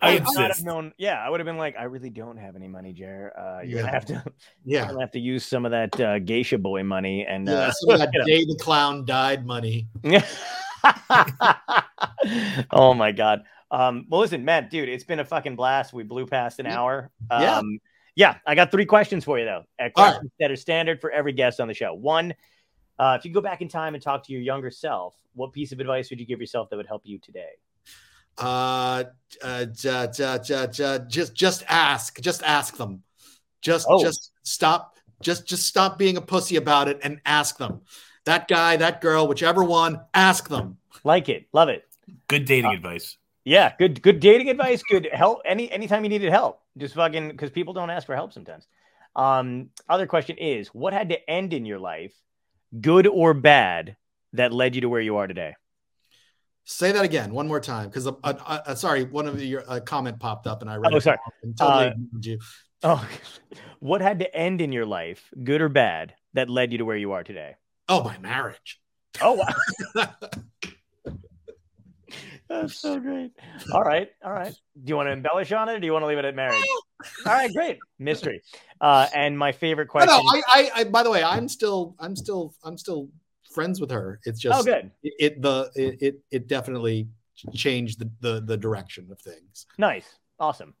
I 0.00 0.16
I 0.18 0.20
would 0.20 0.38
have 0.52 0.62
known. 0.62 0.92
Yeah, 0.96 1.18
I 1.18 1.28
would 1.28 1.40
have 1.40 1.44
been 1.46 1.56
like, 1.58 1.74
I 1.76 1.84
really 1.84 2.08
don't 2.10 2.36
have 2.36 2.54
any 2.56 2.68
money, 2.68 2.92
Jer. 2.92 3.32
Uh, 3.36 3.62
you're 3.62 3.80
Yeah. 3.80 3.86
gonna 3.86 3.92
have 3.92 4.04
to, 4.06 4.24
Yeah. 4.64 4.86
gonna 4.86 5.00
have 5.00 5.10
to 5.12 5.18
use 5.18 5.44
some 5.44 5.64
of 5.66 5.72
that 5.72 6.00
uh, 6.00 6.18
geisha 6.20 6.56
boy 6.58 6.82
money, 6.84 7.26
and 7.28 7.48
Yeah. 7.48 7.54
uh, 7.54 7.70
Some 7.72 7.90
of 7.94 7.98
that 7.98 8.10
you 8.12 8.20
know. 8.20 8.24
day 8.26 8.44
the 8.44 8.56
clown 8.60 9.04
died 9.04 9.44
money. 9.44 9.88
oh 12.70 12.94
my 12.94 13.12
god. 13.12 13.44
Um, 13.70 14.06
well, 14.08 14.20
listen, 14.20 14.44
Matt, 14.44 14.70
dude, 14.70 14.88
it's 14.88 15.04
been 15.04 15.20
a 15.20 15.24
fucking 15.24 15.56
blast. 15.56 15.92
We 15.92 16.02
blew 16.02 16.26
past 16.26 16.58
an 16.58 16.66
hour. 16.66 17.10
Yeah. 17.30 17.58
Um, 17.58 17.78
yeah, 18.14 18.36
I 18.46 18.54
got 18.54 18.70
three 18.70 18.84
questions 18.84 19.24
for 19.24 19.38
you 19.38 19.46
though. 19.46 19.62
All 19.62 19.64
right. 19.80 19.94
questions 19.94 20.30
that 20.38 20.50
are 20.50 20.56
standard 20.56 21.00
for 21.00 21.10
every 21.10 21.32
guest 21.32 21.60
on 21.60 21.68
the 21.68 21.74
show. 21.74 21.94
One, 21.94 22.34
uh, 22.98 23.16
if 23.18 23.24
you 23.24 23.32
go 23.32 23.40
back 23.40 23.62
in 23.62 23.68
time 23.68 23.94
and 23.94 24.02
talk 24.02 24.24
to 24.26 24.32
your 24.32 24.42
younger 24.42 24.70
self, 24.70 25.14
what 25.34 25.52
piece 25.52 25.72
of 25.72 25.80
advice 25.80 26.10
would 26.10 26.20
you 26.20 26.26
give 26.26 26.40
yourself 26.40 26.68
that 26.70 26.76
would 26.76 26.86
help 26.86 27.02
you 27.04 27.18
today? 27.18 27.48
Uh, 28.38 29.04
uh, 29.42 29.64
just 29.66 31.34
just 31.34 31.64
ask. 31.68 32.20
Just 32.20 32.42
ask 32.42 32.76
them. 32.76 33.02
Just 33.60 33.86
Oh. 33.88 34.02
just 34.02 34.32
stop. 34.42 34.96
Just 35.22 35.46
just 35.46 35.66
stop 35.66 35.98
being 35.98 36.16
a 36.16 36.20
pussy 36.20 36.56
about 36.56 36.88
it 36.88 36.98
and 37.02 37.20
ask 37.24 37.56
them. 37.56 37.80
That 38.24 38.46
guy, 38.48 38.76
that 38.76 39.00
girl, 39.00 39.26
whichever 39.26 39.64
one, 39.64 40.00
ask 40.14 40.48
them. 40.48 40.78
Like 41.04 41.28
it, 41.28 41.46
love 41.52 41.68
it. 41.68 41.84
Good 42.28 42.44
dating 42.44 42.72
advice. 42.72 43.16
Yeah, 43.44 43.72
good 43.78 44.00
good 44.02 44.20
dating 44.20 44.48
advice, 44.50 44.82
good 44.88 45.08
help. 45.12 45.40
Any 45.44 45.70
anytime 45.70 46.04
you 46.04 46.10
needed 46.10 46.30
help, 46.30 46.60
just 46.78 46.94
fucking 46.94 47.28
because 47.28 47.50
people 47.50 47.74
don't 47.74 47.90
ask 47.90 48.06
for 48.06 48.14
help 48.14 48.32
sometimes. 48.32 48.68
Um, 49.16 49.70
other 49.88 50.06
question 50.06 50.38
is, 50.38 50.68
what 50.68 50.92
had 50.92 51.08
to 51.08 51.30
end 51.30 51.52
in 51.52 51.66
your 51.66 51.78
life, 51.78 52.12
good 52.80 53.06
or 53.06 53.34
bad, 53.34 53.96
that 54.32 54.52
led 54.52 54.74
you 54.74 54.82
to 54.82 54.88
where 54.88 55.00
you 55.00 55.16
are 55.16 55.26
today? 55.26 55.54
Say 56.64 56.92
that 56.92 57.04
again 57.04 57.32
one 57.32 57.48
more 57.48 57.60
time, 57.60 57.88
because 57.88 58.06
uh, 58.06 58.12
uh, 58.22 58.34
uh, 58.66 58.74
sorry, 58.76 59.04
one 59.04 59.26
of 59.26 59.42
your 59.42 59.64
uh, 59.68 59.80
comment 59.80 60.20
popped 60.20 60.46
up 60.46 60.62
and 60.62 60.70
I 60.70 60.76
read. 60.76 60.94
Oh, 60.94 60.98
sorry. 61.00 61.18
and 61.42 61.56
totally 61.56 61.86
Uh, 61.86 61.92
you. 62.20 62.38
Oh, 62.84 63.08
what 63.80 64.00
had 64.00 64.20
to 64.20 64.34
end 64.34 64.60
in 64.60 64.70
your 64.70 64.86
life, 64.86 65.28
good 65.42 65.60
or 65.60 65.68
bad, 65.68 66.14
that 66.34 66.48
led 66.48 66.70
you 66.70 66.78
to 66.78 66.84
where 66.84 66.96
you 66.96 67.12
are 67.12 67.24
today? 67.24 67.56
Oh, 67.88 68.02
my 68.02 68.18
marriage. 68.18 68.80
Oh 69.20 69.34
wow, 69.34 69.54
that's 72.48 72.78
so 72.78 72.98
great. 72.98 73.32
All 73.72 73.82
right, 73.82 74.08
all 74.24 74.32
right. 74.32 74.52
Do 74.52 74.88
you 74.90 74.96
want 74.96 75.08
to 75.08 75.12
embellish 75.12 75.52
on 75.52 75.68
it, 75.68 75.74
or 75.74 75.80
do 75.80 75.86
you 75.86 75.92
want 75.92 76.02
to 76.02 76.06
leave 76.06 76.16
it 76.18 76.24
at 76.24 76.34
marriage? 76.34 76.64
All 77.26 77.32
right, 77.32 77.52
great 77.52 77.78
mystery. 77.98 78.42
Uh, 78.80 79.08
and 79.14 79.38
my 79.38 79.52
favorite 79.52 79.88
question. 79.88 80.08
no, 80.08 80.22
I, 80.26 80.42
I, 80.48 80.70
I, 80.76 80.84
by 80.84 81.02
the 81.02 81.10
way, 81.10 81.22
I'm 81.22 81.46
still, 81.46 81.94
I'm 81.98 82.16
still, 82.16 82.54
I'm 82.64 82.78
still 82.78 83.10
friends 83.52 83.80
with 83.80 83.90
her. 83.90 84.18
It's 84.24 84.40
just, 84.40 84.58
oh, 84.58 84.62
good. 84.64 84.90
It, 85.02 85.12
it 85.18 85.42
the, 85.42 85.70
it, 85.74 86.02
it, 86.02 86.20
it 86.30 86.48
definitely 86.48 87.08
changed 87.54 87.98
the, 87.98 88.10
the 88.20 88.40
the 88.40 88.56
direction 88.56 89.08
of 89.10 89.20
things. 89.20 89.66
Nice, 89.76 90.06
awesome. 90.38 90.74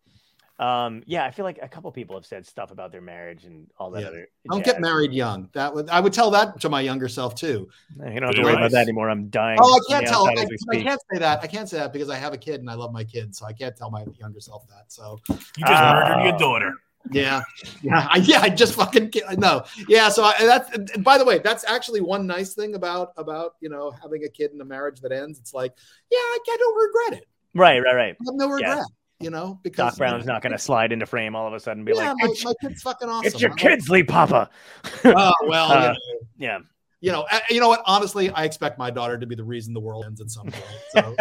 Um, 0.62 1.02
yeah, 1.06 1.24
I 1.24 1.30
feel 1.32 1.44
like 1.44 1.58
a 1.60 1.68
couple 1.68 1.90
people 1.90 2.14
have 2.16 2.24
said 2.24 2.46
stuff 2.46 2.70
about 2.70 2.92
their 2.92 3.00
marriage 3.00 3.44
and 3.44 3.66
all 3.78 3.90
that 3.90 4.02
Yeah. 4.02 4.08
other. 4.08 4.28
Don't 4.48 4.64
jazz. 4.64 4.72
get 4.74 4.80
married 4.80 5.12
young. 5.12 5.48
That 5.54 5.74
would 5.74 5.88
I 5.90 5.98
would 5.98 6.12
tell 6.12 6.30
that 6.32 6.60
to 6.60 6.68
my 6.68 6.80
younger 6.80 7.08
self 7.08 7.34
too. 7.34 7.68
You 7.96 8.04
don't 8.04 8.12
have 8.22 8.30
to 8.30 8.36
Good 8.36 8.44
worry 8.44 8.54
about 8.54 8.70
that 8.70 8.82
anymore. 8.82 9.10
I'm 9.10 9.28
dying. 9.28 9.58
Oh, 9.60 9.74
I 9.74 9.80
can't 9.92 10.06
tell. 10.06 10.26
I, 10.28 10.32
I 10.70 10.82
can't 10.82 11.00
say 11.12 11.18
that. 11.18 11.40
I 11.42 11.46
can't 11.48 11.68
say 11.68 11.78
that 11.78 11.92
because 11.92 12.08
I 12.10 12.16
have 12.16 12.32
a 12.32 12.38
kid 12.38 12.60
and 12.60 12.70
I 12.70 12.74
love 12.74 12.92
my 12.92 13.02
kid, 13.04 13.34
so 13.34 13.44
I 13.46 13.52
can't 13.52 13.76
tell 13.76 13.90
my 13.90 14.04
younger 14.20 14.40
self 14.40 14.66
that. 14.68 14.84
So 14.92 15.18
You 15.28 15.34
just 15.36 15.50
Ah. 15.66 15.94
murdered 16.16 16.28
your 16.30 16.38
daughter. 16.38 16.72
yeah, 17.10 17.42
yeah, 17.82 18.06
I, 18.08 18.18
yeah. 18.18 18.40
I 18.42 18.48
just 18.48 18.74
fucking 18.76 19.10
ki- 19.10 19.22
no. 19.36 19.64
Yeah. 19.88 20.08
So 20.10 20.22
I, 20.22 20.34
that's. 20.38 20.70
and 20.76 21.02
by 21.02 21.18
the 21.18 21.24
way, 21.24 21.38
that's 21.38 21.64
actually 21.68 22.00
one 22.00 22.26
nice 22.28 22.54
thing 22.54 22.76
about 22.76 23.12
about 23.16 23.56
you 23.60 23.68
know 23.68 23.90
having 24.00 24.22
a 24.24 24.28
kid 24.28 24.52
in 24.52 24.60
a 24.60 24.64
marriage 24.64 25.00
that 25.00 25.10
ends. 25.10 25.40
It's 25.40 25.52
like, 25.52 25.72
yeah, 26.12 26.18
I, 26.18 26.38
I 26.48 26.56
don't 26.56 26.76
regret 26.86 27.22
it. 27.22 27.28
Right, 27.54 27.80
right, 27.80 27.94
right. 27.94 28.16
I 28.20 28.24
have 28.26 28.34
no 28.34 28.56
Yeah. 28.58 28.84
You 29.22 29.30
know, 29.30 29.58
because 29.62 29.76
Doc 29.92 29.96
Brown's 29.98 30.26
not 30.26 30.42
going 30.42 30.52
to 30.52 30.58
slide 30.58 30.92
into 30.92 31.06
frame 31.06 31.34
all 31.36 31.46
of 31.46 31.54
a 31.54 31.60
sudden 31.60 31.80
and 31.80 31.86
be 31.86 31.92
Yeah, 31.94 32.08
like, 32.12 32.16
my, 32.20 32.28
it's, 32.30 32.44
my 32.44 32.52
kid's 32.60 32.82
fucking 32.82 33.08
awesome. 33.08 33.26
it's 33.26 33.40
your 33.40 33.50
I 33.52 33.54
don't- 33.56 33.70
kid, 33.76 33.82
sleep 33.84 34.08
papa. 34.08 34.50
Oh 35.04 35.32
well, 35.46 35.68
you 35.68 35.74
Uh, 35.74 35.80
know, 35.92 35.94
Yeah. 36.38 36.58
you 37.00 37.12
know, 37.12 37.26
you 37.50 37.60
know 37.60 37.68
what? 37.68 37.82
Honestly, 37.86 38.30
I 38.30 38.44
expect 38.44 38.78
my 38.78 38.90
daughter 38.90 39.18
to 39.18 39.26
be 39.26 39.34
the 39.34 39.44
reason 39.44 39.74
the 39.74 39.80
world 39.80 40.04
ends 40.06 40.20
at 40.20 40.30
some 40.30 40.46
point. 40.50 40.64
So 40.90 41.16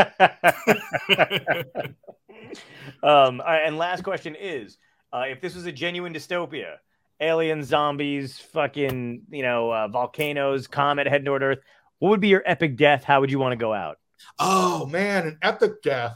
um, 3.03 3.39
right, 3.39 3.61
and 3.65 3.77
last 3.77 4.03
question 4.03 4.35
is 4.39 4.77
uh, 5.13 5.25
if 5.27 5.41
this 5.41 5.55
was 5.55 5.65
a 5.65 5.71
genuine 5.71 6.13
dystopia, 6.13 6.75
aliens, 7.19 7.67
zombies, 7.67 8.39
fucking, 8.39 9.23
you 9.29 9.43
know, 9.43 9.71
uh, 9.71 9.87
volcanoes, 9.87 10.67
comet 10.67 11.07
heading 11.07 11.25
toward 11.25 11.43
Earth, 11.43 11.59
what 11.99 12.09
would 12.09 12.21
be 12.21 12.29
your 12.29 12.43
epic 12.45 12.77
death? 12.77 13.03
How 13.03 13.19
would 13.21 13.29
you 13.31 13.39
want 13.39 13.51
to 13.53 13.57
go 13.57 13.73
out? 13.73 13.97
Oh 14.39 14.85
man, 14.85 15.27
an 15.27 15.37
epic 15.41 15.81
death. 15.83 16.15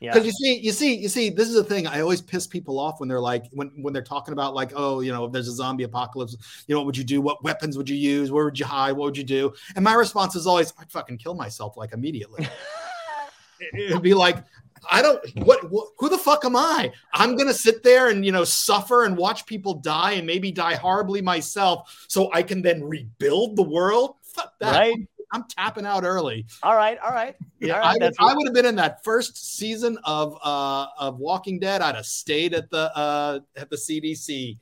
Yeah. 0.00 0.12
Because 0.12 0.26
you 0.26 0.32
see, 0.32 0.58
you 0.58 0.72
see, 0.72 0.94
you 0.94 1.08
see, 1.08 1.30
this 1.30 1.48
is 1.48 1.54
the 1.54 1.64
thing. 1.64 1.86
I 1.86 2.00
always 2.00 2.20
piss 2.20 2.46
people 2.46 2.78
off 2.78 3.00
when 3.00 3.08
they're 3.08 3.20
like, 3.20 3.44
when 3.52 3.68
when 3.82 3.92
they're 3.94 4.02
talking 4.02 4.32
about 4.32 4.54
like, 4.54 4.72
oh, 4.76 5.00
you 5.00 5.12
know, 5.12 5.24
if 5.24 5.32
there's 5.32 5.48
a 5.48 5.52
zombie 5.52 5.84
apocalypse, 5.84 6.36
you 6.66 6.74
know, 6.74 6.80
what 6.80 6.86
would 6.86 6.96
you 6.96 7.04
do? 7.04 7.20
What 7.20 7.42
weapons 7.42 7.76
would 7.78 7.88
you 7.88 7.96
use? 7.96 8.30
Where 8.30 8.44
would 8.44 8.58
you 8.58 8.66
hide? 8.66 8.92
What 8.92 9.04
would 9.06 9.16
you 9.16 9.24
do? 9.24 9.52
And 9.74 9.84
my 9.84 9.94
response 9.94 10.36
is 10.36 10.46
always, 10.46 10.72
I'd 10.78 10.90
fucking 10.90 11.18
kill 11.18 11.34
myself 11.34 11.76
like 11.76 11.92
immediately. 11.92 12.46
It- 13.58 13.90
It'd 13.90 14.02
be 14.02 14.12
like, 14.14 14.36
I 14.90 15.00
don't. 15.00 15.18
What, 15.46 15.70
what? 15.70 15.88
Who 15.98 16.08
the 16.10 16.18
fuck 16.18 16.44
am 16.44 16.54
I? 16.56 16.92
I'm 17.14 17.36
gonna 17.36 17.54
sit 17.54 17.82
there 17.82 18.10
and 18.10 18.24
you 18.24 18.30
know 18.32 18.44
suffer 18.44 19.04
and 19.04 19.16
watch 19.16 19.46
people 19.46 19.74
die 19.74 20.12
and 20.12 20.26
maybe 20.26 20.52
die 20.52 20.74
horribly 20.74 21.22
myself, 21.22 22.04
so 22.08 22.30
I 22.34 22.42
can 22.42 22.60
then 22.60 22.84
rebuild 22.84 23.56
the 23.56 23.62
world. 23.62 24.16
Fuck 24.22 24.52
that. 24.60 24.72
Right? 24.76 25.08
I'm 25.32 25.44
tapping 25.48 25.84
out 25.86 26.04
early. 26.04 26.46
All 26.62 26.76
right, 26.76 26.98
all 27.04 27.10
right. 27.10 27.34
Yeah, 27.60 27.80
All 27.80 27.84
I, 27.84 27.92
right, 27.92 28.00
would, 28.02 28.14
I 28.20 28.34
would 28.34 28.46
have 28.46 28.54
been 28.54 28.66
in 28.66 28.76
that 28.76 29.02
first 29.04 29.56
season 29.56 29.98
of 30.04 30.36
uh 30.42 30.86
of 30.98 31.18
Walking 31.18 31.58
Dead. 31.58 31.82
I'd 31.82 31.94
have 31.96 32.06
stayed 32.06 32.54
at 32.54 32.70
the 32.70 32.96
uh 32.96 33.40
at 33.56 33.68
the 33.70 33.76
CDC. 33.76 34.58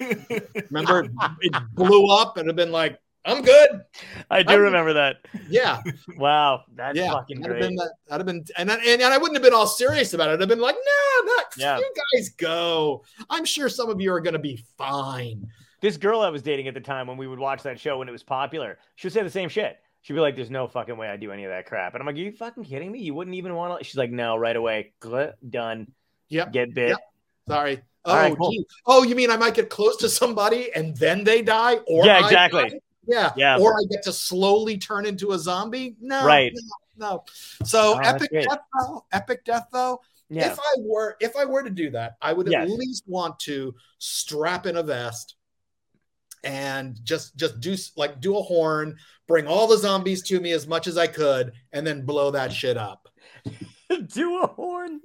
Remember, 0.70 1.06
it, 1.40 1.54
blew 1.74 2.06
up 2.08 2.36
and 2.36 2.48
have 2.48 2.56
been 2.56 2.72
like, 2.72 2.98
I'm 3.24 3.42
good. 3.42 3.82
I 4.30 4.42
do 4.42 4.52
I'm- 4.52 4.60
remember 4.60 4.92
that. 4.94 5.16
Yeah, 5.48 5.82
Wow, 6.16 6.62
that's 6.74 6.96
yeah. 6.96 7.12
fucking 7.12 7.38
I'd 7.38 7.42
have 7.44 7.50
great. 7.52 7.60
been 7.62 7.74
that. 7.76 7.92
I'd 8.10 8.16
have 8.20 8.26
been, 8.26 8.44
and, 8.56 8.70
I- 8.70 8.76
and 8.76 9.02
and 9.02 9.12
I 9.14 9.18
wouldn't 9.18 9.34
have 9.36 9.42
been 9.42 9.54
all 9.54 9.66
serious 9.66 10.14
about 10.14 10.28
it. 10.30 10.32
I'd 10.34 10.40
have 10.40 10.48
been 10.48 10.60
like, 10.60 10.76
no, 10.76 11.32
not 11.34 11.44
Yeah. 11.56 11.78
you 11.78 11.92
guys 12.14 12.30
go. 12.30 13.04
I'm 13.30 13.44
sure 13.44 13.68
some 13.68 13.88
of 13.90 14.00
you 14.00 14.12
are 14.12 14.20
gonna 14.20 14.38
be 14.38 14.64
fine. 14.78 15.46
This 15.80 15.96
girl 15.96 16.20
I 16.20 16.30
was 16.30 16.42
dating 16.42 16.68
at 16.68 16.74
the 16.74 16.80
time 16.80 17.06
when 17.06 17.16
we 17.16 17.26
would 17.26 17.38
watch 17.38 17.62
that 17.64 17.78
show 17.78 17.98
when 17.98 18.08
it 18.08 18.12
was 18.12 18.22
popular, 18.22 18.78
she 18.94 19.06
would 19.06 19.12
say 19.12 19.22
the 19.22 19.30
same 19.30 19.48
shit. 19.48 19.78
She'd 20.02 20.14
be 20.14 20.20
like, 20.20 20.36
"There's 20.36 20.50
no 20.50 20.68
fucking 20.68 20.96
way 20.96 21.08
I 21.08 21.16
do 21.16 21.32
any 21.32 21.44
of 21.44 21.50
that 21.50 21.66
crap," 21.66 21.94
and 21.94 22.00
I'm 22.00 22.06
like, 22.06 22.14
"Are 22.14 22.18
you 22.18 22.32
fucking 22.32 22.64
kidding 22.64 22.92
me? 22.92 23.00
You 23.00 23.12
wouldn't 23.14 23.34
even 23.34 23.54
want 23.54 23.78
to." 23.78 23.84
She's 23.84 23.96
like, 23.96 24.10
"No, 24.10 24.36
right 24.36 24.54
away, 24.54 24.92
Gl- 25.00 25.32
done, 25.48 25.92
Yep. 26.28 26.52
get 26.52 26.74
bit." 26.74 26.90
Yep. 26.90 26.98
Sorry. 27.48 27.82
Oh, 28.04 28.14
right, 28.14 28.36
cool. 28.36 28.52
oh, 28.86 29.02
you 29.02 29.16
mean 29.16 29.30
I 29.32 29.36
might 29.36 29.54
get 29.54 29.68
close 29.68 29.96
to 29.96 30.08
somebody 30.08 30.72
and 30.72 30.96
then 30.96 31.24
they 31.24 31.42
die? 31.42 31.76
Or 31.88 32.06
Yeah, 32.06 32.18
I 32.18 32.24
exactly. 32.24 32.80
Yeah. 33.04 33.32
Yeah. 33.36 33.58
Or 33.58 33.72
I 33.74 33.82
get 33.90 34.04
to 34.04 34.12
slowly 34.12 34.78
turn 34.78 35.06
into 35.06 35.32
a 35.32 35.38
zombie? 35.38 35.96
No. 36.00 36.24
Right. 36.24 36.52
No. 36.96 37.08
no. 37.08 37.24
So 37.64 37.94
Oh, 37.94 37.98
epic 37.98 38.30
death 38.32 38.58
though. 38.78 39.04
Epic 39.12 39.44
death 39.44 39.66
though. 39.72 40.00
Yeah, 40.28 40.52
If 40.52 40.58
I 40.58 40.74
were 40.80 41.16
if 41.20 41.36
I 41.36 41.44
were 41.44 41.62
to 41.62 41.70
do 41.70 41.90
that, 41.90 42.16
I 42.20 42.32
would 42.32 42.52
at 42.52 42.68
least 42.68 43.04
want 43.06 43.38
to 43.40 43.74
strap 43.98 44.66
in 44.66 44.76
a 44.76 44.82
vest 44.82 45.35
and 46.46 46.96
just 47.04 47.36
just 47.36 47.60
do 47.60 47.76
like 47.96 48.20
do 48.20 48.38
a 48.38 48.42
horn, 48.42 48.96
bring 49.26 49.46
all 49.46 49.66
the 49.66 49.76
zombies 49.76 50.22
to 50.22 50.40
me 50.40 50.52
as 50.52 50.66
much 50.66 50.86
as 50.86 50.96
I 50.96 51.08
could, 51.08 51.52
and 51.72 51.86
then 51.86 52.06
blow 52.06 52.30
that 52.30 52.52
shit 52.52 52.76
up. 52.76 53.08
do 54.12 54.42
a 54.42 54.46
horn. 54.46 55.00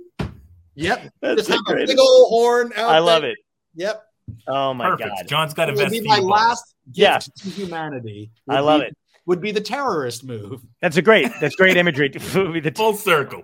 Yep. 0.76 1.12
That's 1.22 1.48
Just 1.48 1.50
have 1.50 1.60
a 1.68 1.86
big 1.86 2.00
old 2.00 2.30
horn 2.30 2.72
out 2.78 2.92
I 2.92 3.00
love 3.00 3.24
there. 3.24 3.32
it. 3.32 3.38
Yep. 3.76 4.04
Oh 4.48 4.74
my 4.74 4.92
Perfect. 4.92 5.10
god, 5.10 5.28
John's 5.28 5.54
got 5.54 5.68
a 5.70 5.72
It 5.74 5.78
would 5.78 5.90
vest. 5.90 5.92
be 5.92 6.08
my 6.08 6.16
you, 6.18 6.22
Paul. 6.22 6.30
last 6.30 6.76
gift 6.86 6.98
Yeah. 6.98 7.18
to 7.18 7.50
humanity. 7.50 8.32
I 8.48 8.62
would 8.62 8.66
love 8.68 8.82
be- 8.82 8.88
it. 8.88 8.98
Would 9.26 9.42
be 9.42 9.52
the 9.52 9.62
terrorist 9.62 10.24
move. 10.24 10.62
That's 10.82 10.98
a 10.98 11.02
great. 11.02 11.32
That's 11.42 11.56
great 11.56 11.78
imagery. 11.78 12.12
Would 12.36 12.54
be 12.54 12.60
the 12.60 12.72
Full 12.72 12.94
circle. 12.96 13.44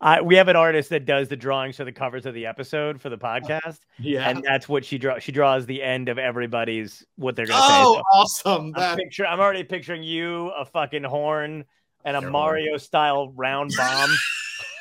I, 0.00 0.20
we 0.22 0.36
have 0.36 0.48
an 0.48 0.56
artist 0.56 0.90
that 0.90 1.04
does 1.06 1.28
the 1.28 1.36
drawings 1.36 1.76
for 1.76 1.84
the 1.84 1.92
covers 1.92 2.26
of 2.26 2.34
the 2.34 2.46
episode 2.46 3.00
for 3.00 3.08
the 3.10 3.18
podcast, 3.18 3.78
Yeah. 3.98 4.28
and 4.28 4.42
that's 4.42 4.68
what 4.68 4.84
she 4.84 4.98
draws. 4.98 5.22
She 5.22 5.32
draws 5.32 5.66
the 5.66 5.82
end 5.82 6.08
of 6.08 6.18
everybody's 6.18 7.04
what 7.16 7.36
they're 7.36 7.46
gonna 7.46 7.60
say. 7.60 7.82
oh, 7.82 7.94
say. 7.94 8.00
awesome. 8.12 8.42
So 8.42 8.56
I'm, 8.66 8.72
That, 8.72 8.98
picture, 8.98 9.26
I'm 9.26 9.40
already 9.40 9.64
picturing 9.64 10.02
you, 10.02 10.48
a 10.48 10.64
fucking 10.64 11.04
horn, 11.04 11.64
and 12.04 12.16
a 12.16 12.20
Sure. 12.20 12.30
Mario 12.30 12.76
style 12.76 13.32
round 13.36 13.72
bomb. 13.76 14.10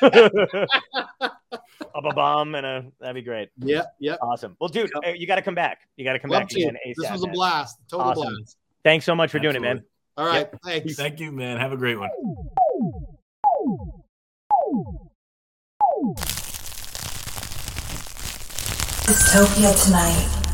Up 0.01 0.11
a 2.03 2.13
bomb 2.13 2.55
and 2.55 2.65
a 2.65 2.85
that'd 2.99 3.15
be 3.15 3.21
great. 3.21 3.49
Yeah, 3.57 3.83
Yep. 3.99 4.19
Awesome. 4.21 4.57
Well, 4.59 4.67
dude, 4.69 4.91
Yep. 5.01 5.13
uh, 5.13 5.15
you 5.15 5.27
got 5.27 5.35
to 5.35 5.41
come 5.41 5.55
back. 5.55 5.81
You 5.95 6.03
got 6.05 6.13
to 6.13 6.19
come 6.19 6.31
Love 6.31 6.41
back 6.41 6.49
to. 6.49 6.61
again. 6.61 6.75
This 6.97 7.09
was 7.11 7.23
a 7.23 7.27
blast. 7.27 7.77
Total 7.89 8.07
Awesome. 8.07 8.33
blast. 8.35 8.57
Thanks 8.83 9.05
so 9.05 9.15
much 9.15 9.31
for 9.31 9.39
doing 9.39 9.55
it, 9.55 9.61
man. 9.61 9.83
Absolutely. 10.17 10.17
All 10.17 10.27
right. 10.27 10.49
Thanks. 10.83 10.95
Thank 10.95 11.19
you, 11.19 11.31
man. 11.31 11.57
Have 11.57 11.71
a 11.73 11.77
great 11.77 11.99
one. 11.99 12.09
Dystopia 19.07 19.71
tonight. 19.81 20.44